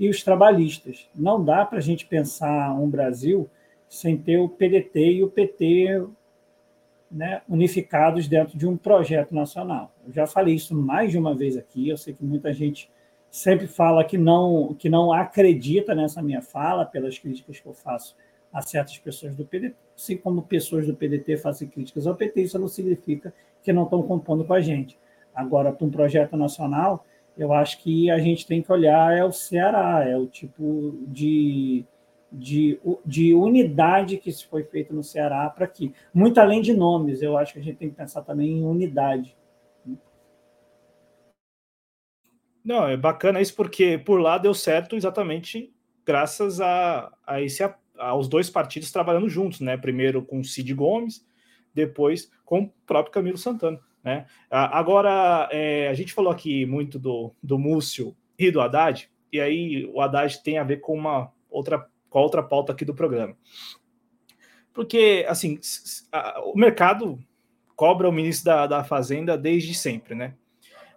e 0.00 0.08
os 0.08 0.22
trabalhistas. 0.22 1.06
Não 1.14 1.44
dá 1.44 1.64
para 1.66 1.78
a 1.78 1.82
gente 1.82 2.06
pensar 2.06 2.72
um 2.72 2.88
Brasil 2.88 3.50
sem 3.86 4.16
ter 4.16 4.38
o 4.38 4.48
PDT 4.48 5.12
e 5.12 5.22
o 5.22 5.28
PT 5.28 6.06
né, 7.10 7.42
unificados 7.46 8.26
dentro 8.28 8.56
de 8.56 8.66
um 8.66 8.78
projeto 8.78 9.34
nacional. 9.34 9.92
Eu 10.06 10.12
já 10.12 10.26
falei 10.26 10.54
isso 10.54 10.74
mais 10.74 11.10
de 11.10 11.18
uma 11.18 11.34
vez 11.34 11.56
aqui, 11.56 11.86
eu 11.86 11.98
sei 11.98 12.14
que 12.14 12.24
muita 12.24 12.50
gente 12.54 12.88
sempre 13.30 13.66
fala 13.66 14.04
que 14.04 14.16
não, 14.16 14.74
que 14.78 14.88
não 14.88 15.12
acredita 15.12 15.94
nessa 15.94 16.22
minha 16.22 16.42
fala, 16.42 16.84
pelas 16.84 17.18
críticas 17.18 17.60
que 17.60 17.66
eu 17.66 17.74
faço 17.74 18.16
a 18.52 18.62
certas 18.62 18.96
pessoas 18.98 19.34
do 19.34 19.44
PDT, 19.44 19.76
assim 19.96 20.16
como 20.16 20.42
pessoas 20.42 20.86
do 20.86 20.94
PDT 20.94 21.36
fazem 21.36 21.68
críticas 21.68 22.06
ao 22.06 22.14
PT, 22.14 22.42
isso 22.42 22.58
não 22.58 22.68
significa 22.68 23.32
que 23.62 23.72
não 23.72 23.84
estão 23.84 24.02
compondo 24.02 24.44
com 24.44 24.54
a 24.54 24.60
gente. 24.60 24.98
Agora, 25.34 25.72
para 25.72 25.86
um 25.86 25.90
projeto 25.90 26.36
nacional, 26.36 27.04
eu 27.36 27.52
acho 27.52 27.80
que 27.82 28.10
a 28.10 28.18
gente 28.18 28.46
tem 28.46 28.62
que 28.62 28.72
olhar 28.72 29.16
é 29.16 29.24
o 29.24 29.30
Ceará, 29.30 30.04
é 30.08 30.16
o 30.16 30.26
tipo 30.26 30.98
de 31.06 31.84
de, 32.30 32.78
de 33.04 33.34
unidade 33.34 34.18
que 34.18 34.30
se 34.30 34.46
foi 34.46 34.62
feito 34.62 34.94
no 34.94 35.02
Ceará 35.02 35.48
para 35.48 35.64
aqui. 35.64 35.94
Muito 36.12 36.38
além 36.38 36.60
de 36.60 36.74
nomes, 36.74 37.22
eu 37.22 37.38
acho 37.38 37.54
que 37.54 37.58
a 37.58 37.62
gente 37.62 37.78
tem 37.78 37.88
que 37.88 37.96
pensar 37.96 38.22
também 38.22 38.58
em 38.58 38.64
unidade. 38.64 39.34
Não, 42.68 42.86
é 42.86 42.98
bacana 42.98 43.40
isso 43.40 43.54
porque 43.54 43.96
por 43.96 44.20
lá 44.20 44.36
deu 44.36 44.52
certo 44.52 44.94
exatamente 44.94 45.72
graças 46.04 46.60
a, 46.60 47.10
a, 47.26 47.40
esse, 47.40 47.62
a 47.96 48.14
os 48.14 48.28
dois 48.28 48.50
partidos 48.50 48.92
trabalhando 48.92 49.26
juntos, 49.26 49.60
né? 49.60 49.74
Primeiro 49.78 50.20
com 50.20 50.44
Cid 50.44 50.74
Gomes, 50.74 51.26
depois 51.72 52.30
com 52.44 52.64
o 52.64 52.72
próprio 52.84 53.10
Camilo 53.10 53.38
Santana. 53.38 53.80
Né? 54.04 54.26
Agora, 54.50 55.48
é, 55.50 55.88
a 55.88 55.94
gente 55.94 56.12
falou 56.12 56.30
aqui 56.30 56.66
muito 56.66 56.98
do, 56.98 57.34
do 57.42 57.58
Múcio 57.58 58.14
e 58.38 58.50
do 58.50 58.60
Haddad, 58.60 59.10
e 59.32 59.40
aí 59.40 59.86
o 59.86 60.02
Haddad 60.02 60.42
tem 60.42 60.58
a 60.58 60.62
ver 60.62 60.82
com 60.82 60.94
uma 60.94 61.32
outra, 61.48 61.88
com 62.10 62.18
a 62.18 62.22
outra 62.22 62.42
pauta 62.42 62.74
aqui 62.74 62.84
do 62.84 62.94
programa. 62.94 63.34
Porque, 64.74 65.24
assim, 65.26 65.58
o 66.44 66.54
mercado 66.54 67.18
cobra 67.74 68.06
o 68.06 68.12
ministro 68.12 68.44
da, 68.44 68.66
da 68.66 68.84
Fazenda 68.84 69.38
desde 69.38 69.72
sempre, 69.72 70.14
né? 70.14 70.34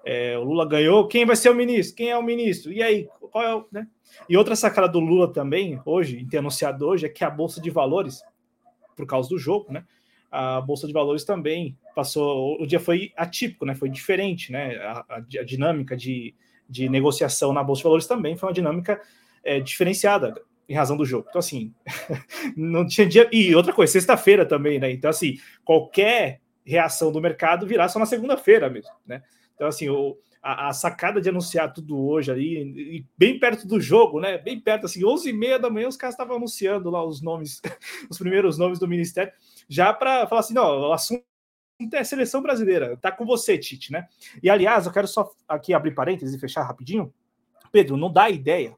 É, 0.06 0.38
o 0.38 0.44
Lula 0.44 0.68
ganhou, 0.68 1.08
quem 1.08 1.26
vai 1.26 1.36
ser 1.36 1.50
o 1.50 1.56
ministro? 1.56 1.96
Quem 1.96 2.10
é 2.10 2.18
o 2.18 2.24
ministro? 2.24 2.72
E 2.72 2.82
aí, 2.82 3.08
qual 3.32 3.44
é 3.44 3.56
o. 3.56 3.66
Né? 3.72 3.88
E 4.28 4.36
outra 4.36 4.56
sacada 4.56 4.88
do 4.88 5.00
Lula 5.00 5.32
também, 5.32 5.80
hoje, 5.86 6.20
em 6.20 6.28
ter 6.28 6.40
anunciado 6.40 6.86
hoje, 6.88 7.06
é 7.06 7.10
que 7.10 7.24
a 7.24 7.30
Bolsa 7.30 7.62
de 7.62 7.70
Valores, 7.70 8.24
por 8.96 9.06
causa 9.06 9.30
do 9.30 9.38
jogo, 9.38 9.72
né? 9.72 9.86
A 10.30 10.62
Bolsa 10.62 10.88
de 10.88 10.94
Valores 10.94 11.24
também 11.24 11.78
passou. 11.94 12.62
O 12.62 12.66
dia 12.66 12.80
foi 12.80 13.12
atípico, 13.16 13.66
né? 13.66 13.76
Foi 13.76 13.90
diferente, 13.90 14.52
né? 14.52 14.78
A, 14.78 15.06
a, 15.10 15.16
a 15.18 15.44
dinâmica 15.44 15.96
de, 15.96 16.34
de 16.70 16.88
negociação 16.90 17.54
na 17.54 17.64
Bolsa 17.64 17.80
de 17.80 17.84
Valores 17.84 18.08
também 18.08 18.36
foi 18.36 18.50
uma 18.50 18.54
dinâmica 18.54 19.02
é, 19.44 19.60
diferenciada 19.60 20.34
em 20.68 20.74
razão 20.74 20.96
do 20.96 21.06
jogo. 21.06 21.28
Então, 21.30 21.40
assim, 21.40 21.74
não 22.56 22.88
tinha 22.88 23.06
dia. 23.06 23.30
E 23.32 23.54
outra 23.54 23.74
coisa, 23.74 23.92
sexta-feira 23.92 24.46
também, 24.46 24.80
né? 24.80 24.92
Então, 24.92 25.10
assim, 25.10 25.38
qualquer 25.66 26.40
reação 26.66 27.12
do 27.12 27.20
mercado 27.20 27.68
virá 27.68 27.90
só 27.90 28.00
na 28.00 28.06
segunda-feira 28.06 28.70
mesmo, 28.70 28.92
né? 29.06 29.22
Então, 29.62 29.70
assim, 29.70 29.90
o, 29.90 30.18
a, 30.42 30.70
a, 30.70 30.74
sacada 30.74 31.22
de 31.22 31.30
anunciar 31.30 31.72
tudo 31.72 31.96
hoje 32.04 32.32
ali, 32.32 33.06
bem 33.16 33.38
perto 33.38 33.68
do 33.68 33.80
jogo, 33.80 34.20
né? 34.20 34.40
Bem 34.40 34.60
perto, 34.60 34.88
assim, 34.88 35.06
11 35.06 35.30
e 35.30 35.34
meia 35.34 35.60
da 35.60 35.70
manhã, 35.70 35.88
os 35.88 35.96
caras 35.96 36.16
estavam 36.16 36.38
anunciando 36.38 36.90
lá 36.90 37.06
os 37.06 37.22
nomes, 37.22 37.62
os 38.10 38.18
primeiros 38.18 38.58
nomes 38.58 38.80
do 38.80 38.88
Ministério, 38.88 39.32
já 39.70 39.94
para 39.94 40.26
falar 40.26 40.42
assim: 40.42 40.56
não, 40.56 40.90
o 40.90 40.92
assunto 40.92 41.24
é 41.94 42.00
a 42.00 42.04
seleção 42.04 42.42
brasileira, 42.42 42.98
tá 42.98 43.12
com 43.12 43.24
você, 43.24 43.56
Tite, 43.56 43.92
né? 43.92 44.08
E 44.42 44.50
aliás, 44.50 44.88
eu 44.88 44.92
quero 44.92 45.08
só 45.08 45.32
aqui 45.48 45.76
abrir 45.76 45.94
parênteses 45.94 46.34
e 46.34 46.40
fechar 46.40 46.64
rapidinho. 46.64 47.14
Pedro, 47.72 47.96
não 47.96 48.12
dá 48.12 48.32
ideia, 48.32 48.76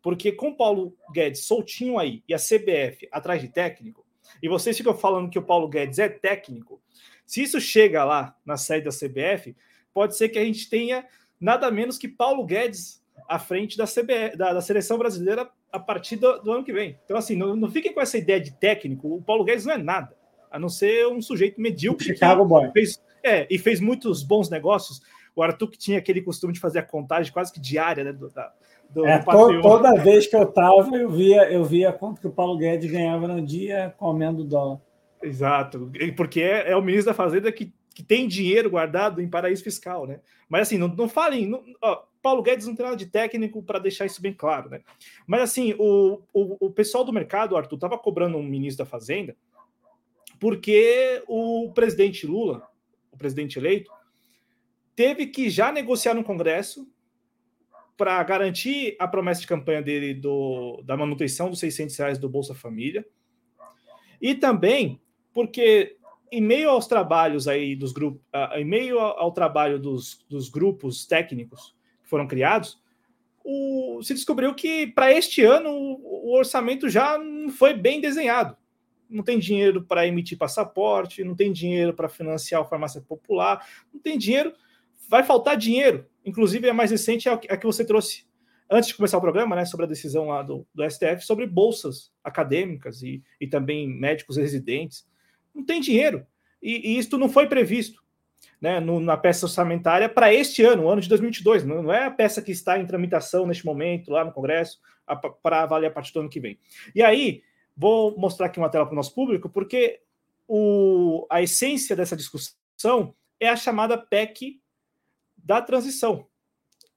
porque 0.00 0.32
com 0.32 0.48
o 0.48 0.56
Paulo 0.56 0.96
Guedes 1.12 1.44
soltinho 1.44 1.98
aí 1.98 2.24
e 2.26 2.32
a 2.32 2.38
CBF 2.38 3.06
atrás 3.12 3.42
de 3.42 3.48
técnico, 3.48 4.06
e 4.42 4.48
vocês 4.48 4.74
ficam 4.74 4.96
falando 4.96 5.28
que 5.28 5.38
o 5.38 5.44
Paulo 5.44 5.68
Guedes 5.68 5.98
é 5.98 6.08
técnico, 6.08 6.80
se 7.26 7.42
isso 7.42 7.60
chega 7.60 8.04
lá 8.04 8.34
na 8.44 8.56
sede 8.56 8.84
da 8.84 8.90
CBF, 8.90 9.54
pode 9.94 10.16
ser 10.16 10.28
que 10.28 10.38
a 10.38 10.44
gente 10.44 10.68
tenha 10.68 11.06
nada 11.40 11.70
menos 11.70 11.96
que 11.96 12.08
Paulo 12.08 12.44
Guedes 12.44 13.02
à 13.28 13.38
frente 13.38 13.78
da, 13.78 13.84
CBF, 13.84 14.36
da, 14.36 14.52
da 14.52 14.60
seleção 14.60 14.98
brasileira 14.98 15.48
a 15.72 15.78
partir 15.78 16.16
do, 16.16 16.40
do, 16.42 16.52
ano 16.52 16.64
que 16.64 16.72
vem. 16.72 16.98
Então, 17.04 17.16
assim, 17.16 17.36
não, 17.36 17.56
não 17.56 17.70
fiquem 17.70 17.92
com 17.92 18.00
essa 18.00 18.18
ideia 18.18 18.40
de 18.40 18.52
técnico. 18.52 19.16
O 19.16 19.22
Paulo 19.22 19.44
Guedes 19.44 19.64
não 19.64 19.74
é 19.74 19.78
nada, 19.78 20.14
a 20.50 20.58
não 20.58 20.68
ser 20.68 21.06
um 21.06 21.22
sujeito 21.22 21.60
medíocre. 21.60 22.06
Chicago 22.06 22.44
Boy. 22.44 22.70
Fez, 22.72 23.00
é, 23.22 23.46
e 23.48 23.58
fez 23.58 23.80
muitos 23.80 24.22
bons 24.22 24.50
negócios. 24.50 25.00
O 25.34 25.42
Arthur 25.42 25.70
que 25.70 25.78
tinha 25.78 25.98
aquele 25.98 26.22
costume 26.22 26.52
de 26.52 26.60
fazer 26.60 26.80
a 26.80 26.82
contagem 26.82 27.32
quase 27.32 27.52
que 27.52 27.60
diária, 27.60 28.04
né? 28.04 28.12
Do, 28.12 28.30
da, 28.30 28.52
do, 28.90 29.06
é, 29.06 29.18
to, 29.18 29.60
toda 29.60 29.94
vez 29.96 30.26
que 30.26 30.36
eu 30.36 30.44
estava, 30.44 30.96
eu 30.96 31.10
via, 31.10 31.50
eu 31.50 31.64
via 31.64 31.92
quanto 31.92 32.20
que 32.20 32.26
o 32.26 32.30
Paulo 32.30 32.56
Guedes 32.56 32.90
ganhava 32.90 33.26
no 33.26 33.42
dia 33.42 33.92
comendo 33.96 34.44
dólar. 34.44 34.80
Exato, 35.22 35.90
porque 36.16 36.40
é, 36.40 36.70
é 36.70 36.76
o 36.76 36.82
ministro 36.82 37.10
da 37.10 37.14
Fazenda 37.14 37.50
que 37.50 37.72
que 37.94 38.02
tem 38.02 38.28
dinheiro 38.28 38.68
guardado 38.68 39.22
em 39.22 39.28
paraíso 39.28 39.62
fiscal, 39.62 40.06
né? 40.06 40.20
Mas 40.48 40.62
assim, 40.62 40.76
não, 40.76 40.88
não 40.88 41.08
falem. 41.08 41.46
Não, 41.46 41.64
ó, 41.80 42.02
Paulo 42.20 42.42
Guedes 42.42 42.66
não 42.66 42.74
tem 42.74 42.84
nada 42.84 42.96
de 42.96 43.06
técnico 43.06 43.62
para 43.62 43.78
deixar 43.78 44.04
isso 44.04 44.20
bem 44.20 44.34
claro, 44.34 44.68
né? 44.68 44.80
Mas 45.26 45.42
assim, 45.42 45.74
o, 45.78 46.20
o, 46.32 46.66
o 46.66 46.70
pessoal 46.70 47.04
do 47.04 47.12
mercado, 47.12 47.56
Arthur, 47.56 47.76
estava 47.76 47.96
cobrando 47.96 48.36
um 48.36 48.42
ministro 48.42 48.84
da 48.84 48.90
Fazenda 48.90 49.36
porque 50.44 51.22
o 51.26 51.72
presidente 51.74 52.26
Lula, 52.26 52.68
o 53.10 53.16
presidente 53.16 53.58
eleito, 53.58 53.90
teve 54.94 55.26
que 55.26 55.48
já 55.48 55.72
negociar 55.72 56.12
no 56.12 56.24
Congresso 56.24 56.86
para 57.96 58.22
garantir 58.24 58.96
a 58.98 59.06
promessa 59.08 59.40
de 59.40 59.46
campanha 59.46 59.80
dele 59.80 60.12
do, 60.12 60.82
da 60.84 60.96
manutenção 60.96 61.48
dos 61.48 61.60
600 61.60 61.96
reais 61.96 62.18
do 62.18 62.28
Bolsa 62.28 62.54
Família 62.54 63.06
e 64.20 64.34
também 64.34 65.00
porque 65.32 65.96
em 66.36 66.40
meio 66.40 66.70
aos 66.70 66.86
trabalhos 66.86 67.46
aí 67.46 67.76
dos 67.76 67.92
grupos, 67.92 68.20
uh, 68.34 68.58
em 68.58 68.64
meio 68.64 68.98
ao, 68.98 69.18
ao 69.20 69.32
trabalho 69.32 69.78
dos, 69.78 70.24
dos, 70.28 70.48
grupos 70.48 71.06
técnicos 71.06 71.74
que 72.02 72.08
foram 72.08 72.26
criados, 72.26 72.80
o, 73.44 74.00
se 74.02 74.14
descobriu 74.14 74.54
que 74.54 74.86
para 74.88 75.12
este 75.12 75.42
ano 75.42 75.70
o, 75.70 76.30
o, 76.30 76.36
orçamento 76.36 76.88
já 76.88 77.18
não 77.18 77.50
foi 77.50 77.74
bem 77.74 78.00
desenhado. 78.00 78.56
Não 79.08 79.22
tem 79.22 79.38
dinheiro 79.38 79.82
para 79.82 80.06
emitir 80.06 80.36
passaporte, 80.36 81.22
não 81.22 81.36
tem 81.36 81.52
dinheiro 81.52 81.94
para 81.94 82.08
financiar 82.08 82.62
a 82.62 82.64
farmácia 82.64 83.00
popular, 83.00 83.64
não 83.92 84.00
tem 84.00 84.18
dinheiro, 84.18 84.52
vai 85.08 85.22
faltar 85.22 85.56
dinheiro. 85.56 86.06
Inclusive, 86.24 86.68
a 86.68 86.74
mais 86.74 86.90
recente 86.90 87.28
é 87.28 87.32
a 87.32 87.56
que 87.56 87.66
você 87.66 87.84
trouxe 87.84 88.24
antes 88.68 88.88
de 88.88 88.96
começar 88.96 89.18
o 89.18 89.20
programa, 89.20 89.54
né, 89.54 89.64
sobre 89.64 89.86
a 89.86 89.88
decisão 89.88 90.28
lá 90.28 90.42
do, 90.42 90.66
do 90.74 90.88
STF 90.90 91.20
sobre 91.20 91.46
bolsas 91.46 92.10
acadêmicas 92.24 93.02
e, 93.02 93.22
e 93.40 93.46
também 93.46 93.86
médicos 93.86 94.36
residentes 94.36 95.06
não 95.54 95.64
tem 95.64 95.80
dinheiro. 95.80 96.26
E, 96.62 96.94
e 96.94 96.98
isso 96.98 97.16
não 97.18 97.28
foi 97.28 97.46
previsto 97.46 98.02
né, 98.60 98.80
no, 98.80 98.98
na 98.98 99.16
peça 99.16 99.46
orçamentária 99.46 100.08
para 100.08 100.32
este 100.32 100.62
ano, 100.62 100.84
o 100.84 100.88
ano 100.88 101.00
de 101.00 101.08
2022. 101.08 101.64
Não, 101.64 101.82
não, 101.82 101.92
é 101.92 102.06
a 102.06 102.10
peça 102.10 102.40
que 102.40 102.52
está 102.52 102.78
em 102.78 102.86
tramitação 102.86 103.46
neste 103.46 103.64
momento 103.64 104.10
lá 104.10 104.24
no 104.24 104.32
Congresso 104.32 104.80
para 105.42 105.62
avaliar 105.62 105.90
a 105.90 105.94
partir 105.94 106.12
do 106.14 106.20
ano 106.20 106.30
que 106.30 106.40
vem. 106.40 106.58
E 106.94 107.02
aí, 107.02 107.42
vou 107.76 108.18
mostrar 108.18 108.46
aqui 108.46 108.58
uma 108.58 108.70
tela 108.70 108.86
para 108.86 108.92
o 108.92 108.96
nosso 108.96 109.14
público, 109.14 109.50
porque 109.50 110.00
o, 110.48 111.26
a 111.30 111.42
essência 111.42 111.94
dessa 111.94 112.16
discussão 112.16 113.14
é 113.38 113.48
a 113.48 113.56
chamada 113.56 113.98
PEC 113.98 114.60
da 115.36 115.60
transição, 115.60 116.26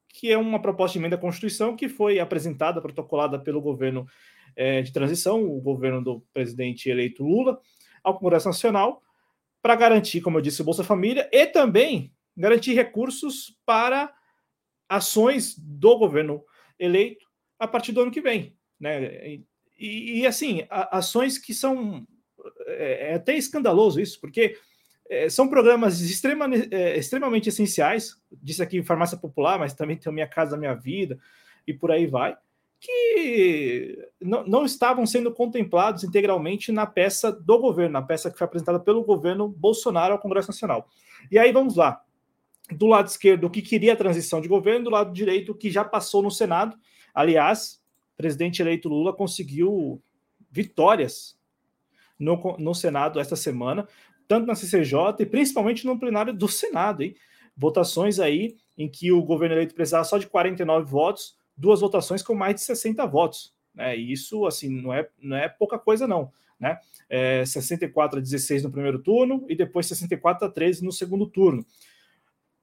que 0.08 0.32
é 0.32 0.38
uma 0.38 0.62
proposta 0.62 0.94
de 0.94 1.00
emenda 1.00 1.18
à 1.18 1.20
Constituição 1.20 1.76
que 1.76 1.90
foi 1.90 2.20
apresentada, 2.20 2.82
protocolada 2.82 3.38
pelo 3.38 3.62
governo 3.62 4.08
é, 4.56 4.82
de 4.82 4.92
transição, 4.94 5.44
o 5.44 5.60
governo 5.60 6.02
do 6.02 6.22
presidente 6.34 6.90
eleito 6.90 7.24
Lula, 7.24 7.60
ao 8.08 8.18
Congresso 8.18 8.48
Nacional 8.48 9.02
para 9.62 9.76
garantir, 9.76 10.22
como 10.22 10.38
eu 10.38 10.42
disse, 10.42 10.62
o 10.62 10.66
Bolsa 10.66 10.84
Família 10.84 11.30
e 11.32 11.46
também 11.46 12.14
garantir 12.36 12.74
recursos 12.74 13.58
para 13.66 14.14
ações 14.88 15.58
do 15.58 15.98
governo 15.98 16.44
eleito 16.80 17.26
a 17.60 17.68
partir 17.68 17.92
do 17.92 18.02
ano 18.02 18.12
que 18.12 18.22
vem. 18.22 18.56
Né? 18.80 19.42
E, 19.78 20.20
e 20.20 20.26
assim, 20.26 20.66
ações 20.70 21.38
que 21.38 21.54
são. 21.54 22.08
É, 22.68 23.12
é, 23.12 23.14
até 23.16 23.36
escandaloso 23.36 24.00
isso, 24.00 24.22
porque 24.22 24.58
é, 25.10 25.28
são 25.28 25.50
programas 25.50 26.00
extrema, 26.00 26.48
é, 26.72 26.98
extremamente 26.98 27.50
essenciais. 27.50 28.16
Disse 28.32 28.64
aqui 28.64 28.82
farmácia 28.84 29.18
popular, 29.18 29.60
mas 29.60 29.74
também 29.74 29.98
tem 29.98 30.10
a 30.10 30.14
Minha 30.14 30.28
Casa 30.28 30.56
Minha 30.56 30.76
Vida 30.76 31.20
e 31.68 31.74
por 31.74 31.92
aí 31.92 32.08
vai 32.08 32.38
que 32.80 33.98
não, 34.22 34.45
não 34.45 34.66
estavam 34.66 35.06
sendo 35.06 35.34
contemplados 35.34 36.04
integralmente 36.04 36.72
na 36.72 36.86
peça 36.86 37.32
do 37.32 37.58
governo, 37.60 37.94
na 37.94 38.02
peça 38.02 38.30
que 38.30 38.38
foi 38.38 38.45
apresentada 38.45 38.80
pelo 38.80 39.04
governo 39.04 39.48
Bolsonaro 39.48 40.14
ao 40.14 40.20
Congresso 40.20 40.49
Nacional. 40.49 40.88
E 41.32 41.40
aí 41.40 41.52
vamos 41.52 41.76
lá. 41.76 42.02
Do 42.72 42.86
lado 42.86 43.08
esquerdo, 43.08 43.45
o 43.45 43.49
que 43.49 43.62
queria 43.62 43.94
a 43.94 43.98
transição 43.98 44.41
de 44.41 44.48
governo, 44.48 44.86
do 44.86 44.91
lado 44.91 45.14
direito, 45.14 45.54
o 45.54 45.56
que 45.56 45.72
já 45.72 45.86
passou 45.86 46.22
no 46.22 46.30
Senado. 46.30 46.78
Aliás, 47.14 47.82
o 48.14 48.18
presidente 48.18 48.62
eleito 48.62 48.90
Lula 48.90 49.14
conseguiu 49.14 50.02
vitórias 50.52 51.38
no, 52.20 52.58
no 52.58 52.76
Senado 52.76 53.20
esta 53.20 53.36
semana, 53.36 53.88
tanto 54.28 54.45
na 54.45 54.56
CCJ 54.56 55.16
e 55.20 55.26
principalmente 55.26 55.86
no 55.86 55.98
plenário 55.98 56.34
do 56.34 56.48
Senado. 56.48 57.04
Hein? 57.04 57.16
Votações 57.56 58.20
aí 58.20 58.58
em 58.78 58.90
que 58.90 59.12
o 59.12 59.24
governo 59.24 59.56
eleito 59.56 59.74
precisava 59.74 60.04
só 60.04 60.18
de 60.18 60.28
49 60.28 60.86
votos 60.86 61.38
duas 61.58 61.82
votações 61.82 62.22
com 62.22 62.36
mais 62.36 62.56
de 62.56 62.62
60 62.62 63.06
votos. 63.08 63.54
Né? 63.74 63.98
E 63.98 64.12
isso, 64.12 64.46
assim, 64.46 64.70
não 64.70 64.94
é, 64.94 65.08
não 65.22 65.36
é 65.36 65.50
pouca 65.50 65.80
coisa, 65.80 66.08
não. 66.08 66.32
Né? 66.60 66.78
É 67.10 67.46
64 67.46 68.20
a 68.20 68.22
16 68.22 68.64
no 68.64 68.72
primeiro 68.72 69.00
turno 69.00 69.46
e 69.50 69.56
depois 69.56 69.86
64 69.88 70.48
a 70.48 70.52
13 70.52 70.84
no 70.84 70.92
segundo 70.92 71.26
turno. 71.28 71.66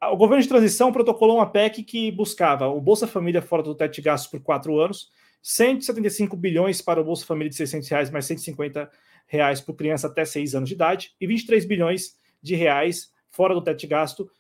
O 0.02 0.16
governo 0.16 0.42
de 0.42 0.48
transição 0.48 0.92
protocolou 0.92 1.36
uma 1.36 1.50
PEC 1.50 1.82
que 1.82 2.10
buscava 2.10 2.68
o 2.68 2.80
Bolsa 2.80 3.06
Família 3.06 3.40
fora 3.40 3.62
do 3.62 3.74
teto 3.74 3.94
de 3.94 4.02
gastos 4.02 4.30
por 4.30 4.40
quatro 4.40 4.78
anos, 4.78 5.10
175 5.42 6.36
bilhões 6.36 6.82
para 6.82 7.00
o 7.00 7.04
Bolsa 7.04 7.24
Família 7.24 7.48
de 7.48 7.56
600 7.56 7.88
reais, 7.88 8.10
mais 8.10 8.26
150 8.26 8.90
reais 9.26 9.60
por 9.60 9.74
criança 9.74 10.06
até 10.06 10.24
6 10.24 10.54
anos 10.54 10.68
de 10.68 10.74
idade, 10.74 11.14
e 11.20 11.26
23 11.26 11.64
bilhões 11.64 12.18
de 12.42 12.54
reais 12.54 13.12
fora 13.30 13.54
do 13.54 13.62
teto 13.62 13.78
de 13.78 13.86
gasto 13.86 14.30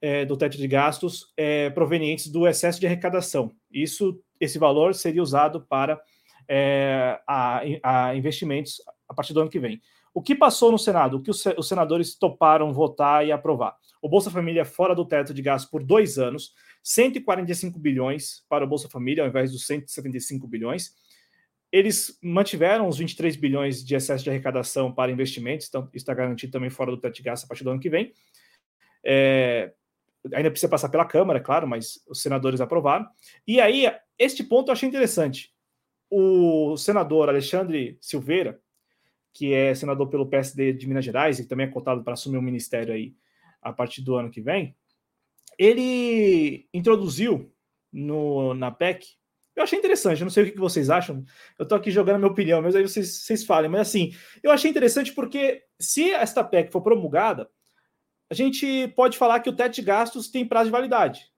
é, 0.00 0.24
do 0.24 0.36
teto 0.36 0.56
de 0.56 0.68
gastos 0.68 1.32
é, 1.36 1.70
provenientes 1.70 2.28
do 2.28 2.46
excesso 2.46 2.80
de 2.80 2.86
arrecadação. 2.86 3.52
Isso, 3.70 4.20
esse 4.40 4.58
valor 4.58 4.94
seria 4.94 5.22
usado 5.22 5.66
para 5.68 6.00
é, 6.48 7.20
a, 7.26 7.60
a, 7.82 8.16
investimentos 8.16 8.80
a 9.08 9.14
partir 9.14 9.32
do 9.32 9.40
ano 9.40 9.50
que 9.50 9.58
vem. 9.58 9.80
O 10.14 10.22
que 10.22 10.34
passou 10.34 10.72
no 10.72 10.78
Senado? 10.78 11.18
O 11.18 11.22
que 11.22 11.30
os, 11.30 11.44
senadores 11.62 12.16
toparam 12.16 12.72
votar 12.72 13.26
e 13.26 13.32
aprovar? 13.32 13.76
O 14.00 14.08
Bolsa 14.08 14.30
Família 14.30 14.64
fora 14.64 14.94
do 14.94 15.04
teto 15.04 15.34
de 15.34 15.42
gastos 15.42 15.70
por 15.70 15.82
dois 15.82 16.18
anos, 16.18 16.54
145 16.82 17.78
bilhões 17.78 18.44
para 18.48 18.64
o 18.64 18.68
Bolsa 18.68 18.88
Família, 18.88 19.22
ao 19.22 19.28
invés 19.28 19.52
dos 19.52 19.66
175 19.66 20.46
bilhões. 20.46 20.92
eles 21.70 22.18
mantiveram 22.22 22.88
os 22.88 22.96
23 22.96 23.36
bilhões 23.36 23.84
de 23.84 23.94
excesso 23.94 24.24
de 24.24 24.30
arrecadação 24.30 24.90
para 24.90 25.12
investimentos, 25.12 25.68
então 25.68 25.86
está 25.92 26.14
garantido 26.14 26.50
também 26.50 26.70
fora 26.70 26.90
do 26.90 26.96
teto 26.96 27.16
de 27.16 27.22
gasto 27.22 27.44
a 27.44 27.46
partir 27.46 27.62
do 27.62 27.70
ano 27.70 27.80
que 27.80 27.90
vem. 27.90 28.12
É, 29.04 29.72
ainda 30.32 30.50
precisa 30.50 30.70
passar 30.70 30.88
pela 30.88 31.04
Câmara, 31.04 31.38
é 31.38 31.42
claro, 31.42 31.66
mas 31.66 32.00
os 32.08 32.20
senadores 32.22 32.60
aprovaram. 32.60 33.06
E 33.46 33.60
aí, 33.60 33.90
este 34.18 34.42
ponto 34.42 34.68
eu 34.68 34.72
achei 34.72 34.88
interessante. 34.88 35.52
O 36.10 36.76
senador 36.76 37.28
Alexandre 37.28 37.98
Silveira, 38.00 38.60
que 39.32 39.52
é 39.52 39.74
senador 39.74 40.08
pelo 40.08 40.28
PSD 40.28 40.72
de 40.72 40.86
Minas 40.86 41.04
Gerais 41.04 41.38
e 41.38 41.46
também 41.46 41.66
é 41.66 41.70
cotado 41.70 42.02
para 42.02 42.14
assumir 42.14 42.36
o 42.36 42.40
um 42.40 42.44
ministério 42.44 42.92
aí 42.92 43.14
a 43.60 43.72
partir 43.72 44.02
do 44.02 44.16
ano 44.16 44.30
que 44.30 44.40
vem, 44.40 44.76
ele 45.58 46.68
introduziu 46.72 47.52
no, 47.92 48.54
na 48.54 48.70
PEC 48.70 49.18
eu 49.58 49.64
achei 49.64 49.76
interessante, 49.76 50.20
eu 50.20 50.24
não 50.24 50.30
sei 50.30 50.44
o 50.44 50.52
que 50.52 50.58
vocês 50.58 50.88
acham. 50.88 51.24
Eu 51.58 51.64
estou 51.64 51.76
aqui 51.76 51.90
jogando 51.90 52.14
a 52.14 52.18
minha 52.18 52.30
opinião, 52.30 52.62
mas 52.62 52.76
aí 52.76 52.82
vocês, 52.82 53.24
vocês 53.24 53.44
falem. 53.44 53.68
Mas 53.68 53.88
assim, 53.88 54.14
eu 54.40 54.52
achei 54.52 54.70
interessante 54.70 55.12
porque 55.12 55.64
se 55.80 56.12
esta 56.12 56.44
PEC 56.44 56.70
for 56.70 56.80
promulgada, 56.80 57.50
a 58.30 58.34
gente 58.34 58.88
pode 58.88 59.16
falar 59.16 59.40
que 59.40 59.48
o 59.48 59.56
teto 59.56 59.74
de 59.74 59.82
gastos 59.82 60.28
tem 60.28 60.46
prazo 60.46 60.66
de 60.66 60.72
validade. 60.72 61.30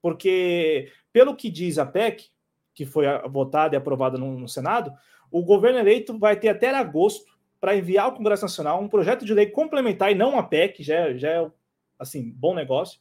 Porque, 0.00 0.90
pelo 1.12 1.36
que 1.36 1.50
diz 1.50 1.78
a 1.78 1.86
PEC, 1.86 2.30
que 2.74 2.86
foi 2.86 3.06
votada 3.28 3.74
e 3.74 3.78
aprovada 3.78 4.16
no, 4.16 4.38
no 4.38 4.48
Senado, 4.48 4.92
o 5.30 5.42
governo 5.42 5.78
eleito 5.78 6.16
vai 6.18 6.36
ter 6.36 6.48
até 6.48 6.74
agosto 6.74 7.36
para 7.60 7.76
enviar 7.76 8.06
ao 8.06 8.14
Congresso 8.14 8.42
Nacional 8.42 8.80
um 8.80 8.88
projeto 8.88 9.24
de 9.24 9.34
lei 9.34 9.46
complementar 9.46 10.12
e 10.12 10.14
não 10.14 10.38
a 10.38 10.42
PEC, 10.42 10.82
já, 10.82 10.94
é, 10.94 11.18
já 11.18 11.28
é 11.28 11.50
assim, 11.98 12.30
bom 12.30 12.54
negócio, 12.54 13.00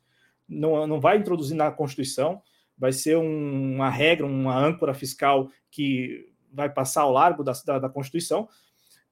não, 0.49 0.87
não 0.87 0.99
vai 0.99 1.17
introduzir 1.17 1.55
na 1.55 1.71
Constituição 1.71 2.41
vai 2.77 2.91
ser 2.91 3.17
um, 3.17 3.75
uma 3.75 3.89
regra, 3.89 4.25
uma 4.25 4.55
âncora 4.55 4.93
fiscal 4.93 5.49
que 5.71 6.29
vai 6.53 6.69
passar 6.69 7.01
ao 7.01 7.11
largo 7.11 7.43
da, 7.43 7.53
da, 7.65 7.79
da 7.79 7.89
Constituição. 7.89 8.47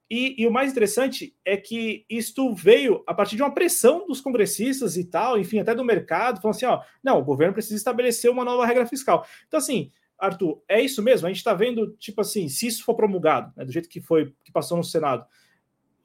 E, 0.09 0.41
e, 0.41 0.45
o 0.45 0.51
mais 0.51 0.71
interessante 0.71 1.35
é 1.43 1.57
que 1.57 2.05
isto 2.07 2.53
veio 2.53 3.03
a 3.07 3.13
partir 3.13 3.35
de 3.35 3.41
uma 3.41 3.53
pressão 3.53 4.05
dos 4.05 4.21
congressistas 4.21 4.97
e 4.97 5.05
tal, 5.05 5.39
enfim, 5.39 5.59
até 5.59 5.73
do 5.73 5.83
mercado, 5.83 6.39
falando 6.39 6.55
assim: 6.55 6.65
ó, 6.65 6.81
não, 7.03 7.19
o 7.19 7.23
governo 7.23 7.53
precisa 7.53 7.75
estabelecer 7.75 8.29
uma 8.29 8.45
nova 8.45 8.65
regra 8.65 8.85
fiscal. 8.85 9.25
Então, 9.47 9.57
assim, 9.57 9.91
Arthur, 10.17 10.61
é 10.67 10.79
isso 10.79 11.01
mesmo? 11.01 11.25
A 11.25 11.29
gente 11.29 11.39
está 11.39 11.53
vendo, 11.53 11.95
tipo 11.97 12.21
assim, 12.21 12.47
se 12.47 12.67
isso 12.67 12.83
for 12.83 12.95
promulgado, 12.95 13.51
né, 13.55 13.65
do 13.65 13.71
jeito 13.71 13.89
que 13.89 13.99
foi, 13.99 14.31
que 14.43 14.51
passou 14.51 14.77
no 14.77 14.83
Senado, 14.83 15.25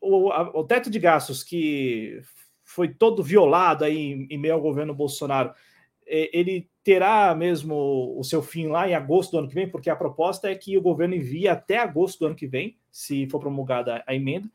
o, 0.01 0.31
a, 0.31 0.51
o 0.59 0.65
teto 0.65 0.89
de 0.89 0.99
gastos 0.99 1.43
que 1.43 2.23
foi 2.65 2.89
todo 2.89 3.23
violado 3.23 3.85
aí 3.85 3.99
em, 3.99 4.27
em 4.31 4.39
meio 4.39 4.55
ao 4.55 4.63
governo 4.63 4.95
Bolsonaro, 4.95 5.53
é, 6.07 6.31
ele 6.37 6.71
terá 6.83 7.35
mesmo 7.35 8.19
o 8.19 8.25
seu 8.25 8.43
fim 8.43 8.67
lá 8.67 8.89
em 8.89 8.95
agosto 8.95 9.33
do 9.33 9.39
ano 9.39 9.49
que 9.49 9.55
vem, 9.55 9.71
porque 9.71 9.91
a 9.91 9.97
proposta 9.97 10.51
é 10.51 10.55
que 10.55 10.77
o 10.77 10.83
governo 10.83 11.15
envie 11.15 11.47
até 11.47 11.77
agosto 11.79 12.21
do 12.21 12.27
ano 12.27 12.35
que 12.35 12.47
vem, 12.47 12.77
se 12.91 13.27
for 13.29 13.41
promulgada 13.41 14.03
a 14.07 14.15
emenda, 14.15 14.49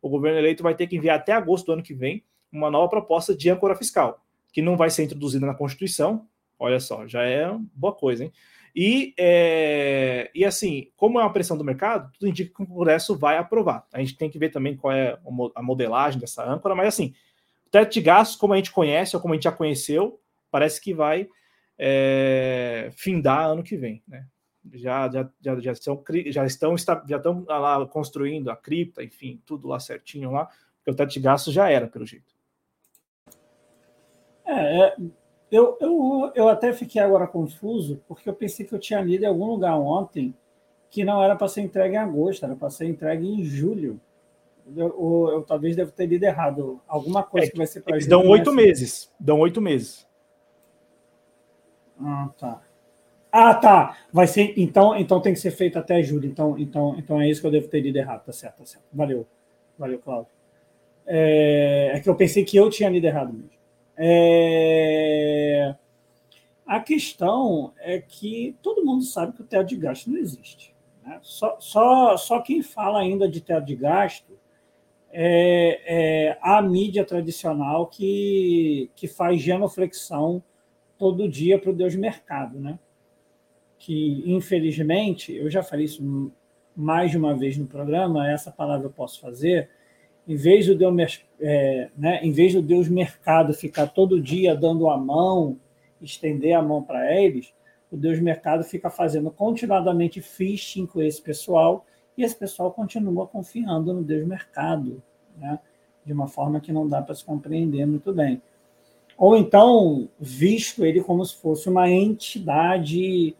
o 0.00 0.08
governo 0.08 0.38
eleito 0.38 0.62
vai 0.62 0.74
ter 0.74 0.86
que 0.86 0.96
enviar 0.96 1.18
até 1.18 1.32
agosto 1.32 1.66
do 1.66 1.72
ano 1.72 1.82
que 1.82 1.94
vem 1.94 2.24
uma 2.52 2.70
nova 2.70 2.88
proposta 2.88 3.34
de 3.34 3.50
âncora 3.50 3.74
fiscal, 3.74 4.24
que 4.52 4.62
não 4.62 4.76
vai 4.76 4.90
ser 4.90 5.04
introduzida 5.04 5.46
na 5.46 5.54
Constituição. 5.54 6.26
Olha 6.58 6.80
só, 6.80 7.06
já 7.06 7.22
é 7.24 7.50
boa 7.74 7.92
coisa, 7.92 8.24
hein? 8.24 8.32
E, 8.74 9.14
é, 9.16 10.30
e 10.34 10.44
assim, 10.44 10.90
como 10.96 11.18
é 11.18 11.22
uma 11.22 11.32
pressão 11.32 11.56
do 11.56 11.64
mercado, 11.64 12.12
tudo 12.12 12.28
indica 12.28 12.54
que 12.54 12.62
o 12.62 12.66
Congresso 12.66 13.16
vai 13.16 13.38
aprovar. 13.38 13.86
A 13.90 14.00
gente 14.00 14.18
tem 14.18 14.28
que 14.28 14.38
ver 14.38 14.50
também 14.50 14.76
qual 14.76 14.92
é 14.92 15.18
a 15.54 15.62
modelagem 15.62 16.20
dessa 16.20 16.44
âncora, 16.44 16.74
mas 16.74 16.88
assim, 16.88 17.14
o 17.66 17.70
teto 17.70 17.94
de 17.94 18.02
gastos, 18.02 18.36
como 18.36 18.52
a 18.52 18.56
gente 18.56 18.70
conhece 18.70 19.16
ou 19.16 19.22
como 19.22 19.32
a 19.32 19.36
gente 19.36 19.44
já 19.44 19.52
conheceu, 19.52 20.20
parece 20.50 20.78
que 20.78 20.92
vai 20.92 21.26
é, 21.78 22.90
findar 22.94 23.46
ano 23.46 23.62
que 23.62 23.78
vem, 23.78 24.02
né? 24.06 24.26
Já, 24.74 25.10
já, 25.10 25.30
já, 25.40 25.60
já, 25.60 25.74
são, 25.74 26.02
já 26.26 26.46
estão 26.46 26.76
já 26.76 27.16
estão 27.16 27.44
lá 27.46 27.86
construindo 27.86 28.50
a 28.50 28.56
cripta, 28.56 29.02
enfim, 29.02 29.40
tudo 29.46 29.68
lá 29.68 29.78
certinho 29.78 30.30
lá, 30.30 30.46
porque 30.78 30.90
o 30.90 30.94
teto 30.94 31.12
de 31.12 31.20
gastos 31.20 31.52
já 31.52 31.70
era, 31.70 31.86
pelo 31.86 32.06
jeito. 32.06 32.34
É, 34.44 34.78
é, 34.78 34.96
eu, 35.50 35.76
eu, 35.80 36.32
eu 36.34 36.48
até 36.48 36.72
fiquei 36.72 37.00
agora 37.00 37.26
confuso, 37.26 38.02
porque 38.08 38.28
eu 38.28 38.34
pensei 38.34 38.66
que 38.66 38.74
eu 38.74 38.78
tinha 38.78 39.00
lido 39.00 39.24
em 39.24 39.28
algum 39.28 39.46
lugar 39.46 39.76
ontem 39.76 40.34
que 40.90 41.04
não 41.04 41.22
era 41.22 41.36
para 41.36 41.48
ser 41.48 41.62
entregue 41.62 41.94
em 41.94 41.98
agosto, 41.98 42.44
era 42.44 42.56
para 42.56 42.70
ser 42.70 42.86
entregue 42.86 43.26
em 43.26 43.44
julho. 43.44 44.00
Eu, 44.74 44.88
eu, 44.88 45.28
eu, 45.32 45.42
talvez 45.42 45.76
deva 45.76 45.92
ter 45.92 46.06
lido 46.06 46.24
errado. 46.24 46.80
Alguma 46.88 47.22
coisa 47.22 47.46
é, 47.46 47.50
que 47.50 47.56
vai 47.56 47.66
ser 47.66 47.82
para 47.82 47.98
julho. 47.98 48.10
Dão 48.10 48.26
oito 48.28 48.52
meses. 48.52 49.12
Dão 49.18 49.38
oito 49.40 49.60
meses. 49.60 50.06
Ah, 52.00 52.28
tá. 52.38 52.62
Ah, 53.30 53.54
tá. 53.54 53.96
Vai 54.12 54.26
ser. 54.26 54.54
Então, 54.56 54.96
então 54.96 55.20
tem 55.20 55.32
que 55.34 55.40
ser 55.40 55.50
feito 55.50 55.78
até 55.78 56.02
julho. 56.02 56.26
Então, 56.26 56.58
então, 56.58 56.94
então 56.98 57.20
é 57.20 57.28
isso 57.28 57.40
que 57.40 57.46
eu 57.46 57.50
devo 57.50 57.68
ter 57.68 57.80
lido 57.80 57.96
errado. 57.96 58.24
Tá 58.24 58.32
certo, 58.32 58.58
tá 58.58 58.64
certo. 58.64 58.84
Valeu. 58.92 59.26
Valeu, 59.78 59.98
Cláudio. 59.98 60.32
É, 61.06 61.92
é 61.94 62.00
que 62.00 62.08
eu 62.08 62.14
pensei 62.16 62.44
que 62.44 62.56
eu 62.56 62.68
tinha 62.70 62.88
lido 62.88 63.06
errado 63.06 63.32
mesmo. 63.32 63.50
É... 63.96 65.74
A 66.66 66.80
questão 66.80 67.72
é 67.78 68.00
que 68.00 68.56
todo 68.60 68.84
mundo 68.84 69.04
sabe 69.04 69.32
que 69.34 69.42
o 69.42 69.44
teto 69.44 69.68
de 69.68 69.76
gasto 69.76 70.10
não 70.10 70.18
existe. 70.18 70.74
Né? 71.04 71.18
Só, 71.22 71.56
só, 71.60 72.16
só 72.16 72.40
quem 72.40 72.60
fala 72.62 73.00
ainda 73.00 73.28
de 73.28 73.40
teto 73.40 73.64
de 73.64 73.76
gasto 73.76 74.36
é, 75.12 76.28
é 76.28 76.38
a 76.42 76.60
mídia 76.60 77.04
tradicional 77.04 77.86
que, 77.86 78.90
que 78.96 79.06
faz 79.06 79.40
genuflexão 79.40 80.42
todo 80.98 81.28
dia 81.28 81.58
para 81.58 81.70
o 81.70 81.74
Deus 81.74 81.94
mercado, 81.94 82.58
né? 82.58 82.78
Que, 83.86 84.24
infelizmente, 84.26 85.32
eu 85.32 85.48
já 85.48 85.62
falei 85.62 85.84
isso 85.84 86.32
mais 86.74 87.12
de 87.12 87.16
uma 87.16 87.36
vez 87.36 87.56
no 87.56 87.66
programa, 87.66 88.28
essa 88.28 88.50
palavra 88.50 88.88
eu 88.88 88.90
posso 88.90 89.20
fazer, 89.20 89.70
em 90.26 90.34
vez 90.34 90.66
do 90.66 90.74
Deus, 90.74 91.24
é, 91.40 91.88
né, 91.96 92.18
em 92.20 92.32
vez 92.32 92.52
do 92.52 92.60
Deus 92.60 92.88
mercado 92.88 93.54
ficar 93.54 93.86
todo 93.86 94.20
dia 94.20 94.56
dando 94.56 94.90
a 94.90 94.98
mão, 94.98 95.56
estender 96.02 96.52
a 96.54 96.60
mão 96.60 96.82
para 96.82 97.14
eles, 97.14 97.54
o 97.88 97.96
Deus 97.96 98.18
mercado 98.18 98.64
fica 98.64 98.90
fazendo 98.90 99.30
continuadamente 99.30 100.20
phishing 100.20 100.84
com 100.84 101.00
esse 101.00 101.22
pessoal 101.22 101.86
e 102.18 102.24
esse 102.24 102.34
pessoal 102.34 102.72
continua 102.72 103.24
confiando 103.28 103.94
no 103.94 104.02
Deus 104.02 104.26
mercado, 104.26 105.00
né, 105.38 105.60
de 106.04 106.12
uma 106.12 106.26
forma 106.26 106.60
que 106.60 106.72
não 106.72 106.88
dá 106.88 107.00
para 107.00 107.14
se 107.14 107.24
compreender 107.24 107.86
muito 107.86 108.12
bem. 108.12 108.42
Ou 109.16 109.36
então 109.36 110.08
visto 110.18 110.84
ele 110.84 111.00
como 111.04 111.24
se 111.24 111.36
fosse 111.36 111.68
uma 111.68 111.88
entidade 111.88 113.36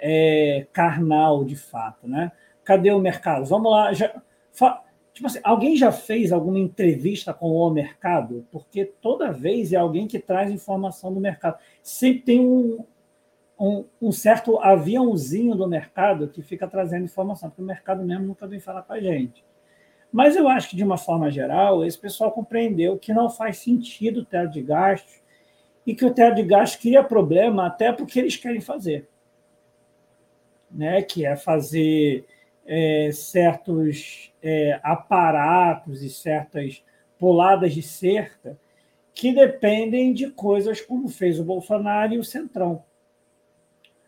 é, 0.00 0.66
carnal 0.72 1.44
de 1.44 1.56
fato, 1.56 2.08
né? 2.08 2.32
Cadê 2.64 2.90
o 2.90 2.98
mercado? 2.98 3.44
Vamos 3.46 3.70
lá, 3.70 3.92
já, 3.92 4.22
fa, 4.52 4.82
tipo 5.12 5.26
assim, 5.26 5.40
alguém 5.42 5.76
já 5.76 5.92
fez 5.92 6.32
alguma 6.32 6.58
entrevista 6.58 7.34
com 7.34 7.50
o 7.52 7.70
mercado? 7.70 8.46
Porque 8.50 8.84
toda 8.84 9.32
vez 9.32 9.72
é 9.72 9.76
alguém 9.76 10.06
que 10.06 10.18
traz 10.18 10.50
informação 10.50 11.12
do 11.12 11.20
mercado. 11.20 11.58
Sempre 11.82 12.22
tem 12.22 12.40
um, 12.40 12.84
um, 13.58 13.84
um 14.00 14.12
certo 14.12 14.58
aviãozinho 14.58 15.54
do 15.54 15.68
mercado 15.68 16.28
que 16.28 16.42
fica 16.42 16.66
trazendo 16.66 17.04
informação, 17.04 17.50
porque 17.50 17.62
o 17.62 17.66
mercado 17.66 18.02
mesmo 18.02 18.26
nunca 18.26 18.46
vem 18.46 18.58
falar 18.58 18.82
com 18.82 18.94
a 18.94 19.00
gente. 19.00 19.44
Mas 20.10 20.34
eu 20.34 20.48
acho 20.48 20.70
que, 20.70 20.76
de 20.76 20.82
uma 20.82 20.96
forma 20.96 21.30
geral, 21.30 21.84
esse 21.84 21.98
pessoal 21.98 22.32
compreendeu 22.32 22.98
que 22.98 23.12
não 23.12 23.28
faz 23.28 23.58
sentido 23.58 24.20
o 24.20 24.24
teto 24.24 24.52
de 24.52 24.62
gastos 24.62 25.20
e 25.86 25.94
que 25.94 26.04
o 26.04 26.12
teto 26.12 26.36
de 26.36 26.42
gastos 26.42 26.80
cria 26.80 27.04
problema 27.04 27.66
até 27.66 27.92
porque 27.92 28.18
eles 28.18 28.36
querem 28.36 28.60
fazer, 28.60 29.08
né? 30.70 31.02
que 31.02 31.24
é 31.24 31.36
fazer 31.36 32.24
é, 32.66 33.10
certos 33.12 34.32
é, 34.42 34.78
aparatos 34.82 36.02
e 36.02 36.10
certas 36.10 36.84
puladas 37.18 37.74
de 37.74 37.82
cerca 37.82 38.58
que 39.12 39.32
dependem 39.32 40.12
de 40.12 40.30
coisas 40.30 40.80
como 40.80 41.08
fez 41.08 41.38
o 41.38 41.44
Bolsonaro 41.44 42.14
e 42.14 42.18
o 42.18 42.24
Centrão. 42.24 42.84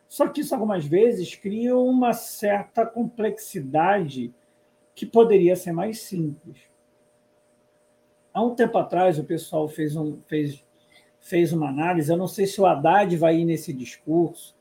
Só 0.09 0.29
que 0.29 0.43
isso 0.43 0.55
algumas 0.55 0.85
vezes 0.85 1.35
cria 1.35 1.77
uma 1.77 2.13
certa 2.13 2.87
complexidade 2.87 4.33
que 4.95 5.05
poderia 5.05 5.57
ser 5.57 5.73
mais 5.73 6.01
simples. 6.01 6.59
Há 8.33 8.43
um 8.43 8.55
tempo 8.55 8.79
atrás, 8.79 9.19
o 9.19 9.25
pessoal 9.25 9.69
fez, 9.69 9.97
um, 9.97 10.21
fez 10.23 10.65
fez 11.23 11.53
uma 11.53 11.69
análise. 11.69 12.11
Eu 12.11 12.17
não 12.17 12.29
sei 12.29 12.47
se 12.47 12.61
o 12.61 12.67
Haddad 12.67 13.17
vai 13.17 13.39
ir 13.39 13.45
nesse 13.45 13.73
discurso. 13.73 14.55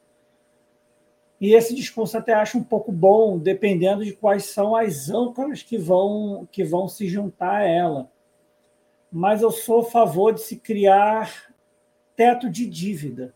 E 1.42 1.56
esse 1.56 1.74
discurso 1.74 2.16
até 2.16 2.36
acho 2.36 2.60
um 2.60 2.64
pouco 2.64 2.92
bom, 2.92 3.40
dependendo 3.40 4.06
de 4.06 4.14
quais 4.14 4.46
são 4.46 4.76
as 4.76 5.10
âncoras 5.10 5.64
que 5.64 5.76
vão, 5.76 6.48
que 6.52 6.64
vão 6.64 6.88
se 6.88 7.08
juntar 7.08 7.62
a 7.62 7.68
ela. 7.68 8.12
Mas 9.12 9.42
eu 9.42 9.50
sou 9.50 9.80
a 9.80 9.86
favor 9.86 10.36
de 10.36 10.42
se 10.42 10.58
criar 10.58 11.52
teto 12.16 12.48
de 12.48 12.68
dívida. 12.68 13.34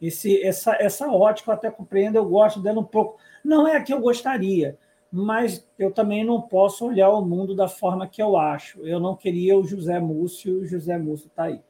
Esse, 0.00 0.42
essa, 0.42 0.74
essa 0.80 1.06
ótica 1.10 1.50
eu 1.50 1.54
até 1.54 1.70
compreendo, 1.70 2.16
eu 2.16 2.24
gosto 2.24 2.58
dela 2.58 2.80
um 2.80 2.84
pouco. 2.84 3.18
Não 3.44 3.68
é 3.68 3.76
a 3.76 3.82
que 3.82 3.92
eu 3.92 4.00
gostaria, 4.00 4.78
mas 5.12 5.68
eu 5.78 5.92
também 5.92 6.24
não 6.24 6.40
posso 6.40 6.86
olhar 6.86 7.10
o 7.10 7.20
mundo 7.20 7.54
da 7.54 7.68
forma 7.68 8.08
que 8.08 8.22
eu 8.22 8.34
acho. 8.34 8.80
Eu 8.80 8.98
não 8.98 9.14
queria 9.14 9.58
o 9.58 9.64
José 9.64 10.00
Múcio, 10.00 10.62
o 10.62 10.66
José 10.66 10.96
Múcio 10.96 11.26
está 11.26 11.44
aí. 11.44 11.60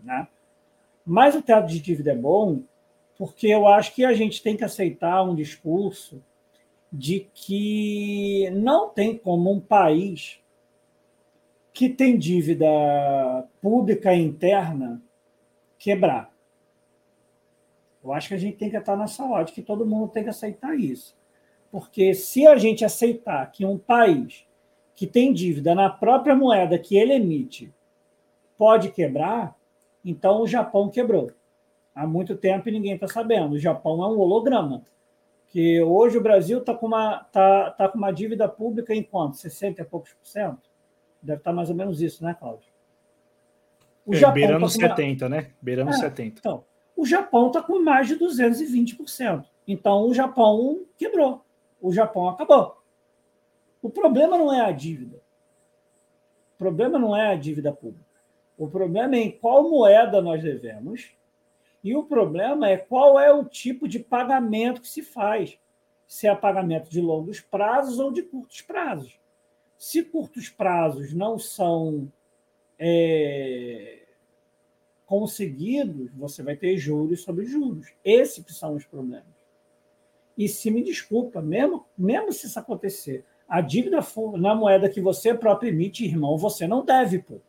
Né? 0.00 0.28
Mas 1.04 1.34
o 1.34 1.42
teto 1.42 1.66
de 1.66 1.80
dívida 1.80 2.12
é 2.12 2.16
bom 2.16 2.62
porque 3.16 3.48
eu 3.48 3.66
acho 3.66 3.94
que 3.94 4.04
a 4.04 4.12
gente 4.12 4.42
tem 4.42 4.56
que 4.56 4.64
aceitar 4.64 5.22
um 5.22 5.34
discurso 5.34 6.22
de 6.92 7.28
que 7.34 8.48
não 8.50 8.88
tem 8.88 9.16
como 9.16 9.50
um 9.50 9.60
país 9.60 10.40
que 11.72 11.88
tem 11.88 12.16
dívida 12.16 12.66
pública 13.60 14.14
interna 14.14 15.02
quebrar. 15.78 16.34
Eu 18.02 18.12
acho 18.12 18.28
que 18.28 18.34
a 18.34 18.38
gente 18.38 18.56
tem 18.56 18.70
que 18.70 18.76
estar 18.76 18.96
nessa 18.96 19.24
ótica, 19.24 19.56
que 19.56 19.66
todo 19.66 19.84
mundo 19.84 20.08
tem 20.08 20.22
que 20.22 20.30
aceitar 20.30 20.78
isso. 20.78 21.16
Porque 21.70 22.14
se 22.14 22.46
a 22.46 22.56
gente 22.56 22.84
aceitar 22.84 23.50
que 23.50 23.66
um 23.66 23.76
país 23.76 24.46
que 24.94 25.06
tem 25.06 25.32
dívida 25.32 25.74
na 25.74 25.90
própria 25.90 26.34
moeda 26.34 26.78
que 26.78 26.96
ele 26.96 27.12
emite 27.12 27.74
pode 28.56 28.90
quebrar, 28.90 29.54
então 30.04 30.40
o 30.40 30.46
Japão 30.46 30.88
quebrou. 30.88 31.30
Há 31.96 32.06
muito 32.06 32.36
tempo 32.36 32.68
e 32.68 32.72
ninguém 32.72 32.92
está 32.92 33.08
sabendo. 33.08 33.54
O 33.54 33.58
Japão 33.58 34.04
é 34.04 34.06
um 34.06 34.18
holograma. 34.18 34.84
Que 35.48 35.80
hoje 35.80 36.18
o 36.18 36.20
Brasil 36.20 36.58
está 36.58 36.74
com, 36.74 36.88
uma, 36.88 37.20
tá, 37.32 37.70
tá 37.70 37.88
com 37.88 37.96
uma 37.96 38.12
dívida 38.12 38.46
pública 38.46 38.94
em 38.94 39.02
quanto? 39.02 39.38
60 39.38 39.80
e 39.80 39.84
poucos 39.86 40.12
por 40.12 40.26
cento? 40.26 40.68
Deve 41.22 41.38
estar 41.38 41.52
tá 41.52 41.56
mais 41.56 41.70
ou 41.70 41.74
menos 41.74 42.02
isso, 42.02 42.22
né, 42.22 42.36
Cláudio? 42.38 42.68
O 44.04 44.12
é, 44.12 44.18
Japão 44.18 44.34
beirando 44.34 44.66
tá 44.66 44.68
70, 44.68 45.24
uma... 45.24 45.36
né? 45.36 45.50
Beirando 45.62 45.90
é, 45.90 45.94
70. 45.94 46.38
Então, 46.38 46.64
o 46.94 47.06
Japão 47.06 47.46
está 47.46 47.62
com 47.62 47.82
mais 47.82 48.06
de 48.08 48.16
220%. 48.16 49.46
Então, 49.66 50.06
o 50.06 50.12
Japão 50.12 50.84
quebrou. 50.98 51.46
O 51.80 51.90
Japão 51.90 52.28
acabou. 52.28 52.82
O 53.80 53.88
problema 53.88 54.36
não 54.36 54.52
é 54.52 54.60
a 54.60 54.70
dívida. 54.70 55.16
O 56.54 56.58
problema 56.58 56.98
não 56.98 57.16
é 57.16 57.32
a 57.32 57.34
dívida 57.34 57.72
pública. 57.72 58.04
O 58.58 58.68
problema 58.68 59.16
é 59.16 59.20
em 59.20 59.30
qual 59.30 59.68
moeda 59.70 60.20
nós 60.20 60.42
devemos. 60.42 61.16
E 61.86 61.94
o 61.94 62.02
problema 62.02 62.68
é 62.68 62.76
qual 62.76 63.16
é 63.20 63.32
o 63.32 63.44
tipo 63.44 63.86
de 63.86 64.00
pagamento 64.00 64.80
que 64.80 64.88
se 64.88 65.02
faz. 65.02 65.56
Se 66.04 66.26
é 66.26 66.34
pagamento 66.34 66.90
de 66.90 67.00
longos 67.00 67.40
prazos 67.40 68.00
ou 68.00 68.10
de 68.10 68.24
curtos 68.24 68.60
prazos. 68.60 69.20
Se 69.78 70.02
curtos 70.02 70.48
prazos 70.48 71.14
não 71.14 71.38
são 71.38 72.10
é, 72.76 74.02
conseguidos, 75.04 76.10
você 76.16 76.42
vai 76.42 76.56
ter 76.56 76.76
juros 76.76 77.22
sobre 77.22 77.44
juros. 77.44 77.94
Esses 78.04 78.44
são 78.56 78.74
os 78.74 78.84
problemas. 78.84 79.36
E 80.36 80.48
se 80.48 80.72
me 80.72 80.82
desculpa, 80.82 81.40
mesmo, 81.40 81.86
mesmo 81.96 82.32
se 82.32 82.48
isso 82.48 82.58
acontecer, 82.58 83.24
a 83.48 83.60
dívida 83.60 84.00
na 84.36 84.56
moeda 84.56 84.90
que 84.90 85.00
você 85.00 85.32
próprio 85.32 85.68
emite, 85.68 86.04
irmão, 86.04 86.36
você 86.36 86.66
não 86.66 86.84
deve, 86.84 87.20
pô. 87.20 87.40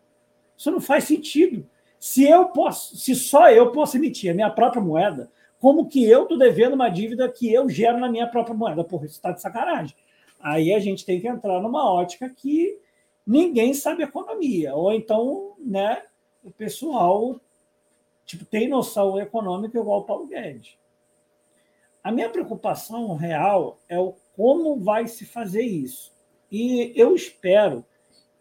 Isso 0.56 0.70
não 0.70 0.80
faz 0.80 1.06
sentido. 1.06 1.68
Se 2.00 2.24
eu 2.24 2.46
posso, 2.50 2.96
se 2.98 3.16
só 3.16 3.50
eu 3.50 3.72
posso 3.72 3.98
emitir 3.98 4.32
a 4.32 4.34
minha 4.34 4.50
própria 4.50 4.82
moeda, 4.82 5.32
como 5.60 5.88
que 5.88 6.08
eu 6.08 6.24
estou 6.24 6.38
devendo 6.38 6.74
uma 6.74 6.90
dívida 6.90 7.28
que 7.30 7.52
eu 7.52 7.68
gero 7.68 8.00
na 8.00 8.10
minha 8.10 8.28
própria 8.28 8.56
moeda? 8.56 8.84
Porra, 8.84 9.06
isso 9.06 9.16
está 9.16 9.32
de 9.32 9.42
sacanagem. 9.42 9.96
Aí 10.40 10.74
a 10.74 10.80
gente 10.80 11.06
tem 11.06 11.20
que 11.20 11.28
entrar 11.28 11.60
numa 11.62 11.92
ótica 11.92 12.30
que 12.30 12.80
ninguém 13.26 13.74
sabe 13.74 14.04
economia. 14.04 14.76
Ou 14.76 14.94
então, 14.94 15.56
né, 15.60 16.04
o 16.44 16.52
pessoal 16.52 17.40
tipo, 18.26 18.46
tem 18.46 18.68
noção 18.68 19.20
econômica 19.20 19.80
igual 19.80 20.02
o 20.02 20.04
Paulo 20.04 20.28
Guedes. 20.28 20.78
A 22.04 22.12
minha 22.12 22.30
preocupação 22.30 23.16
real 23.16 23.80
é 23.90 23.98
o 24.00 24.14
como 24.36 24.78
vai 24.78 25.08
se 25.08 25.26
fazer 25.26 25.64
isso. 25.64 26.14
E 26.52 26.94
eu 26.96 27.16
espero 27.16 27.84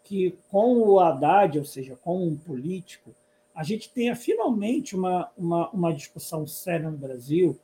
que 0.05 0.39
com 0.51 0.79
o 0.79 1.01
Haddad, 1.01 1.59
ou 1.59 1.65
seja, 1.65 1.97
com 1.97 2.23
um 2.23 2.37
político, 2.37 3.15
a 3.57 3.63
gente 3.63 3.89
tenha 3.89 4.15
finalmente 4.15 4.95
uma, 4.95 5.33
uma, 5.35 5.71
uma 5.71 5.95
discussão 5.95 6.47
séria 6.47 6.91
no 6.91 6.99
Brasil 6.99 7.59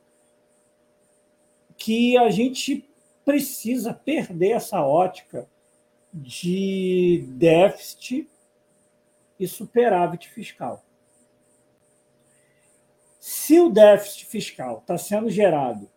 que 1.77 2.17
a 2.17 2.31
gente 2.31 2.89
precisa 3.23 3.93
perder 3.93 4.53
essa 4.53 4.81
ótica 4.81 5.47
de 6.11 7.25
déficit 7.29 8.27
e 9.39 9.47
superávit 9.47 10.29
fiscal. 10.29 10.83
Se 13.19 13.59
o 13.59 13.69
déficit 13.69 14.25
fiscal 14.25 14.79
está 14.79 14.97
sendo 14.97 15.29
gerado 15.29 15.87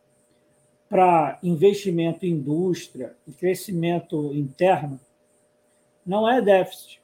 para 0.90 1.38
investimento 1.42 2.26
em 2.26 2.32
indústria 2.32 3.16
e 3.26 3.32
crescimento 3.32 4.34
interno, 4.34 5.00
não 6.04 6.28
é 6.28 6.42
déficit. 6.42 7.00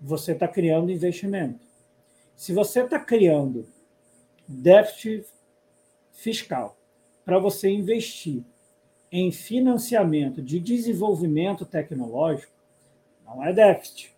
Você 0.00 0.32
está 0.32 0.48
criando 0.48 0.90
investimento. 0.90 1.60
Se 2.34 2.52
você 2.52 2.82
está 2.82 2.98
criando 2.98 3.66
déficit 4.48 5.26
fiscal 6.12 6.76
para 7.24 7.38
você 7.38 7.68
investir 7.68 8.42
em 9.12 9.30
financiamento 9.30 10.40
de 10.40 10.58
desenvolvimento 10.58 11.66
tecnológico, 11.66 12.52
não 13.24 13.44
é 13.44 13.52
déficit, 13.52 14.14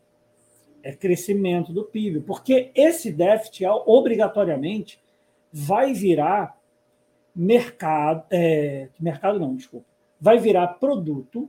é 0.83 0.93
crescimento 0.93 1.73
do 1.73 1.85
PIB, 1.85 2.21
porque 2.21 2.71
esse 2.75 3.13
déficit 3.13 3.65
obrigatoriamente 3.87 5.01
vai 5.53 5.93
virar 5.93 6.59
mercado, 7.35 8.25
é, 8.31 8.89
mercado 8.99 9.39
não, 9.39 9.55
desculpa, 9.55 9.87
vai 10.21 10.39
virar 10.39 10.67
produto 10.69 11.49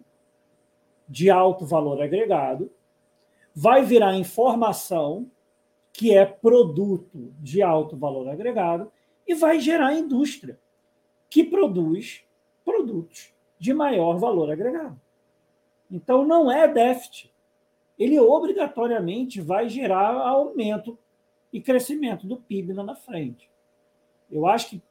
de 1.07 1.29
alto 1.29 1.65
valor 1.65 2.01
agregado, 2.01 2.71
vai 3.53 3.83
virar 3.83 4.15
informação, 4.15 5.29
que 5.91 6.15
é 6.15 6.25
produto 6.25 7.33
de 7.39 7.61
alto 7.61 7.95
valor 7.95 8.27
agregado, 8.27 8.91
e 9.27 9.35
vai 9.35 9.59
gerar 9.59 9.93
indústria, 9.93 10.59
que 11.29 11.43
produz 11.43 12.23
produtos 12.65 13.33
de 13.59 13.73
maior 13.73 14.17
valor 14.17 14.51
agregado. 14.51 14.99
Então, 15.89 16.25
não 16.25 16.51
é 16.51 16.67
déficit. 16.67 17.31
Ele 17.97 18.19
obrigatoriamente 18.19 19.39
vai 19.39 19.69
gerar 19.69 20.27
aumento 20.27 20.97
e 21.51 21.61
crescimento 21.61 22.25
do 22.25 22.37
PIB 22.37 22.73
lá 22.73 22.83
na 22.83 22.95
frente. 22.95 23.49
Eu 24.31 24.47
acho 24.47 24.71
que 24.71 24.81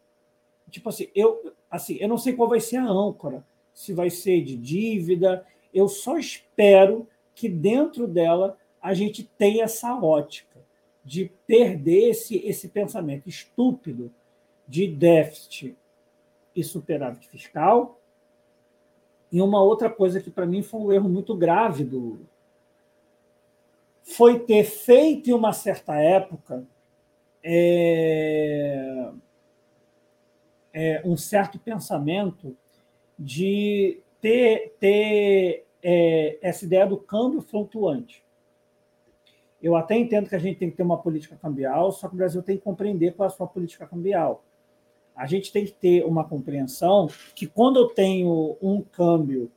tipo 0.72 0.88
assim, 0.88 1.08
eu, 1.14 1.52
assim, 1.70 1.98
eu 2.00 2.08
não 2.08 2.18
sei 2.18 2.32
qual 2.32 2.48
vai 2.48 2.58
ser 2.58 2.78
a 2.78 2.88
âncora, 2.88 3.46
se 3.74 3.92
vai 3.92 4.10
ser 4.10 4.42
de 4.42 4.56
dívida, 4.56 5.46
eu 5.72 5.86
só 5.86 6.18
espero 6.18 7.06
que 7.34 7.48
dentro 7.48 8.06
dela 8.06 8.56
a 8.80 8.94
gente 8.94 9.24
tenha 9.24 9.64
essa 9.64 9.94
ótica 9.94 10.60
de 11.04 11.30
perder 11.46 12.10
esse, 12.10 12.36
esse 12.46 12.68
pensamento 12.68 13.28
estúpido 13.28 14.12
de 14.66 14.86
déficit 14.86 15.76
e 16.54 16.62
superávit 16.62 17.26
fiscal. 17.28 18.00
E 19.30 19.40
uma 19.40 19.62
outra 19.62 19.88
coisa 19.88 20.20
que 20.20 20.30
para 20.30 20.46
mim 20.46 20.62
foi 20.62 20.80
um 20.80 20.92
erro 20.92 21.08
muito 21.08 21.36
grave 21.36 21.84
do 21.84 22.20
foi 24.02 24.40
ter 24.40 24.64
feito 24.64 25.30
em 25.30 25.32
uma 25.32 25.52
certa 25.52 25.94
época 25.94 26.66
é, 27.42 29.10
é, 30.72 31.02
um 31.04 31.16
certo 31.16 31.58
pensamento 31.58 32.56
de 33.18 34.00
ter, 34.20 34.74
ter 34.78 35.66
é, 35.82 36.38
essa 36.40 36.64
ideia 36.64 36.86
do 36.86 36.96
câmbio 36.96 37.40
flutuante. 37.40 38.24
Eu 39.62 39.76
até 39.76 39.96
entendo 39.96 40.28
que 40.28 40.34
a 40.34 40.38
gente 40.38 40.58
tem 40.58 40.70
que 40.70 40.76
ter 40.76 40.82
uma 40.82 40.98
política 40.98 41.36
cambial, 41.36 41.92
só 41.92 42.08
que 42.08 42.14
o 42.14 42.16
Brasil 42.16 42.42
tem 42.42 42.56
que 42.56 42.64
compreender 42.64 43.14
qual 43.14 43.28
é 43.28 43.32
a 43.32 43.34
sua 43.34 43.46
política 43.46 43.86
cambial. 43.86 44.44
A 45.14 45.26
gente 45.26 45.52
tem 45.52 45.64
que 45.64 45.72
ter 45.72 46.04
uma 46.04 46.24
compreensão 46.24 47.08
que 47.34 47.46
quando 47.46 47.78
eu 47.78 47.88
tenho 47.88 48.56
um 48.60 48.82
câmbio 48.82 49.50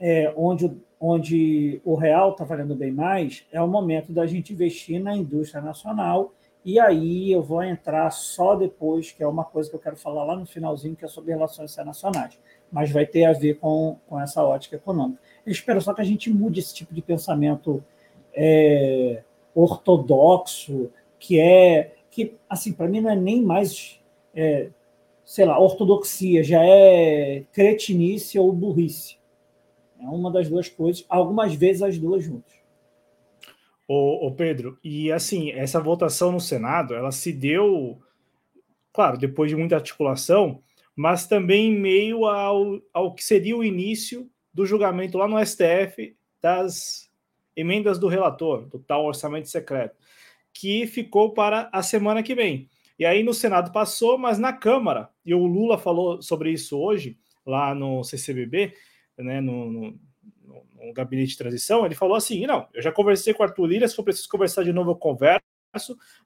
é, 0.00 0.32
onde, 0.36 0.76
onde 0.98 1.80
o 1.84 1.94
real 1.94 2.32
está 2.32 2.44
valendo 2.44 2.74
bem 2.74 2.90
mais, 2.90 3.46
é 3.52 3.60
o 3.60 3.68
momento 3.68 4.12
da 4.12 4.26
gente 4.26 4.52
investir 4.52 5.00
na 5.00 5.16
indústria 5.16 5.62
nacional 5.62 6.32
e 6.66 6.80
aí 6.80 7.30
eu 7.30 7.44
vou 7.44 7.62
entrar 7.62 8.10
só 8.10 8.56
depois, 8.56 9.12
que 9.12 9.22
é 9.22 9.26
uma 9.26 9.44
coisa 9.44 9.70
que 9.70 9.76
eu 9.76 9.80
quero 9.80 9.96
falar 9.96 10.24
lá 10.24 10.34
no 10.34 10.44
finalzinho, 10.44 10.96
que 10.96 11.04
é 11.04 11.08
sobre 11.08 11.32
relações 11.32 11.72
internacionais. 11.72 12.36
Mas 12.70 12.90
vai 12.90 13.06
ter 13.06 13.24
a 13.24 13.32
ver 13.32 13.58
com, 13.58 13.98
com 14.06 14.20
essa 14.20 14.42
ótica 14.42 14.76
econômica. 14.76 15.20
Eu 15.44 15.52
espero 15.52 15.80
só 15.80 15.94
que 15.94 16.00
a 16.00 16.04
gente 16.04 16.30
mude 16.30 16.60
esse 16.60 16.74
tipo 16.74 16.92
de 16.92 17.00
pensamento 17.00 17.82
é, 18.34 19.22
ortodoxo, 19.54 20.90
que 21.18 21.40
é 21.40 21.94
que, 22.10 22.34
assim, 22.48 22.72
para 22.72 22.88
mim 22.88 23.00
não 23.00 23.10
é 23.10 23.16
nem 23.16 23.42
mais, 23.42 24.00
é, 24.34 24.70
sei 25.24 25.44
lá, 25.44 25.58
ortodoxia, 25.58 26.42
já 26.42 26.64
é 26.64 27.44
cretinice 27.52 28.38
ou 28.38 28.52
burrice. 28.52 29.18
É 30.00 30.06
uma 30.06 30.30
das 30.30 30.48
duas 30.48 30.68
coisas, 30.68 31.04
algumas 31.08 31.54
vezes 31.54 31.82
as 31.82 31.98
duas 31.98 32.24
juntas. 32.24 32.54
O, 33.88 34.32
Pedro, 34.32 34.78
e 34.82 35.12
assim, 35.12 35.52
essa 35.52 35.78
votação 35.78 36.32
no 36.32 36.40
Senado, 36.40 36.92
ela 36.92 37.12
se 37.12 37.32
deu, 37.32 37.98
claro, 38.92 39.16
depois 39.16 39.48
de 39.48 39.56
muita 39.56 39.76
articulação, 39.76 40.60
mas 40.96 41.26
também 41.26 41.68
em 41.68 41.78
meio 41.78 42.24
ao, 42.24 42.80
ao 42.92 43.14
que 43.14 43.22
seria 43.22 43.54
o 43.54 43.62
início 43.62 44.28
do 44.52 44.64
julgamento 44.64 45.18
lá 45.18 45.28
no 45.28 45.44
STF 45.44 46.16
das 46.40 47.10
emendas 47.54 47.98
do 47.98 48.08
relator, 48.08 48.66
do 48.66 48.78
tal 48.78 49.04
orçamento 49.04 49.48
secreto, 49.48 49.96
que 50.52 50.86
ficou 50.86 51.34
para 51.34 51.68
a 51.70 51.82
semana 51.82 52.22
que 52.22 52.34
vem. 52.34 52.68
E 52.98 53.04
aí 53.04 53.22
no 53.22 53.34
Senado 53.34 53.70
passou, 53.72 54.16
mas 54.16 54.38
na 54.38 54.54
Câmara, 54.54 55.10
e 55.24 55.34
o 55.34 55.46
Lula 55.46 55.76
falou 55.76 56.22
sobre 56.22 56.50
isso 56.50 56.78
hoje, 56.78 57.18
lá 57.44 57.74
no 57.74 58.02
CCBB, 58.02 58.74
né, 59.18 59.40
no, 59.40 59.70
no, 59.70 60.00
no 60.42 60.92
gabinete 60.94 61.32
de 61.32 61.38
transição, 61.38 61.84
ele 61.84 61.94
falou 61.94 62.16
assim: 62.16 62.46
não, 62.46 62.66
eu 62.72 62.80
já 62.80 62.90
conversei 62.90 63.34
com 63.34 63.42
o 63.42 63.46
Arthur 63.46 63.66
Lira, 63.66 63.88
se 63.88 63.94
for 63.94 64.02
preciso 64.02 64.28
conversar 64.28 64.64
de 64.64 64.72
novo, 64.72 64.92
eu 64.92 64.96
converso, 64.96 65.42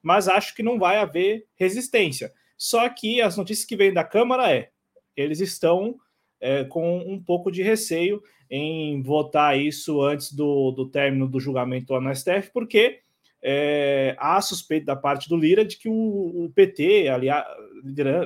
mas 0.01 0.29
acho 0.29 0.55
que 0.55 0.63
não 0.63 0.79
vai 0.79 0.97
haver 0.97 1.45
resistência. 1.55 2.31
Só 2.61 2.87
que 2.89 3.19
as 3.19 3.37
notícias 3.37 3.65
que 3.65 3.75
vêm 3.75 3.91
da 3.91 4.03
Câmara 4.03 4.53
é 4.53 4.69
eles 5.17 5.39
estão 5.39 5.95
é, 6.39 6.63
com 6.63 6.99
um 6.99 7.19
pouco 7.19 7.51
de 7.51 7.63
receio 7.63 8.21
em 8.51 9.01
votar 9.01 9.59
isso 9.59 9.99
antes 9.99 10.31
do, 10.31 10.69
do 10.69 10.87
término 10.87 11.27
do 11.27 11.39
julgamento 11.39 11.99
no 11.99 12.15
STF, 12.15 12.51
porque 12.53 12.99
é, 13.41 14.15
há 14.19 14.39
suspeita 14.41 14.85
da 14.85 14.95
parte 14.95 15.27
do 15.27 15.35
Lira 15.37 15.65
de 15.65 15.75
que 15.75 15.89
o, 15.89 16.45
o 16.45 16.51
PT, 16.53 17.07
aliás, 17.07 17.43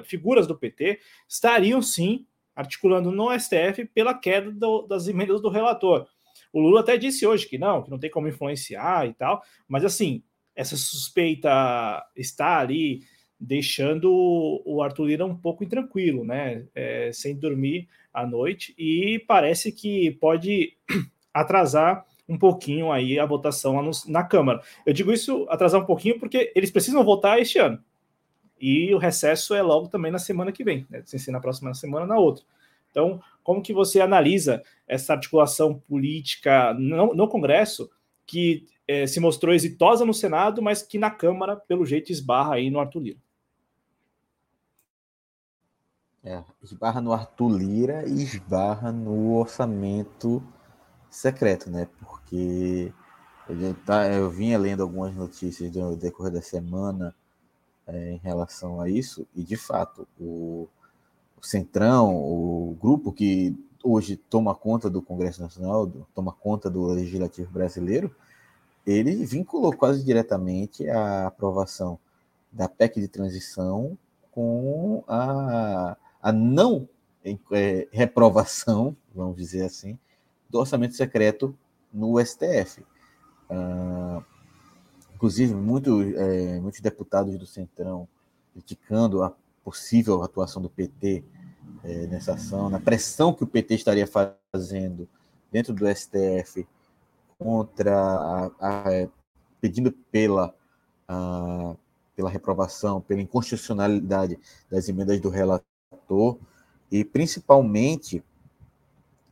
figuras 0.03 0.45
do 0.45 0.57
PT, 0.57 0.99
estariam 1.30 1.82
sim 1.82 2.26
articulando 2.53 3.14
no 3.14 3.32
STF 3.40 3.86
pela 3.86 4.14
queda 4.14 4.52
do, 4.52 4.82
das 4.82 5.07
emendas 5.07 5.41
do 5.41 5.48
relator. 5.48 6.10
O 6.52 6.60
Lula 6.60 6.82
até 6.82 6.98
disse 6.98 7.26
hoje 7.26 7.48
que 7.48 7.57
não, 7.57 7.84
que 7.84 7.90
não 7.90 7.98
tem 7.98 8.10
como 8.10 8.28
influenciar 8.28 9.07
e 9.07 9.14
tal, 9.14 9.41
mas 9.66 9.86
assim, 9.86 10.22
essa 10.53 10.76
suspeita 10.76 12.06
está 12.18 12.60
ali 12.60 13.02
deixando 13.46 14.12
o 14.66 14.82
Arthur 14.82 15.06
Lira 15.06 15.26
um 15.26 15.36
pouco 15.36 15.64
intranquilo, 15.64 16.24
né? 16.24 16.66
É, 16.74 17.12
sem 17.14 17.36
dormir 17.36 17.88
à 18.14 18.26
noite, 18.26 18.74
e 18.78 19.20
parece 19.28 19.72
que 19.72 20.12
pode 20.20 20.76
atrasar 21.34 22.06
um 22.28 22.38
pouquinho 22.38 22.92
aí 22.92 23.20
a 23.20 23.26
votação 23.26 23.80
na 24.08 24.24
Câmara. 24.24 24.62
Eu 24.86 24.94
digo 24.94 25.12
isso 25.12 25.46
atrasar 25.50 25.82
um 25.82 25.86
pouquinho 25.86 26.20
porque 26.20 26.52
eles 26.56 26.72
precisam 26.72 27.04
votar 27.04 27.40
este 27.40 27.60
ano. 27.60 27.80
E 28.60 28.94
o 28.96 28.98
recesso 28.98 29.54
é 29.54 29.62
logo 29.62 29.90
também 29.90 30.12
na 30.12 30.18
semana 30.18 30.52
que 30.52 30.64
vem, 30.64 30.88
né? 30.90 31.04
sem 31.06 31.20
ser 31.20 31.32
na 31.32 31.40
próxima 31.40 31.74
semana, 31.74 32.06
na 32.08 32.18
outra. 32.18 32.44
Então, 32.90 33.22
como 33.44 33.62
que 33.62 33.74
você 33.74 34.00
analisa 34.00 34.64
essa 34.88 35.14
articulação 35.14 35.78
política 35.78 36.74
no, 36.74 37.14
no 37.14 37.28
Congresso 37.28 37.90
que 38.26 38.66
é, 38.88 39.06
se 39.06 39.20
mostrou 39.20 39.54
exitosa 39.54 40.06
no 40.06 40.14
Senado, 40.14 40.62
mas 40.62 40.82
que 40.82 40.98
na 40.98 41.12
Câmara, 41.12 41.56
pelo 41.56 41.86
jeito, 41.86 42.12
esbarra 42.12 42.56
aí 42.56 42.72
no 42.72 42.80
Arthur 42.80 43.02
Lira? 43.02 43.24
É, 46.26 46.43
esbarra 46.64 46.99
no 46.99 47.14
Arthur 47.14 47.49
Lira 47.49 48.03
e 48.10 48.23
esbarra 48.23 48.91
no 48.91 49.35
orçamento 49.35 50.41
secreto, 51.07 51.69
né? 51.69 51.88
Porque 51.99 52.91
eu, 53.47 53.76
tá, 53.85 54.11
eu 54.11 54.27
vinha 54.31 54.57
lendo 54.57 54.81
algumas 54.81 55.14
notícias 55.14 55.72
no 55.72 55.95
decorrer 55.95 56.34
da 56.34 56.41
semana 56.41 57.14
é, 57.85 58.14
em 58.14 58.18
relação 58.18 58.81
a 58.81 58.89
isso, 58.89 59.27
e 59.35 59.43
de 59.43 59.56
fato, 59.56 60.07
o, 60.19 60.68
o 61.39 61.45
Centrão, 61.45 62.15
o 62.15 62.76
grupo 62.81 63.11
que 63.11 63.56
hoje 63.84 64.18
toma 64.18 64.56
conta 64.56 64.89
do 64.89 65.03
Congresso 65.03 65.43
Nacional, 65.43 65.85
do, 65.85 66.07
toma 66.15 66.31
conta 66.34 66.72
do 66.72 66.88
Legislativo 66.88 67.52
Brasileiro, 67.52 68.15
ele 68.84 69.23
vinculou 69.26 69.76
quase 69.76 70.03
diretamente 70.03 70.89
a 70.89 71.27
aprovação 71.27 71.99
da 72.52 72.68
PEC 72.68 72.99
de 72.99 73.07
transição 73.07 73.95
com 74.31 75.03
a, 75.07 75.95
a 76.26 76.31
não 76.31 76.89
é, 77.52 77.88
reprovação, 77.91 78.97
vamos 79.14 79.38
dizer 79.38 79.64
assim, 79.64 79.95
do 80.49 80.57
orçamento 80.57 80.95
secreto 80.95 81.56
no 81.93 82.19
STF. 82.19 82.84
Ah, 83.47 84.23
inclusive, 85.14 85.53
muito, 85.53 86.02
é, 86.02 86.60
muitos 86.60 86.81
deputados 86.81 87.38
do 87.38 87.45
Centrão 87.45 88.07
criticando 88.53 89.22
a 89.22 89.31
possível 89.64 90.23
atuação 90.23 90.64
do 90.64 90.69
PT 90.69 91.23
é, 91.84 92.07
nessa 92.07 92.34
ação, 92.34 92.72
na 92.72 92.80
pressão 92.80 93.31
que 93.31 93.43
o 93.43 93.47
PT 93.47 93.76
estaria 93.76 94.07
fazendo 94.52 95.07
dentro 95.52 95.76
do 95.76 95.85
STF 95.88 96.68
contra 97.38 97.95
a, 97.95 98.52
a, 98.60 98.91
é, 98.91 99.10
pedindo 99.61 99.91
pela 99.91 100.56
a, 101.07 101.76
pela 102.15 102.31
reprovação, 102.31 102.99
pela 102.99 103.22
inconstitucionalidade 103.22 104.39
das 104.72 104.89
emendas 104.89 105.22
do 105.22 105.30
relator 105.30 105.74
e 106.91 107.03
principalmente 107.03 108.23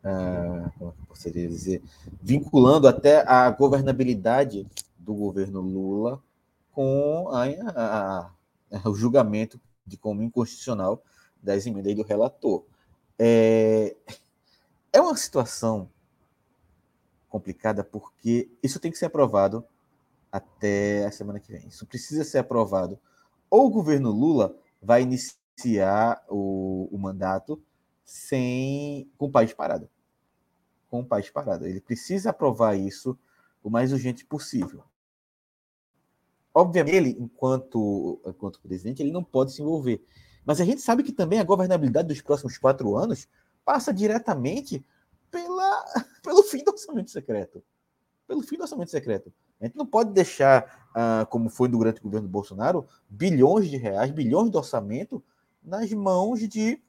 ah, 0.03 0.69
como 0.77 0.91
é 0.91 0.93
eu 0.93 1.05
poderia 1.07 1.47
dizer, 1.47 1.81
vinculando 2.21 2.87
até 2.87 3.25
a 3.25 3.49
governabilidade 3.49 4.67
do 4.99 5.13
governo 5.13 5.61
Lula 5.61 6.21
com 6.73 7.29
a, 7.29 7.45
a, 7.45 8.31
a, 8.83 8.89
o 8.89 8.95
julgamento 8.95 9.59
de 9.85 9.95
como 9.95 10.21
inconstitucional 10.21 11.01
das 11.41 11.65
emendas 11.65 11.95
do 11.95 12.03
relator. 12.03 12.63
É, 13.17 13.95
é 14.91 14.99
uma 14.99 15.15
situação 15.15 15.89
complicada 17.29 17.83
porque 17.83 18.49
isso 18.61 18.79
tem 18.79 18.91
que 18.91 18.97
ser 18.97 19.05
aprovado 19.05 19.63
até 20.31 21.05
a 21.05 21.11
semana 21.11 21.39
que 21.39 21.51
vem. 21.51 21.67
Isso 21.67 21.85
precisa 21.85 22.23
ser 22.23 22.39
aprovado. 22.39 22.99
Ou 23.49 23.67
o 23.67 23.69
governo 23.69 24.11
Lula 24.11 24.55
vai 24.81 25.03
iniciar 25.03 25.42
o, 26.29 26.89
o 26.91 26.97
mandato 26.97 27.61
sem 28.03 29.09
com 29.17 29.27
o 29.27 29.31
país 29.31 29.53
parado 29.53 29.89
com 30.93 30.99
o 30.99 31.05
país 31.05 31.27
parado. 31.27 31.65
Ele 31.65 31.81
precisa 31.81 32.29
aprovar 32.29 32.77
isso 32.77 33.17
o 33.63 33.69
mais 33.71 33.91
urgente 33.91 34.23
possível. 34.23 34.83
Obviamente, 36.53 36.95
ele, 36.95 37.17
enquanto, 37.19 38.21
enquanto 38.27 38.61
presidente, 38.61 39.01
ele 39.01 39.11
não 39.11 39.23
pode 39.23 39.53
se 39.53 39.61
envolver. 39.63 40.05
Mas 40.45 40.61
a 40.61 40.65
gente 40.65 40.81
sabe 40.81 41.01
que 41.01 41.11
também 41.11 41.39
a 41.39 41.43
governabilidade 41.43 42.09
dos 42.09 42.21
próximos 42.21 42.59
quatro 42.59 42.95
anos 42.95 43.27
passa 43.65 43.91
diretamente 43.91 44.85
pela, 45.31 45.83
pelo 46.21 46.43
fim 46.43 46.63
do 46.63 46.69
orçamento 46.69 47.09
secreto. 47.09 47.63
Pelo 48.27 48.43
fim 48.43 48.55
do 48.57 48.61
orçamento 48.61 48.91
secreto. 48.91 49.33
A 49.59 49.65
gente 49.65 49.75
não 49.75 49.87
pode 49.87 50.11
deixar, 50.11 50.91
ah, 50.93 51.25
como 51.27 51.49
foi 51.49 51.69
durante 51.69 52.01
o 52.01 52.03
governo 52.03 52.27
Bolsonaro, 52.27 52.85
bilhões 53.09 53.67
de 53.67 53.77
reais, 53.77 54.11
bilhões 54.11 54.51
de 54.51 54.57
orçamento 54.57 55.23
nas 55.63 55.91
mãos 55.91 56.39
de, 56.47 56.81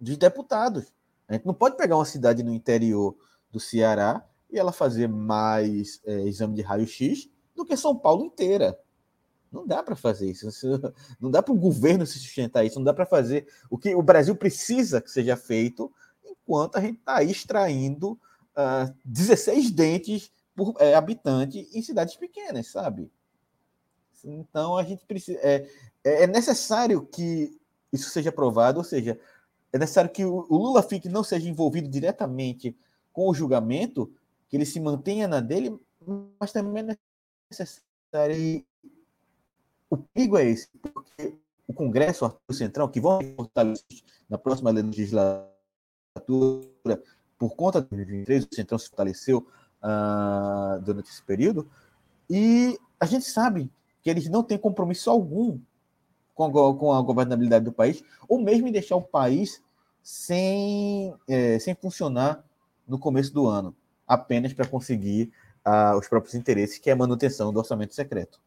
de 0.00 0.16
deputados. 0.16 0.92
A 1.28 1.34
gente 1.34 1.46
não 1.46 1.54
pode 1.54 1.76
pegar 1.76 1.96
uma 1.96 2.04
cidade 2.04 2.42
no 2.42 2.52
interior 2.52 3.16
do 3.50 3.60
Ceará 3.60 4.24
e 4.50 4.58
ela 4.58 4.72
fazer 4.72 5.08
mais 5.08 6.00
é, 6.04 6.22
exame 6.22 6.54
de 6.54 6.62
raio-x 6.62 7.28
do 7.54 7.64
que 7.64 7.76
São 7.76 7.96
Paulo 7.96 8.24
inteira. 8.24 8.78
Não 9.50 9.66
dá 9.66 9.82
para 9.82 9.96
fazer 9.96 10.30
isso. 10.30 10.48
Não 11.20 11.30
dá 11.30 11.42
para 11.42 11.52
o 11.52 11.58
governo 11.58 12.06
se 12.06 12.18
sustentar 12.18 12.64
isso. 12.64 12.78
Não 12.78 12.84
dá 12.84 12.94
para 12.94 13.06
fazer 13.06 13.48
o 13.68 13.76
que 13.76 13.94
o 13.94 14.02
Brasil 14.02 14.34
precisa 14.36 15.00
que 15.00 15.10
seja 15.10 15.36
feito 15.36 15.92
enquanto 16.24 16.76
a 16.76 16.80
gente 16.80 16.98
está 16.98 17.22
extraindo 17.22 18.12
uh, 18.12 18.18
ah, 18.56 18.94
16 19.04 19.70
dentes 19.72 20.30
por 20.54 20.74
é, 20.78 20.94
habitante 20.94 21.68
em 21.72 21.82
cidades 21.82 22.16
pequenas, 22.16 22.68
sabe? 22.68 23.10
Então 24.24 24.76
a 24.76 24.82
gente 24.82 25.04
precisa. 25.04 25.38
É, 25.42 25.66
é 26.04 26.26
necessário 26.26 27.06
que 27.06 27.59
isso 27.92 28.10
seja 28.10 28.30
aprovado, 28.30 28.78
ou 28.78 28.84
seja, 28.84 29.18
é 29.72 29.78
necessário 29.78 30.10
que 30.10 30.24
o 30.24 30.46
Lula 30.50 30.82
fique 30.82 31.08
não 31.08 31.22
seja 31.22 31.48
envolvido 31.48 31.88
diretamente 31.88 32.76
com 33.12 33.28
o 33.28 33.34
julgamento, 33.34 34.12
que 34.48 34.56
ele 34.56 34.66
se 34.66 34.80
mantenha 34.80 35.28
na 35.28 35.40
dele, 35.40 35.78
mas 36.38 36.52
também 36.52 36.82
é 36.82 36.96
necessário. 37.50 38.36
E 38.36 38.66
o 39.88 39.96
perigo 39.96 40.36
é 40.36 40.44
esse, 40.44 40.68
porque 40.78 41.36
o 41.66 41.72
Congresso, 41.72 42.36
o 42.48 42.52
Central, 42.52 42.88
que 42.88 43.00
vão 43.00 43.20
fortalecer 43.36 44.02
na 44.28 44.38
próxima 44.38 44.70
legislatura, 44.70 45.50
por 47.38 47.54
conta 47.54 47.80
de 47.80 47.88
2023, 47.88 48.44
o 48.44 48.54
Centrão 48.54 48.78
se 48.78 48.88
fortaleceu 48.88 49.46
uh, 49.82 50.80
durante 50.82 51.10
esse 51.10 51.22
período, 51.22 51.70
e 52.28 52.78
a 52.98 53.06
gente 53.06 53.24
sabe 53.24 53.70
que 54.02 54.10
eles 54.10 54.28
não 54.28 54.42
têm 54.42 54.58
compromisso 54.58 55.10
algum 55.10 55.58
com 56.48 56.68
a, 56.68 56.76
com 56.76 56.92
a 56.92 57.02
governabilidade 57.02 57.64
do 57.64 57.72
país, 57.72 58.04
ou 58.28 58.40
mesmo 58.40 58.68
em 58.68 58.72
deixar 58.72 58.96
o 58.96 59.02
país 59.02 59.62
sem, 60.02 61.12
é, 61.28 61.58
sem 61.58 61.74
funcionar 61.74 62.44
no 62.86 62.98
começo 62.98 63.32
do 63.34 63.46
ano, 63.46 63.74
apenas 64.06 64.52
para 64.52 64.66
conseguir 64.66 65.30
uh, 65.66 65.96
os 65.98 66.08
próprios 66.08 66.34
interesses, 66.34 66.78
que 66.78 66.90
é 66.90 66.92
a 66.92 66.96
manutenção 66.96 67.52
do 67.52 67.58
orçamento 67.58 67.94
secreto. 67.94 68.40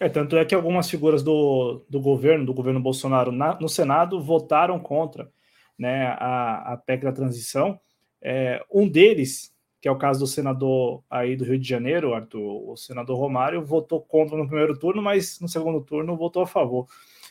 É, 0.00 0.08
tanto 0.08 0.36
é 0.36 0.44
que 0.44 0.54
algumas 0.54 0.90
figuras 0.90 1.22
do, 1.22 1.84
do 1.88 2.00
governo, 2.00 2.44
do 2.44 2.52
governo 2.52 2.80
Bolsonaro 2.80 3.30
na, 3.30 3.58
no 3.60 3.68
Senado, 3.68 4.20
votaram 4.20 4.78
contra 4.80 5.30
né, 5.78 6.06
a, 6.18 6.72
a 6.72 6.76
PEC 6.76 7.04
da 7.04 7.12
transição. 7.12 7.78
É, 8.20 8.64
um 8.70 8.88
deles 8.88 9.51
que 9.82 9.88
é 9.88 9.90
o 9.90 9.98
caso 9.98 10.20
do 10.20 10.28
senador 10.28 11.02
aí 11.10 11.34
do 11.34 11.44
Rio 11.44 11.58
de 11.58 11.68
Janeiro, 11.68 12.14
Arthur, 12.14 12.70
o 12.70 12.76
senador 12.76 13.18
Romário, 13.18 13.64
votou 13.64 14.00
contra 14.00 14.36
no 14.36 14.46
primeiro 14.46 14.78
turno, 14.78 15.02
mas 15.02 15.40
no 15.40 15.48
segundo 15.48 15.80
turno 15.80 16.16
votou 16.16 16.44
a 16.44 16.46
favor. 16.46 16.86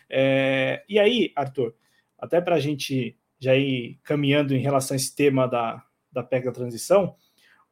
É, 0.10 0.84
e 0.90 1.00
aí, 1.00 1.32
Arthur, 1.34 1.74
até 2.20 2.42
para 2.42 2.56
a 2.56 2.60
gente 2.60 3.18
já 3.40 3.56
ir 3.56 3.98
caminhando 4.04 4.54
em 4.54 4.60
relação 4.60 4.96
a 4.96 4.98
esse 4.98 5.16
tema 5.16 5.48
da, 5.48 5.82
da 6.12 6.22
PEC 6.22 6.44
da 6.44 6.52
transição, 6.52 7.16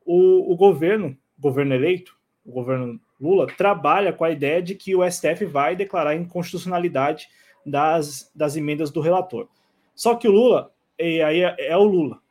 o, 0.06 0.54
o 0.54 0.56
governo, 0.56 1.16
governo 1.38 1.76
eleito, 1.76 2.18
o 2.46 2.52
governo 2.54 3.02
Lula, 3.20 3.48
trabalha 3.48 4.14
com 4.14 4.24
a 4.24 4.32
ideia 4.32 4.62
de 4.62 4.76
que 4.76 4.96
o 4.96 5.04
STF 5.12 5.44
vai 5.44 5.76
declarar 5.76 6.16
inconstitucionalidade 6.16 7.28
das, 7.66 8.32
das 8.34 8.56
emendas 8.56 8.92
do 8.92 9.02
relator. 9.02 9.50
Só 9.94 10.16
que 10.16 10.26
o 10.26 10.32
Lula, 10.32 10.72
e 10.98 11.22
aí 11.22 11.42
é, 11.42 11.56
é, 11.68 11.76
o 11.76 11.84
Lula? 11.84 12.22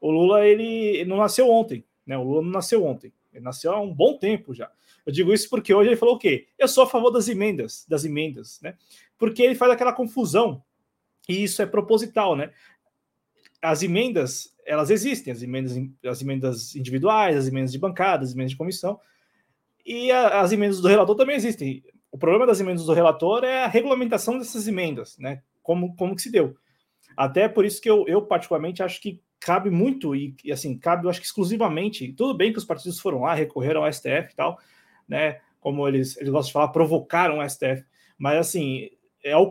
O 0.00 0.10
Lula, 0.10 0.46
ele 0.46 1.04
não 1.04 1.16
nasceu 1.16 1.48
ontem, 1.50 1.84
né? 2.06 2.16
O 2.16 2.22
Lula 2.22 2.42
não 2.42 2.50
nasceu 2.50 2.84
ontem, 2.84 3.12
ele 3.32 3.44
nasceu 3.44 3.72
há 3.72 3.80
um 3.80 3.92
bom 3.92 4.16
tempo 4.16 4.54
já. 4.54 4.70
Eu 5.04 5.12
digo 5.12 5.32
isso 5.32 5.48
porque 5.48 5.72
hoje 5.72 5.88
ele 5.90 5.96
falou 5.96 6.16
o 6.16 6.18
quê? 6.18 6.48
Eu 6.58 6.68
sou 6.68 6.84
a 6.84 6.86
favor 6.86 7.10
das 7.10 7.28
emendas, 7.28 7.86
das 7.88 8.04
emendas, 8.04 8.60
né? 8.62 8.76
Porque 9.16 9.42
ele 9.42 9.54
faz 9.54 9.72
aquela 9.72 9.92
confusão, 9.92 10.62
e 11.28 11.42
isso 11.42 11.60
é 11.62 11.66
proposital, 11.66 12.36
né? 12.36 12.52
As 13.60 13.82
emendas, 13.82 14.54
elas 14.64 14.90
existem, 14.90 15.32
as 15.32 15.42
emendas, 15.42 15.76
as 16.04 16.22
emendas 16.22 16.76
individuais, 16.76 17.36
as 17.36 17.48
emendas 17.48 17.72
de 17.72 17.78
bancada, 17.78 18.24
as 18.24 18.32
emendas 18.32 18.52
de 18.52 18.56
comissão, 18.56 19.00
e 19.84 20.12
a, 20.12 20.40
as 20.40 20.52
emendas 20.52 20.80
do 20.80 20.88
relator 20.88 21.16
também 21.16 21.36
existem. 21.36 21.82
O 22.10 22.18
problema 22.18 22.46
das 22.46 22.60
emendas 22.60 22.84
do 22.84 22.92
relator 22.92 23.44
é 23.44 23.64
a 23.64 23.68
regulamentação 23.68 24.38
dessas 24.38 24.68
emendas, 24.68 25.18
né? 25.18 25.42
Como, 25.62 25.96
como 25.96 26.14
que 26.14 26.22
se 26.22 26.30
deu. 26.30 26.56
Até 27.16 27.48
por 27.48 27.64
isso 27.64 27.80
que 27.80 27.90
eu, 27.90 28.06
eu 28.06 28.22
particularmente 28.22 28.82
acho 28.82 29.00
que 29.00 29.20
cabe 29.48 29.70
muito, 29.70 30.14
e, 30.14 30.36
e 30.44 30.52
assim, 30.52 30.76
cabe, 30.76 31.06
eu 31.06 31.10
acho 31.10 31.20
que 31.20 31.26
exclusivamente, 31.26 32.12
tudo 32.12 32.34
bem 32.34 32.52
que 32.52 32.58
os 32.58 32.66
partidos 32.66 33.00
foram 33.00 33.22
lá, 33.22 33.32
recorreram 33.32 33.82
ao 33.82 33.90
STF 33.90 34.30
e 34.30 34.36
tal, 34.36 34.58
né? 35.08 35.40
Como 35.58 35.88
eles, 35.88 36.18
eles 36.18 36.28
gostam 36.28 36.48
de 36.48 36.52
falar, 36.52 36.68
provocaram 36.68 37.38
o 37.38 37.48
STF, 37.48 37.82
mas 38.18 38.38
assim, 38.38 38.90
é 39.24 39.34
o, 39.34 39.50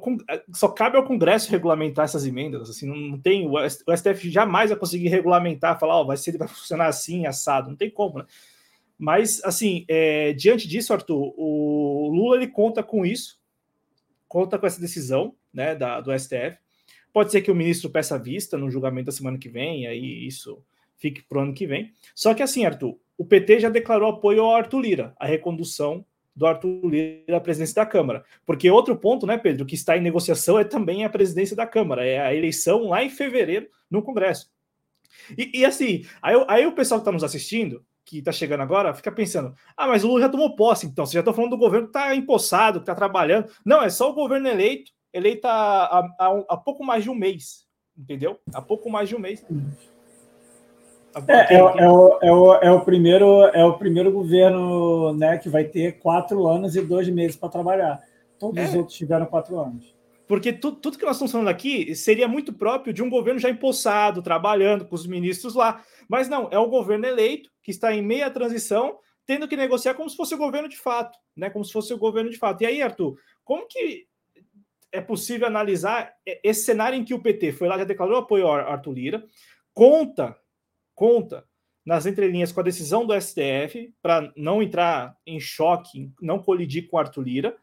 só 0.54 0.68
cabe 0.68 0.98
ao 0.98 1.04
Congresso 1.04 1.50
regulamentar 1.50 2.06
essas 2.06 2.28
emendas. 2.28 2.70
Assim, 2.70 2.86
não 2.86 3.20
tem 3.20 3.50
o 3.50 3.58
STF 3.98 4.30
jamais 4.30 4.70
vai 4.70 4.78
conseguir 4.78 5.08
regulamentar, 5.08 5.80
falar, 5.80 6.04
vai 6.04 6.16
ser, 6.16 6.38
vai 6.38 6.48
funcionar 6.48 6.86
assim, 6.86 7.26
assado, 7.26 7.72
não 7.72 7.76
tem 7.76 7.90
como, 7.90 8.20
né? 8.20 8.26
Mas, 9.00 9.44
assim, 9.44 9.84
é, 9.88 10.32
diante 10.34 10.68
disso, 10.68 10.94
Arthur, 10.94 11.34
o 11.36 12.12
Lula 12.14 12.36
ele 12.36 12.48
conta 12.48 12.84
com 12.84 13.04
isso, 13.04 13.40
conta 14.28 14.60
com 14.60 14.68
essa 14.68 14.80
decisão 14.80 15.34
né, 15.52 15.74
da, 15.74 16.00
do 16.02 16.12
STF. 16.18 16.60
Pode 17.18 17.32
ser 17.32 17.42
que 17.42 17.50
o 17.50 17.56
ministro 17.56 17.90
peça 17.90 18.16
vista 18.16 18.60
no 18.60 18.70
julgamento 18.70 19.08
da 19.08 19.12
semana 19.12 19.40
que 19.40 19.50
vem, 19.50 19.88
aí 19.88 20.28
isso 20.28 20.64
fique 20.98 21.24
para 21.24 21.40
o 21.40 21.42
ano 21.42 21.52
que 21.52 21.66
vem. 21.66 21.92
Só 22.14 22.32
que, 22.32 22.44
assim, 22.44 22.64
Arthur, 22.64 22.96
o 23.18 23.26
PT 23.26 23.62
já 23.62 23.70
declarou 23.70 24.08
apoio 24.08 24.44
ao 24.44 24.54
Arthur 24.54 24.82
Lira, 24.82 25.16
a 25.20 25.26
recondução 25.26 26.06
do 26.36 26.46
Arthur 26.46 26.86
Lira 26.86 27.38
à 27.38 27.40
presidência 27.40 27.74
da 27.74 27.88
Câmara. 27.88 28.24
Porque 28.46 28.70
outro 28.70 28.96
ponto, 28.96 29.26
né, 29.26 29.36
Pedro, 29.36 29.66
que 29.66 29.74
está 29.74 29.98
em 29.98 30.02
negociação 30.02 30.60
é 30.60 30.64
também 30.64 31.06
a 31.06 31.10
presidência 31.10 31.56
da 31.56 31.66
Câmara, 31.66 32.06
é 32.06 32.20
a 32.20 32.36
eleição 32.36 32.90
lá 32.90 33.04
em 33.04 33.10
fevereiro 33.10 33.68
no 33.90 34.04
Congresso. 34.04 34.52
E, 35.36 35.62
e 35.62 35.66
assim, 35.66 36.06
aí, 36.22 36.36
aí 36.48 36.68
o 36.68 36.76
pessoal 36.76 37.00
que 37.00 37.02
está 37.02 37.12
nos 37.12 37.24
assistindo 37.24 37.84
que 38.06 38.20
está 38.20 38.32
chegando 38.32 38.62
agora 38.62 38.94
fica 38.94 39.12
pensando: 39.12 39.56
ah, 39.76 39.88
mas 39.88 40.04
o 40.04 40.08
Lula 40.08 40.22
já 40.22 40.30
tomou 40.30 40.56
posse, 40.56 40.86
então. 40.86 41.04
Você 41.04 41.14
já 41.14 41.22
está 41.22 41.34
falando 41.34 41.50
do 41.50 41.58
governo 41.58 41.88
que 41.88 41.98
está 41.98 42.16
empossado, 42.16 42.78
que 42.78 42.84
está 42.84 42.94
trabalhando. 42.94 43.52
Não, 43.66 43.82
é 43.82 43.90
só 43.90 44.12
o 44.12 44.14
governo 44.14 44.48
eleito, 44.48 44.92
eleito 45.18 45.48
há, 45.48 46.00
há, 46.20 46.44
há, 46.50 46.58
pouco 46.58 46.84
mais 46.84 47.04
de 47.04 47.10
um 47.10 47.16
mês, 47.16 47.66
entendeu? 47.98 48.40
Há 48.54 48.62
pouco 48.62 48.90
mais 48.90 49.10
de 49.10 49.16
um 49.16 49.20
mês. 49.20 49.46
É, 51.28 51.56
é, 51.56 51.58
é, 51.58 51.64
o, 51.64 52.20
é, 52.22 52.32
o, 52.32 52.54
é, 52.56 52.72
o 52.72 52.82
primeiro, 52.82 53.44
é 53.46 53.66
o 53.66 53.78
primeiro 53.78 54.12
governo 54.12 55.14
né, 55.14 55.38
que 55.38 55.50
vai 55.50 55.64
ter 55.64 56.00
quatro 56.00 56.46
anos 56.48 56.76
e 56.76 56.82
dois 56.82 57.10
meses 57.10 57.36
para 57.36 57.50
trabalhar. 57.50 58.02
Todos 58.38 58.64
os 58.64 58.76
é. 58.76 58.78
outros 58.78 58.96
tiveram 58.96 59.26
quatro 59.26 59.60
anos. 59.60 59.96
Porque 60.28 60.52
tu, 60.52 60.74
tudo 60.74 60.98
que 60.98 61.06
nós 61.06 61.16
estamos 61.16 61.32
falando 61.32 61.48
aqui 61.48 61.96
seria 61.96 62.28
muito 62.28 62.52
próprio 62.52 62.94
de 62.94 63.02
um 63.02 63.10
governo 63.10 63.40
já 63.40 63.50
empossado, 63.50 64.22
trabalhando 64.22 64.86
com 64.86 64.94
os 64.94 65.08
ministros 65.08 65.56
lá. 65.56 65.82
Mas 66.08 66.28
não, 66.28 66.50
é 66.52 66.60
um 66.60 66.70
governo 66.70 67.06
eleito 67.06 67.50
que 67.64 67.72
está 67.72 67.94
em 67.94 68.02
meia 68.02 68.30
transição, 68.30 68.98
tendo 69.26 69.48
que 69.48 69.56
negociar 69.56 69.94
como 69.94 70.10
se 70.10 70.18
fosse 70.18 70.36
o 70.36 70.38
governo 70.38 70.68
de 70.68 70.78
fato, 70.78 71.18
né? 71.36 71.50
Como 71.50 71.64
se 71.64 71.72
fosse 71.72 71.94
o 71.94 71.98
governo 71.98 72.30
de 72.30 72.38
fato. 72.38 72.62
E 72.62 72.66
aí, 72.66 72.82
Arthur, 72.82 73.16
como 73.44 73.66
que 73.68 74.07
é 74.98 75.02
possível 75.02 75.48
analisar 75.48 76.14
esse 76.44 76.66
cenário 76.66 76.98
em 76.98 77.04
que 77.04 77.14
o 77.14 77.22
PT 77.22 77.54
foi 77.54 77.68
lá, 77.68 77.78
já 77.78 77.84
declarou 77.84 78.18
apoio 78.18 78.48
ao 78.48 78.54
Arthur 78.54 78.94
Lira, 78.94 79.26
conta, 79.74 80.36
conta 80.96 81.46
nas 81.86 82.06
entrelinhas 82.06 82.52
com 82.52 82.60
a 82.60 82.64
decisão 82.64 83.06
do 83.06 83.20
STF 83.20 83.94
para 84.02 84.32
não 84.36 84.62
entrar 84.62 85.16
em 85.26 85.40
choque, 85.40 86.12
não 86.22 86.40
colidir 86.40 86.88
com 86.88 86.98
Arthur 86.98 87.22
Lira, 87.22 87.58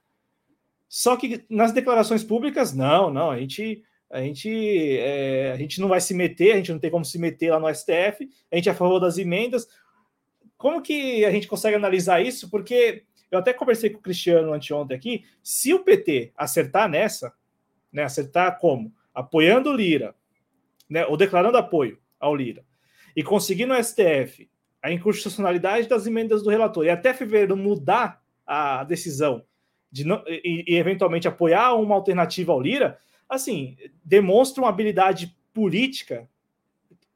só 0.89 1.17
que 1.17 1.45
nas 1.51 1.73
declarações 1.73 2.23
públicas, 2.23 2.73
não, 2.73 3.11
não, 3.11 3.31
a 3.31 3.39
gente, 3.39 3.83
a 4.09 4.21
gente, 4.21 4.49
é, 4.99 5.51
a 5.53 5.57
gente 5.57 5.81
não 5.81 5.89
vai 5.89 6.01
se 6.01 6.15
meter, 6.15 6.53
a 6.53 6.57
gente 6.57 6.73
não 6.73 6.79
tem 6.79 6.91
como 6.91 7.05
se 7.05 7.19
meter 7.19 7.51
lá 7.51 7.59
no 7.59 7.69
STF, 7.75 8.29
a 8.51 8.57
gente 8.57 8.69
é 8.69 8.73
a 8.73 8.77
favor 8.77 9.01
das 9.01 9.19
emendas. 9.19 9.67
Como 10.57 10.81
que 10.81 11.25
a 11.25 11.33
gente 11.33 11.49
consegue 11.49 11.75
analisar 11.75 12.25
isso? 12.25 12.49
Porque 12.49 13.03
eu 13.35 13.41
até 13.41 13.53
conversei 13.53 13.91
com 13.91 13.99
o 13.99 14.03
Cristiano 14.03 14.53
anteontem 14.53 14.97
aqui, 14.97 15.25
se 15.43 15.75
o 15.75 15.81
PT 15.81 16.33
acertar 16.37 16.89
nessa, 16.89 17.33
né, 17.93 18.05
acertar 18.05 18.59
como? 18.59 18.93
Apoiando 19.15 19.71
o 19.71 19.77
Lira, 19.77 20.15
né, 20.89 21.05
ou 21.07 21.17
declarando 21.17 21.59
apoio 21.59 21.99
ao 22.19 22.35
Lira, 22.35 22.65
e 23.17 23.23
conseguir 23.23 23.67
no 23.67 23.75
STF 23.83 24.49
a 24.83 24.93
inconstitucionalidade 24.93 25.89
das 25.89 26.07
emendas 26.07 26.43
do 26.43 26.51
relator, 26.51 26.85
e 26.85 26.91
até 26.91 27.13
fevereiro 27.13 27.57
mudar 27.57 28.23
a 28.47 28.85
decisão 28.85 29.45
de 29.91 30.05
não, 30.05 30.23
e, 30.27 30.65
e, 30.69 30.77
eventualmente 30.77 31.29
apoiar 31.29 31.75
uma 31.75 31.95
alternativa 31.95 32.53
ao 32.53 32.61
Lira, 32.61 32.99
assim, 33.29 33.77
demonstra 34.05 34.63
uma 34.63 34.69
habilidade 34.69 35.37
política 35.53 36.29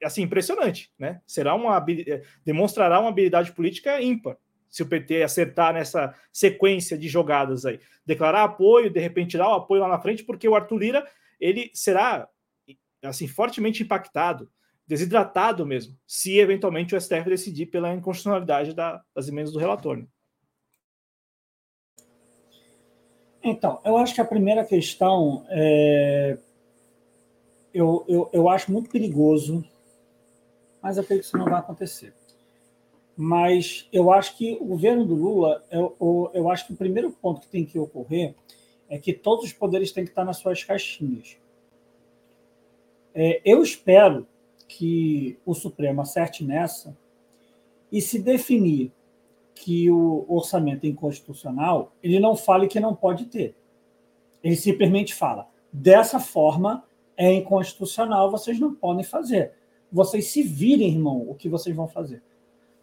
assim 0.02 0.22
impressionante, 0.22 0.92
né? 0.96 1.20
Será 1.26 1.56
uma 1.56 1.84
eh, 1.88 2.22
demonstrará 2.44 3.00
uma 3.00 3.08
habilidade 3.08 3.50
política 3.50 4.00
ímpar 4.00 4.38
se 4.70 4.82
o 4.82 4.86
PT 4.86 5.22
acertar 5.22 5.72
nessa 5.74 6.14
sequência 6.32 6.98
de 6.98 7.08
jogadas 7.08 7.64
aí, 7.64 7.80
declarar 8.04 8.44
apoio, 8.44 8.90
de 8.90 9.00
repente 9.00 9.38
dar 9.38 9.48
o 9.48 9.54
apoio 9.54 9.82
lá 9.82 9.88
na 9.88 10.00
frente, 10.00 10.24
porque 10.24 10.48
o 10.48 10.54
Arthur 10.54 10.78
Lira 10.78 11.06
ele 11.40 11.70
será 11.74 12.28
assim 13.02 13.28
fortemente 13.28 13.82
impactado, 13.82 14.50
desidratado 14.86 15.64
mesmo, 15.66 15.96
se 16.06 16.38
eventualmente 16.38 16.94
o 16.94 17.00
STF 17.00 17.24
decidir 17.28 17.66
pela 17.66 17.94
inconstitucionalidade 17.94 18.74
da, 18.74 19.02
das 19.14 19.28
emendas 19.28 19.52
do 19.52 19.58
relator. 19.58 19.98
Né? 19.98 20.06
Então, 23.42 23.80
eu 23.84 23.96
acho 23.96 24.14
que 24.14 24.20
a 24.20 24.24
primeira 24.24 24.64
questão 24.64 25.46
é. 25.48 26.38
Eu, 27.72 28.04
eu, 28.08 28.30
eu 28.32 28.48
acho 28.48 28.72
muito 28.72 28.90
perigoso, 28.90 29.64
mas 30.82 30.96
eu 30.96 31.04
creio 31.04 31.20
que 31.20 31.26
isso 31.26 31.36
não 31.36 31.44
vai 31.44 31.60
acontecer. 31.60 32.14
Mas 33.20 33.88
eu 33.92 34.12
acho 34.12 34.36
que 34.36 34.56
o 34.60 34.64
governo 34.64 35.04
do 35.04 35.16
Lula, 35.16 35.64
eu, 35.72 36.30
eu, 36.32 36.48
acho 36.48 36.68
que 36.68 36.72
o 36.72 36.76
primeiro 36.76 37.10
ponto 37.10 37.40
que 37.40 37.48
tem 37.48 37.64
que 37.64 37.76
ocorrer 37.76 38.32
é 38.88 38.96
que 38.96 39.12
todos 39.12 39.46
os 39.46 39.52
poderes 39.52 39.90
têm 39.90 40.04
que 40.04 40.10
estar 40.10 40.24
nas 40.24 40.36
suas 40.36 40.62
caixinhas. 40.62 41.36
É, 43.12 43.40
eu 43.44 43.60
espero 43.60 44.24
que 44.68 45.36
o 45.44 45.52
Supremo 45.52 46.00
acerte 46.00 46.44
nessa 46.44 46.96
e 47.90 48.00
se 48.00 48.20
definir 48.20 48.92
que 49.52 49.90
o 49.90 50.24
orçamento 50.28 50.84
é 50.84 50.88
inconstitucional, 50.88 51.92
ele 52.00 52.20
não 52.20 52.36
fale 52.36 52.68
que 52.68 52.78
não 52.78 52.94
pode 52.94 53.24
ter. 53.24 53.56
Ele 54.44 54.54
simplesmente 54.54 55.12
fala: 55.12 55.48
dessa 55.72 56.20
forma 56.20 56.84
é 57.16 57.32
inconstitucional, 57.32 58.30
vocês 58.30 58.60
não 58.60 58.72
podem 58.72 59.02
fazer. 59.02 59.54
Vocês 59.90 60.28
se 60.28 60.40
virem, 60.40 60.92
irmão, 60.92 61.28
o 61.28 61.34
que 61.34 61.48
vocês 61.48 61.74
vão 61.74 61.88
fazer. 61.88 62.22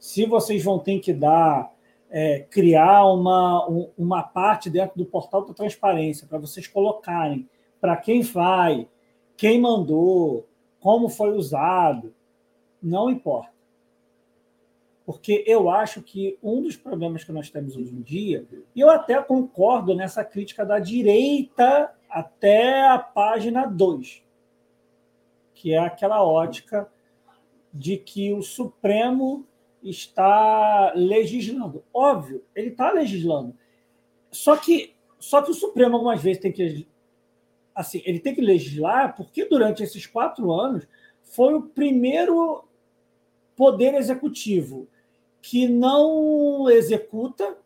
Se 0.05 0.23
vocês 0.23 0.63
vão 0.63 0.77
ter 0.77 0.99
que 0.99 1.11
dar, 1.11 1.73
é, 2.11 2.41
criar 2.51 3.05
uma, 3.05 3.65
uma 3.97 4.21
parte 4.21 4.69
dentro 4.69 4.95
do 4.95 5.03
portal 5.03 5.43
da 5.43 5.51
transparência 5.51 6.27
para 6.27 6.37
vocês 6.37 6.67
colocarem 6.67 7.49
para 7.81 7.97
quem 7.97 8.21
vai, 8.21 8.87
quem 9.35 9.59
mandou, 9.59 10.47
como 10.79 11.09
foi 11.09 11.35
usado, 11.35 12.13
não 12.79 13.09
importa. 13.09 13.51
Porque 15.07 15.43
eu 15.47 15.71
acho 15.71 16.03
que 16.03 16.37
um 16.41 16.61
dos 16.61 16.77
problemas 16.77 17.23
que 17.23 17.31
nós 17.31 17.49
temos 17.49 17.75
hoje 17.75 17.91
em 17.91 18.01
dia, 18.03 18.45
e 18.75 18.81
eu 18.81 18.91
até 18.91 19.19
concordo 19.23 19.95
nessa 19.95 20.23
crítica 20.23 20.63
da 20.63 20.77
direita 20.77 21.91
até 22.07 22.87
a 22.87 22.99
página 22.99 23.65
2, 23.65 24.21
que 25.55 25.73
é 25.73 25.79
aquela 25.79 26.23
ótica 26.23 26.87
de 27.73 27.97
que 27.97 28.31
o 28.31 28.43
Supremo 28.43 29.47
está 29.85 30.93
legislando. 30.95 31.83
Óbvio, 31.93 32.43
ele 32.55 32.69
está 32.69 32.91
legislando. 32.91 33.55
Só 34.31 34.57
que, 34.57 34.93
só 35.19 35.41
que 35.41 35.51
o 35.51 35.55
Supremo 35.55 35.95
algumas 35.95 36.21
vezes 36.21 36.41
tem 36.41 36.51
que 36.51 36.87
assim, 37.73 38.01
ele 38.05 38.19
tem 38.19 38.33
que 38.33 38.41
legislar 38.41 39.15
porque 39.17 39.45
durante 39.45 39.83
esses 39.83 40.05
quatro 40.07 40.51
anos 40.51 40.87
foi 41.21 41.53
o 41.53 41.61
primeiro 41.61 42.63
poder 43.55 43.93
executivo 43.95 44.87
que 45.41 45.67
não 45.67 46.69
executa, 46.69 47.57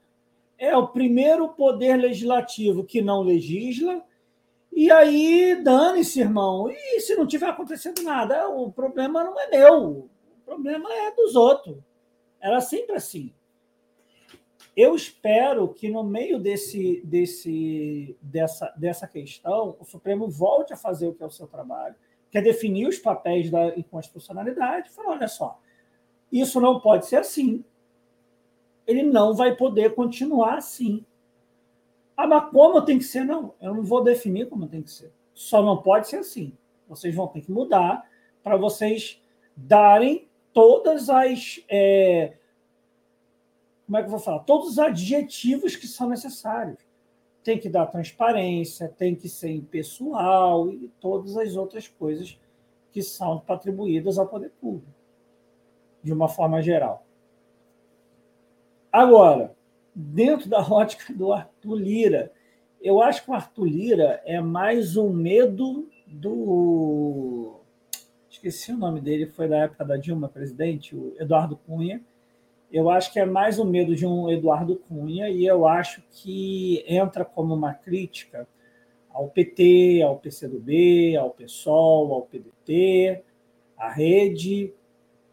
é 0.57 0.75
o 0.75 0.87
primeiro 0.87 1.47
poder 1.49 1.95
legislativo 1.95 2.83
que 2.83 3.01
não 3.01 3.21
legisla, 3.21 4.03
e 4.71 4.91
aí 4.91 5.61
dane-se, 5.63 6.19
irmão. 6.19 6.69
E 6.69 6.99
se 6.99 7.15
não 7.15 7.25
tiver 7.25 7.47
acontecendo 7.47 8.01
nada, 8.03 8.49
o 8.49 8.69
problema 8.71 9.23
não 9.23 9.39
é 9.39 9.49
meu, 9.49 9.87
o 9.87 10.09
problema 10.45 10.91
é 10.93 11.11
dos 11.15 11.35
outros. 11.35 11.77
Era 12.41 12.61
sempre 12.61 12.95
assim. 12.95 13.33
Eu 14.75 14.95
espero 14.95 15.67
que 15.73 15.89
no 15.89 16.03
meio 16.03 16.39
desse, 16.39 17.01
desse, 17.03 18.15
dessa, 18.21 18.73
dessa 18.77 19.07
questão 19.07 19.75
o 19.77 19.83
Supremo 19.83 20.29
volte 20.29 20.71
a 20.71 20.77
fazer 20.77 21.07
o 21.07 21.13
que 21.13 21.21
é 21.21 21.25
o 21.25 21.31
seu 21.31 21.47
trabalho, 21.47 21.95
que 22.31 22.37
é 22.37 22.41
definir 22.41 22.87
os 22.87 22.97
papéis 22.97 23.51
da 23.51 23.75
inconstitucionalidade. 23.75 24.89
Falar, 24.91 25.15
olha 25.15 25.27
só, 25.27 25.59
isso 26.31 26.61
não 26.61 26.79
pode 26.79 27.07
ser 27.07 27.17
assim. 27.17 27.65
Ele 28.87 29.03
não 29.03 29.33
vai 29.33 29.55
poder 29.55 29.95
continuar 29.95 30.57
assim. 30.59 31.05
Ah, 32.15 32.25
mas 32.25 32.49
como 32.49 32.81
tem 32.81 32.97
que 32.97 33.03
ser? 33.03 33.25
Não, 33.25 33.53
eu 33.59 33.73
não 33.73 33.83
vou 33.83 34.01
definir 34.01 34.47
como 34.47 34.67
tem 34.67 34.81
que 34.81 34.91
ser. 34.91 35.11
Só 35.33 35.61
não 35.61 35.81
pode 35.81 36.07
ser 36.07 36.17
assim. 36.19 36.53
Vocês 36.87 37.13
vão 37.13 37.27
ter 37.27 37.41
que 37.41 37.51
mudar 37.51 38.09
para 38.41 38.55
vocês 38.55 39.21
darem 39.57 40.28
todas 40.59 41.09
as. 41.09 41.63
É, 41.69 42.33
como 43.85 43.97
é 43.97 44.01
que 44.01 44.07
eu 44.07 44.11
vou 44.11 44.19
falar? 44.19 44.39
Todos 44.39 44.71
os 44.71 44.79
adjetivos 44.79 45.77
que 45.77 45.87
são 45.87 46.09
necessários. 46.09 46.77
Tem 47.41 47.57
que 47.57 47.69
dar 47.69 47.85
transparência, 47.85 48.89
tem 48.89 49.15
que 49.15 49.29
ser 49.29 49.51
impessoal 49.51 50.69
e 50.69 50.89
todas 50.99 51.37
as 51.37 51.55
outras 51.55 51.87
coisas 51.87 52.37
que 52.91 53.01
são 53.01 53.41
atribuídas 53.47 54.19
ao 54.19 54.27
poder 54.27 54.51
público, 54.59 54.93
de 56.03 56.11
uma 56.11 56.27
forma 56.27 56.61
geral. 56.61 57.05
Agora, 58.91 59.55
dentro 59.95 60.49
da 60.49 60.59
ótica 60.69 61.13
do 61.13 61.31
Arthur 61.31 61.75
Lira, 61.75 62.33
eu 62.81 63.01
acho 63.01 63.23
que 63.23 63.31
o 63.31 63.33
Arthur 63.33 63.65
Lira 63.65 64.21
é 64.25 64.41
mais 64.41 64.97
um 64.97 65.09
medo 65.09 65.89
do. 66.05 67.58
Esqueci 68.39 68.71
o 68.71 68.77
nome 68.77 69.01
dele, 69.01 69.25
foi 69.25 69.49
da 69.49 69.57
época 69.57 69.83
da 69.83 69.97
Dilma, 69.97 70.29
presidente, 70.29 70.95
o 70.95 71.13
Eduardo 71.19 71.57
Cunha. 71.57 72.01
Eu 72.71 72.89
acho 72.89 73.11
que 73.11 73.19
é 73.19 73.25
mais 73.25 73.59
um 73.59 73.65
medo 73.65 73.93
de 73.93 74.05
um 74.07 74.31
Eduardo 74.31 74.77
Cunha, 74.77 75.27
e 75.27 75.45
eu 75.45 75.67
acho 75.67 76.01
que 76.09 76.81
entra 76.87 77.25
como 77.25 77.53
uma 77.53 77.73
crítica 77.73 78.47
ao 79.11 79.27
PT, 79.27 80.01
ao 80.03 80.15
PCdoB, 80.15 81.17
ao 81.17 81.31
PSOL, 81.31 82.13
ao 82.13 82.21
PDT, 82.21 83.21
à 83.77 83.89
rede. 83.89 84.73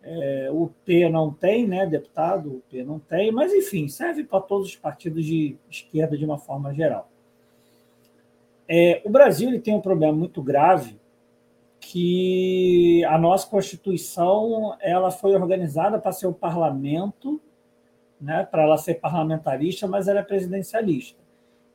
É, 0.03 0.49
o 0.51 0.67
P 0.85 1.09
não 1.09 1.33
tem, 1.33 1.65
né, 1.65 1.87
deputado? 1.87 2.57
O 2.57 2.63
P 2.69 2.83
não 2.83 2.99
tem, 2.99 3.31
mas 3.31 3.55
enfim, 3.55 3.87
serve 3.87 4.25
para 4.25 4.41
todos 4.41 4.67
os 4.67 4.75
partidos 4.75 5.25
de 5.25 5.57
esquerda 5.71 6.19
de 6.19 6.25
uma 6.25 6.39
forma 6.39 6.75
geral. 6.75 7.09
É, 8.69 9.01
o 9.05 9.11
Brasil 9.11 9.49
ele 9.49 9.61
tem 9.61 9.77
um 9.77 9.81
problema 9.81 10.13
muito 10.13 10.43
grave 10.43 10.99
que 11.89 13.05
a 13.05 13.17
nossa 13.17 13.47
Constituição 13.47 14.77
ela 14.81 15.13
foi 15.13 15.37
organizada 15.37 16.01
para 16.01 16.11
ser 16.11 16.27
o 16.27 16.33
parlamento, 16.33 17.41
né, 18.21 18.45
para 18.51 18.65
ela 18.65 18.77
ser 18.77 18.95
parlamentarista, 18.95 19.87
mas 19.87 20.09
ela 20.09 20.19
é 20.19 20.23
presidencialista. 20.25 21.21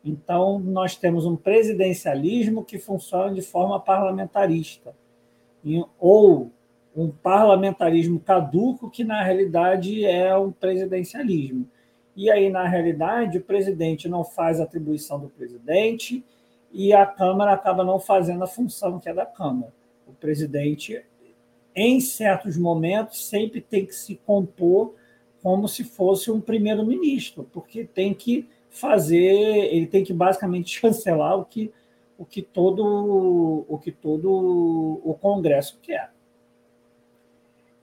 Então, 0.03 0.59
nós 0.59 0.97
temos 0.97 1.25
um 1.25 1.37
presidencialismo 1.37 2.65
que 2.65 2.77
funciona 2.77 3.33
de 3.33 3.41
forma 3.41 3.79
parlamentarista, 3.79 4.93
ou 5.97 6.51
um 6.93 7.09
parlamentarismo 7.09 8.19
caduco, 8.19 8.91
que 8.91 9.05
na 9.05 9.23
realidade 9.23 10.03
é 10.03 10.35
um 10.35 10.51
presidencialismo. 10.51 11.69
E 12.17 12.29
aí, 12.29 12.49
na 12.49 12.67
realidade, 12.67 13.37
o 13.37 13.43
presidente 13.43 14.09
não 14.09 14.25
faz 14.25 14.59
atribuição 14.59 15.21
do 15.21 15.29
presidente, 15.29 16.21
e 16.69 16.91
a 16.91 17.05
Câmara 17.05 17.53
acaba 17.53 17.81
não 17.85 17.97
fazendo 17.97 18.43
a 18.43 18.47
função 18.47 18.99
que 18.99 19.07
é 19.07 19.13
da 19.13 19.25
Câmara. 19.25 19.71
Presidente, 20.21 21.03
em 21.75 21.99
certos 21.99 22.57
momentos, 22.57 23.27
sempre 23.27 23.59
tem 23.59 23.85
que 23.85 23.95
se 23.95 24.15
compor 24.15 24.93
como 25.43 25.67
se 25.67 25.83
fosse 25.83 26.29
um 26.29 26.39
primeiro-ministro, 26.39 27.49
porque 27.51 27.83
tem 27.83 28.13
que 28.13 28.47
fazer, 28.69 29.73
ele 29.73 29.87
tem 29.87 30.03
que 30.03 30.13
basicamente 30.13 30.69
chancelar 30.79 31.37
o 31.37 31.43
que 31.45 31.71
o 32.17 32.23
que 32.25 32.43
todo 32.43 33.65
o 33.67 33.79
que 33.79 33.91
todo 33.91 34.29
o 35.03 35.17
Congresso 35.19 35.79
quer. 35.81 36.13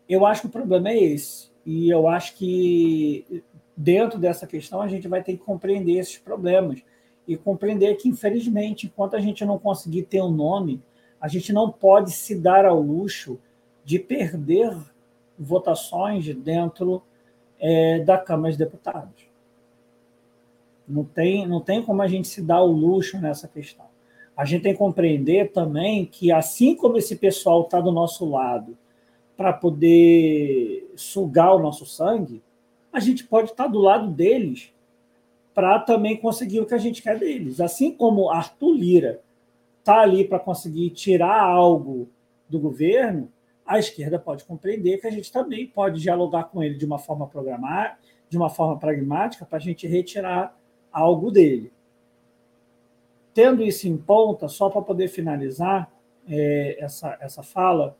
Eu 0.08 0.24
acho 0.24 0.42
que 0.42 0.46
o 0.46 0.50
problema 0.50 0.90
é 0.90 0.96
esse, 0.96 1.50
e 1.66 1.90
eu 1.90 2.06
acho 2.06 2.36
que 2.36 3.42
dentro 3.76 4.18
dessa 4.18 4.46
questão 4.46 4.80
a 4.80 4.88
gente 4.88 5.08
vai 5.08 5.22
ter 5.22 5.32
que 5.32 5.44
compreender 5.44 5.98
esses 5.98 6.18
problemas 6.18 6.82
e 7.26 7.36
compreender 7.36 7.94
que, 7.96 8.08
infelizmente, 8.08 8.86
enquanto 8.86 9.14
a 9.14 9.20
gente 9.20 9.44
não 9.44 9.58
conseguir 9.58 10.04
ter 10.04 10.22
um 10.22 10.30
nome, 10.30 10.82
a 11.20 11.28
gente 11.28 11.52
não 11.52 11.70
pode 11.70 12.12
se 12.12 12.34
dar 12.34 12.64
ao 12.64 12.80
luxo 12.80 13.38
de 13.84 13.98
perder 13.98 14.76
votações 15.38 16.26
dentro 16.34 17.02
é, 17.58 18.00
da 18.00 18.18
Câmara 18.18 18.52
de 18.52 18.58
Deputados. 18.58 19.26
Não 20.86 21.04
tem, 21.04 21.46
não 21.46 21.60
tem 21.60 21.82
como 21.82 22.00
a 22.02 22.08
gente 22.08 22.28
se 22.28 22.42
dar 22.42 22.62
o 22.62 22.72
luxo 22.72 23.18
nessa 23.18 23.46
questão. 23.46 23.86
A 24.36 24.44
gente 24.44 24.62
tem 24.62 24.72
que 24.72 24.78
compreender 24.78 25.52
também 25.52 26.06
que, 26.06 26.30
assim 26.30 26.74
como 26.74 26.96
esse 26.96 27.16
pessoal 27.16 27.62
está 27.62 27.80
do 27.80 27.90
nosso 27.90 28.28
lado 28.28 28.78
para 29.36 29.52
poder 29.52 30.90
sugar 30.96 31.54
o 31.54 31.58
nosso 31.58 31.84
sangue, 31.84 32.42
a 32.92 33.00
gente 33.00 33.24
pode 33.24 33.50
estar 33.50 33.64
tá 33.64 33.70
do 33.70 33.78
lado 33.78 34.08
deles 34.10 34.72
para 35.54 35.78
também 35.80 36.16
conseguir 36.16 36.60
o 36.60 36.66
que 36.66 36.74
a 36.74 36.78
gente 36.78 37.02
quer 37.02 37.18
deles. 37.18 37.60
Assim 37.60 37.90
como 37.90 38.30
Arthur 38.30 38.72
Lira 38.72 39.20
está 39.88 40.00
ali 40.00 40.22
para 40.22 40.38
conseguir 40.38 40.90
tirar 40.90 41.40
algo 41.40 42.10
do 42.46 42.60
governo, 42.60 43.32
a 43.64 43.78
esquerda 43.78 44.18
pode 44.18 44.44
compreender 44.44 44.98
que 44.98 45.06
a 45.06 45.10
gente 45.10 45.32
também 45.32 45.66
pode 45.66 46.00
dialogar 46.00 46.44
com 46.44 46.62
ele 46.62 46.74
de 46.74 46.84
uma 46.84 46.98
forma 46.98 47.26
programar, 47.26 47.98
de 48.28 48.36
uma 48.36 48.50
forma 48.50 48.78
pragmática, 48.78 49.46
para 49.46 49.56
a 49.56 49.60
gente 49.60 49.86
retirar 49.86 50.54
algo 50.92 51.30
dele. 51.30 51.72
Tendo 53.32 53.62
isso 53.62 53.88
em 53.88 53.96
ponta, 53.96 54.46
só 54.46 54.68
para 54.68 54.82
poder 54.82 55.08
finalizar 55.08 55.90
é, 56.28 56.76
essa, 56.78 57.16
essa 57.20 57.42
fala, 57.42 57.96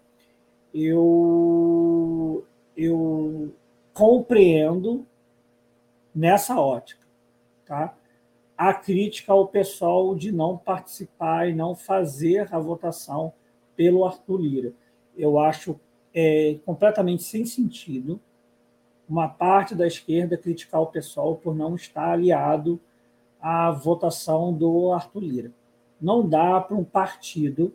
eu, 0.75 2.45
eu 2.77 3.51
compreendo 3.95 5.07
nessa 6.15 6.61
ótica 6.61 7.09
tá? 7.69 7.95
A 8.59 8.75
crítica 8.75 9.33
ao 9.33 9.47
pessoal 9.47 10.17
de 10.17 10.33
não 10.33 10.59
participar 10.59 11.49
e 11.49 11.55
não 11.55 11.77
fazer 11.77 12.53
a 12.53 12.59
votação 12.59 13.33
pelo 13.77 14.05
Arthur 14.05 14.41
Lira. 14.41 14.73
Eu 15.17 15.39
acho 15.39 15.79
é, 16.13 16.59
completamente 16.67 17.23
sem 17.23 17.47
sentido 17.47 18.21
uma 19.09 19.29
parte 19.29 19.77
da 19.77 19.87
esquerda 19.87 20.37
criticar 20.37 20.83
o 20.83 20.87
pessoal 20.87 21.37
por 21.37 21.55
não 21.55 21.77
estar 21.77 22.11
aliado 22.11 22.81
à 23.41 23.71
votação 23.71 24.53
do 24.53 24.93
Arthur 24.93 25.23
Lira. 25.23 25.53
Não 26.01 26.29
dá 26.29 26.61
para 26.61 26.77
um 26.77 26.85
partido 26.85 27.73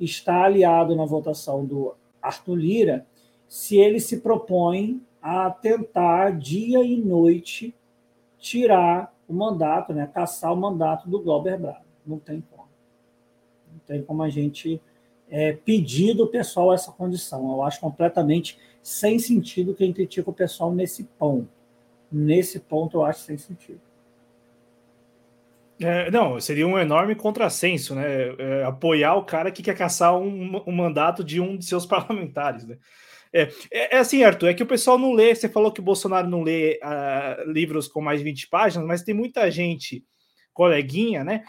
estar 0.00 0.46
aliado 0.46 0.96
na 0.96 1.04
votação 1.04 1.64
do 1.64 1.94
Arthur 2.20 2.56
Lira 2.56 3.06
se 3.46 3.76
ele 3.76 4.00
se 4.00 4.20
propõe 4.20 5.00
a 5.22 5.48
tentar 5.48 6.36
dia 6.36 6.82
e 6.82 6.96
noite 6.96 7.72
tirar 8.36 9.11
o 9.28 9.32
mandato, 9.32 9.92
né, 9.92 10.08
caçar 10.12 10.52
o 10.52 10.56
mandato 10.56 11.08
do 11.08 11.20
Glauber 11.20 11.58
Braga. 11.58 11.82
Não 12.06 12.18
tem 12.18 12.42
como. 12.50 12.68
Não 13.72 13.78
tem 13.86 14.02
como 14.02 14.22
a 14.22 14.28
gente 14.28 14.80
é, 15.30 15.52
pedir 15.52 16.14
do 16.14 16.26
pessoal 16.26 16.72
essa 16.72 16.92
condição. 16.92 17.52
Eu 17.52 17.62
acho 17.62 17.80
completamente 17.80 18.58
sem 18.82 19.18
sentido 19.18 19.74
quem 19.74 19.92
critica 19.92 20.28
o 20.28 20.34
pessoal 20.34 20.72
nesse 20.72 21.04
ponto. 21.04 21.48
Nesse 22.10 22.60
ponto 22.60 22.98
eu 22.98 23.04
acho 23.04 23.20
sem 23.20 23.38
sentido. 23.38 23.80
É, 25.80 26.10
não, 26.10 26.38
seria 26.38 26.66
um 26.66 26.78
enorme 26.78 27.14
contrassenso, 27.14 27.94
né? 27.94 28.04
É, 28.38 28.64
apoiar 28.64 29.14
o 29.14 29.24
cara 29.24 29.50
que 29.50 29.62
quer 29.62 29.76
caçar 29.76 30.16
um, 30.16 30.62
um 30.66 30.72
mandato 30.72 31.24
de 31.24 31.40
um 31.40 31.56
de 31.56 31.64
seus 31.64 31.84
parlamentares, 31.86 32.66
né? 32.66 32.76
É, 33.32 33.42
é, 33.70 33.96
é, 33.96 33.98
assim, 33.98 34.22
Arthur, 34.22 34.48
é 34.48 34.54
que 34.54 34.62
o 34.62 34.66
pessoal 34.66 34.98
não 34.98 35.12
lê. 35.12 35.34
Você 35.34 35.48
falou 35.48 35.72
que 35.72 35.80
o 35.80 35.84
Bolsonaro 35.84 36.28
não 36.28 36.42
lê 36.42 36.78
uh, 36.82 37.50
livros 37.50 37.88
com 37.88 38.00
mais 38.00 38.20
de 38.20 38.24
20 38.24 38.48
páginas, 38.48 38.86
mas 38.86 39.02
tem 39.02 39.14
muita 39.14 39.50
gente, 39.50 40.04
coleguinha, 40.52 41.24
né? 41.24 41.44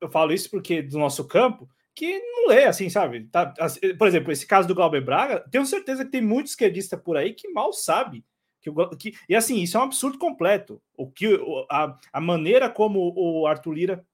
Eu 0.00 0.08
falo 0.08 0.32
isso 0.32 0.50
porque 0.50 0.82
do 0.82 0.98
nosso 0.98 1.26
campo, 1.26 1.68
que 1.94 2.18
não 2.18 2.48
lê, 2.48 2.64
assim, 2.64 2.88
sabe? 2.88 3.26
Tá, 3.28 3.52
por 3.98 4.06
exemplo, 4.06 4.32
esse 4.32 4.46
caso 4.46 4.68
do 4.68 4.74
Glauber 4.74 5.02
Braga, 5.02 5.44
tenho 5.50 5.64
certeza 5.66 6.04
que 6.04 6.10
tem 6.10 6.20
muito 6.20 6.48
esquerdista 6.48 6.96
por 6.96 7.16
aí 7.16 7.32
que 7.32 7.48
mal 7.48 7.72
sabe. 7.72 8.24
Que, 8.60 8.70
que, 8.98 9.18
e 9.28 9.34
assim, 9.34 9.62
isso 9.62 9.76
é 9.76 9.80
um 9.80 9.84
absurdo 9.84 10.18
completo. 10.18 10.82
O 10.96 11.10
que 11.10 11.26
a, 11.70 11.96
a 12.12 12.20
maneira 12.20 12.68
como 12.68 13.12
o 13.16 13.46
Arthur 13.46 13.72
Lira 13.72 14.06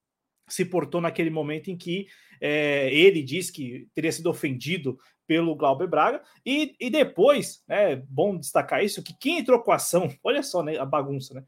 se 0.48 0.64
portou 0.64 1.00
naquele 1.00 1.30
momento 1.30 1.70
em 1.70 1.76
que 1.76 2.06
é, 2.40 2.92
ele 2.92 3.22
diz 3.22 3.50
que 3.50 3.88
teria 3.94 4.12
sido 4.12 4.28
ofendido 4.28 4.98
pelo 5.32 5.56
Glauber 5.56 5.88
Braga. 5.88 6.20
E, 6.44 6.76
e 6.78 6.90
depois, 6.90 7.64
é 7.66 7.96
né, 7.96 8.02
bom 8.06 8.36
destacar 8.36 8.84
isso, 8.84 9.02
que 9.02 9.14
quem 9.14 9.38
entrou 9.38 9.60
com 9.60 9.72
a 9.72 9.76
ação, 9.76 10.10
olha 10.22 10.42
só 10.42 10.62
né, 10.62 10.76
a 10.76 10.84
bagunça, 10.84 11.32
né? 11.32 11.42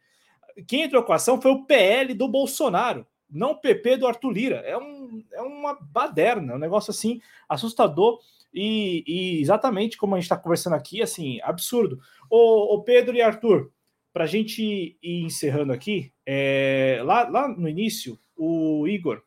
Quem 0.67 0.83
entrou 0.83 1.03
com 1.03 1.13
a 1.13 1.17
ação 1.17 1.43
foi 1.43 1.51
o 1.51 1.67
PL 1.67 2.15
do 2.15 2.27
Bolsonaro, 2.27 3.07
não 3.29 3.51
o 3.51 3.61
PP 3.61 3.99
do 3.99 4.07
Arthur 4.07 4.31
Lira. 4.31 4.57
É, 4.65 4.79
um, 4.79 5.23
é 5.33 5.43
uma 5.43 5.77
baderna, 5.79 6.55
um 6.55 6.59
negócio 6.59 6.93
assim 6.93 7.21
assustador. 7.47 8.21
E, 8.55 9.05
e 9.07 9.41
exatamente 9.43 9.99
como 9.99 10.15
a 10.15 10.19
gente 10.19 10.27
está 10.27 10.37
conversando 10.37 10.75
aqui, 10.77 11.03
assim, 11.03 11.41
absurdo. 11.43 12.01
O, 12.31 12.81
Pedro 12.83 13.17
e 13.17 13.21
Arthur, 13.21 13.71
para 14.13 14.25
a 14.25 14.29
gente 14.29 14.97
ir 15.03 15.25
encerrando 15.25 15.73
aqui, 15.73 16.13
é, 16.25 17.03
lá, 17.05 17.29
lá 17.29 17.49
no 17.49 17.69
início, 17.69 18.17
o 18.37 18.87
Igor, 18.87 19.21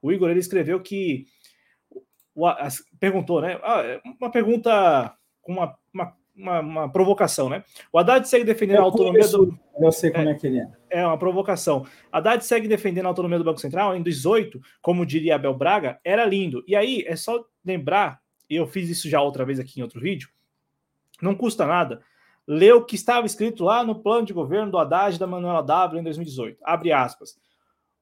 o 0.00 0.10
Igor 0.10 0.30
ele 0.30 0.40
escreveu 0.40 0.80
que 0.80 1.26
perguntou, 2.98 3.40
né? 3.40 3.58
Ah, 3.62 3.80
é 3.82 4.00
uma 4.20 4.30
pergunta 4.30 5.14
com 5.40 5.52
uma, 5.52 5.74
uma, 5.92 6.16
uma, 6.36 6.60
uma, 6.60 6.88
provocação, 6.88 7.48
né? 7.48 7.64
O 7.92 7.98
Haddad 7.98 8.28
segue 8.28 8.44
defendendo 8.44 8.78
a 8.78 8.82
autonomia 8.82 9.26
do. 9.28 9.58
Eu 9.80 9.92
sei 9.92 10.10
como 10.10 10.28
é, 10.28 10.32
é 10.32 10.34
que 10.34 10.46
ele 10.46 10.58
é. 10.60 10.68
É 10.90 11.06
uma 11.06 11.18
provocação. 11.18 11.86
Haddad 12.10 12.44
segue 12.44 12.68
defendendo 12.68 13.06
a 13.06 13.08
autonomia 13.08 13.38
do 13.38 13.44
Banco 13.44 13.60
Central 13.60 13.96
em 13.96 14.02
18, 14.02 14.60
como 14.80 15.06
diria 15.06 15.36
Abel 15.36 15.54
Braga, 15.54 15.98
era 16.04 16.24
lindo. 16.24 16.64
E 16.66 16.74
aí 16.74 17.04
é 17.06 17.16
só 17.16 17.44
lembrar, 17.64 18.20
e 18.48 18.56
eu 18.56 18.66
fiz 18.66 18.88
isso 18.88 19.08
já 19.08 19.20
outra 19.20 19.44
vez 19.44 19.58
aqui 19.60 19.80
em 19.80 19.82
outro 19.82 20.00
vídeo, 20.00 20.28
não 21.22 21.34
custa 21.34 21.66
nada 21.66 22.00
ler 22.46 22.74
o 22.74 22.84
que 22.84 22.94
estava 22.94 23.26
escrito 23.26 23.64
lá 23.64 23.82
no 23.82 24.00
plano 24.00 24.26
de 24.26 24.32
governo 24.32 24.70
do 24.70 24.78
Haddad 24.78 25.18
da 25.18 25.26
Manuela 25.26 25.62
W 25.62 26.00
em 26.00 26.04
2018. 26.04 26.58
Abre 26.62 26.92
aspas. 26.92 27.38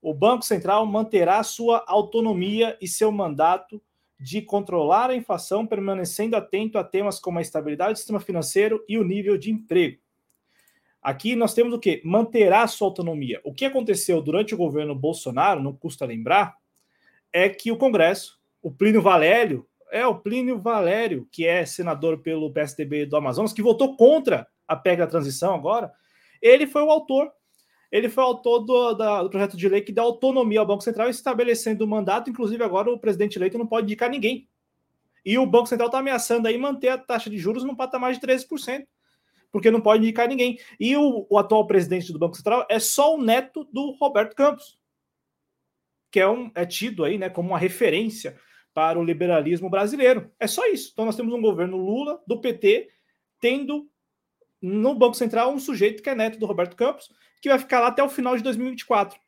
O 0.01 0.13
Banco 0.13 0.45
Central 0.45 0.85
manterá 0.85 1.43
sua 1.43 1.85
autonomia 1.87 2.77
e 2.81 2.89
seu 2.89 3.13
mandato 3.13 3.81
de 4.23 4.41
controlar 4.41 5.11
a 5.11 5.17
inflação, 5.17 5.67
permanecendo 5.67 6.37
atento 6.37 6.79
a 6.79 6.85
temas 6.85 7.19
como 7.19 7.41
a 7.41 7.43
estabilidade 7.43 7.95
do 7.95 7.97
sistema 7.97 8.21
financeiro 8.21 8.85
e 8.89 8.97
o 8.97 9.03
nível 9.03 9.37
de 9.37 9.51
emprego. 9.51 9.99
Aqui 11.03 11.35
nós 11.35 11.53
temos 11.53 11.75
o 11.75 11.79
que? 11.81 12.01
Manterá 12.05 12.65
sua 12.69 12.87
autonomia. 12.87 13.41
O 13.43 13.53
que 13.53 13.65
aconteceu 13.65 14.23
durante 14.23 14.55
o 14.55 14.57
governo 14.57 14.95
Bolsonaro, 14.95 15.61
não 15.61 15.75
custa 15.75 16.07
lembrar, 16.07 16.57
é 17.33 17.49
que 17.49 17.73
o 17.73 17.77
Congresso, 17.77 18.39
o 18.63 18.71
Plínio 18.71 19.03
Valério, 19.03 19.67
é 19.91 20.07
o 20.07 20.15
Plínio 20.15 20.57
Valério, 20.57 21.27
que 21.33 21.45
é 21.45 21.67
senador 21.67 22.19
pelo 22.19 22.53
PSDB 22.53 23.05
do 23.07 23.17
Amazonas, 23.17 23.53
que 23.53 23.61
votou 23.61 23.97
contra 23.97 24.47
a 24.69 24.77
PEC 24.77 24.99
da 24.99 25.09
transição 25.09 25.53
agora, 25.53 25.93
ele 26.41 26.69
foi 26.69 26.83
o 26.83 26.91
autor. 26.91 27.29
Ele 27.93 28.09
foi 28.09 28.25
autor 28.25 28.61
do, 28.61 28.95
da, 28.95 29.23
do 29.23 29.29
projeto 29.29 29.55
de 29.55 29.69
lei 29.69 29.83
que 29.83 29.93
dá 29.93 30.01
autonomia 30.01 30.59
ao 30.59 30.67
Banco 30.67 30.83
Central, 30.83 31.11
estabelecendo 31.11 31.85
o 31.85 31.87
mandato. 31.87 32.31
Inclusive, 32.31 32.65
agora 32.65 32.91
o 32.91 32.99
presidente 32.99 33.37
eleito 33.37 33.59
não 33.59 33.67
pode 33.67 33.85
indicar 33.85 34.09
ninguém. 34.09 34.49
E 35.23 35.37
o 35.37 35.45
Banco 35.45 35.67
Central 35.67 35.89
está 35.89 35.99
ameaçando 35.99 36.49
aí 36.49 36.57
manter 36.57 36.89
a 36.89 36.97
taxa 36.97 37.29
de 37.29 37.37
juros 37.37 37.65
no 37.65 37.77
patamar 37.77 38.15
de 38.15 38.19
13%, 38.19 38.87
porque 39.53 39.71
não 39.71 39.83
pode 39.83 40.03
indicar 40.03 40.27
ninguém. 40.27 40.59
E 40.81 40.97
o, 40.97 41.27
o 41.29 41.39
atual 41.39 41.67
presidente 41.67 42.11
do 42.15 42.19
Banco 42.19 42.35
Central 42.35 42.67
é 42.71 42.81
só 42.81 43.15
o 43.15 43.23
neto 43.23 43.63
do 43.71 43.91
Roberto 43.91 44.35
Campos, 44.35 44.79
que 46.11 46.19
é, 46.19 46.27
um, 46.27 46.51
é 46.55 46.65
tido 46.65 47.05
aí 47.05 47.19
né, 47.19 47.29
como 47.29 47.51
uma 47.51 47.59
referência 47.59 48.39
para 48.73 48.99
o 48.99 49.05
liberalismo 49.05 49.69
brasileiro. 49.69 50.33
É 50.41 50.47
só 50.47 50.67
isso. 50.67 50.91
Então 50.95 51.05
nós 51.05 51.15
temos 51.15 51.35
um 51.35 51.43
governo 51.43 51.77
Lula, 51.77 52.23
do 52.27 52.41
PT, 52.41 52.89
tendo 53.39 53.87
no 54.63 54.95
Banco 54.95 55.15
Central 55.15 55.53
um 55.53 55.59
sujeito 55.59 56.03
que 56.03 56.09
é 56.09 56.15
neto 56.15 56.39
do 56.39 56.47
Roberto 56.47 56.75
Campos, 56.75 57.11
que 57.43 57.49
vai 57.49 57.59
ficar 57.59 57.81
lá 57.81 57.89
até 57.89 58.03
o 58.03 58.09
final 58.09 58.37
de 58.37 58.43
2024. 58.43 59.19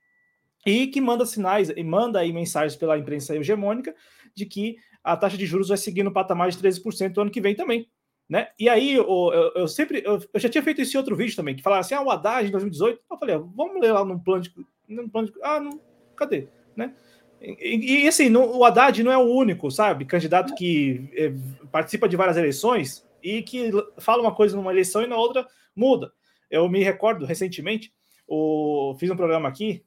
E 0.65 0.87
que 0.87 1.01
manda 1.01 1.27
sinais 1.27 1.69
e 1.69 1.85
manda 1.85 2.21
aí 2.21 2.33
mensagens 2.33 2.77
pela 2.77 2.97
imprensa 2.97 3.37
hegemônica 3.37 3.95
de 4.35 4.47
que 4.47 4.77
a 5.03 5.15
taxa 5.17 5.37
de 5.37 5.45
juros 5.45 5.69
vai 5.69 5.77
seguir 5.77 6.03
no 6.03 6.13
patamar 6.13 6.49
de 6.49 6.57
13% 6.57 7.19
ano 7.19 7.31
que 7.31 7.41
vem 7.41 7.55
também. 7.55 7.91
Né? 8.27 8.49
E 8.59 8.71
aí 8.71 8.95
eu, 8.95 9.05
eu, 9.05 9.53
eu 9.55 9.69
sempre 9.69 10.03
eu, 10.03 10.19
eu, 10.33 10.41
já 10.41 10.49
tinha 10.49 10.63
feito 10.63 10.81
esse 10.81 10.97
outro 10.97 11.15
vídeo 11.15 11.37
também, 11.37 11.55
que 11.55 11.63
falava 11.63 11.81
assim: 11.81 11.95
ah, 11.95 12.01
o 12.01 12.11
Haddad 12.11 12.49
em 12.49 12.53
2018. 12.53 13.03
Eu 13.11 13.19
falei, 13.19 13.35
ah, 13.35 13.45
vamos 13.55 13.81
ler 13.83 13.93
lá 13.93 14.05
num 14.05 14.19
plano 14.19 14.43
de. 14.43 14.55
Num 14.89 15.09
plano 15.09 15.29
de 15.29 15.35
ah, 15.43 15.61
não, 15.61 15.79
cadê? 16.17 16.49
Né? 16.75 16.95
E, 17.43 18.05
e 18.05 18.09
assim, 18.09 18.35
o 18.35 18.65
Haddad 18.65 19.03
não 19.03 19.13
é 19.13 19.19
o 19.19 19.29
único, 19.29 19.71
sabe, 19.71 20.07
candidato 20.07 20.55
que 20.55 21.11
é, 21.15 21.35
participa 21.71 22.09
de 22.09 22.17
várias 22.17 22.39
eleições 22.39 23.07
e 23.23 23.43
que 23.43 23.71
fala 23.99 24.23
uma 24.23 24.35
coisa 24.35 24.57
numa 24.57 24.73
eleição 24.73 25.03
e 25.03 25.07
na 25.07 25.17
outra 25.17 25.47
muda. 25.77 26.11
Eu 26.51 26.69
me 26.69 26.83
recordo 26.83 27.27
recentemente, 27.27 27.93
o, 28.27 28.95
fiz 28.99 29.11
um 29.11 29.17
programa 29.17 29.49
aqui, 29.49 29.85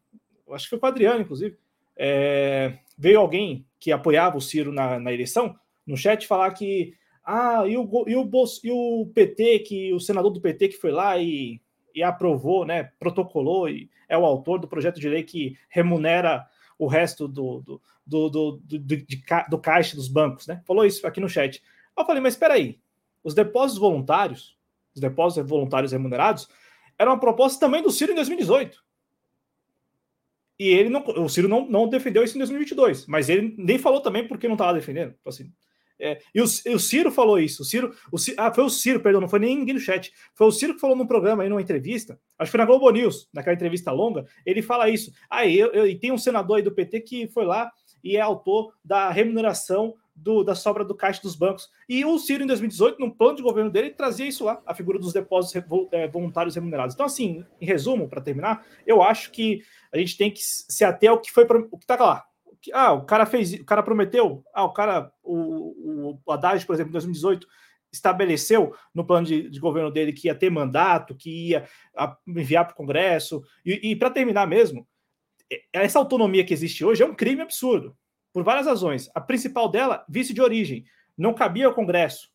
acho 0.52 0.66
que 0.66 0.70
foi 0.72 0.80
com 0.80 0.86
o 0.86 0.90
Adriano, 0.90 1.22
inclusive, 1.22 1.58
é, 1.96 2.78
veio 2.98 3.20
alguém 3.20 3.66
que 3.80 3.92
apoiava 3.92 4.38
o 4.38 4.42
Ciro 4.42 4.72
na, 4.72 5.00
na, 5.00 5.14
eleição, 5.14 5.56
no 5.86 5.98
chat, 5.98 6.28
falar 6.28 6.52
que 6.52 6.96
ah, 7.24 7.64
e 7.68 7.78
o, 7.78 8.06
e, 8.08 8.16
o, 8.16 8.30
e 8.64 8.72
o 8.72 9.12
PT, 9.14 9.60
que 9.60 9.94
o 9.94 10.00
senador 10.00 10.32
do 10.32 10.42
PT 10.42 10.70
que 10.70 10.78
foi 10.78 10.92
lá 10.92 11.18
e, 11.18 11.60
e 11.94 12.02
aprovou, 12.02 12.66
né, 12.66 12.92
protocolou 13.00 13.68
e 13.68 13.90
é 14.08 14.18
o 14.18 14.26
autor 14.26 14.60
do 14.60 14.68
projeto 14.68 15.00
de 15.00 15.10
lei 15.10 15.24
que 15.24 15.58
remunera 15.70 16.48
o 16.78 16.88
resto 16.88 17.28
do, 17.28 17.62
do, 17.62 17.82
do, 18.06 18.30
do, 18.30 18.52
do, 18.64 18.80
de, 18.80 19.24
do 19.50 19.58
caixa 19.58 19.96
dos 19.96 20.08
bancos, 20.08 20.48
né? 20.48 20.62
Falou 20.66 20.86
isso 20.86 21.06
aqui 21.06 21.20
no 21.20 21.28
chat. 21.28 21.62
Eu 21.98 22.06
falei, 22.06 22.22
mas 22.22 22.36
espera 22.36 22.54
aí, 22.54 22.80
os 23.24 23.34
depósitos 23.34 23.80
voluntários, 23.80 24.58
os 24.94 25.02
depósitos 25.02 25.50
voluntários 25.50 25.92
remunerados, 25.92 26.48
era 26.98 27.12
uma 27.12 27.20
proposta 27.20 27.60
também 27.60 27.82
do 27.82 27.92
Ciro 27.92 28.12
em 28.12 28.16
2018. 28.16 28.84
E 30.60 30.70
ele 30.70 30.90
não, 30.90 31.04
o 31.04 31.30
Ciro 31.30 31.48
não, 31.48 31.68
não 31.70 31.88
defendeu 31.88 32.24
isso 32.24 32.36
em 32.36 32.40
2022, 32.40 33.06
mas 33.06 33.30
ele 33.30 33.54
nem 33.58 33.78
falou 33.78 34.02
também 34.02 34.28
porque 34.28 34.48
não 34.48 34.56
estava 34.56 34.74
defendendo. 34.74 35.16
Então, 35.20 35.30
assim, 35.30 35.52
é, 36.00 36.20
e, 36.34 36.42
o, 36.42 36.46
e, 36.66 36.76
o, 36.76 36.80
Ciro 36.80 37.12
falou 37.12 37.40
isso. 37.40 37.62
O 37.62 37.66
Ciro, 37.66 37.96
o 38.12 38.18
Ciro, 38.18 38.38
ah, 38.40 38.54
foi 38.54 38.64
o 38.64 38.70
Ciro, 38.70 39.00
perdão, 39.00 39.22
não 39.22 39.28
foi 39.28 39.40
nem 39.40 39.58
ninguém 39.58 39.76
no 39.76 39.80
chat. 39.80 40.12
Foi 40.34 40.48
o 40.48 40.52
Ciro 40.52 40.76
que 40.76 40.80
falou 40.80 40.96
num 40.96 41.08
programa 41.08 41.44
aí, 41.44 41.50
numa 41.50 41.62
entrevista. 41.62 42.20
Acho 42.38 42.50
que 42.50 42.52
foi 42.52 42.60
na 42.60 42.66
Globo 42.66 42.90
News, 42.90 43.28
naquela 43.34 43.56
entrevista 43.56 43.92
longa. 43.92 44.26
Ele 44.46 44.62
fala 44.62 44.90
isso. 44.90 45.12
Ah, 45.30 45.46
eu, 45.46 45.72
eu, 45.74 45.88
e 45.88 45.98
tem 45.98 46.12
um 46.12 46.18
senador 46.18 46.58
aí 46.58 46.64
do 46.64 46.72
PT 46.72 47.02
que 47.02 47.28
foi 47.28 47.46
lá 47.46 47.72
e 48.04 48.16
é 48.16 48.22
autor 48.22 48.74
da 48.84 49.10
remuneração 49.10 49.96
do, 50.18 50.44
da 50.44 50.56
sobra 50.56 50.84
do 50.84 50.96
caixa 50.96 51.22
dos 51.22 51.36
bancos. 51.36 51.70
E 51.88 52.04
o 52.04 52.18
Ciro, 52.18 52.44
em 52.44 52.48
2018, 52.48 53.00
no 53.00 53.14
plano 53.14 53.38
de 53.38 53.44
governo 53.44 53.70
dele, 53.70 53.92
trazia 53.92 54.28
isso 54.28 54.44
lá, 54.44 54.62
a 54.66 54.74
figura 54.74 55.00
dos 55.00 55.14
depósitos 55.14 55.64
é, 55.92 56.08
voluntários 56.08 56.56
remunerados. 56.56 56.96
Então, 56.96 57.06
assim, 57.06 57.46
em 57.62 57.66
resumo, 57.66 58.10
para 58.10 58.22
terminar, 58.22 58.66
eu 58.86 59.02
acho 59.02 59.32
que 59.32 59.62
a 59.94 59.98
gente 59.98 60.18
tem 60.18 60.32
que 60.32 60.42
se 60.42 60.84
ater 60.84 61.12
ao 61.12 61.22
que 61.22 61.32
foi 61.32 61.46
o 61.46 61.78
que 61.78 61.84
está 61.84 61.96
lá 61.96 62.26
ah, 62.74 62.94
o 62.94 63.06
cara 63.06 63.26
fez, 63.26 63.54
o 63.54 63.66
cara 63.66 63.84
prometeu, 63.84 64.44
ah, 64.54 64.66
o 64.66 64.74
cara, 64.74 65.12
o, 65.24 66.20
o 66.26 66.32
Haddad, 66.32 66.66
por 66.66 66.74
exemplo, 66.74 66.90
em 66.90 66.94
2018, 66.94 67.48
estabeleceu 67.92 68.74
no 68.94 69.06
plano 69.06 69.26
de, 69.26 69.50
de, 69.50 69.60
governo 69.60 69.92
dele 69.92 70.12
que 70.12 70.28
ia 70.28 70.36
ter 70.36 70.50
mandato, 70.50 71.16
que 71.16 71.50
ia 71.50 71.68
enviar 72.28 72.66
para 72.66 72.74
o 72.74 72.78
Congresso. 72.78 73.42
E, 73.66 73.92
e 73.92 73.96
para 73.96 74.10
terminar 74.10 74.48
mesmo, 74.48 74.88
essa 75.72 76.00
autonomia 76.00 76.44
que 76.44 76.54
existe 76.54 76.84
hoje 76.84 77.04
é 77.04 77.06
um 77.06 77.16
crime 77.16 77.42
absurdo, 77.42 77.96
por 78.38 78.44
várias 78.44 78.68
razões. 78.68 79.10
A 79.16 79.20
principal 79.20 79.68
dela, 79.68 80.06
vice 80.08 80.32
de 80.32 80.44
origem. 80.44 80.86
Não 81.18 81.34
cabia 81.34 81.66
ao 81.66 81.74
Congresso, 81.74 82.30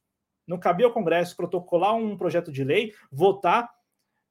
não 0.45 0.59
cabia 0.59 0.85
ao 0.85 0.93
Congresso 0.93 1.37
protocolar 1.37 1.95
um 1.95 2.17
projeto 2.17 2.51
de 2.51 2.65
lei, 2.65 2.93
votar, 3.09 3.71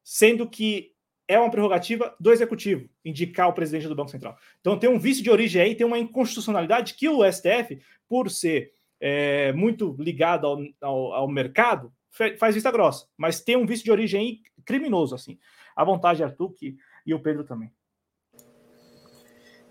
sendo 0.03 0.49
que 0.49 0.91
é 1.29 1.39
uma 1.39 1.49
prerrogativa 1.49 2.13
do 2.19 2.29
executivo 2.29 2.89
indicar 3.05 3.47
o 3.47 3.53
presidente 3.53 3.87
do 3.87 3.95
Banco 3.95 4.11
Central. 4.11 4.37
Então 4.59 4.77
tem 4.77 4.89
um 4.89 4.99
vício 4.99 5.23
de 5.23 5.31
origem 5.31 5.61
aí, 5.61 5.73
tem 5.73 5.87
uma 5.87 5.97
inconstitucionalidade 5.97 6.93
que 6.93 7.07
o 7.07 7.23
STF, 7.23 7.81
por 8.05 8.29
ser 8.29 8.73
é, 8.99 9.53
muito 9.53 9.95
ligado 9.97 10.47
ao, 10.47 10.59
ao, 10.81 11.13
ao, 11.13 11.27
mercado, 11.29 11.89
faz 12.37 12.53
vista 12.53 12.69
grossa, 12.69 13.07
mas 13.15 13.39
tem 13.39 13.55
um 13.55 13.65
vício 13.65 13.85
de 13.85 13.91
origem 13.93 14.19
aí 14.19 14.39
criminoso, 14.65 15.15
assim. 15.15 15.39
À 15.73 15.85
vontade, 15.85 16.21
Arthur 16.21 16.51
que, 16.51 16.75
e 17.05 17.13
o 17.13 17.21
Pedro 17.21 17.45
também. 17.45 17.71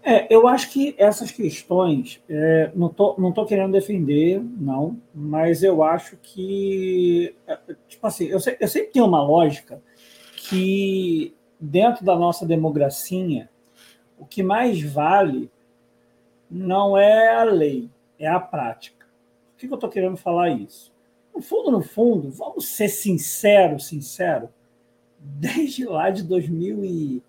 É, 0.02 0.32
eu 0.34 0.48
acho 0.48 0.70
que 0.70 0.94
essas 0.96 1.30
questões, 1.30 2.22
é, 2.28 2.70
não 2.74 2.88
tô, 2.88 3.14
não 3.18 3.32
tô 3.32 3.44
querendo 3.44 3.72
defender, 3.72 4.42
não, 4.42 4.98
mas 5.14 5.62
eu 5.62 5.82
acho 5.82 6.16
que, 6.22 7.34
é, 7.46 7.58
tipo 7.86 8.06
assim, 8.06 8.24
eu, 8.24 8.38
eu 8.58 8.68
sempre 8.68 8.92
tenho 8.92 9.04
uma 9.04 9.22
lógica 9.22 9.82
que 10.36 11.34
dentro 11.60 12.04
da 12.04 12.16
nossa 12.16 12.46
democracia, 12.46 13.50
o 14.18 14.24
que 14.24 14.42
mais 14.42 14.82
vale 14.82 15.50
não 16.50 16.96
é 16.96 17.34
a 17.34 17.44
lei, 17.44 17.90
é 18.18 18.26
a 18.26 18.40
prática. 18.40 19.06
Por 19.52 19.60
que 19.60 19.66
eu 19.66 19.74
estou 19.74 19.90
querendo 19.90 20.16
falar 20.16 20.48
isso? 20.50 20.90
No 21.34 21.42
fundo, 21.42 21.70
no 21.70 21.82
fundo, 21.82 22.30
vamos 22.30 22.68
ser 22.68 22.88
sinceros, 22.88 23.86
sincero, 23.86 24.48
desde 25.18 25.84
lá 25.84 26.08
de 26.08 26.22
2000 26.22 26.84
e 26.84 27.22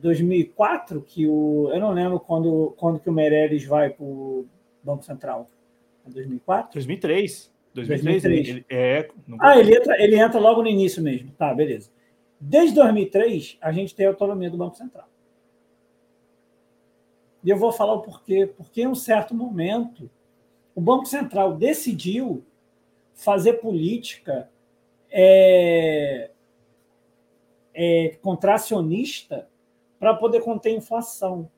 2004 0.00 1.02
que 1.02 1.26
o 1.26 1.70
eu 1.72 1.80
não 1.80 1.92
lembro 1.92 2.20
quando 2.20 2.74
quando 2.76 3.00
que 3.00 3.08
o 3.08 3.12
Meirelles 3.12 3.64
vai 3.64 3.90
para 3.90 4.04
o 4.04 4.46
Banco 4.82 5.04
Central. 5.04 5.46
É 6.06 6.10
2004? 6.10 6.72
2003. 6.74 7.52
2003, 7.74 8.22
2003. 8.22 8.48
Ele, 8.48 8.66
é, 8.68 9.08
ah, 9.38 9.58
ele 9.58 9.76
entra, 9.76 10.02
ele 10.02 10.18
entra 10.18 10.40
logo 10.40 10.62
no 10.62 10.68
início 10.68 11.02
mesmo. 11.02 11.30
Tá, 11.32 11.54
beleza. 11.54 11.90
Desde 12.40 12.74
2003, 12.74 13.58
a 13.60 13.72
gente 13.72 13.94
tem 13.94 14.06
a 14.06 14.10
autonomia 14.10 14.50
do 14.50 14.56
Banco 14.56 14.76
Central. 14.76 15.08
E 17.44 17.50
eu 17.50 17.56
vou 17.56 17.72
falar 17.72 17.94
o 17.94 18.02
porquê. 18.02 18.50
Porque, 18.56 18.82
em 18.82 18.86
um 18.86 18.94
certo 18.94 19.34
momento, 19.34 20.10
o 20.74 20.80
Banco 20.80 21.06
Central 21.06 21.56
decidiu 21.56 22.44
fazer 23.14 23.54
política 23.54 24.48
é, 25.10 26.30
é, 27.74 28.16
contracionista 28.22 29.48
para 29.98 30.14
poder 30.14 30.40
conter 30.42 30.70
inflação. 30.70 31.50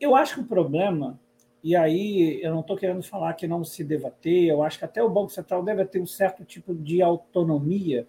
Eu 0.00 0.14
acho 0.14 0.34
que 0.34 0.40
o 0.40 0.46
problema, 0.46 1.18
e 1.62 1.74
aí 1.74 2.40
eu 2.42 2.52
não 2.52 2.60
estou 2.60 2.76
querendo 2.76 3.02
falar 3.02 3.34
que 3.34 3.48
não 3.48 3.64
se 3.64 3.82
deva 3.82 4.10
ter, 4.10 4.46
eu 4.46 4.62
acho 4.62 4.78
que 4.78 4.84
até 4.84 5.02
o 5.02 5.10
Banco 5.10 5.30
Central 5.30 5.62
deve 5.62 5.84
ter 5.84 6.00
um 6.00 6.06
certo 6.06 6.44
tipo 6.44 6.74
de 6.74 7.02
autonomia 7.02 8.06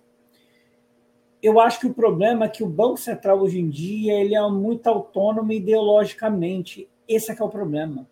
eu 1.42 1.60
acho 1.60 1.80
que 1.80 1.88
o 1.88 1.94
problema 1.94 2.46
é 2.46 2.50
que 2.50 2.64
o 2.64 2.70
Banco 2.70 2.98
Central 2.98 3.40
hoje 3.40 3.60
em 3.60 3.70
dia 3.70 4.14
ele 4.20 4.36
é 4.36 4.50
muito 4.50 4.88
autônomo 4.88 5.52
ideologicamente. 5.52 6.90
Esse 7.08 7.32
é 7.32 7.36
que 7.36 7.42
é 7.42 7.46
o 7.46 7.50
problema. 7.50 8.08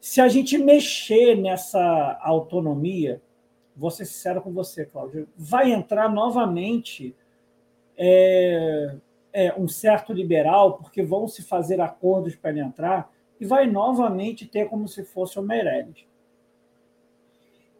Se 0.00 0.20
a 0.20 0.28
gente 0.28 0.58
mexer 0.58 1.36
nessa 1.36 2.18
autonomia, 2.22 3.22
vou 3.76 3.90
ser 3.90 4.04
sincero 4.04 4.40
com 4.40 4.52
você, 4.52 4.84
Cláudio, 4.84 5.28
vai 5.36 5.72
entrar 5.72 6.08
novamente 6.08 7.14
é, 7.96 8.96
é, 9.32 9.54
um 9.58 9.68
certo 9.68 10.12
liberal, 10.12 10.78
porque 10.78 11.02
vão 11.02 11.28
se 11.28 11.42
fazer 11.42 11.80
acordos 11.80 12.34
para 12.34 12.50
ele 12.50 12.60
entrar, 12.60 13.12
e 13.40 13.46
vai 13.46 13.66
novamente 13.66 14.46
ter 14.46 14.68
como 14.68 14.86
se 14.86 15.04
fosse 15.04 15.38
o 15.38 15.42
Meirelles. 15.42 16.04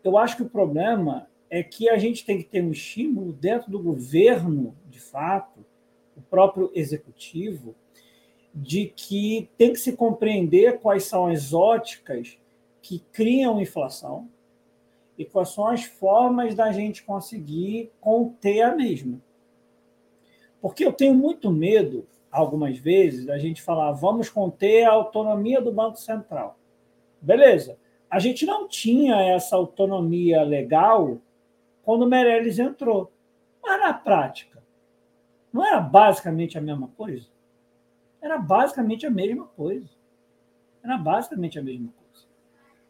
Eu 0.02 0.16
acho 0.16 0.36
que 0.36 0.43
o 0.43 0.48
problema 0.48 1.28
é 1.51 1.62
que 1.62 1.89
a 1.90 1.98
gente 1.98 2.24
tem 2.24 2.39
que 2.39 2.44
ter 2.44 2.62
um 2.62 2.70
estímulo 2.70 3.32
dentro 3.32 3.70
do 3.70 3.82
governo, 3.82 4.74
de 4.89 5.01
fato, 5.01 5.64
o 6.16 6.22
próprio 6.22 6.70
executivo, 6.74 7.74
de 8.55 8.86
que 8.86 9.51
tem 9.59 9.72
que 9.72 9.78
se 9.78 9.93
compreender 9.93 10.78
quais 10.78 11.05
são 11.05 11.27
as 11.27 11.52
óticas 11.52 12.39
que 12.81 13.01
criam 13.12 13.60
inflação 13.60 14.28
e 15.18 15.24
quais 15.24 15.51
são 15.51 15.66
as 15.66 15.85
formas 15.85 16.55
da 16.55 16.72
gente 16.72 17.02
conseguir 17.02 17.93
conter 18.01 18.62
a 18.62 18.74
mesma. 18.74 19.20
Porque 20.61 20.85
eu 20.85 20.93
tenho 20.93 21.15
muito 21.15 21.51
medo, 21.51 22.07
algumas 22.31 22.78
vezes, 22.78 23.27
da 23.27 23.39
gente 23.39 23.62
falar 23.62 23.93
vamos 23.93 24.28
conter 24.28 24.85
a 24.85 24.93
autonomia 24.93 25.61
do 25.61 25.73
Banco 25.73 25.97
Central. 25.97 26.59
Beleza. 27.20 27.78
A 28.09 28.19
gente 28.19 28.45
não 28.45 28.69
tinha 28.69 29.16
essa 29.23 29.57
autonomia 29.57 30.43
legal 30.43 31.19
quando 31.82 32.03
o 32.03 32.09
Meirelles 32.09 32.59
entrou. 32.59 33.12
Mas 33.62 33.81
na 33.81 33.95
prática, 33.95 34.62
não 35.53 35.65
era 35.65 35.81
basicamente 35.81 36.57
a 36.57 36.61
mesma 36.61 36.89
coisa? 36.97 37.27
Era 38.20 38.39
basicamente 38.39 39.07
a 39.07 39.11
mesma 39.11 39.47
coisa. 39.57 39.89
Era 40.82 40.97
basicamente 40.97 41.59
a 41.59 41.62
mesma 41.62 41.89
coisa. 41.89 42.27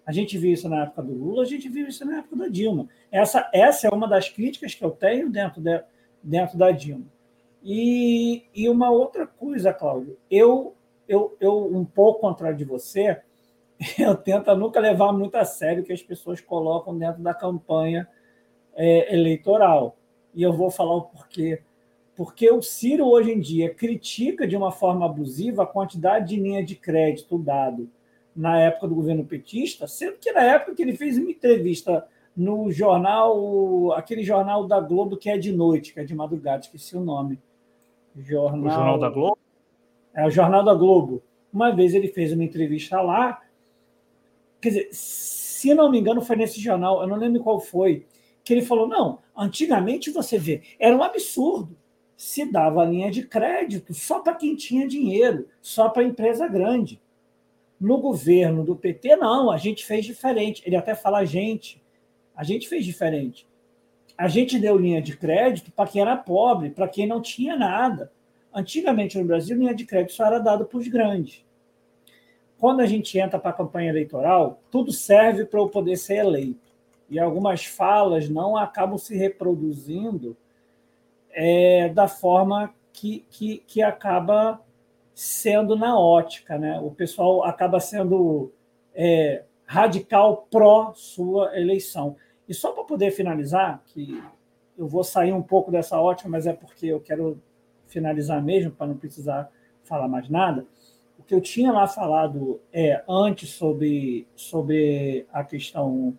A 0.07 0.13
gente 0.13 0.37
viu 0.39 0.53
isso 0.53 0.69
na 0.69 0.83
época 0.85 1.03
do 1.03 1.13
Lula, 1.13 1.43
a 1.43 1.47
gente 1.47 1.69
viu 1.69 1.87
isso 1.87 2.05
na 2.05 2.19
época 2.19 2.37
da 2.37 2.49
Dilma. 2.49 2.89
Essa, 3.11 3.49
essa 3.53 3.87
é 3.87 3.91
uma 3.91 4.09
das 4.09 4.29
críticas 4.29 4.75
que 4.75 4.85
eu 4.85 4.91
tenho 4.91 5.31
dentro, 5.31 5.61
de, 5.61 5.83
dentro 6.23 6.59
da 6.59 6.71
Dilma. 6.71 7.07
E, 7.63 8.45
e 8.55 8.69
uma 8.69 8.91
outra 8.91 9.27
coisa, 9.27 9.73
Cláudio, 9.73 10.17
eu, 10.31 10.75
eu, 11.07 11.37
eu 11.41 11.67
um 11.67 11.85
pouco 11.85 12.21
contrário 12.21 12.57
de 12.57 12.65
você, 12.65 13.21
eu 13.99 14.15
tento 14.15 14.55
nunca 14.55 14.81
levar 14.81 15.13
muito 15.13 15.35
a 15.37 15.45
sério 15.45 15.83
o 15.83 15.87
que 15.87 15.93
as 15.93 16.03
pessoas 16.03 16.41
colocam 16.41 16.97
dentro 16.97 17.23
da 17.23 17.35
campanha 17.35 18.09
é, 18.75 19.15
eleitoral. 19.15 19.97
E 20.35 20.43
eu 20.43 20.53
vou 20.53 20.71
falar 20.71 20.95
o 20.95 21.03
porquê. 21.03 21.63
Porque 22.17 22.51
o 22.51 22.63
Ciro, 22.63 23.07
hoje 23.07 23.33
em 23.33 23.41
dia, 23.41 23.73
critica 23.73 24.47
de 24.47 24.57
uma 24.57 24.71
forma 24.71 25.07
abusiva 25.07 25.63
a 25.63 25.67
quantidade 25.67 26.29
de 26.29 26.41
linha 26.41 26.63
de 26.65 26.77
crédito 26.77 27.39
dado 27.39 27.91
na 28.35 28.61
época 28.61 28.89
do 28.89 28.95
governo 28.95 29.25
petista, 29.25 29.87
sendo 29.87 30.19
que 30.19 30.33
na 30.33 30.43
época 30.43 30.75
que 30.75 30.83
ele 30.83 30.97
fez 30.97 31.19
uma 31.19 31.31
entrevista 31.31 32.07
no 32.37 32.71
jornal, 32.71 33.93
aquele 33.93 34.23
jornal 34.23 34.67
da 34.67 34.81
Globo 34.81 35.17
que 35.17 35.29
é 35.29 35.37
de 35.37 35.53
noite, 35.53 35.93
que 35.93 36.01
é 36.01 36.05
de 36.05 36.15
madrugada, 36.15 36.61
esqueci 36.61 36.97
o 36.97 37.01
nome. 37.01 37.39
Jornal, 38.17 38.67
o 38.67 38.71
Jornal 38.71 38.99
da 38.99 39.09
Globo? 39.09 39.39
É 40.15 40.27
o 40.27 40.31
Jornal 40.31 40.65
da 40.65 40.75
Globo. 40.75 41.23
Uma 41.53 41.75
vez 41.75 41.95
ele 41.95 42.09
fez 42.09 42.33
uma 42.33 42.45
entrevista 42.45 43.01
lá, 43.01 43.41
quer 44.61 44.69
dizer, 44.69 44.89
se 44.93 45.75
não 45.75 45.91
me 45.91 45.99
engano, 45.99 46.23
foi 46.23 46.37
nesse 46.37 46.61
jornal, 46.61 47.03
eu 47.03 47.09
não 47.09 47.17
lembro 47.17 47.43
qual 47.43 47.61
foi, 47.61 48.07
que 48.45 48.53
ele 48.53 48.63
falou: 48.63 48.87
não, 48.87 49.19
antigamente 49.37 50.11
você 50.11 50.39
vê, 50.39 50.63
era 50.79 50.97
um 50.97 51.03
absurdo. 51.03 51.77
Se 52.17 52.45
dava 52.45 52.85
linha 52.85 53.11
de 53.11 53.27
crédito 53.27 53.95
só 53.95 54.21
para 54.21 54.35
quem 54.35 54.55
tinha 54.55 54.87
dinheiro, 54.87 55.49
só 55.63 55.89
para 55.89 56.03
empresa 56.03 56.47
grande. 56.47 57.01
No 57.81 57.97
governo 57.97 58.63
do 58.63 58.77
PT, 58.77 59.17
não, 59.17 59.51
a 59.51 59.57
gente 59.57 59.87
fez 59.87 60.05
diferente. 60.05 60.63
Ele 60.67 60.77
até 60.77 60.95
fala 60.95 61.21
a 61.21 61.25
gente, 61.25 61.83
a 62.37 62.45
gente 62.45 62.69
fez 62.69 62.85
diferente. 62.85 63.49
A 64.21 64.29
gente 64.29 64.59
deu 64.59 64.77
linha 64.77 65.01
de 65.01 65.17
crédito 65.17 65.73
para 65.73 65.89
quem 65.89 66.03
era 66.03 66.15
pobre, 66.15 66.69
para 66.69 66.87
quem 66.87 67.07
não 67.07 67.23
tinha 67.23 67.57
nada. 67.57 68.13
Antigamente 68.53 69.17
no 69.19 69.25
Brasil, 69.25 69.57
linha 69.57 69.75
de 69.75 69.87
crédito 69.87 70.13
só 70.13 70.27
era 70.27 70.39
dada 70.39 70.63
para 70.63 70.77
os 70.77 70.87
grandes. 70.89 71.43
Quando 72.59 72.81
a 72.81 72.87
gente 72.87 73.19
entra 73.19 73.39
para 73.39 73.49
a 73.49 73.55
campanha 73.55 73.89
eleitoral, 73.89 74.61
tudo 74.71 74.93
serve 74.93 75.47
para 75.47 75.59
eu 75.59 75.71
poder 75.71 75.97
ser 75.97 76.17
eleito 76.17 76.69
e 77.09 77.19
algumas 77.19 77.65
falas 77.65 78.29
não 78.29 78.59
acabam 78.59 78.99
se 78.99 79.17
reproduzindo 79.17 80.37
é, 81.31 81.89
da 81.89 82.07
forma 82.07 82.75
que, 82.93 83.25
que, 83.31 83.65
que 83.67 83.81
acaba 83.81 84.61
sendo 85.15 85.75
na 85.75 85.99
ótica. 85.99 86.59
Né? 86.59 86.79
O 86.79 86.91
pessoal 86.91 87.43
acaba 87.43 87.81
sendo 87.81 88.53
é, 88.95 89.45
radical 89.65 90.47
pró 90.51 90.93
sua 90.95 91.59
eleição. 91.59 92.17
E 92.51 92.55
só 92.55 92.73
para 92.73 92.83
poder 92.83 93.13
finalizar, 93.13 93.81
que 93.87 94.21
eu 94.77 94.89
vou 94.89 95.05
sair 95.05 95.33
um 95.33 95.41
pouco 95.41 95.71
dessa 95.71 96.01
ótica, 96.01 96.29
mas 96.29 96.49
é 96.49 96.53
porque 96.53 96.87
eu 96.87 96.99
quero 96.99 97.41
finalizar 97.87 98.43
mesmo, 98.43 98.73
para 98.73 98.89
não 98.89 98.97
precisar 98.97 99.49
falar 99.85 100.09
mais 100.09 100.29
nada. 100.29 100.67
O 101.17 101.23
que 101.23 101.33
eu 101.33 101.41
tinha 101.41 101.71
lá 101.71 101.87
falado 101.87 102.61
é, 102.73 103.05
antes 103.09 103.51
sobre, 103.51 104.27
sobre 104.35 105.29
a 105.33 105.45
questão 105.45 106.19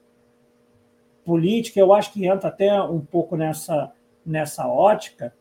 política, 1.26 1.82
eu 1.82 1.94
acho 1.94 2.14
que 2.14 2.26
entra 2.26 2.48
até 2.48 2.82
um 2.82 3.02
pouco 3.02 3.36
nessa, 3.36 3.91
nessa 4.26 4.66
ótica, 4.70 5.36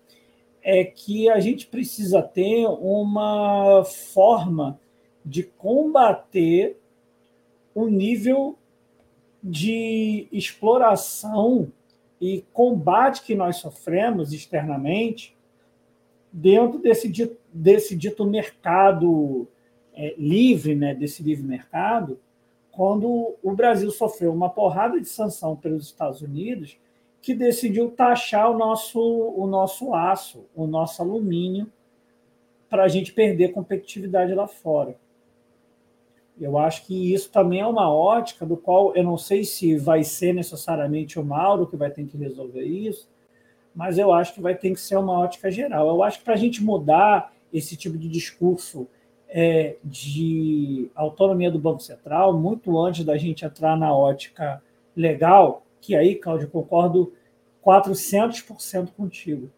é 0.61 0.85
que 0.85 1.31
a 1.31 1.39
gente 1.39 1.69
precisa 1.69 2.21
ter 2.21 2.67
uma 2.67 3.85
forma 3.85 4.77
de 5.25 5.45
combater 5.45 6.81
o 7.73 7.87
nível 7.87 8.59
de 9.43 10.29
exploração 10.31 11.73
e 12.21 12.45
combate 12.53 13.23
que 13.23 13.35
nós 13.35 13.57
sofremos 13.57 14.33
externamente 14.33 15.37
dentro 16.33 16.79
desse 16.79 17.09
dito, 17.09 17.37
desse 17.53 17.97
dito 17.97 18.25
mercado 18.25 19.49
é, 19.95 20.15
livre, 20.17 20.75
né, 20.75 20.95
desse 20.95 21.23
livre 21.23 21.45
mercado, 21.45 22.21
quando 22.71 23.35
o 23.43 23.53
Brasil 23.53 23.91
sofreu 23.91 24.33
uma 24.33 24.49
porrada 24.49 25.01
de 25.01 25.09
sanção 25.09 25.57
pelos 25.57 25.87
Estados 25.87 26.23
Unidos, 26.23 26.79
que 27.21 27.35
decidiu 27.35 27.91
taxar 27.91 28.51
o 28.51 28.57
nosso, 28.57 29.01
o 29.01 29.47
nosso 29.47 29.93
aço, 29.95 30.45
o 30.55 30.67
nosso 30.67 31.03
alumínio, 31.03 31.71
para 32.69 32.85
a 32.85 32.89
gente 32.89 33.13
perder 33.13 33.53
competitividade 33.53 34.33
lá 34.33 34.47
fora. 34.47 34.97
Eu 36.41 36.57
acho 36.57 36.87
que 36.87 37.13
isso 37.13 37.31
também 37.31 37.61
é 37.61 37.67
uma 37.67 37.93
ótica 37.93 38.47
do 38.47 38.57
qual 38.57 38.97
eu 38.97 39.05
não 39.05 39.19
sei 39.19 39.45
se 39.45 39.77
vai 39.77 40.03
ser 40.03 40.33
necessariamente 40.33 41.19
o 41.19 41.25
Mauro 41.25 41.67
que 41.67 41.77
vai 41.77 41.91
ter 41.91 42.07
que 42.07 42.17
resolver 42.17 42.65
isso, 42.65 43.09
mas 43.75 43.99
eu 43.99 44.13
acho 44.13 44.35
que 44.35 44.41
vai 44.41 44.55
ter 44.55 44.71
que 44.71 44.81
ser 44.81 44.97
uma 44.97 45.19
ótica 45.19 45.51
geral. 45.51 45.87
Eu 45.87 46.03
acho 46.03 46.19
que 46.19 46.25
para 46.25 46.35
a 46.35 46.39
gente 46.39 46.63
mudar 46.63 47.33
esse 47.53 47.77
tipo 47.77 47.99
de 47.99 48.09
discurso 48.09 48.89
é, 49.29 49.77
de 49.85 50.91
autonomia 50.95 51.51
do 51.51 51.59
Banco 51.59 51.81
Central, 51.81 52.37
muito 52.37 52.79
antes 52.81 53.05
da 53.05 53.17
gente 53.17 53.45
entrar 53.45 53.77
na 53.77 53.95
ótica 53.95 54.63
legal, 54.97 55.63
que 55.81 55.95
aí, 55.95 56.15
Cláudio, 56.15 56.49
concordo 56.49 57.13
400% 57.65 58.93
contigo. 58.97 59.51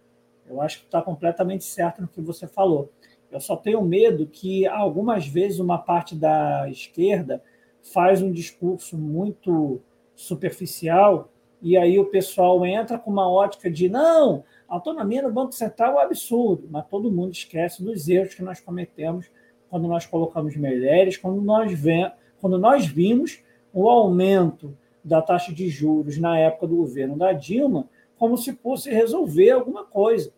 Eu 0.48 0.60
acho 0.60 0.80
que 0.80 0.84
está 0.84 1.00
completamente 1.00 1.64
certo 1.64 2.02
no 2.02 2.08
que 2.08 2.20
você 2.20 2.46
falou. 2.46 2.90
Eu 3.32 3.40
só 3.40 3.56
tenho 3.56 3.82
medo 3.82 4.26
que 4.26 4.66
algumas 4.66 5.26
vezes 5.26 5.58
uma 5.58 5.78
parte 5.78 6.14
da 6.14 6.68
esquerda 6.68 7.42
faz 7.82 8.20
um 8.20 8.30
discurso 8.30 8.96
muito 8.98 9.80
superficial 10.14 11.30
e 11.62 11.76
aí 11.76 11.98
o 11.98 12.04
pessoal 12.04 12.64
entra 12.66 12.98
com 12.98 13.10
uma 13.10 13.30
ótica 13.30 13.70
de 13.70 13.88
não, 13.88 14.44
autonomia 14.68 15.22
no 15.22 15.32
Banco 15.32 15.52
Central 15.52 15.92
é 15.92 15.94
um 15.94 16.06
absurdo, 16.06 16.68
mas 16.70 16.86
todo 16.88 17.10
mundo 17.10 17.32
esquece 17.32 17.82
dos 17.82 18.08
erros 18.08 18.34
que 18.34 18.42
nós 18.42 18.60
cometemos 18.60 19.30
quando 19.70 19.88
nós 19.88 20.04
colocamos 20.04 20.54
mulheres, 20.54 21.16
quando 21.16 21.40
nós, 21.40 21.72
vemos, 21.72 22.12
quando 22.40 22.58
nós 22.58 22.86
vimos 22.86 23.42
o 23.72 23.88
aumento 23.88 24.76
da 25.02 25.22
taxa 25.22 25.52
de 25.52 25.68
juros 25.68 26.18
na 26.18 26.38
época 26.38 26.66
do 26.66 26.76
governo 26.76 27.16
da 27.16 27.32
Dilma, 27.32 27.88
como 28.18 28.36
se 28.36 28.52
fosse 28.52 28.90
resolver 28.90 29.50
alguma 29.50 29.84
coisa. 29.84 30.32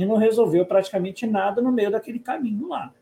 E 0.00 0.06
não 0.06 0.16
resolveu 0.16 0.64
praticamente 0.64 1.26
nada 1.26 1.60
no 1.60 1.70
meio 1.70 1.90
daquele 1.90 2.18
caminho 2.18 2.68
lá. 2.68 2.92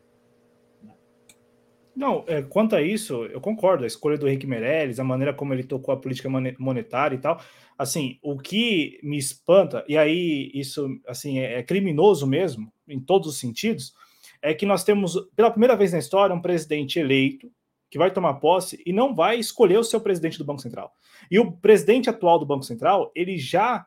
Não, 1.95 2.23
é, 2.27 2.41
quanto 2.41 2.75
a 2.75 2.81
isso, 2.81 3.25
eu 3.25 3.41
concordo. 3.41 3.83
A 3.83 3.87
escolha 3.87 4.17
do 4.17 4.27
Henrique 4.27 4.47
Meirelles, 4.47 4.99
a 4.99 5.03
maneira 5.03 5.33
como 5.33 5.53
ele 5.53 5.63
tocou 5.63 5.93
a 5.93 5.97
política 5.97 6.29
monetária 6.57 7.15
e 7.15 7.19
tal. 7.19 7.41
Assim, 7.77 8.17
o 8.21 8.37
que 8.37 8.99
me 9.03 9.17
espanta, 9.17 9.83
e 9.87 9.97
aí 9.97 10.49
isso 10.53 10.89
assim 11.07 11.39
é, 11.39 11.59
é 11.59 11.63
criminoso 11.63 12.25
mesmo, 12.25 12.71
em 12.87 12.99
todos 12.99 13.27
os 13.27 13.37
sentidos, 13.37 13.93
é 14.41 14.53
que 14.53 14.65
nós 14.65 14.83
temos, 14.83 15.15
pela 15.35 15.51
primeira 15.51 15.75
vez 15.75 15.91
na 15.91 15.99
história, 15.99 16.33
um 16.33 16.41
presidente 16.41 16.99
eleito 16.99 17.51
que 17.89 17.97
vai 17.97 18.11
tomar 18.11 18.35
posse 18.35 18.81
e 18.85 18.93
não 18.93 19.15
vai 19.15 19.37
escolher 19.39 19.77
o 19.77 19.83
seu 19.83 19.99
presidente 19.99 20.37
do 20.37 20.45
Banco 20.45 20.61
Central. 20.61 20.93
E 21.29 21.39
o 21.39 21.51
presidente 21.51 22.09
atual 22.09 22.39
do 22.39 22.45
Banco 22.45 22.63
Central, 22.63 23.11
ele 23.13 23.37
já 23.37 23.85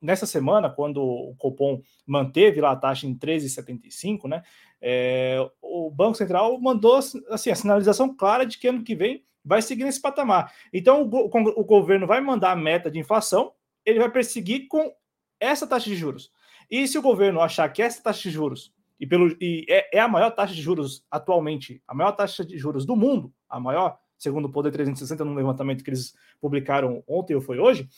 nessa 0.00 0.26
semana, 0.26 0.70
quando 0.70 1.02
o 1.02 1.34
Copom 1.36 1.80
manteve 2.06 2.60
lá 2.60 2.72
a 2.72 2.76
taxa 2.76 3.06
em 3.06 3.14
13,75, 3.16 4.28
né? 4.28 4.42
É, 4.80 5.38
o 5.62 5.90
Banco 5.90 6.16
Central 6.16 6.60
mandou 6.60 6.96
assim, 6.96 7.50
a 7.50 7.54
sinalização 7.54 8.14
clara 8.14 8.44
de 8.44 8.58
que 8.58 8.68
ano 8.68 8.84
que 8.84 8.94
vem 8.94 9.24
vai 9.44 9.62
seguir 9.62 9.84
nesse 9.84 10.00
patamar. 10.00 10.52
Então, 10.72 11.02
o, 11.02 11.60
o 11.60 11.64
governo 11.64 12.06
vai 12.06 12.20
mandar 12.20 12.52
a 12.52 12.56
meta 12.56 12.90
de 12.90 12.98
inflação, 12.98 13.52
ele 13.84 13.98
vai 13.98 14.10
perseguir 14.10 14.66
com 14.68 14.92
essa 15.38 15.66
taxa 15.66 15.90
de 15.90 15.96
juros. 15.96 16.32
E 16.70 16.88
se 16.88 16.98
o 16.98 17.02
governo 17.02 17.40
achar 17.40 17.68
que 17.68 17.82
essa 17.82 18.02
taxa 18.02 18.22
de 18.22 18.30
juros, 18.30 18.72
e, 18.98 19.06
pelo, 19.06 19.36
e 19.40 19.66
é, 19.68 19.98
é 19.98 20.00
a 20.00 20.08
maior 20.08 20.30
taxa 20.30 20.54
de 20.54 20.62
juros 20.62 21.04
atualmente, 21.10 21.82
a 21.86 21.94
maior 21.94 22.12
taxa 22.12 22.44
de 22.44 22.56
juros 22.56 22.86
do 22.86 22.96
mundo, 22.96 23.32
a 23.48 23.60
maior, 23.60 23.98
segundo 24.16 24.46
o 24.46 24.50
Poder 24.50 24.70
360, 24.70 25.24
no 25.24 25.34
levantamento 25.34 25.84
que 25.84 25.90
eles 25.90 26.14
publicaram 26.40 27.02
ontem 27.06 27.34
ou 27.34 27.40
foi 27.40 27.58
hoje, 27.58 27.88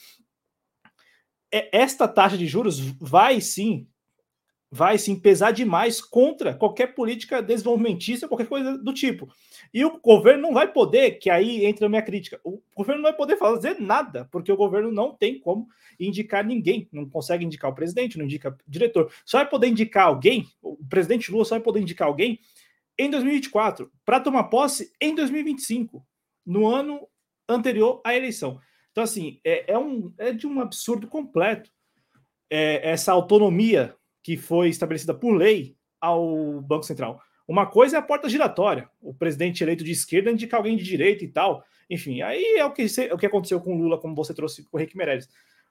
esta 1.51 2.07
taxa 2.07 2.37
de 2.37 2.45
juros 2.45 2.79
vai 2.99 3.41
sim 3.41 3.87
vai 4.69 4.97
sim 4.97 5.17
pesar 5.17 5.51
demais 5.51 6.01
contra 6.01 6.53
qualquer 6.53 6.87
política 6.87 7.41
desenvolvimentista, 7.41 8.27
qualquer 8.27 8.47
coisa 8.47 8.77
do 8.77 8.93
tipo. 8.93 9.29
E 9.73 9.83
o 9.85 9.99
governo 9.99 10.43
não 10.43 10.53
vai 10.53 10.71
poder, 10.71 11.11
que 11.19 11.29
aí 11.29 11.65
entra 11.65 11.85
a 11.85 11.89
minha 11.89 12.01
crítica, 12.01 12.39
o 12.43 12.61
governo 12.75 13.01
não 13.01 13.09
vai 13.09 13.17
poder 13.17 13.37
fazer 13.37 13.79
nada, 13.79 14.27
porque 14.31 14.51
o 14.51 14.57
governo 14.57 14.91
não 14.91 15.13
tem 15.13 15.39
como 15.39 15.67
indicar 15.99 16.45
ninguém, 16.45 16.87
não 16.91 17.09
consegue 17.09 17.45
indicar 17.45 17.71
o 17.71 17.75
presidente, 17.75 18.17
não 18.17 18.25
indica 18.25 18.49
o 18.49 18.55
diretor. 18.69 19.11
Só 19.25 19.37
vai 19.37 19.49
poder 19.49 19.67
indicar 19.67 20.07
alguém, 20.07 20.45
o 20.61 20.77
presidente 20.85 21.31
Lula 21.31 21.45
só 21.45 21.55
vai 21.55 21.63
poder 21.63 21.81
indicar 21.81 22.07
alguém 22.07 22.39
em 22.99 23.09
2024, 23.09 23.91
para 24.03 24.19
tomar 24.19 24.45
posse 24.45 24.91
em 24.99 25.13
2025, 25.13 26.03
no 26.45 26.67
ano 26.67 27.07
anterior 27.47 28.01
à 28.03 28.15
eleição. 28.15 28.59
Então, 28.97 29.03
assim, 29.03 29.39
é, 29.43 29.73
é 29.73 29.77
um, 29.77 30.11
é 30.17 30.33
de 30.33 30.47
um 30.47 30.59
absurdo 30.59 31.05
completo 31.05 31.69
é, 32.49 32.89
essa 32.89 33.11
autonomia 33.11 33.95
que 34.23 34.35
foi 34.35 34.69
estabelecida 34.69 35.13
por 35.13 35.35
lei 35.35 35.77
ao 36.01 36.59
Banco 36.61 36.81
Central. 36.81 37.21
Uma 37.47 37.67
coisa 37.67 37.97
é 37.97 37.99
a 37.99 38.01
porta 38.01 38.27
giratória, 38.27 38.89
o 38.99 39.13
presidente 39.13 39.63
eleito 39.63 39.83
de 39.83 39.91
esquerda 39.91 40.31
indicar 40.31 40.57
alguém 40.57 40.75
de 40.75 40.83
direita 40.83 41.23
e 41.23 41.27
tal. 41.27 41.63
Enfim, 41.87 42.23
aí 42.23 42.55
é 42.57 42.65
o 42.65 42.73
que, 42.73 42.87
é 43.07 43.13
o 43.13 43.19
que 43.19 43.27
aconteceu 43.27 43.61
com 43.61 43.75
o 43.75 43.77
Lula, 43.77 43.99
como 43.99 44.15
você 44.15 44.33
trouxe 44.33 44.63
com 44.63 44.77
o 44.77 44.79
Henrique 44.79 44.97
Meirelles. 44.97 45.29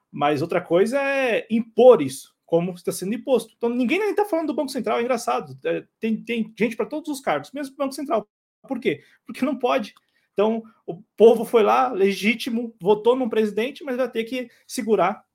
Mas 0.09 0.41
outra 0.41 0.61
coisa 0.61 0.97
é 0.97 1.45
impor 1.51 2.01
isso, 2.01 2.33
como 2.45 2.71
está 2.75 2.93
sendo 2.93 3.13
imposto. 3.13 3.53
Então 3.57 3.67
ninguém 3.67 3.99
nem 3.99 4.11
está 4.11 4.23
falando 4.23 4.47
do 4.47 4.55
Banco 4.55 4.71
Central, 4.71 4.99
é 4.99 5.01
engraçado. 5.01 5.59
É, 5.65 5.83
tem, 5.99 6.15
tem 6.23 6.53
gente 6.57 6.77
para 6.77 6.85
todos 6.85 7.09
os 7.09 7.19
cargos, 7.19 7.51
mesmo 7.51 7.73
o 7.73 7.77
Banco 7.77 7.93
Central. 7.93 8.25
Por 8.65 8.79
quê? 8.79 9.03
Porque 9.25 9.43
não 9.43 9.59
pode. 9.59 9.93
Então 10.37 10.61
o 10.85 11.01
povo 11.17 11.43
foi 11.43 11.63
lá, 11.63 11.91
legítimo, 11.91 12.71
votou 12.79 13.15
num 13.15 13.27
presidente, 13.27 13.83
mas 13.83 13.97
vai 13.97 14.07
ter 14.07 14.23
que 14.23 14.51
segurar 14.67 15.25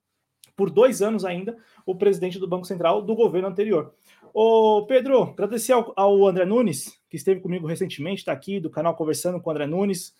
por 0.55 0.69
dois 0.69 1.01
anos 1.01 1.25
ainda 1.25 1.57
o 1.85 1.93
presidente 1.93 2.39
do 2.39 2.47
Banco 2.47 2.65
Central 2.65 3.01
do 3.01 3.13
governo 3.13 3.49
anterior. 3.49 3.93
Ô 4.33 4.85
Pedro, 4.87 5.23
agradecer 5.23 5.73
ao, 5.73 5.91
ao 5.97 6.25
André 6.25 6.45
Nunes, 6.45 6.97
que 7.09 7.17
esteve 7.17 7.41
comigo 7.41 7.67
recentemente, 7.67 8.19
está 8.19 8.31
aqui 8.31 8.61
do 8.61 8.69
canal 8.69 8.95
Conversando 8.95 9.41
com 9.41 9.49
o 9.49 9.51
André 9.51 9.67
Nunes. 9.67 10.15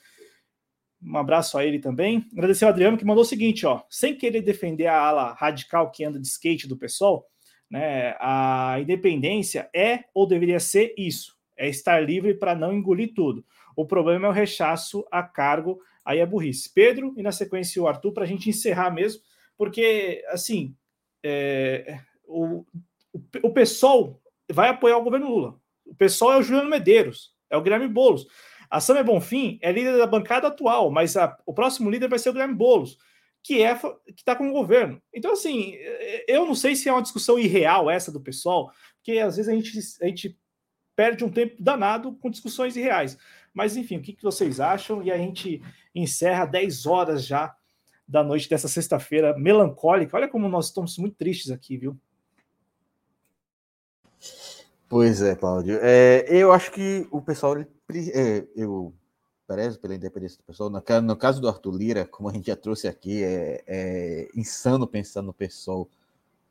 Um 1.01 1.15
abraço 1.15 1.57
a 1.57 1.65
ele 1.65 1.79
também. 1.79 2.27
Agradecer 2.33 2.65
ao 2.65 2.71
Adriano, 2.71 2.97
que 2.97 3.05
mandou 3.05 3.21
o 3.21 3.27
seguinte: 3.27 3.65
ó, 3.65 3.83
sem 3.89 4.17
querer 4.17 4.41
defender 4.41 4.87
a 4.87 4.99
ala 4.99 5.31
radical 5.31 5.91
que 5.91 6.03
anda 6.03 6.19
de 6.19 6.27
skate 6.27 6.67
do 6.67 6.75
pessoal, 6.75 7.25
né, 7.71 8.17
a 8.19 8.77
independência 8.81 9.69
é 9.73 10.03
ou 10.13 10.27
deveria 10.27 10.59
ser 10.59 10.93
isso: 10.97 11.37
é 11.55 11.69
estar 11.69 12.01
livre 12.01 12.33
para 12.33 12.53
não 12.53 12.73
engolir 12.73 13.13
tudo. 13.13 13.45
O 13.75 13.85
problema 13.85 14.27
é 14.27 14.29
o 14.29 14.33
rechaço 14.33 15.05
a 15.11 15.23
cargo, 15.23 15.79
aí 16.03 16.19
é 16.19 16.25
burrice. 16.25 16.71
Pedro, 16.73 17.13
e 17.17 17.23
na 17.23 17.31
sequência 17.31 17.81
o 17.81 17.87
Arthur, 17.87 18.11
para 18.11 18.23
a 18.23 18.27
gente 18.27 18.49
encerrar 18.49 18.91
mesmo, 18.91 19.21
porque, 19.57 20.23
assim, 20.29 20.75
é, 21.23 21.99
o, 22.25 22.65
o, 23.13 23.47
o 23.47 23.53
vai 24.51 24.69
apoiar 24.69 24.97
o 24.97 25.03
governo 25.03 25.29
Lula. 25.29 25.59
O 25.85 25.95
PSOL 25.95 26.33
é 26.33 26.37
o 26.37 26.43
Juliano 26.43 26.69
Medeiros, 26.69 27.33
é 27.49 27.57
o 27.57 27.61
Guilherme 27.61 27.87
Boulos. 27.87 28.27
A 28.69 28.79
Samia 28.79 29.03
Bonfim 29.03 29.59
é 29.61 29.71
líder 29.71 29.97
da 29.97 30.07
bancada 30.07 30.47
atual, 30.47 30.89
mas 30.89 31.15
a, 31.15 31.37
o 31.45 31.53
próximo 31.53 31.89
líder 31.89 32.07
vai 32.07 32.17
ser 32.17 32.29
o 32.29 32.33
Guilherme 32.33 32.55
Boulos, 32.55 32.97
que 33.43 33.61
é 33.61 33.75
que 33.75 34.13
está 34.17 34.35
com 34.35 34.49
o 34.49 34.53
governo. 34.53 35.01
Então, 35.13 35.33
assim, 35.33 35.75
eu 36.27 36.45
não 36.45 36.55
sei 36.55 36.75
se 36.75 36.89
é 36.89 36.91
uma 36.91 37.01
discussão 37.01 37.37
irreal 37.37 37.89
essa 37.89 38.11
do 38.11 38.21
pessoal, 38.21 38.71
porque 38.95 39.19
às 39.19 39.35
vezes 39.35 39.49
a 39.49 39.55
gente, 39.55 39.79
a 40.01 40.07
gente 40.07 40.39
perde 40.95 41.23
um 41.23 41.29
tempo 41.29 41.55
danado 41.59 42.13
com 42.15 42.29
discussões 42.29 42.75
irreais. 42.75 43.17
Mas, 43.53 43.77
enfim, 43.77 43.97
o 43.97 44.01
que, 44.01 44.13
que 44.13 44.23
vocês 44.23 44.59
acham? 44.59 45.03
E 45.03 45.11
a 45.11 45.17
gente 45.17 45.61
encerra 45.93 46.45
10 46.45 46.85
horas 46.85 47.25
já 47.25 47.55
da 48.07 48.23
noite 48.23 48.49
dessa 48.49 48.67
sexta-feira 48.67 49.37
melancólica. 49.37 50.17
Olha 50.17 50.27
como 50.27 50.49
nós 50.49 50.67
estamos 50.67 50.97
muito 50.97 51.15
tristes 51.15 51.51
aqui, 51.51 51.77
viu? 51.77 51.97
Pois 54.89 55.21
é, 55.21 55.35
Cláudio. 55.35 55.79
É, 55.81 56.25
eu 56.29 56.51
acho 56.51 56.71
que 56.71 57.07
o 57.11 57.21
pessoal, 57.21 57.57
é, 57.57 58.47
eu 58.55 58.93
prezo 59.47 59.79
pela 59.79 59.95
independência 59.95 60.37
do 60.37 60.43
pessoal. 60.43 60.69
No, 60.69 60.81
no, 61.01 61.15
caso 61.15 61.41
do 61.41 61.47
Arthur 61.47 61.75
Lira, 61.75 62.05
como 62.05 62.29
a 62.29 62.33
gente 62.33 62.47
já 62.47 62.55
trouxe 62.55 62.87
aqui, 62.87 63.23
é, 63.23 63.63
é 63.67 64.29
insano 64.35 64.87
pensar 64.87 65.21
no 65.21 65.33
pessoal 65.33 65.87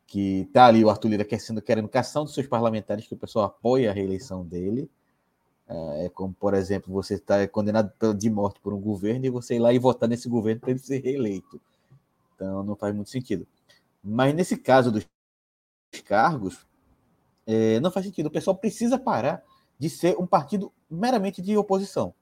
que 0.06 0.48
tá 0.52 0.66
ali, 0.66 0.84
o 0.84 0.90
Arthur 0.90 1.08
Lira 1.08 1.24
querendo, 1.24 1.62
querendo 1.62 1.88
cação 1.88 2.24
dos 2.24 2.34
seus 2.34 2.46
parlamentares, 2.46 3.06
que 3.06 3.14
o 3.14 3.16
pessoal 3.16 3.46
apoia 3.46 3.90
a 3.90 3.94
reeleição 3.94 4.44
dele. 4.44 4.90
É, 5.72 6.06
é 6.06 6.08
como, 6.10 6.34
por 6.34 6.52
exemplo, 6.52 6.92
você 6.92 7.14
está 7.14 7.48
condenado 7.48 7.92
de 8.14 8.28
morte 8.28 8.60
por 8.60 8.74
um 8.74 8.80
governo 8.80 9.24
e 9.24 9.30
você 9.30 9.54
ir 9.56 9.58
lá 9.58 9.72
e 9.72 9.78
votar 9.78 10.08
nesse 10.08 10.28
governo 10.28 10.60
para 10.60 10.70
ele 10.70 10.78
ser 10.78 11.02
reeleito. 11.02 11.60
Então, 12.34 12.62
não 12.62 12.76
faz 12.76 12.94
muito 12.94 13.08
sentido. 13.08 13.46
Mas 14.04 14.34
nesse 14.34 14.56
caso 14.56 14.92
dos 14.92 15.06
cargos, 16.04 16.66
é, 17.46 17.80
não 17.80 17.90
faz 17.90 18.04
sentido. 18.04 18.26
O 18.26 18.30
pessoal 18.30 18.56
precisa 18.56 18.98
parar 18.98 19.42
de 19.78 19.88
ser 19.88 20.16
um 20.18 20.26
partido 20.26 20.70
meramente 20.90 21.40
de 21.40 21.56
oposição. 21.56 22.14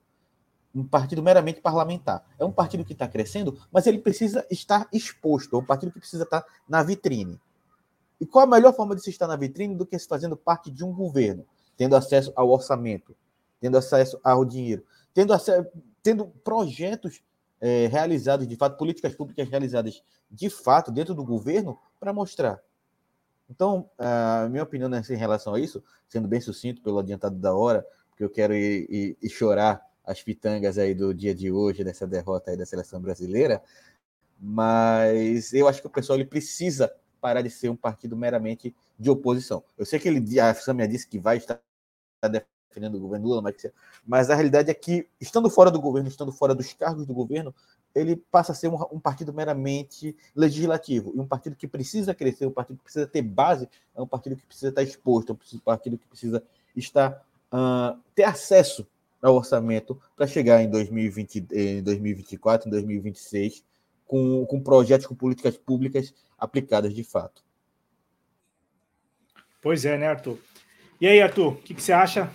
Um 0.73 0.87
partido 0.87 1.21
meramente 1.21 1.61
parlamentar. 1.61 2.25
É 2.39 2.45
um 2.45 2.53
partido 2.53 2.85
que 2.85 2.93
está 2.93 3.09
crescendo, 3.09 3.59
mas 3.73 3.87
ele 3.87 3.99
precisa 3.99 4.47
estar 4.49 4.89
exposto. 4.93 5.57
É 5.57 5.59
um 5.59 5.65
partido 5.65 5.91
que 5.91 5.99
precisa 5.99 6.23
estar 6.23 6.45
na 6.69 6.83
vitrine. 6.85 7.41
E 8.21 8.27
qual 8.27 8.45
a 8.45 8.49
melhor 8.49 8.75
forma 8.75 8.95
de 8.95 9.03
se 9.03 9.11
estar 9.11 9.27
na 9.27 9.35
vitrine 9.35 9.75
do 9.75 9.87
que 9.87 9.99
se 9.99 10.07
fazendo 10.07 10.37
parte 10.37 10.71
de 10.71 10.85
um 10.85 10.93
governo, 10.93 11.45
tendo 11.77 11.97
acesso 11.97 12.33
ao 12.37 12.51
orçamento, 12.51 13.17
tendo 13.61 13.77
acesso 13.77 14.19
ao 14.25 14.45
dinheiro, 14.45 14.85
tendo, 15.13 15.33
acesso, 15.33 15.69
tendo 16.03 16.27
projetos 16.27 17.23
é, 17.61 17.87
realizados 17.89 18.49
de 18.49 18.57
fato, 18.57 18.77
políticas 18.77 19.15
públicas 19.15 19.49
realizadas 19.49 20.03
de 20.31 20.49
fato 20.49 20.91
dentro 20.91 21.15
do 21.15 21.25
governo 21.25 21.79
para 21.99 22.13
mostrar. 22.13 22.61
Então, 23.49 23.91
a 23.99 24.49
minha 24.49 24.63
opinião 24.63 24.89
nessa, 24.89 25.13
em 25.13 25.17
relação 25.17 25.55
a 25.55 25.61
isso, 25.61 25.83
sendo 26.09 26.29
bem 26.29 26.41
sucinto 26.41 26.81
pelo 26.81 27.01
adiantado 27.01 27.37
da 27.37 27.53
hora, 27.53 27.85
porque 28.09 28.23
eu 28.23 28.31
quero 28.31 28.55
ir, 28.55 28.87
ir, 28.89 29.19
ir 29.21 29.29
chorar 29.29 29.85
as 30.05 30.23
pitangas 30.23 30.79
aí 30.79 30.95
do 30.95 31.13
dia 31.13 31.35
de 31.35 31.51
hoje, 31.51 31.85
dessa 31.85 32.07
derrota 32.07 32.51
aí 32.51 32.57
da 32.57 32.65
seleção 32.65 33.01
brasileira, 33.01 33.63
mas 34.41 35.53
eu 35.53 35.69
acho 35.69 35.81
que 35.81 35.87
o 35.87 35.91
pessoal 35.91 36.19
ele 36.19 36.29
precisa 36.29 36.93
parar 37.21 37.43
de 37.43 37.51
ser 37.51 37.69
um 37.69 37.77
partido 37.77 38.17
meramente 38.17 38.75
de 38.99 39.11
oposição. 39.11 39.63
Eu 39.77 39.85
sei 39.85 39.99
que 39.99 40.09
ele, 40.09 40.41
a 40.41 40.55
Samia 40.55 40.89
disse 40.89 41.07
que 41.07 41.19
vai 41.19 41.37
estar 41.37 41.61
defendendo 42.71 42.95
o 42.95 43.01
governo 43.01 43.27
Lula, 43.29 43.43
mas, 43.43 43.67
mas 44.07 44.31
a 44.31 44.35
realidade 44.35 44.71
é 44.71 44.75
que, 44.75 45.07
estando 45.21 45.51
fora 45.51 45.71
do 45.71 45.81
governo, 45.81 46.09
estando 46.09 46.33
fora 46.33 46.55
dos 46.55 46.73
cargos 46.73 47.05
do 47.05 47.13
governo, 47.13 47.53
ele 47.95 48.17
passa 48.17 48.53
a 48.53 48.55
ser 48.55 48.69
um, 48.69 48.79
um, 48.93 49.01
partido 49.01 49.35
meramente 49.35 50.17
legislativo. 50.35 51.13
E 51.15 51.19
um 51.19 51.27
partido 51.27 51.57
que 51.57 51.67
precisa 51.67 52.15
crescer, 52.15 52.47
um 52.47 52.53
partido 52.53 52.79
que 52.79 52.85
precisa 52.85 53.07
ter 53.07 53.23
base, 53.23 53.69
é 53.95 54.01
um 54.01 54.07
partido 54.07 54.37
que 54.37 54.47
precisa 54.47 54.69
estar 54.69 54.83
exposto, 54.83 55.31
é 55.31 55.57
um 55.57 55.59
partido 55.59 55.99
que 55.99 56.07
precisa 56.07 56.43
estar 56.77 57.23
uh, 57.53 57.99
ter 58.15 58.23
acesso 58.23 58.87
ao 59.21 59.35
orçamento 59.35 60.01
para 60.17 60.27
chegar 60.27 60.63
em, 60.63 60.71
2020, 60.71 61.47
em 61.53 61.83
2024, 61.83 62.69
em 62.69 62.71
2026, 62.71 63.65
com, 64.07 64.47
com 64.47 64.61
projetos, 64.61 65.07
com 65.07 65.15
políticas 65.15 65.57
públicas 65.59 66.15
aplicadas 66.39 66.95
de 66.95 67.03
fato. 67.03 67.43
Pois 69.61 69.85
é, 69.85 69.99
né, 69.99 70.07
Arthur? 70.07 70.39
E 71.01 71.07
aí, 71.07 71.21
Arthur, 71.21 71.53
o 71.53 71.57
que, 71.57 71.75
que 71.75 71.83
você 71.83 71.93
acha 71.93 72.31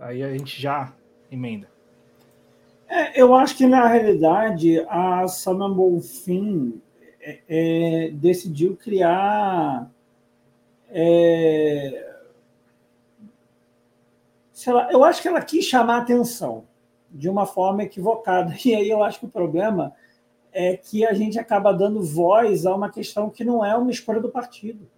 Aí 0.00 0.22
a 0.22 0.32
gente 0.32 0.60
já 0.60 0.92
emenda. 1.30 1.68
É, 2.88 3.20
eu 3.20 3.34
acho 3.34 3.56
que, 3.56 3.66
na 3.66 3.86
realidade, 3.86 4.80
a 4.88 5.28
Sama 5.28 5.68
Bonfim 5.68 6.80
é, 7.20 7.38
é, 7.48 8.10
decidiu 8.10 8.76
criar. 8.76 9.88
É, 10.88 12.14
sei 14.52 14.72
lá, 14.72 14.90
eu 14.90 15.04
acho 15.04 15.20
que 15.20 15.28
ela 15.28 15.42
quis 15.42 15.66
chamar 15.66 15.98
atenção 15.98 16.64
de 17.10 17.28
uma 17.28 17.44
forma 17.44 17.82
equivocada. 17.82 18.54
E 18.64 18.74
aí 18.74 18.88
eu 18.88 19.04
acho 19.04 19.20
que 19.20 19.26
o 19.26 19.30
problema 19.30 19.92
é 20.50 20.76
que 20.76 21.04
a 21.04 21.12
gente 21.12 21.38
acaba 21.38 21.72
dando 21.72 22.02
voz 22.02 22.64
a 22.64 22.74
uma 22.74 22.90
questão 22.90 23.28
que 23.28 23.44
não 23.44 23.64
é 23.64 23.76
uma 23.76 23.90
escolha 23.90 24.20
do 24.20 24.30
partido. 24.30 24.88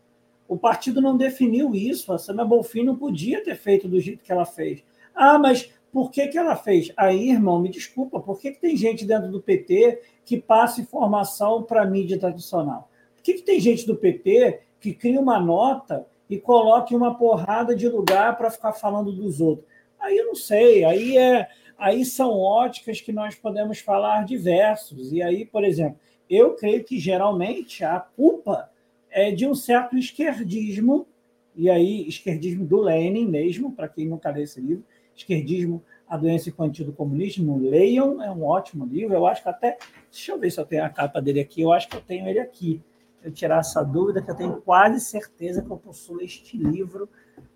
O 0.49 0.57
partido 0.57 1.01
não 1.01 1.17
definiu 1.17 1.75
isso. 1.75 2.13
A 2.13 2.19
Samia 2.19 2.45
Bonfim 2.45 2.85
não 2.85 2.97
podia 2.97 3.43
ter 3.43 3.57
feito 3.57 3.89
do 3.89 4.01
jeito 4.01 4.23
que 4.23 4.31
ela 4.33 4.47
fez. 4.47 4.83
Ah, 5.15 5.39
mas 5.39 5.71
por 5.93 6.11
que, 6.11 6.27
que 6.29 6.39
ela 6.39 6.57
fez? 6.57 6.91
Aí, 6.97 7.31
irmão, 7.31 7.61
me 7.61 7.69
desculpa, 7.69 8.19
por 8.19 8.41
que, 8.41 8.53
que 8.53 8.61
tem 8.61 8.77
gente 8.77 9.05
dentro 9.05 9.31
do 9.31 9.43
PT 9.43 10.01
que 10.25 10.41
passa 10.41 10.81
informação 10.81 11.63
para 11.63 11.83
a 11.83 11.87
mídia 11.87 12.19
tradicional? 12.19 12.91
Por 13.15 13.23
que, 13.23 13.35
que 13.35 13.43
tem 13.43 13.61
gente 13.61 13.87
do 13.87 13.97
PT 13.97 14.61
que 14.81 14.95
cria 14.95 15.21
uma 15.21 15.39
nota 15.39 16.07
e 16.29 16.39
coloca 16.39 16.97
uma 16.97 17.15
porrada 17.15 17.77
de 17.77 17.89
lugar 17.89 18.37
para 18.39 18.51
ficar 18.51 18.73
falando 18.73 19.13
dos 19.13 19.41
outros? 19.41 19.69
Aí 20.01 20.17
eu 20.17 20.27
não 20.27 20.35
sei, 20.35 20.85
aí 20.85 21.17
é 21.17 21.49
aí 21.83 22.05
são 22.05 22.39
óticas 22.39 23.01
que 23.01 23.13
nós 23.13 23.35
podemos 23.35 23.81
falar 23.81 24.25
diversos. 24.25 25.13
E 25.13 25.21
aí, 25.21 25.45
por 25.45 25.65
exemplo, 25.65 25.99
eu 26.31 26.55
creio 26.55 26.85
que 26.85 26.99
geralmente 26.99 27.85
a 27.85 27.99
culpa 27.99 28.71
é 29.11 29.33
de 29.33 29.47
um 29.47 29.55
certo 29.55 29.99
esquerdismo, 29.99 31.07
e 31.55 31.69
aí 31.69 32.09
esquerdismo 32.09 32.65
do 32.65 32.81
Lenin 32.81 33.27
mesmo, 33.27 33.73
para 33.73 33.89
quem 33.89 34.07
nunca 34.07 34.31
lê 34.31 34.45
esse 34.45 34.61
livro, 34.61 34.85
esquerdismo, 35.15 35.83
a 36.09 36.17
doença 36.17 36.49
infantil 36.49 36.85
do 36.85 36.93
comunismo, 36.93 37.59
leiam, 37.59 38.23
é 38.23 38.31
um 38.31 38.45
ótimo 38.45 38.85
livro, 38.85 39.15
eu 39.15 39.27
acho 39.27 39.43
que 39.43 39.49
até, 39.49 39.79
deixa 40.11 40.33
eu 40.33 40.39
ver 40.39 40.51
se 40.51 40.61
eu 40.61 40.67
tenho 40.67 40.85
a 40.85 40.89
capa 40.89 41.21
dele 41.21 41.41
aqui, 41.41 41.63
eu 41.63 41.73
acho 41.73 41.89
que 41.89 41.97
eu 41.97 42.01
tenho 42.01 42.29
ele 42.29 42.39
aqui, 42.39 42.83
eu 43.23 43.33
tirar 43.33 43.61
essa 43.61 43.83
dúvida, 43.83 44.21
que 44.21 44.31
eu 44.31 44.35
tenho 44.35 44.61
quase 44.61 45.01
certeza 45.01 45.63
que 45.63 45.71
eu 45.71 45.77
possuo 45.77 46.21
este 46.21 46.57
livro 46.57 47.09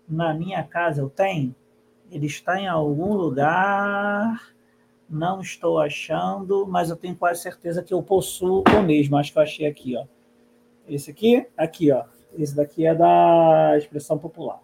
na 0.07 0.33
minha 0.33 0.63
casa, 0.63 1.01
eu 1.01 1.09
tenho? 1.09 1.53
Ele 2.09 2.25
está 2.25 2.59
em 2.59 2.67
algum 2.67 3.13
lugar, 3.13 4.55
não 5.09 5.41
estou 5.41 5.79
achando, 5.79 6.65
mas 6.65 6.89
eu 6.89 6.95
tenho 6.95 7.15
quase 7.15 7.41
certeza 7.41 7.83
que 7.83 7.93
eu 7.93 8.01
possuo 8.01 8.63
o 8.75 8.81
mesmo, 8.81 9.17
acho 9.17 9.31
que 9.31 9.37
eu 9.37 9.43
achei 9.43 9.67
aqui, 9.67 9.95
ó. 9.95 10.05
Esse 10.87 11.11
aqui, 11.11 11.45
aqui, 11.57 11.91
ó. 11.91 12.05
Esse 12.37 12.55
daqui 12.55 12.85
é 12.85 12.95
da 12.95 13.77
expressão 13.77 14.17
popular. 14.17 14.61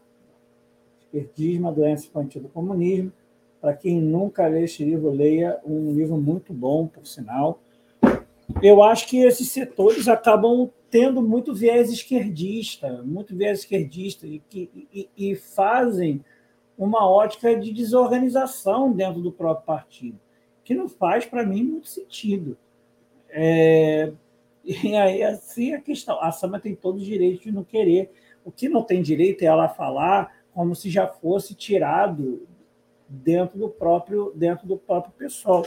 Esquerdismo, 1.13 1.67
a 1.67 1.71
doença 1.71 2.07
infantil 2.07 2.41
do 2.41 2.49
comunismo. 2.49 3.11
Para 3.61 3.73
quem 3.73 4.01
nunca 4.01 4.47
lê 4.47 4.63
este 4.63 4.83
livro, 4.83 5.11
leia 5.11 5.59
um 5.63 5.93
livro 5.93 6.17
muito 6.17 6.51
bom, 6.51 6.87
por 6.87 7.05
sinal. 7.05 7.59
Eu 8.61 8.83
acho 8.83 9.07
que 9.07 9.19
esses 9.19 9.49
setores 9.49 10.07
acabam 10.07 10.69
tendo 10.89 11.21
muito 11.21 11.53
viés 11.53 11.91
esquerdista, 11.91 13.01
muito 13.03 13.35
viés 13.35 13.59
esquerdista, 13.59 14.27
e, 14.27 14.41
e, 14.53 15.09
e 15.15 15.35
fazem 15.35 16.23
uma 16.77 17.09
ótica 17.09 17.55
de 17.55 17.71
desorganização 17.71 18.91
dentro 18.91 19.21
do 19.21 19.31
próprio 19.31 19.65
partido, 19.65 20.19
que 20.63 20.73
não 20.73 20.89
faz, 20.89 21.25
para 21.25 21.45
mim, 21.45 21.63
muito 21.63 21.87
sentido. 21.87 22.57
É, 23.29 24.11
e 24.63 24.95
aí, 24.95 25.23
assim, 25.23 25.73
a 25.73 25.81
questão. 25.81 26.19
A 26.21 26.31
Sama 26.31 26.59
tem 26.59 26.75
todo 26.75 26.97
o 26.97 27.03
direito 27.03 27.43
de 27.43 27.51
não 27.51 27.63
querer. 27.63 28.11
O 28.45 28.51
que 28.51 28.67
não 28.67 28.83
tem 28.83 29.01
direito 29.01 29.43
é 29.43 29.45
ela 29.45 29.69
falar 29.69 30.42
como 30.53 30.75
se 30.75 30.89
já 30.89 31.07
fosse 31.07 31.55
tirado 31.55 32.47
dentro 33.07 33.57
do 33.57 33.69
próprio, 33.69 34.31
dentro 34.35 34.67
do 34.67 34.77
próprio 34.77 35.13
pessoal. 35.13 35.65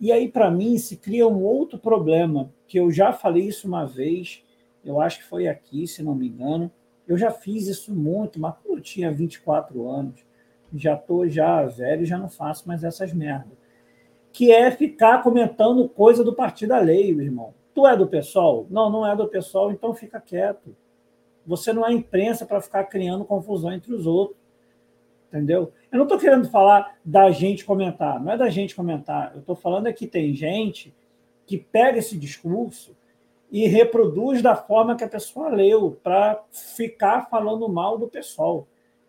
E 0.00 0.12
aí, 0.12 0.28
para 0.28 0.50
mim, 0.50 0.76
se 0.78 0.96
cria 0.96 1.26
um 1.26 1.42
outro 1.42 1.78
problema, 1.78 2.52
que 2.66 2.78
eu 2.78 2.90
já 2.90 3.12
falei 3.12 3.44
isso 3.44 3.66
uma 3.66 3.86
vez, 3.86 4.42
eu 4.84 5.00
acho 5.00 5.18
que 5.18 5.24
foi 5.24 5.48
aqui, 5.48 5.86
se 5.86 6.02
não 6.02 6.14
me 6.14 6.28
engano. 6.28 6.70
Eu 7.08 7.16
já 7.16 7.30
fiz 7.30 7.66
isso 7.66 7.94
muito, 7.94 8.38
mas 8.38 8.54
quando 8.62 8.78
eu 8.78 8.82
tinha 8.82 9.12
24 9.12 9.88
anos, 9.88 10.24
já 10.74 10.94
estou 10.94 11.28
já 11.28 11.64
velho, 11.64 12.04
já 12.04 12.18
não 12.18 12.28
faço 12.28 12.66
mais 12.68 12.84
essas 12.84 13.12
merdas. 13.12 13.56
Que 14.32 14.52
é 14.52 14.70
ficar 14.70 15.22
comentando 15.22 15.88
coisa 15.88 16.22
do 16.22 16.34
partido 16.34 16.72
alheio, 16.72 17.22
irmão. 17.22 17.54
Tu 17.74 17.86
é 17.86 17.96
do 17.96 18.06
pessoal? 18.06 18.66
Não, 18.68 18.90
não 18.90 19.06
é 19.06 19.14
do 19.16 19.28
pessoal, 19.28 19.70
então 19.70 19.94
fica 19.94 20.20
quieto. 20.20 20.76
Você 21.46 21.72
não 21.72 21.86
é 21.86 21.92
imprensa 21.92 22.44
para 22.44 22.60
ficar 22.60 22.84
criando 22.84 23.24
confusão 23.24 23.72
entre 23.72 23.94
os 23.94 24.06
outros. 24.06 24.38
Entendeu? 25.28 25.72
Eu 25.90 25.98
não 25.98 26.04
estou 26.04 26.18
querendo 26.18 26.48
falar 26.48 26.96
da 27.04 27.30
gente 27.30 27.64
comentar, 27.64 28.22
não 28.22 28.32
é 28.32 28.36
da 28.36 28.48
gente 28.48 28.74
comentar. 28.74 29.32
Eu 29.34 29.40
estou 29.40 29.56
falando 29.56 29.86
é 29.86 29.92
que 29.92 30.06
tem 30.06 30.34
gente 30.34 30.94
que 31.46 31.58
pega 31.58 31.98
esse 31.98 32.16
discurso 32.16 32.96
e 33.50 33.66
reproduz 33.66 34.42
da 34.42 34.56
forma 34.56 34.96
que 34.96 35.04
a 35.04 35.08
pessoa 35.08 35.48
leu, 35.48 35.98
para 36.02 36.42
ficar 36.50 37.28
falando 37.28 37.68
mal 37.68 37.96
do 37.98 38.08
pessoal. 38.08 38.66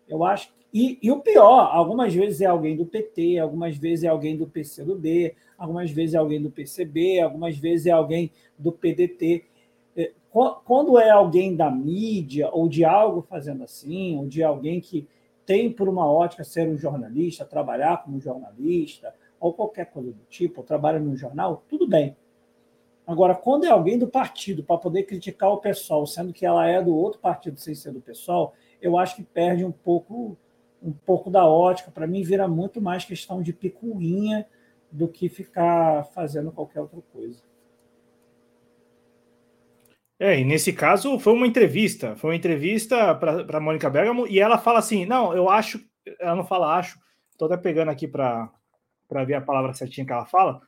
Eu 0.08 0.24
acho 0.24 0.52
e, 0.72 0.98
e, 1.02 1.10
o 1.10 1.20
pior, 1.20 1.70
algumas 1.72 2.14
vezes 2.14 2.42
é 2.42 2.46
alguém 2.46 2.76
do 2.76 2.84
PT, 2.84 3.38
algumas 3.38 3.76
vezes 3.76 4.04
é 4.04 4.08
alguém 4.08 4.36
do 4.36 4.46
PCdoB, 4.46 5.34
algumas 5.56 5.90
vezes 5.90 6.14
é 6.14 6.18
alguém 6.18 6.42
do 6.42 6.50
PCB, 6.50 7.20
algumas 7.20 7.56
vezes 7.56 7.86
é 7.86 7.90
alguém 7.90 8.30
do 8.58 8.70
PDT. 8.70 9.44
Quando 10.30 10.98
é 10.98 11.10
alguém 11.10 11.56
da 11.56 11.70
mídia 11.70 12.50
ou 12.52 12.68
de 12.68 12.84
algo 12.84 13.22
fazendo 13.22 13.64
assim, 13.64 14.18
ou 14.18 14.26
de 14.26 14.42
alguém 14.42 14.80
que 14.80 15.08
tem 15.46 15.72
por 15.72 15.88
uma 15.88 16.06
ótica 16.06 16.44
ser 16.44 16.68
um 16.68 16.76
jornalista, 16.76 17.44
trabalhar 17.44 18.02
como 18.04 18.20
jornalista, 18.20 19.14
ou 19.40 19.54
qualquer 19.54 19.86
coisa 19.86 20.12
do 20.12 20.24
tipo, 20.28 20.60
ou 20.60 20.66
trabalha 20.66 20.98
no 20.98 21.16
jornal, 21.16 21.62
tudo 21.68 21.88
bem. 21.88 22.16
Agora, 23.06 23.34
quando 23.34 23.64
é 23.64 23.70
alguém 23.70 23.98
do 23.98 24.06
partido 24.06 24.62
para 24.62 24.76
poder 24.76 25.04
criticar 25.04 25.50
o 25.50 25.56
pessoal, 25.56 26.06
sendo 26.06 26.30
que 26.30 26.44
ela 26.44 26.66
é 26.66 26.82
do 26.82 26.94
outro 26.94 27.18
partido 27.18 27.58
sem 27.58 27.74
ser 27.74 27.90
do 27.90 28.02
pessoal, 28.02 28.52
eu 28.82 28.98
acho 28.98 29.16
que 29.16 29.22
perde 29.22 29.64
um 29.64 29.72
pouco 29.72 30.36
um 30.82 30.92
pouco 30.92 31.30
da 31.30 31.46
ótica. 31.46 31.90
Para 31.90 32.06
mim, 32.06 32.22
vira 32.22 32.46
muito 32.46 32.80
mais 32.80 33.04
questão 33.04 33.42
de 33.42 33.52
picuinha 33.52 34.46
do 34.92 35.08
que 35.08 35.28
ficar 35.28 36.04
fazendo 36.12 36.52
qualquer 36.52 36.80
outra 36.80 37.00
coisa. 37.12 37.42
É, 40.20 40.40
e 40.40 40.44
nesse 40.44 40.72
caso 40.72 41.18
foi 41.18 41.32
uma 41.32 41.46
entrevista, 41.46 42.16
foi 42.16 42.30
uma 42.30 42.36
entrevista 42.36 43.14
para 43.14 43.60
Mônica 43.60 43.88
Bergamo 43.88 44.26
e 44.26 44.40
ela 44.40 44.58
fala 44.58 44.80
assim: 44.80 45.06
não, 45.06 45.32
eu 45.32 45.48
acho, 45.48 45.80
ela 46.18 46.34
não 46.34 46.44
fala 46.44 46.76
acho, 46.76 46.98
estou 47.30 47.46
até 47.46 47.56
pegando 47.56 47.90
aqui 47.90 48.08
para 48.08 48.50
ver 49.24 49.34
a 49.34 49.40
palavra 49.40 49.72
certinha 49.74 50.04
que 50.04 50.12
ela 50.12 50.26
fala, 50.26 50.60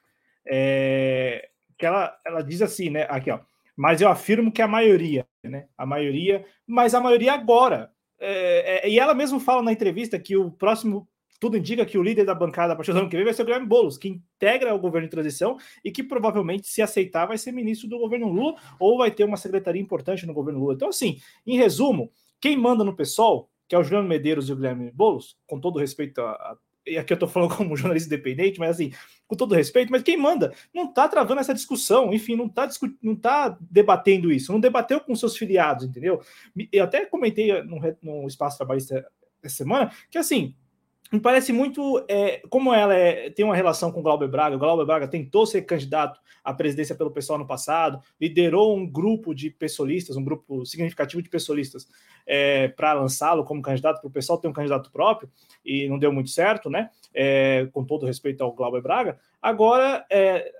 é, 0.47 1.49
que 1.77 1.85
ela, 1.85 2.17
ela 2.25 2.43
diz 2.43 2.63
assim, 2.63 2.91
né? 2.91 3.07
Aqui, 3.09 3.31
ó, 3.31 3.41
mas 3.77 4.01
eu 4.01 4.09
afirmo 4.09 4.53
que 4.53 4.63
a 4.63 4.69
maioria, 4.69 5.27
né? 5.43 5.67
A 5.77 5.85
maioria, 5.85 6.45
mas 6.67 6.95
a 6.95 7.01
maioria 7.01 7.33
agora, 7.33 7.91
é, 8.21 8.87
é, 8.87 8.89
e 8.89 8.99
ela 8.99 9.15
mesmo 9.15 9.41
fala 9.41 9.63
na 9.63 9.73
entrevista 9.73 10.19
que 10.19 10.37
o 10.37 10.51
próximo, 10.51 11.09
tudo 11.41 11.57
indica 11.57 11.87
que 11.87 11.97
o 11.97 12.03
líder 12.03 12.27
da 12.27 12.35
bancada 12.35 12.75
a 12.75 12.77
partir 12.77 12.93
do 12.93 12.99
ano 12.99 13.09
que 13.09 13.17
vem 13.17 13.25
vai 13.25 13.33
ser 13.33 13.43
o 13.43 13.45
Guilherme 13.47 13.67
Boulos, 13.67 13.97
que 13.97 14.09
integra 14.09 14.75
o 14.75 14.79
governo 14.79 15.09
de 15.09 15.11
transição 15.11 15.57
e 15.83 15.91
que 15.91 16.03
provavelmente, 16.03 16.69
se 16.69 16.83
aceitar, 16.83 17.27
vai 17.27 17.39
ser 17.39 17.51
ministro 17.51 17.89
do 17.89 17.99
governo 17.99 18.29
Lula 18.29 18.57
ou 18.79 18.99
vai 18.99 19.11
ter 19.11 19.25
uma 19.25 19.39
secretaria 19.39 19.81
importante 19.81 20.27
no 20.27 20.35
governo 20.35 20.61
Lula. 20.61 20.75
Então, 20.75 20.91
assim, 20.91 21.19
em 21.47 21.57
resumo, 21.57 22.12
quem 22.39 22.57
manda 22.57 22.85
no 22.85 22.95
PSOL, 22.95 23.49
que 23.67 23.75
é 23.75 23.79
o 23.79 23.83
Juliano 23.83 24.07
Medeiros 24.07 24.49
e 24.49 24.53
o 24.53 24.57
Guilherme 24.57 24.91
Boulos, 24.93 25.39
com 25.47 25.59
todo 25.59 25.79
respeito 25.79 26.21
a, 26.21 26.57
e 26.87 26.99
aqui 26.99 27.12
eu 27.12 27.17
estou 27.17 27.29
falando 27.29 27.55
como 27.57 27.77
jornalista 27.77 28.12
independente, 28.12 28.59
mas 28.59 28.71
assim, 28.71 28.93
com 29.27 29.37
todo 29.37 29.55
respeito, 29.55 29.91
mas 29.91 30.03
quem 30.03 30.17
manda 30.17 30.53
não 30.75 30.85
está 30.85 31.09
travando 31.09 31.41
essa 31.41 31.55
discussão, 31.55 32.12
enfim, 32.12 32.37
não 32.37 32.47
está 32.47 32.69
não 33.03 33.17
tá 33.17 33.57
debatendo 33.61 34.33
isso, 34.33 34.53
não 34.53 34.61
debateu 34.61 35.01
com 35.01 35.15
seus 35.15 35.37
filiados, 35.37 35.87
entendeu? 35.87 36.21
Eu 36.73 36.85
até 36.85 37.07
comentei 37.07 37.62
no, 37.62 37.81
no 38.03 38.27
Espaço 38.27 38.57
Trabalhista 38.57 39.07
essa 39.43 39.57
semana 39.57 39.91
que 40.11 40.19
assim, 40.19 40.55
me 41.12 41.19
parece 41.19 41.53
muito 41.53 42.05
é, 42.09 42.41
como 42.49 42.73
ela 42.73 42.95
é, 42.95 43.31
tem 43.31 43.45
uma 43.45 43.57
relação 43.57 43.91
com 43.91 44.01
o 44.01 44.03
Glauber 44.03 44.28
Braga. 44.28 44.55
O 44.55 44.59
Glauber 44.59 44.87
Braga 44.87 45.09
tentou 45.09 45.45
ser 45.45 45.62
candidato 45.62 46.20
à 46.45 46.55
presidência 46.55 46.95
pelo 46.95 47.11
pessoal 47.11 47.39
no 47.39 47.47
passado, 47.47 48.01
liderou 48.20 48.77
um 48.77 48.87
grupo 48.87 49.35
de 49.35 49.51
pessoalistas, 49.51 50.16
um 50.16 50.24
grupo 50.24 50.65
significativo 50.65 51.20
de 51.20 51.28
pessoalistas, 51.28 51.89
é, 52.27 52.69
para 52.69 52.93
lançá-lo 52.93 53.45
como 53.45 53.61
candidato, 53.61 54.01
para 54.01 54.09
o 54.09 54.12
pessoal 54.12 54.39
ter 54.39 54.47
um 54.47 54.53
candidato 54.53 54.91
próprio, 54.93 55.28
e 55.65 55.89
não 55.89 55.99
deu 55.99 56.12
muito 56.12 56.31
certo, 56.31 56.70
né? 56.70 56.91
É, 57.12 57.69
com 57.73 57.85
todo 57.85 58.07
respeito 58.07 58.43
ao 58.45 58.53
Glauber 58.53 58.81
Braga. 58.81 59.19
Agora, 59.43 60.07
é, 60.11 60.53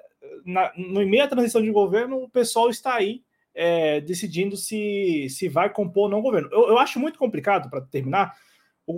na, 0.45 0.73
no 0.77 1.07
meio 1.07 1.23
da 1.23 1.29
transição 1.29 1.63
de 1.63 1.71
governo, 1.71 2.25
o 2.25 2.29
pessoal 2.29 2.69
está 2.69 2.95
aí 2.95 3.23
é, 3.55 4.01
decidindo 4.01 4.57
se, 4.57 5.29
se 5.31 5.49
vai 5.49 5.71
compor 5.71 6.05
ou 6.05 6.09
não 6.09 6.23
governo. 6.23 6.49
Eu, 6.51 6.69
eu 6.69 6.79
acho 6.79 6.99
muito 6.99 7.19
complicado, 7.19 7.71
para 7.71 7.81
terminar 7.81 8.35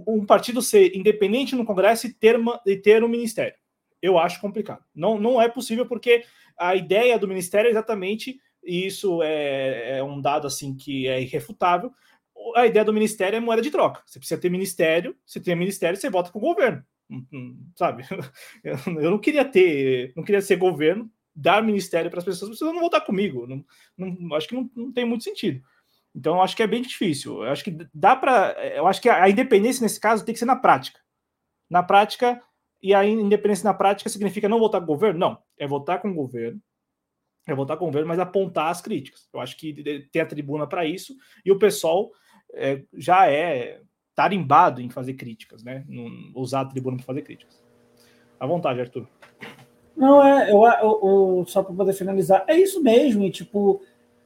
um 0.06 0.24
partido 0.24 0.62
ser 0.62 0.96
independente 0.96 1.54
no 1.54 1.64
Congresso 1.64 2.06
e 2.06 2.12
ter, 2.12 2.36
uma, 2.36 2.60
e 2.66 2.76
ter 2.76 3.02
um 3.02 3.08
ministério. 3.08 3.54
Eu 4.00 4.18
acho 4.18 4.40
complicado. 4.40 4.84
Não, 4.94 5.18
não 5.18 5.40
é 5.40 5.48
possível, 5.48 5.86
porque 5.86 6.24
a 6.58 6.74
ideia 6.74 7.18
do 7.18 7.28
ministério 7.28 7.68
é 7.68 7.70
exatamente, 7.70 8.38
e 8.62 8.86
isso 8.86 9.22
é, 9.22 9.98
é 9.98 10.02
um 10.02 10.20
dado 10.20 10.46
assim 10.46 10.74
que 10.74 11.06
é 11.08 11.20
irrefutável, 11.20 11.92
a 12.56 12.66
ideia 12.66 12.84
do 12.84 12.92
ministério 12.92 13.36
é 13.36 13.40
moeda 13.40 13.62
de 13.62 13.70
troca. 13.70 14.02
Você 14.06 14.18
precisa 14.18 14.40
ter 14.40 14.50
ministério, 14.50 15.16
você 15.24 15.40
tem 15.40 15.54
ministério, 15.54 15.98
você 15.98 16.10
vota 16.10 16.30
com 16.30 16.38
o 16.38 16.42
governo. 16.42 16.84
Hum, 17.10 17.26
hum, 17.32 17.66
sabe? 17.76 18.04
Eu 18.64 19.10
não 19.10 19.18
queria 19.18 19.44
ter, 19.44 20.12
não 20.16 20.24
queria 20.24 20.40
ser 20.40 20.56
governo, 20.56 21.10
dar 21.34 21.62
ministério 21.62 22.10
para 22.10 22.18
as 22.18 22.24
pessoas, 22.24 22.50
precisam 22.50 22.74
não 22.74 22.80
votar 22.80 23.04
comigo. 23.04 23.46
Não, 23.46 23.64
não, 23.96 24.34
acho 24.34 24.48
que 24.48 24.54
não, 24.54 24.70
não 24.74 24.92
tem 24.92 25.04
muito 25.04 25.24
sentido. 25.24 25.62
Então, 26.14 26.36
eu 26.36 26.42
acho 26.42 26.54
que 26.54 26.62
é 26.62 26.66
bem 26.66 26.82
difícil. 26.82 27.42
Eu 27.42 27.50
acho 27.50 27.64
que 27.64 27.76
dá 27.92 28.14
para. 28.14 28.52
Eu 28.74 28.86
acho 28.86 29.00
que 29.00 29.08
a 29.08 29.28
independência 29.28 29.82
nesse 29.82 29.98
caso 29.98 30.24
tem 30.24 30.32
que 30.32 30.38
ser 30.38 30.44
na 30.44 30.56
prática. 30.56 31.00
Na 31.70 31.82
prática, 31.82 32.42
e 32.82 32.92
a 32.92 33.04
independência 33.04 33.64
na 33.64 33.72
prática 33.72 34.10
significa 34.10 34.48
não 34.48 34.58
votar 34.58 34.80
com 34.80 34.84
o 34.84 34.94
governo? 34.94 35.18
Não. 35.18 35.38
É 35.56 35.66
votar 35.66 36.02
com 36.02 36.10
o 36.10 36.14
governo, 36.14 36.60
é 37.46 37.54
votar 37.54 37.76
com 37.76 37.84
o 37.84 37.88
governo, 37.88 38.08
mas 38.08 38.18
apontar 38.18 38.70
as 38.70 38.80
críticas. 38.80 39.28
Eu 39.32 39.40
acho 39.40 39.56
que 39.56 40.02
tem 40.10 40.20
a 40.20 40.26
tribuna 40.26 40.66
para 40.66 40.84
isso, 40.84 41.14
e 41.44 41.52
o 41.52 41.58
pessoal 41.58 42.10
é, 42.52 42.82
já 42.92 43.30
é 43.30 43.80
tarimbado 44.14 44.80
em 44.80 44.90
fazer 44.90 45.14
críticas, 45.14 45.62
né? 45.62 45.84
usar 46.34 46.62
a 46.62 46.66
tribuna 46.66 46.96
para 46.96 47.06
fazer 47.06 47.22
críticas. 47.22 47.62
À 48.38 48.46
vontade, 48.46 48.80
Arthur. 48.80 49.08
Não, 49.96 50.24
é, 50.24 50.50
eu, 50.50 50.64
eu, 50.64 51.38
eu 51.38 51.44
só 51.46 51.62
para 51.62 51.74
poder 51.74 51.92
finalizar, 51.92 52.44
é 52.48 52.56
isso 52.56 52.82
mesmo, 52.82 53.24
e 53.24 53.30
tipo 53.30 53.82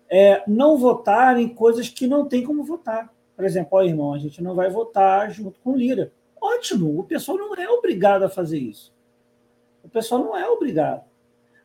é, 0.08 0.42
não 0.46 0.76
votar 0.76 1.38
em 1.38 1.48
coisas 1.48 1.88
que 1.88 2.06
não 2.06 2.26
tem 2.26 2.44
como 2.44 2.64
votar. 2.64 3.12
Por 3.34 3.44
exemplo, 3.44 3.78
ó, 3.78 3.82
irmão, 3.82 4.14
a 4.14 4.18
gente 4.18 4.42
não 4.42 4.54
vai 4.54 4.70
votar 4.70 5.30
junto 5.30 5.60
com 5.60 5.76
Lira. 5.76 6.12
Ótimo, 6.40 6.98
o 6.98 7.04
pessoal 7.04 7.36
não 7.36 7.54
é 7.54 7.68
obrigado 7.68 8.22
a 8.22 8.28
fazer 8.28 8.58
isso. 8.58 8.94
O 9.82 9.88
pessoal 9.88 10.22
não 10.22 10.36
é 10.36 10.48
obrigado. 10.48 11.04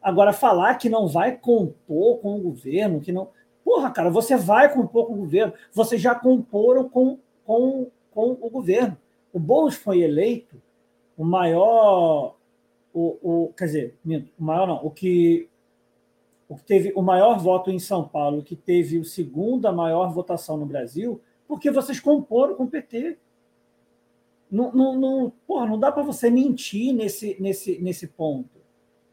Agora, 0.01 0.33
falar 0.33 0.75
que 0.75 0.89
não 0.89 1.07
vai 1.07 1.37
compor 1.37 2.17
com 2.19 2.35
o 2.35 2.41
governo, 2.41 2.99
que 2.99 3.11
não. 3.11 3.29
Porra, 3.63 3.91
cara, 3.91 4.09
você 4.09 4.35
vai 4.35 4.73
compor 4.73 5.07
com 5.07 5.13
o 5.13 5.17
governo. 5.17 5.53
Vocês 5.71 6.01
já 6.01 6.15
comporam 6.15 6.89
com, 6.89 7.19
com, 7.45 7.87
com 8.11 8.31
o 8.41 8.49
governo. 8.49 8.97
O 9.31 9.39
Boulos 9.39 9.75
foi 9.75 10.01
eleito 10.01 10.61
o 11.15 11.23
maior. 11.23 12.35
O, 12.93 13.17
o, 13.21 13.53
quer 13.55 13.65
dizer, 13.65 13.97
o 14.05 14.43
maior 14.43 14.67
não, 14.67 14.85
o 14.85 14.89
que, 14.89 15.47
o 16.51 16.57
que 16.57 16.63
teve 16.63 16.91
o 16.95 17.01
maior 17.01 17.39
voto 17.39 17.71
em 17.71 17.79
São 17.79 18.07
Paulo, 18.07 18.43
que 18.43 18.55
teve 18.55 18.99
a 18.99 19.03
segunda 19.03 19.71
maior 19.71 20.11
votação 20.11 20.57
no 20.57 20.65
Brasil, 20.65 21.21
porque 21.47 21.71
vocês 21.71 21.99
comporam 21.99 22.55
com 22.55 22.63
o 22.63 22.69
PT. 22.69 23.17
Não, 24.49 24.71
não, 24.73 24.99
não, 24.99 25.33
porra, 25.47 25.65
não 25.65 25.79
dá 25.79 25.91
para 25.91 26.03
você 26.03 26.29
mentir 26.29 26.93
nesse, 26.93 27.37
nesse, 27.39 27.81
nesse 27.81 28.07
ponto 28.07 28.61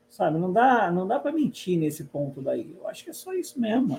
sabe? 0.08 0.38
Não 0.38 0.52
dá, 0.52 0.90
não 0.90 1.06
dá 1.06 1.18
para 1.18 1.32
mentir 1.32 1.78
nesse 1.78 2.04
ponto 2.04 2.40
daí. 2.40 2.74
Eu 2.76 2.88
acho 2.88 3.04
que 3.04 3.10
é 3.10 3.12
só 3.12 3.32
isso 3.34 3.60
mesmo. 3.60 3.96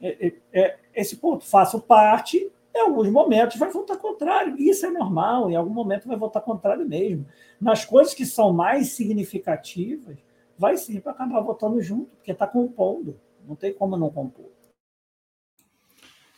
É, 0.00 0.26
é, 0.26 0.34
é, 0.52 0.78
esse 0.94 1.16
ponto, 1.16 1.44
faço 1.44 1.80
parte, 1.80 2.50
em 2.74 2.80
alguns 2.80 3.08
momentos 3.08 3.56
vai 3.56 3.70
votar 3.70 3.96
contrário. 3.96 4.56
Isso 4.58 4.84
é 4.84 4.90
normal, 4.90 5.50
em 5.50 5.56
algum 5.56 5.72
momento 5.72 6.08
vai 6.08 6.16
votar 6.16 6.42
contrário 6.42 6.86
mesmo. 6.86 7.26
Nas 7.60 7.84
coisas 7.84 8.12
que 8.12 8.26
são 8.26 8.52
mais 8.52 8.88
significativas, 8.88 10.18
vai 10.58 10.76
sim 10.76 11.00
para 11.00 11.12
acabar 11.12 11.40
votando 11.40 11.80
junto, 11.80 12.16
porque 12.16 12.32
está 12.32 12.46
compondo. 12.46 13.20
Não 13.46 13.54
tem 13.54 13.72
como 13.72 13.96
não 13.96 14.10
compor. 14.10 14.50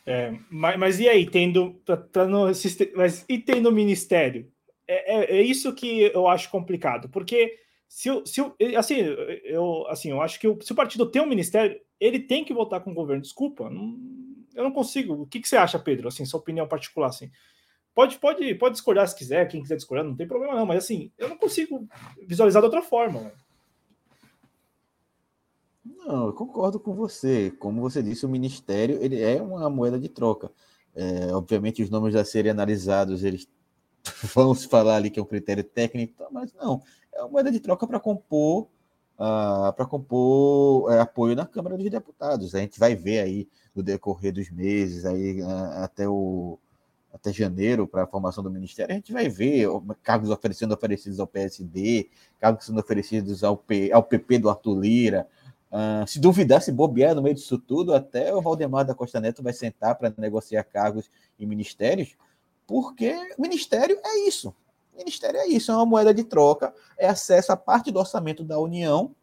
É, 0.05 0.35
mas, 0.51 0.79
mas, 0.79 1.01
e 1.01 1.09
aí, 1.09 1.29
tendo, 1.29 1.75
tá, 1.85 1.97
tá 1.97 2.27
no, 2.27 2.47
mas, 2.97 3.25
e 3.29 3.39
tendo 3.39 3.71
ministério? 3.71 4.51
É, 4.87 5.17
é, 5.17 5.37
é, 5.39 5.43
isso 5.43 5.75
que 5.75 6.01
eu 6.01 6.27
acho 6.27 6.51
complicado, 6.51 7.11
porque 7.11 7.59
se, 7.87 8.09
se 8.25 8.41
assim, 8.75 8.97
eu, 9.45 9.87
assim, 9.89 10.11
eu 10.11 10.23
acho 10.23 10.41
que 10.41 10.49
o, 10.49 10.59
se 10.63 10.73
o 10.73 10.75
partido 10.75 11.11
tem 11.11 11.21
um 11.21 11.27
ministério, 11.27 11.79
ele 12.01 12.21
tem 12.21 12.43
que 12.43 12.55
votar 12.55 12.81
com 12.81 12.91
o 12.91 12.95
governo. 12.95 13.21
Desculpa, 13.21 13.69
não, 13.69 13.99
eu 14.55 14.65
não 14.65 14.73
consigo. 14.73 15.13
O 15.15 15.27
que, 15.27 15.41
que 15.41 15.49
você 15.49 15.59
acha, 15.59 15.79
Pedro? 15.79 16.09
Assim, 16.09 16.25
sua 16.25 16.41
opinião 16.41 16.67
particular, 16.67 17.09
assim. 17.09 17.31
Pode, 17.95 18.19
pode, 18.19 18.55
pode 18.55 18.75
discordar 18.75 19.09
se 19.09 19.17
quiser, 19.17 19.47
quem 19.49 19.61
quiser 19.61 19.77
discordar, 19.77 20.07
não 20.07 20.17
tem 20.17 20.27
problema 20.27 20.55
não, 20.55 20.65
mas 20.65 20.85
assim, 20.85 21.11
eu 21.19 21.29
não 21.29 21.37
consigo 21.37 21.87
visualizar 22.27 22.63
de 22.63 22.67
outra 22.67 22.81
forma. 22.81 23.33
Não, 25.97 26.27
eu 26.27 26.33
concordo 26.33 26.79
com 26.79 26.95
você. 26.95 27.51
Como 27.59 27.81
você 27.81 28.03
disse, 28.03 28.27
o 28.27 28.29
ministério 28.29 28.99
ele 29.03 29.21
é 29.23 29.41
uma 29.41 29.69
moeda 29.71 29.99
de 29.99 30.09
troca. 30.09 30.51
É, 30.95 31.33
obviamente, 31.33 31.83
os 31.83 31.91
nomes 31.91 32.15
a 32.15 32.25
serem 32.25 32.51
analisados, 32.51 33.25
eles 33.25 33.49
vão 34.35 34.55
se 34.55 34.69
falar 34.69 34.97
ali 34.97 35.11
que 35.11 35.19
é 35.19 35.23
um 35.23 35.27
critério 35.27 35.65
técnico, 35.65 36.25
mas 36.31 36.53
não 36.55 36.83
é 37.13 37.23
uma 37.23 37.29
moeda 37.29 37.51
de 37.51 37.61
troca 37.61 37.87
para 37.87 38.01
compor 38.01 38.69
uh, 39.19 39.73
para 39.73 39.85
compor 39.87 40.91
uh, 40.91 41.01
apoio 41.01 41.35
na 41.35 41.45
Câmara 41.45 41.77
dos 41.77 41.91
Deputados. 41.91 42.55
A 42.55 42.61
gente 42.61 42.79
vai 42.79 42.95
ver 42.95 43.21
aí 43.21 43.49
no 43.75 43.83
decorrer 43.83 44.33
dos 44.33 44.51
meses, 44.51 45.05
aí 45.05 45.43
uh, 45.43 45.83
até 45.83 46.09
o 46.09 46.59
até 47.13 47.33
janeiro 47.33 47.89
para 47.89 48.05
a 48.05 48.07
formação 48.07 48.45
do 48.45 48.51
ministério, 48.51 48.93
a 48.93 48.95
gente 48.95 49.15
vai 49.15 49.31
ver 49.31 49.67
cargos 50.03 50.29
oferecendo 50.29 50.75
oferecidos 50.75 51.19
ao 51.19 51.27
PSD, 51.27 52.11
cargos 52.39 52.67
sendo 52.67 52.79
oferecidos 52.79 53.43
ao, 53.43 53.57
P, 53.57 53.91
ao 53.91 54.03
PP 54.03 54.39
do 54.39 54.51
Arthur 54.51 54.79
Lira. 54.79 55.27
Uh, 55.71 56.07
se 56.07 56.19
duvidar, 56.19 56.63
se 56.63 56.73
bobear 56.73 57.15
no 57.15 57.23
meio 57.23 57.35
disso 57.35 57.59
tudo, 57.59 57.95
até 57.95 58.35
o 58.35 58.41
Valdemar 58.41 58.87
da 58.87 58.95
Costa 58.95 59.21
Neto 59.21 59.43
vai 59.43 59.53
sentar 59.53 59.95
para 59.97 60.13
negociar 60.17 60.65
cargos 60.65 61.11
em 61.39 61.45
ministérios, 61.45 62.17
porque 62.67 63.15
o 63.37 63.43
ministério 63.43 63.99
é 64.03 64.27
isso. 64.27 64.55
Ministério 64.97 65.39
é 65.39 65.47
isso, 65.47 65.71
é 65.71 65.75
uma 65.75 65.87
moeda 65.87 66.13
de 66.13 66.25
troca, 66.25 66.75
é 66.97 67.07
acesso 67.07 67.53
a 67.53 67.57
parte 67.57 67.91
do 67.93 67.99
orçamento 67.99 68.43
da 68.43 68.59
União 68.59 69.15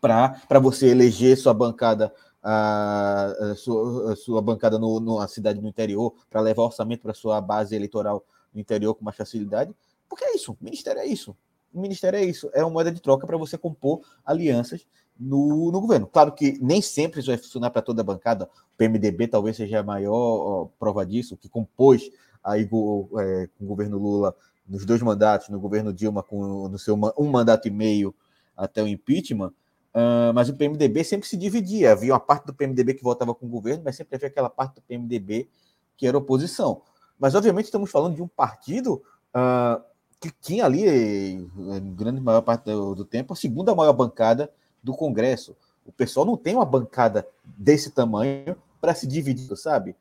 para 0.00 0.60
você 0.60 0.88
eleger 0.88 1.36
sua 1.36 1.52
bancada 1.52 2.12
a, 2.48 3.54
sua, 3.56 4.12
a 4.12 4.16
sua 4.16 4.40
bancada 4.40 4.78
no, 4.78 5.00
numa 5.00 5.26
cidade 5.26 5.60
no 5.60 5.68
interior, 5.68 6.14
para 6.30 6.40
levar 6.40 6.62
orçamento 6.62 7.02
para 7.02 7.12
sua 7.12 7.40
base 7.40 7.74
eleitoral 7.74 8.24
no 8.54 8.60
interior 8.60 8.94
com 8.94 9.04
mais 9.04 9.16
facilidade. 9.16 9.74
Porque 10.08 10.24
é 10.24 10.36
isso, 10.36 10.52
o 10.52 10.56
ministério 10.60 11.00
é 11.00 11.06
isso. 11.06 11.36
O 11.76 11.80
ministério 11.80 12.18
é 12.18 12.24
isso, 12.24 12.48
é 12.54 12.64
uma 12.64 12.70
moeda 12.70 12.90
de 12.90 13.02
troca 13.02 13.26
para 13.26 13.36
você 13.36 13.58
compor 13.58 14.00
alianças 14.24 14.86
no, 15.18 15.70
no, 15.70 15.78
governo. 15.78 16.06
Claro 16.06 16.32
que 16.32 16.58
nem 16.58 16.80
sempre 16.80 17.20
isso 17.20 17.28
vai 17.28 17.36
funcionar 17.36 17.70
para 17.70 17.82
toda 17.82 18.00
a 18.00 18.04
bancada. 18.04 18.46
O 18.46 18.76
PMDB 18.78 19.28
talvez 19.28 19.56
seja 19.56 19.80
a 19.80 19.82
maior 19.82 20.70
prova 20.78 21.04
disso, 21.04 21.36
que 21.36 21.50
compôs 21.50 22.10
aí 22.42 22.62
é, 22.62 22.66
com 22.66 23.64
o 23.64 23.66
governo 23.66 23.98
Lula 23.98 24.34
nos 24.66 24.86
dois 24.86 25.02
mandatos, 25.02 25.50
no 25.50 25.60
governo 25.60 25.92
Dilma 25.92 26.22
com 26.22 26.66
no 26.66 26.78
seu 26.78 26.98
um 27.18 27.30
mandato 27.30 27.68
e 27.68 27.70
meio 27.70 28.14
até 28.56 28.82
o 28.82 28.88
impeachment, 28.88 29.52
uh, 29.94 30.32
mas 30.34 30.48
o 30.48 30.56
PMDB 30.56 31.04
sempre 31.04 31.28
se 31.28 31.36
dividia. 31.36 31.92
Havia 31.92 32.14
uma 32.14 32.20
parte 32.20 32.46
do 32.46 32.54
PMDB 32.54 32.94
que 32.94 33.02
votava 33.02 33.34
com 33.34 33.44
o 33.44 33.50
governo, 33.50 33.82
mas 33.84 33.96
sempre 33.96 34.16
havia 34.16 34.28
aquela 34.28 34.48
parte 34.48 34.76
do 34.76 34.82
PMDB 34.82 35.46
que 35.94 36.06
era 36.06 36.16
oposição. 36.16 36.80
Mas, 37.18 37.34
obviamente, 37.34 37.66
estamos 37.66 37.90
falando 37.90 38.14
de 38.14 38.22
um 38.22 38.28
partido 38.28 39.02
uh, 39.34 39.82
que 40.20 40.30
tinha 40.30 40.64
ali, 40.64 40.86
em 40.86 41.94
grande 41.94 42.20
maior 42.20 42.42
parte 42.42 42.64
do, 42.64 42.94
do 42.94 43.04
tempo, 43.04 43.32
a 43.32 43.36
segunda 43.36 43.74
maior 43.74 43.92
bancada 43.92 44.50
do 44.82 44.94
Congresso. 44.94 45.56
O 45.84 45.92
pessoal 45.92 46.26
não 46.26 46.36
tem 46.36 46.54
uma 46.54 46.64
bancada 46.64 47.26
desse 47.44 47.90
tamanho 47.90 48.56
para 48.80 48.94
se 48.94 49.06
dividir, 49.06 49.54
sabe? 49.56 49.94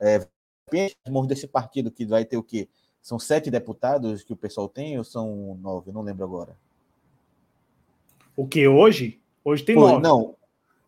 É, 0.00 0.26
mãos 1.08 1.26
desse 1.26 1.46
partido 1.46 1.90
que 1.90 2.04
vai 2.04 2.24
ter 2.24 2.36
o 2.36 2.42
quê? 2.42 2.68
São 3.00 3.18
sete 3.18 3.50
deputados 3.50 4.22
que 4.22 4.32
o 4.32 4.36
pessoal 4.36 4.68
tem 4.68 4.96
ou 4.98 5.04
são 5.04 5.58
nove? 5.60 5.92
não 5.92 6.02
lembro 6.02 6.24
agora. 6.24 6.56
O 8.36 8.46
que 8.46 8.66
hoje? 8.66 9.20
Hoje 9.44 9.64
tem 9.64 9.74
nove. 9.74 10.00
Não, 10.02 10.36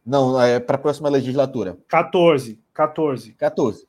não, 0.05 0.41
é 0.41 0.61
para 0.61 0.77
a 0.77 0.79
próxima 0.79 1.09
legislatura. 1.09 1.79
14. 1.89 2.61
14. 2.73 3.33
14. 3.33 3.87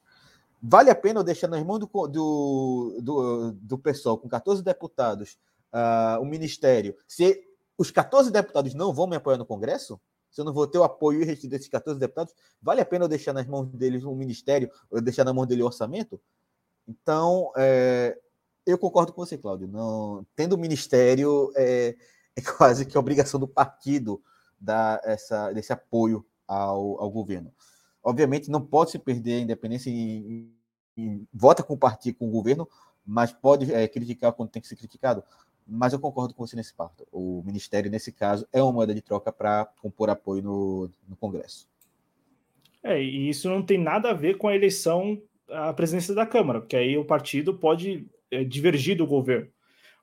Vale 0.67 0.89
a 0.89 0.95
pena 0.95 1.19
eu 1.19 1.23
deixar 1.23 1.47
nas 1.47 1.63
mãos 1.63 1.77
do, 1.77 1.87
do, 2.07 2.99
do, 2.99 3.51
do 3.51 3.77
pessoal 3.77 4.17
com 4.17 4.27
14 4.27 4.63
deputados 4.63 5.37
uh, 5.71 6.19
o 6.19 6.25
ministério? 6.25 6.95
Se 7.07 7.39
os 7.77 7.91
14 7.91 8.31
deputados 8.31 8.73
não 8.73 8.91
vão 8.91 9.05
me 9.05 9.15
apoiar 9.15 9.37
no 9.37 9.45
Congresso, 9.45 10.01
se 10.31 10.41
eu 10.41 10.45
não 10.45 10.51
vou 10.51 10.65
ter 10.65 10.79
o 10.79 10.83
apoio 10.83 11.23
restrito 11.23 11.51
desses 11.51 11.67
14 11.67 11.99
deputados, 11.99 12.33
vale 12.59 12.81
a 12.81 12.85
pena 12.85 13.05
eu 13.05 13.09
deixar 13.09 13.31
nas 13.31 13.45
mãos 13.45 13.67
deles 13.67 14.03
o 14.03 14.15
ministério, 14.15 14.71
eu 14.91 15.01
deixar 15.01 15.23
na 15.23 15.31
mão 15.31 15.45
dele 15.45 15.61
o 15.61 15.67
orçamento? 15.67 16.19
Então, 16.87 17.51
é, 17.55 18.17
eu 18.65 18.79
concordo 18.79 19.13
com 19.13 19.23
você, 19.23 19.37
Cláudio. 19.37 19.67
Não, 19.67 20.25
tendo 20.35 20.53
o 20.53 20.57
ministério, 20.57 21.51
é, 21.55 21.95
é 22.35 22.41
quase 22.57 22.87
que 22.87 22.97
obrigação 22.97 23.39
do 23.39 23.47
partido 23.47 24.19
dar 24.59 24.99
essa, 25.03 25.51
desse 25.51 25.71
apoio 25.71 26.25
ao, 26.47 26.99
ao 26.99 27.11
governo. 27.11 27.53
Obviamente, 28.05 28.51
não 28.51 28.61
pode 28.61 28.91
se 28.91 28.99
perder 28.99 29.39
a 29.39 29.39
independência 29.39 29.89
e, 29.89 30.47
e 30.95 31.21
vota 31.33 31.63
com 31.63 31.73
o 31.73 31.77
partido, 31.77 32.19
com 32.19 32.27
o 32.27 32.31
governo, 32.31 32.69
mas 33.03 33.33
pode 33.33 33.73
é, 33.73 33.87
criticar 33.87 34.31
quando 34.31 34.51
tem 34.51 34.61
que 34.61 34.67
ser 34.67 34.75
criticado. 34.75 35.23
Mas 35.67 35.91
eu 35.91 35.99
concordo 35.99 36.31
com 36.35 36.45
você 36.45 36.55
nesse 36.55 36.71
ponto. 36.71 37.07
O 37.11 37.41
ministério, 37.43 37.89
nesse 37.89 38.11
caso, 38.11 38.47
é 38.53 38.61
uma 38.61 38.71
moeda 38.71 38.93
de 38.93 39.01
troca 39.01 39.31
para 39.31 39.65
compor 39.81 40.11
apoio 40.11 40.43
no, 40.43 40.89
no 41.09 41.15
Congresso. 41.15 41.67
É, 42.83 43.01
e 43.01 43.27
isso 43.27 43.49
não 43.49 43.63
tem 43.63 43.79
nada 43.79 44.11
a 44.11 44.13
ver 44.13 44.37
com 44.37 44.47
a 44.47 44.55
eleição 44.55 45.19
a 45.49 45.73
presença 45.73 46.13
da 46.13 46.25
Câmara, 46.25 46.59
porque 46.59 46.75
aí 46.75 46.97
o 46.97 47.05
partido 47.05 47.55
pode 47.55 48.07
é, 48.29 48.43
divergir 48.43 48.95
do 48.95 49.07
governo. 49.07 49.49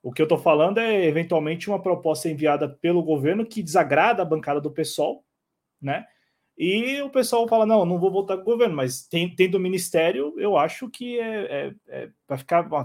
O 0.02 0.12
que 0.12 0.20
eu 0.20 0.24
estou 0.24 0.38
falando 0.38 0.78
é 0.78 1.06
eventualmente 1.06 1.68
uma 1.68 1.80
proposta 1.80 2.28
enviada 2.28 2.68
pelo 2.68 3.02
governo 3.02 3.46
que 3.46 3.62
desagrada 3.62 4.22
a 4.22 4.26
bancada 4.26 4.60
do 4.60 4.70
pessoal, 4.70 5.24
né? 5.80 6.06
E 6.64 7.02
o 7.02 7.10
pessoal 7.10 7.48
fala: 7.48 7.66
não, 7.66 7.84
não 7.84 7.98
vou 7.98 8.08
votar 8.08 8.36
com 8.36 8.42
o 8.42 8.52
governo, 8.52 8.76
mas 8.76 9.08
tendo 9.08 9.56
o 9.56 9.60
ministério, 9.60 10.32
eu 10.38 10.56
acho 10.56 10.88
que 10.88 11.18
é, 11.18 11.44
é, 11.44 11.74
é 11.88 12.08
vai 12.28 12.38
ficar 12.38 12.62
vai, 12.62 12.84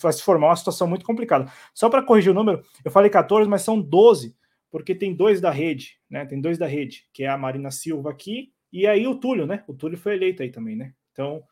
vai 0.00 0.12
se 0.14 0.22
formar 0.22 0.46
uma 0.46 0.56
situação 0.56 0.88
muito 0.88 1.04
complicada. 1.04 1.52
Só 1.74 1.90
para 1.90 2.02
corrigir 2.02 2.32
o 2.32 2.34
número, 2.34 2.62
eu 2.82 2.90
falei 2.90 3.10
14, 3.10 3.46
mas 3.50 3.60
são 3.60 3.78
12, 3.78 4.34
porque 4.70 4.94
tem 4.94 5.14
dois 5.14 5.42
da 5.42 5.50
rede, 5.50 5.98
né? 6.08 6.24
Tem 6.24 6.40
dois 6.40 6.56
da 6.56 6.66
rede, 6.66 7.06
que 7.12 7.22
é 7.22 7.28
a 7.28 7.36
Marina 7.36 7.70
Silva 7.70 8.10
aqui, 8.10 8.50
e 8.72 8.86
aí 8.86 9.06
o 9.06 9.14
Túlio, 9.14 9.46
né? 9.46 9.62
O 9.68 9.74
Túlio 9.74 9.98
foi 9.98 10.14
eleito 10.14 10.42
aí 10.42 10.50
também, 10.50 10.74
né? 10.74 10.94
Então, 11.12 11.42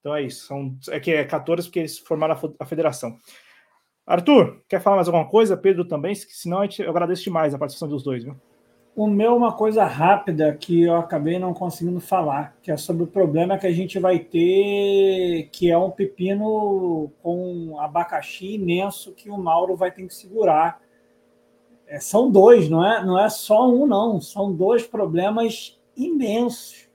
então 0.00 0.14
é 0.14 0.20
isso. 0.20 0.46
São, 0.46 0.76
é 0.90 1.00
que 1.00 1.12
é 1.12 1.24
14 1.24 1.66
porque 1.66 1.78
eles 1.78 1.98
formaram 1.98 2.38
a, 2.60 2.66
federação. 2.66 3.16
Arthur, 4.06 4.62
quer 4.68 4.82
falar 4.82 4.96
mais 4.96 5.08
alguma 5.08 5.30
coisa? 5.30 5.56
Pedro 5.56 5.86
também? 5.86 6.14
Senão 6.14 6.62
eu 6.62 6.90
agradeço 6.90 7.24
demais 7.24 7.54
a 7.54 7.58
participação 7.58 7.88
dos 7.88 8.02
dois, 8.02 8.22
viu? 8.22 8.38
O 8.96 9.08
meu, 9.08 9.32
é 9.32 9.34
uma 9.34 9.52
coisa 9.52 9.84
rápida 9.84 10.54
que 10.54 10.82
eu 10.82 10.94
acabei 10.94 11.36
não 11.36 11.52
conseguindo 11.52 11.98
falar, 11.98 12.56
que 12.62 12.70
é 12.70 12.76
sobre 12.76 13.02
o 13.02 13.08
problema 13.08 13.58
que 13.58 13.66
a 13.66 13.72
gente 13.72 13.98
vai 13.98 14.20
ter, 14.20 15.48
que 15.50 15.68
é 15.68 15.76
um 15.76 15.90
pepino 15.90 17.10
com 17.20 17.76
abacaxi 17.80 18.54
imenso 18.54 19.12
que 19.12 19.28
o 19.28 19.36
Mauro 19.36 19.74
vai 19.74 19.90
ter 19.90 20.06
que 20.06 20.14
segurar. 20.14 20.80
É, 21.88 21.98
são 21.98 22.30
dois, 22.30 22.68
não 22.68 22.86
é, 22.86 23.04
não 23.04 23.18
é 23.18 23.28
só 23.28 23.68
um, 23.68 23.84
não. 23.84 24.20
São 24.20 24.52
dois 24.52 24.86
problemas 24.86 25.76
imensos 25.96 26.88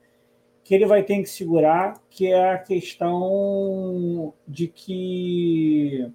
que 0.64 0.74
ele 0.74 0.86
vai 0.86 1.02
ter 1.02 1.18
que 1.18 1.28
segurar, 1.28 2.00
que 2.08 2.28
é 2.28 2.52
a 2.52 2.58
questão 2.58 4.32
de 4.48 4.68
que 4.68 6.10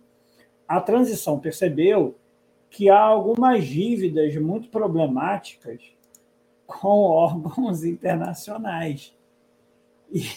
a 0.67 0.81
transição 0.81 1.37
percebeu 1.37 2.15
que 2.75 2.89
há 2.89 2.99
algumas 2.99 3.65
dívidas 3.65 4.35
muito 4.35 4.67
problemáticas 4.67 5.81
com 6.67 6.89
órgãos 6.89 7.85
internacionais. 7.85 9.15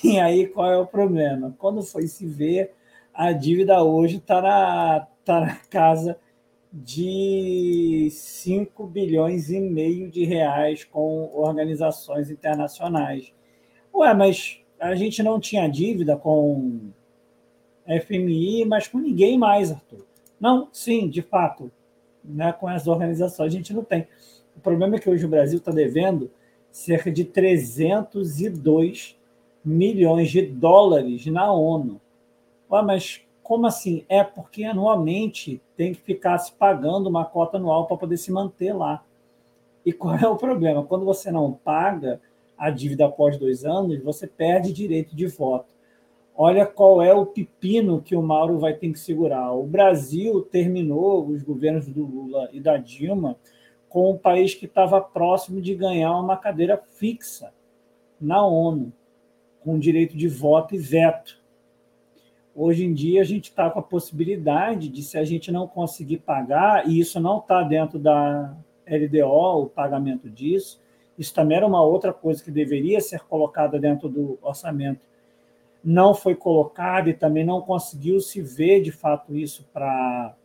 E 0.05 0.21
aí 0.21 0.47
qual 0.47 0.71
é 0.71 0.79
o 0.79 0.87
problema? 0.87 1.55
Quando 1.59 1.83
foi 1.83 2.07
se 2.07 2.27
ver, 2.27 2.75
a 3.13 3.33
dívida 3.33 3.83
hoje 3.83 4.19
está 4.19 4.41
na, 4.41 5.09
tá 5.25 5.41
na 5.41 5.57
casa 5.69 6.17
de 6.73 8.09
5 8.13 8.87
bilhões 8.87 9.51
e 9.51 9.59
meio 9.59 10.09
de 10.09 10.25
reais 10.25 10.85
com 10.85 11.31
organizações 11.35 12.31
internacionais. 12.31 13.33
Ué, 13.93 14.15
mas 14.15 14.61
a 14.79 14.95
gente 14.95 15.25
não 15.25 15.41
tinha 15.41 15.69
dívida 15.69 16.17
com 16.17 16.93
FMI, 17.85 18.65
mas 18.65 18.87
com 18.87 18.99
ninguém 18.99 19.37
mais, 19.37 19.73
Arthur. 19.73 20.07
Não, 20.41 20.69
sim, 20.73 21.09
de 21.09 21.21
fato, 21.21 21.73
né, 22.29 22.53
com 22.53 22.69
as 22.69 22.87
organizações 22.87 23.53
a 23.53 23.57
gente 23.57 23.73
não 23.73 23.83
tem. 23.83 24.07
O 24.57 24.61
problema 24.61 24.97
é 24.97 24.99
que 24.99 25.09
hoje 25.09 25.25
o 25.25 25.29
Brasil 25.29 25.59
está 25.59 25.71
devendo 25.71 26.31
cerca 26.71 27.11
de 27.11 27.25
302 27.25 29.17
milhões 29.65 30.31
de 30.31 30.43
dólares 30.43 31.27
na 31.27 31.53
ONU. 31.53 32.01
Ué, 32.71 32.83
mas 32.83 33.23
como 33.43 33.67
assim? 33.67 34.05
É 34.09 34.23
porque 34.23 34.65
anualmente 34.65 35.61
tem 35.77 35.95
que 35.95 36.01
ficar 36.01 36.37
se 36.39 36.53
pagando 36.53 37.09
uma 37.09 37.25
cota 37.25 37.57
anual 37.57 37.87
para 37.87 37.97
poder 37.97 38.17
se 38.17 38.31
manter 38.31 38.73
lá. 38.73 39.03
E 39.87 39.93
qual 39.93 40.17
é 40.17 40.29
o 40.29 40.37
problema? 40.37 40.85
Quando 40.85 41.05
você 41.05 41.31
não 41.31 41.53
paga 41.53 42.21
a 42.59 42.69
dívida 42.69 43.07
após 43.07 43.39
dois 43.39 43.65
anos, 43.65 44.03
você 44.03 44.27
perde 44.27 44.73
direito 44.73 45.17
de 45.17 45.27
voto. 45.27 45.78
Olha 46.41 46.65
qual 46.65 47.03
é 47.03 47.13
o 47.13 47.27
pepino 47.27 48.01
que 48.01 48.15
o 48.15 48.23
Mauro 48.23 48.61
vai 48.61 48.73
ter 48.73 48.93
que 48.93 49.01
segurar. 49.01 49.53
O 49.55 49.65
Brasil 49.65 50.41
terminou, 50.43 51.27
os 51.27 51.43
governos 51.43 51.89
do 51.89 52.07
Lula 52.07 52.49
e 52.53 52.61
da 52.61 52.77
Dilma, 52.77 53.37
com 53.89 54.13
um 54.13 54.17
país 54.17 54.55
que 54.55 54.67
estava 54.67 55.01
próximo 55.01 55.61
de 55.61 55.75
ganhar 55.75 56.17
uma 56.17 56.37
cadeira 56.37 56.81
fixa 56.95 57.53
na 58.21 58.47
ONU, 58.47 58.93
com 59.65 59.81
direito 59.81 60.17
de 60.17 60.29
voto 60.29 60.77
e 60.77 60.79
veto. 60.79 61.43
Hoje 62.55 62.85
em 62.85 62.95
dia, 62.95 63.21
a 63.21 63.25
gente 63.25 63.51
está 63.51 63.69
com 63.69 63.81
a 63.81 63.83
possibilidade 63.83 64.89
de, 64.89 65.03
se 65.03 65.19
a 65.19 65.25
gente 65.25 65.51
não 65.51 65.67
conseguir 65.67 66.19
pagar, 66.19 66.89
e 66.89 67.01
isso 67.01 67.19
não 67.19 67.39
está 67.39 67.65
dentro 67.65 67.99
da 67.99 68.57
LDO, 68.87 69.63
o 69.63 69.67
pagamento 69.67 70.31
disso, 70.31 70.81
isso 71.19 71.35
também 71.35 71.57
era 71.57 71.67
uma 71.67 71.83
outra 71.83 72.13
coisa 72.13 72.45
que 72.45 72.53
deveria 72.53 73.01
ser 73.01 73.25
colocada 73.25 73.77
dentro 73.77 74.09
do 74.09 74.39
orçamento. 74.41 75.08
Não 75.91 76.13
foi 76.13 76.35
colocado 76.35 77.09
e 77.09 77.15
também 77.15 77.47
não 77.47 77.63
conseguiu 77.63 78.21
se 78.21 78.43
ver 78.43 78.83
de 78.83 78.93
fato 78.93 79.35
isso 79.35 79.67
para 79.73 80.37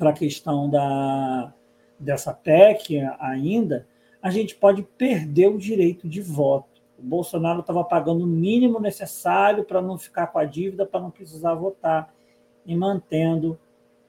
a 0.00 0.12
questão 0.12 0.68
da, 0.68 1.54
dessa 1.96 2.34
PEC 2.34 3.00
ainda. 3.20 3.86
A 4.20 4.28
gente 4.28 4.56
pode 4.56 4.82
perder 4.82 5.46
o 5.46 5.56
direito 5.56 6.08
de 6.08 6.20
voto. 6.20 6.82
O 6.98 7.02
Bolsonaro 7.02 7.60
estava 7.60 7.84
pagando 7.84 8.24
o 8.24 8.26
mínimo 8.26 8.80
necessário 8.80 9.62
para 9.62 9.80
não 9.80 9.96
ficar 9.96 10.26
com 10.26 10.40
a 10.40 10.44
dívida, 10.44 10.84
para 10.84 10.98
não 10.98 11.12
precisar 11.12 11.54
votar, 11.54 12.12
e 12.66 12.74
mantendo 12.74 13.56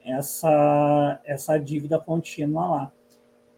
essa, 0.04 1.20
essa 1.24 1.56
dívida 1.56 2.00
contínua 2.00 2.68
lá. 2.68 2.92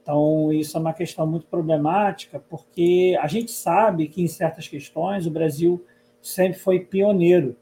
Então, 0.03 0.53
isso 0.53 0.77
é 0.77 0.81
uma 0.81 0.93
questão 0.93 1.27
muito 1.27 1.47
problemática, 1.47 2.45
porque 2.47 3.19
a 3.23 3.27
gente 3.27 3.53
sabe 3.53 4.07
que 4.07 4.20
em 4.20 4.29
certas 4.29 4.69
questões 4.69 5.27
o 5.27 5.31
Brasil 5.31 5.83
sempre 6.23 6.59
foi 6.59 6.81
pioneiro. 6.81 7.57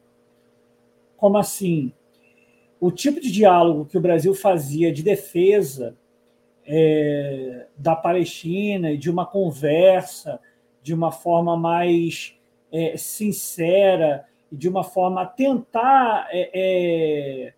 Como 1.16 1.36
assim? 1.38 1.92
O 2.78 2.90
tipo 2.90 3.20
de 3.20 3.32
diálogo 3.32 3.86
que 3.86 3.98
o 3.98 4.00
Brasil 4.00 4.34
fazia 4.34 4.92
de 4.92 5.02
defesa 5.02 5.96
é, 6.66 7.66
da 7.76 7.96
Palestina 7.96 8.92
e 8.92 8.96
de 8.96 9.10
uma 9.10 9.26
conversa 9.26 10.40
de 10.82 10.94
uma 10.94 11.10
forma 11.10 11.56
mais 11.56 12.38
é, 12.72 12.96
sincera 12.96 14.26
de 14.50 14.68
uma 14.68 14.82
forma 14.82 15.22
a 15.22 15.26
tentar 15.26 16.28
é, 16.30 16.50
é, 16.52 17.54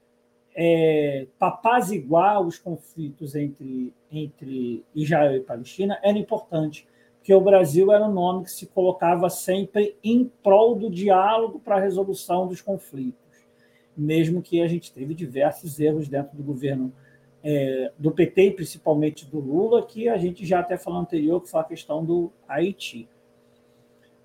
é, 0.55 1.27
apaziguar 1.41 2.41
os 2.41 2.59
conflitos 2.59 3.35
entre, 3.35 3.95
entre 4.11 4.85
Israel 4.95 5.37
e 5.37 5.41
Palestina 5.41 5.99
era 6.03 6.19
importante, 6.19 6.87
porque 7.23 7.33
o 7.33 7.41
Brasil 7.41 7.93
era 7.93 8.05
um 8.05 8.13
nome 8.13 8.43
que 8.43 8.51
se 8.51 8.67
colocava 8.67 9.31
sempre 9.31 9.97
em 10.03 10.25
prol 10.43 10.75
do 10.75 10.91
diálogo 10.91 11.61
para 11.61 11.77
a 11.77 11.81
resolução 11.81 12.49
dos 12.49 12.61
conflitos, 12.61 13.23
mesmo 13.97 14.43
que 14.43 14.61
a 14.61 14.67
gente 14.67 14.93
teve 14.93 15.15
diversos 15.15 15.79
erros 15.79 16.09
dentro 16.09 16.37
do 16.37 16.43
governo 16.43 16.93
é, 17.45 17.93
do 17.97 18.11
PT 18.11 18.51
principalmente 18.51 19.25
do 19.25 19.39
Lula, 19.39 19.87
que 19.87 20.09
a 20.09 20.19
gente 20.19 20.45
já 20.45 20.59
até 20.59 20.77
falou 20.77 20.99
anterior, 20.99 21.41
que 21.41 21.49
foi 21.49 21.61
a 21.61 21.65
questão 21.65 22.05
do 22.05 22.33
Haiti. 22.49 23.09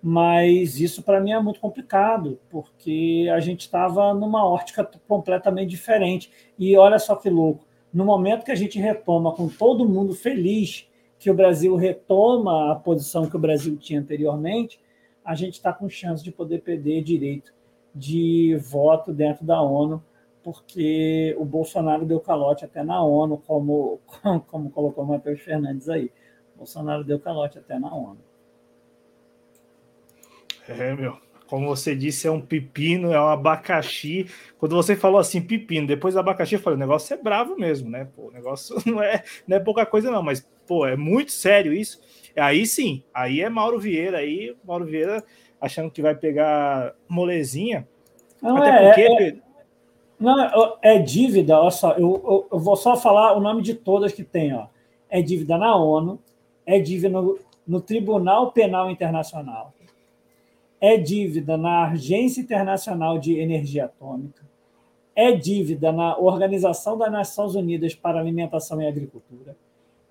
Mas 0.01 0.79
isso 0.79 1.03
para 1.03 1.21
mim 1.21 1.33
é 1.33 1.39
muito 1.39 1.59
complicado, 1.59 2.39
porque 2.49 3.29
a 3.31 3.39
gente 3.39 3.61
estava 3.61 4.11
numa 4.15 4.43
ótica 4.43 4.83
completamente 5.07 5.69
diferente. 5.69 6.31
E 6.57 6.75
olha 6.75 6.97
só 6.97 7.15
que 7.15 7.29
louco, 7.29 7.63
no 7.93 8.03
momento 8.03 8.43
que 8.43 8.51
a 8.51 8.55
gente 8.55 8.79
retoma 8.79 9.31
com 9.33 9.47
todo 9.47 9.87
mundo 9.87 10.15
feliz 10.15 10.87
que 11.19 11.29
o 11.31 11.33
Brasil 11.33 11.75
retoma 11.75 12.71
a 12.71 12.75
posição 12.75 13.29
que 13.29 13.35
o 13.35 13.39
Brasil 13.39 13.75
tinha 13.77 13.99
anteriormente, 13.99 14.79
a 15.23 15.35
gente 15.35 15.53
está 15.53 15.73
com 15.73 15.89
chance 15.89 16.23
de 16.23 16.31
poder 16.31 16.61
perder 16.61 17.03
direito 17.03 17.53
de 17.93 18.55
voto 18.61 19.11
dentro 19.11 19.45
da 19.45 19.61
ONU 19.61 20.01
porque 20.47 21.35
o 21.37 21.43
Bolsonaro 21.43 22.05
deu 22.05 22.21
calote 22.21 22.63
até 22.63 22.81
na 22.81 23.03
ONU, 23.03 23.37
como, 23.45 23.99
como 24.47 24.69
colocou 24.69 25.03
o 25.03 25.07
Matheus 25.07 25.41
Fernandes 25.41 25.89
aí. 25.89 26.09
O 26.55 26.59
Bolsonaro 26.59 27.03
deu 27.03 27.19
calote 27.19 27.59
até 27.59 27.77
na 27.77 27.93
ONU. 27.93 28.19
É, 30.69 30.95
meu. 30.95 31.17
Como 31.47 31.67
você 31.67 31.93
disse, 31.93 32.29
é 32.29 32.31
um 32.31 32.39
pepino, 32.39 33.11
é 33.11 33.19
um 33.19 33.27
abacaxi. 33.27 34.29
Quando 34.57 34.73
você 34.73 34.95
falou 34.95 35.19
assim, 35.19 35.41
pepino, 35.41 35.85
depois 35.85 36.15
abacaxi, 36.15 36.55
eu 36.55 36.61
falei, 36.61 36.77
o 36.77 36.79
negócio 36.79 37.13
é 37.13 37.17
bravo 37.17 37.57
mesmo, 37.57 37.89
né? 37.89 38.07
Pô, 38.15 38.29
o 38.29 38.31
negócio 38.31 38.77
não 38.89 39.03
é, 39.03 39.25
não 39.45 39.57
é 39.57 39.59
pouca 39.59 39.85
coisa, 39.85 40.09
não, 40.09 40.23
mas, 40.23 40.47
pô, 40.67 40.85
é 40.85 40.95
muito 40.95 41.31
sério 41.31 41.73
isso. 41.73 41.99
Aí 42.35 42.67
sim, 42.67 43.03
aí 43.13 43.41
é 43.41 43.49
Mauro 43.49 43.79
Vieira, 43.79 44.19
aí 44.19 44.55
Mauro 44.63 44.85
Vieira 44.85 45.23
achando 45.59 45.89
que 45.89 46.01
vai 46.01 46.13
pegar 46.13 46.93
molezinha. 47.07 47.87
Não, 48.41 48.57
Até 48.57 48.69
é, 48.69 48.87
porque. 48.87 49.23
É, 49.23 49.47
não, 50.19 50.77
é 50.81 50.97
dívida, 50.97 51.59
olha 51.59 51.71
só, 51.71 51.91
eu, 51.93 52.21
eu, 52.25 52.47
eu, 52.51 52.59
vou 52.59 52.75
só 52.75 52.95
falar 52.95 53.37
o 53.37 53.39
nome 53.39 53.61
de 53.61 53.75
todas 53.75 54.13
que 54.13 54.23
tem, 54.23 54.53
ó. 54.53 54.67
É 55.09 55.21
dívida 55.21 55.57
na 55.57 55.75
ONU, 55.75 56.19
é 56.65 56.79
dívida 56.79 57.09
no, 57.09 57.39
no 57.67 57.79
Tribunal 57.79 58.51
Penal 58.51 58.89
Internacional, 58.89 59.73
é 60.81 60.97
dívida 60.97 61.55
na 61.55 61.89
Agência 61.91 62.41
Internacional 62.41 63.19
de 63.19 63.39
Energia 63.39 63.85
Atômica, 63.85 64.43
é 65.15 65.31
dívida 65.31 65.91
na 65.91 66.17
Organização 66.17 66.97
das 66.97 67.11
Nações 67.11 67.53
Unidas 67.53 67.93
para 67.93 68.19
Alimentação 68.19 68.81
e 68.81 68.87
Agricultura, 68.87 69.55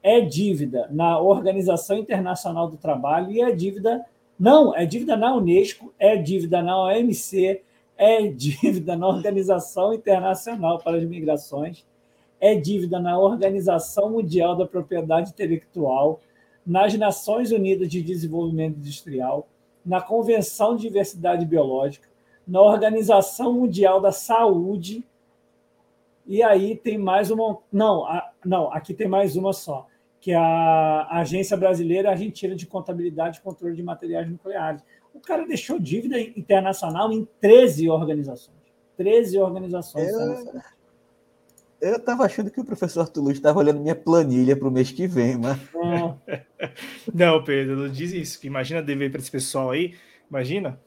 é 0.06 0.20
dívida 0.20 0.86
na 0.92 1.18
Organização 1.18 1.98
Internacional 1.98 2.70
do 2.70 2.76
Trabalho 2.76 3.32
e 3.32 3.40
é 3.40 3.50
dívida. 3.50 4.06
Não, 4.38 4.72
é 4.72 4.86
dívida 4.86 5.16
na 5.16 5.34
Unesco, 5.34 5.92
é 5.98 6.16
dívida 6.16 6.62
na 6.62 6.80
OMC, 6.80 7.60
é 7.98 8.28
dívida 8.28 8.94
na 8.94 9.08
Organização 9.08 9.92
Internacional 9.92 10.78
para 10.78 10.98
as 10.98 11.04
Migrações, 11.04 11.84
é 12.38 12.54
dívida 12.54 13.00
na 13.00 13.18
Organização 13.18 14.10
Mundial 14.10 14.54
da 14.54 14.64
Propriedade 14.64 15.30
Intelectual, 15.30 16.20
nas 16.64 16.94
Nações 16.94 17.50
Unidas 17.50 17.88
de 17.88 18.00
Desenvolvimento 18.00 18.78
Industrial, 18.78 19.48
na 19.84 20.00
Convenção 20.00 20.76
de 20.76 20.82
Diversidade 20.82 21.44
Biológica, 21.44 22.08
na 22.46 22.62
Organização 22.62 23.54
Mundial 23.54 24.00
da 24.00 24.12
Saúde, 24.12 25.04
e 26.26 26.42
aí 26.42 26.76
tem 26.76 26.98
mais 26.98 27.30
uma. 27.30 27.58
Não, 27.72 28.04
a, 28.04 28.30
não, 28.44 28.72
aqui 28.72 28.92
tem 28.92 29.06
mais 29.06 29.36
uma 29.36 29.52
só, 29.52 29.86
que 30.26 30.32
é 30.32 30.36
a 30.36 31.20
Agência 31.20 31.56
Brasileira 31.56 32.10
Argentina 32.10 32.56
de 32.56 32.66
Contabilidade 32.66 33.38
e 33.38 33.40
Controle 33.40 33.76
de 33.76 33.82
Materiais 33.84 34.28
Nucleares. 34.28 34.82
O 35.14 35.20
cara 35.20 35.46
deixou 35.46 35.78
dívida 35.78 36.18
internacional 36.18 37.12
em 37.12 37.28
13 37.40 37.88
organizações. 37.88 38.56
13 38.96 39.38
organizações. 39.38 40.10
Eu 41.80 41.94
estava 41.94 42.24
achando 42.24 42.50
que 42.50 42.60
o 42.60 42.64
professor 42.64 43.02
Arthur 43.02 43.30
estava 43.30 43.60
olhando 43.60 43.78
minha 43.78 43.94
planilha 43.94 44.56
para 44.56 44.66
o 44.66 44.70
mês 44.70 44.90
que 44.90 45.06
vem, 45.06 45.38
mas. 45.38 45.60
Não, 47.14 47.44
Pedro, 47.44 47.76
não 47.76 47.88
diz 47.88 48.12
isso. 48.12 48.44
Imagina 48.44 48.82
dever 48.82 49.12
para 49.12 49.20
esse 49.20 49.30
pessoal 49.30 49.70
aí. 49.70 49.94
Imagina. 50.28 50.80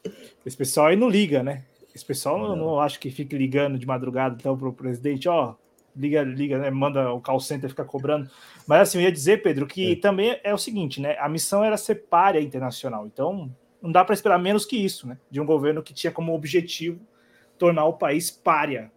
Esse 0.45 0.57
pessoal 0.57 0.87
aí 0.87 0.97
não 0.97 1.07
liga, 1.07 1.41
né? 1.41 1.63
Esse 1.95 2.03
pessoal 2.03 2.37
não, 2.37 2.57
não 2.57 2.81
acho 2.81 2.99
que 2.99 3.09
fique 3.09 3.37
ligando 3.37 3.79
de 3.79 3.87
madrugada 3.87 4.35
então 4.37 4.57
para 4.57 4.67
o 4.67 4.73
presidente, 4.73 5.29
ó, 5.29 5.55
liga, 5.99 6.23
liga, 6.23 6.57
né, 6.57 6.71
manda 6.71 7.11
o 7.11 7.19
call 7.19 7.39
center 7.39 7.69
ficar 7.69 7.83
cobrando. 7.83 8.29
Mas 8.65 8.81
assim, 8.81 8.99
eu 8.99 9.03
ia 9.03 9.11
dizer, 9.11 9.43
Pedro, 9.43 9.67
que 9.67 9.91
é. 9.91 9.95
também 9.95 10.39
é 10.43 10.53
o 10.53 10.57
seguinte, 10.57 11.01
né? 11.01 11.17
A 11.19 11.27
missão 11.27 11.63
era 11.63 11.75
ser 11.75 11.95
párea 12.09 12.39
internacional. 12.39 13.05
Então, 13.05 13.51
não 13.81 13.91
dá 13.91 14.05
para 14.05 14.13
esperar 14.13 14.39
menos 14.39 14.65
que 14.65 14.77
isso, 14.77 15.07
né? 15.07 15.17
De 15.29 15.41
um 15.41 15.45
governo 15.45 15.83
que 15.83 15.93
tinha 15.93 16.11
como 16.11 16.33
objetivo 16.33 16.99
tornar 17.57 17.85
o 17.85 17.93
país 17.93 18.31
párea. 18.31 18.91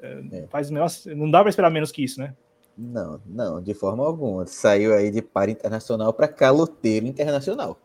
É. 0.00 0.46
Faz 0.48 0.70
não 0.70 1.30
dá 1.30 1.40
para 1.40 1.50
esperar 1.50 1.70
menos 1.70 1.92
que 1.92 2.02
isso, 2.02 2.20
né? 2.20 2.34
Não, 2.76 3.20
não, 3.26 3.60
de 3.60 3.74
forma 3.74 4.06
alguma. 4.06 4.46
Saiu 4.46 4.94
aí 4.94 5.10
de 5.10 5.20
párea 5.20 5.52
internacional 5.52 6.12
para 6.12 6.28
caloteiro 6.28 7.06
internacional. 7.06 7.78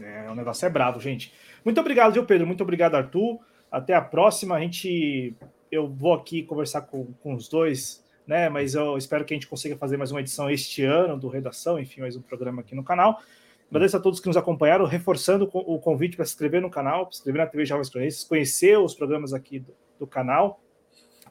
É, 0.00 0.30
o 0.30 0.34
negócio 0.34 0.66
é 0.66 0.70
bravo, 0.70 1.00
gente. 1.00 1.32
Muito 1.64 1.80
obrigado, 1.80 2.12
viu, 2.12 2.26
Pedro? 2.26 2.46
Muito 2.46 2.62
obrigado, 2.62 2.94
Arthur. 2.94 3.38
Até 3.70 3.94
a 3.94 4.02
próxima. 4.02 4.56
A 4.56 4.60
gente. 4.60 5.34
Eu 5.74 5.88
vou 5.88 6.14
aqui 6.14 6.44
conversar 6.44 6.82
com, 6.82 7.12
com 7.14 7.34
os 7.34 7.48
dois, 7.48 8.04
né? 8.24 8.48
Mas 8.48 8.76
eu 8.76 8.96
espero 8.96 9.24
que 9.24 9.34
a 9.34 9.36
gente 9.36 9.48
consiga 9.48 9.76
fazer 9.76 9.96
mais 9.96 10.12
uma 10.12 10.20
edição 10.20 10.48
este 10.48 10.84
ano 10.84 11.18
do 11.18 11.26
Redação, 11.26 11.80
enfim, 11.80 12.00
mais 12.00 12.14
um 12.14 12.22
programa 12.22 12.60
aqui 12.62 12.76
no 12.76 12.84
canal. 12.84 13.20
Agradeço 13.68 13.96
a 13.96 14.00
todos 14.00 14.20
que 14.20 14.28
nos 14.28 14.36
acompanharam, 14.36 14.84
reforçando 14.84 15.50
o 15.52 15.80
convite 15.80 16.14
para 16.14 16.24
se 16.24 16.32
inscrever 16.32 16.62
no 16.62 16.70
canal, 16.70 17.10
se 17.10 17.18
inscrever 17.18 17.40
na 17.40 17.50
TV 17.50 17.66
Jovens 17.66 17.90
Cronistas, 17.90 18.22
conhecer 18.22 18.78
os 18.78 18.94
programas 18.94 19.34
aqui 19.34 19.58
do, 19.58 19.74
do 19.98 20.06
canal. 20.06 20.60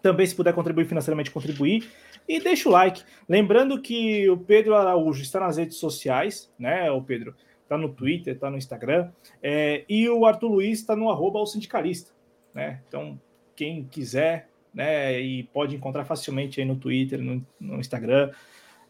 Também, 0.01 0.27
se 0.27 0.35
puder 0.35 0.53
contribuir 0.53 0.87
financeiramente, 0.87 1.31
contribuir. 1.31 1.89
E 2.27 2.41
deixa 2.41 2.67
o 2.67 2.71
like. 2.73 3.01
Lembrando 3.29 3.81
que 3.81 4.29
o 4.29 4.35
Pedro 4.35 4.75
Araújo 4.75 5.21
está 5.21 5.39
nas 5.39 5.55
redes 5.55 5.77
sociais, 5.77 6.51
né, 6.59 6.91
o 6.91 7.01
Pedro? 7.01 7.33
Está 7.61 7.77
no 7.77 7.87
Twitter, 7.87 8.33
está 8.33 8.49
no 8.49 8.57
Instagram. 8.57 9.09
É, 9.41 9.85
e 9.87 10.09
o 10.09 10.25
Arthur 10.25 10.49
Luiz 10.49 10.79
está 10.79 10.97
no 10.97 11.09
arroba 11.09 11.39
o 11.39 11.45
sindicalista. 11.45 12.11
Né? 12.53 12.81
Então, 12.89 13.17
quem 13.55 13.83
quiser, 13.83 14.49
né, 14.73 15.19
e 15.19 15.43
pode 15.43 15.75
encontrar 15.75 16.05
facilmente 16.05 16.59
aí 16.59 16.65
no 16.65 16.75
Twitter, 16.75 17.21
no, 17.21 17.45
no 17.59 17.79
Instagram 17.79 18.31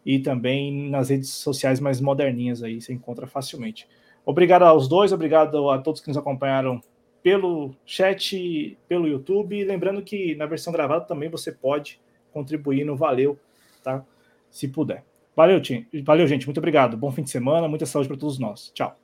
e 0.06 0.20
também 0.20 0.90
nas 0.90 1.10
redes 1.10 1.30
sociais 1.30 1.80
mais 1.80 2.00
moderninhas 2.00 2.64
aí, 2.64 2.82
você 2.82 2.94
encontra 2.94 3.28
facilmente. 3.28 3.88
Obrigado 4.26 4.64
aos 4.64 4.88
dois, 4.88 5.12
obrigado 5.12 5.70
a 5.70 5.78
todos 5.80 6.02
que 6.02 6.08
nos 6.08 6.18
acompanharam 6.18 6.82
pelo 7.22 7.74
chat, 7.86 8.78
pelo 8.88 9.08
YouTube. 9.08 9.64
Lembrando 9.64 10.02
que 10.02 10.36
na 10.36 10.46
versão 10.46 10.74
gravada 10.74 11.06
também 11.06 11.30
você 11.30 11.52
pode 11.52 12.00
contribuir 12.32 12.86
no 12.86 12.96
Valeu, 12.96 13.40
tá? 13.82 14.06
Se 14.50 14.68
puder. 14.68 15.04
Valeu, 15.36 15.62
time. 15.62 15.88
Valeu, 16.04 16.28
gente. 16.28 16.46
Muito 16.46 16.60
obrigado. 16.60 16.96
Bom 16.96 17.12
fim 17.12 17.24
de 17.24 17.32
semana, 17.32 17.68
muita 17.68 17.86
saúde 17.86 18.08
para 18.08 18.18
todos 18.18 18.38
nós. 18.38 18.72
Tchau. 18.74 19.03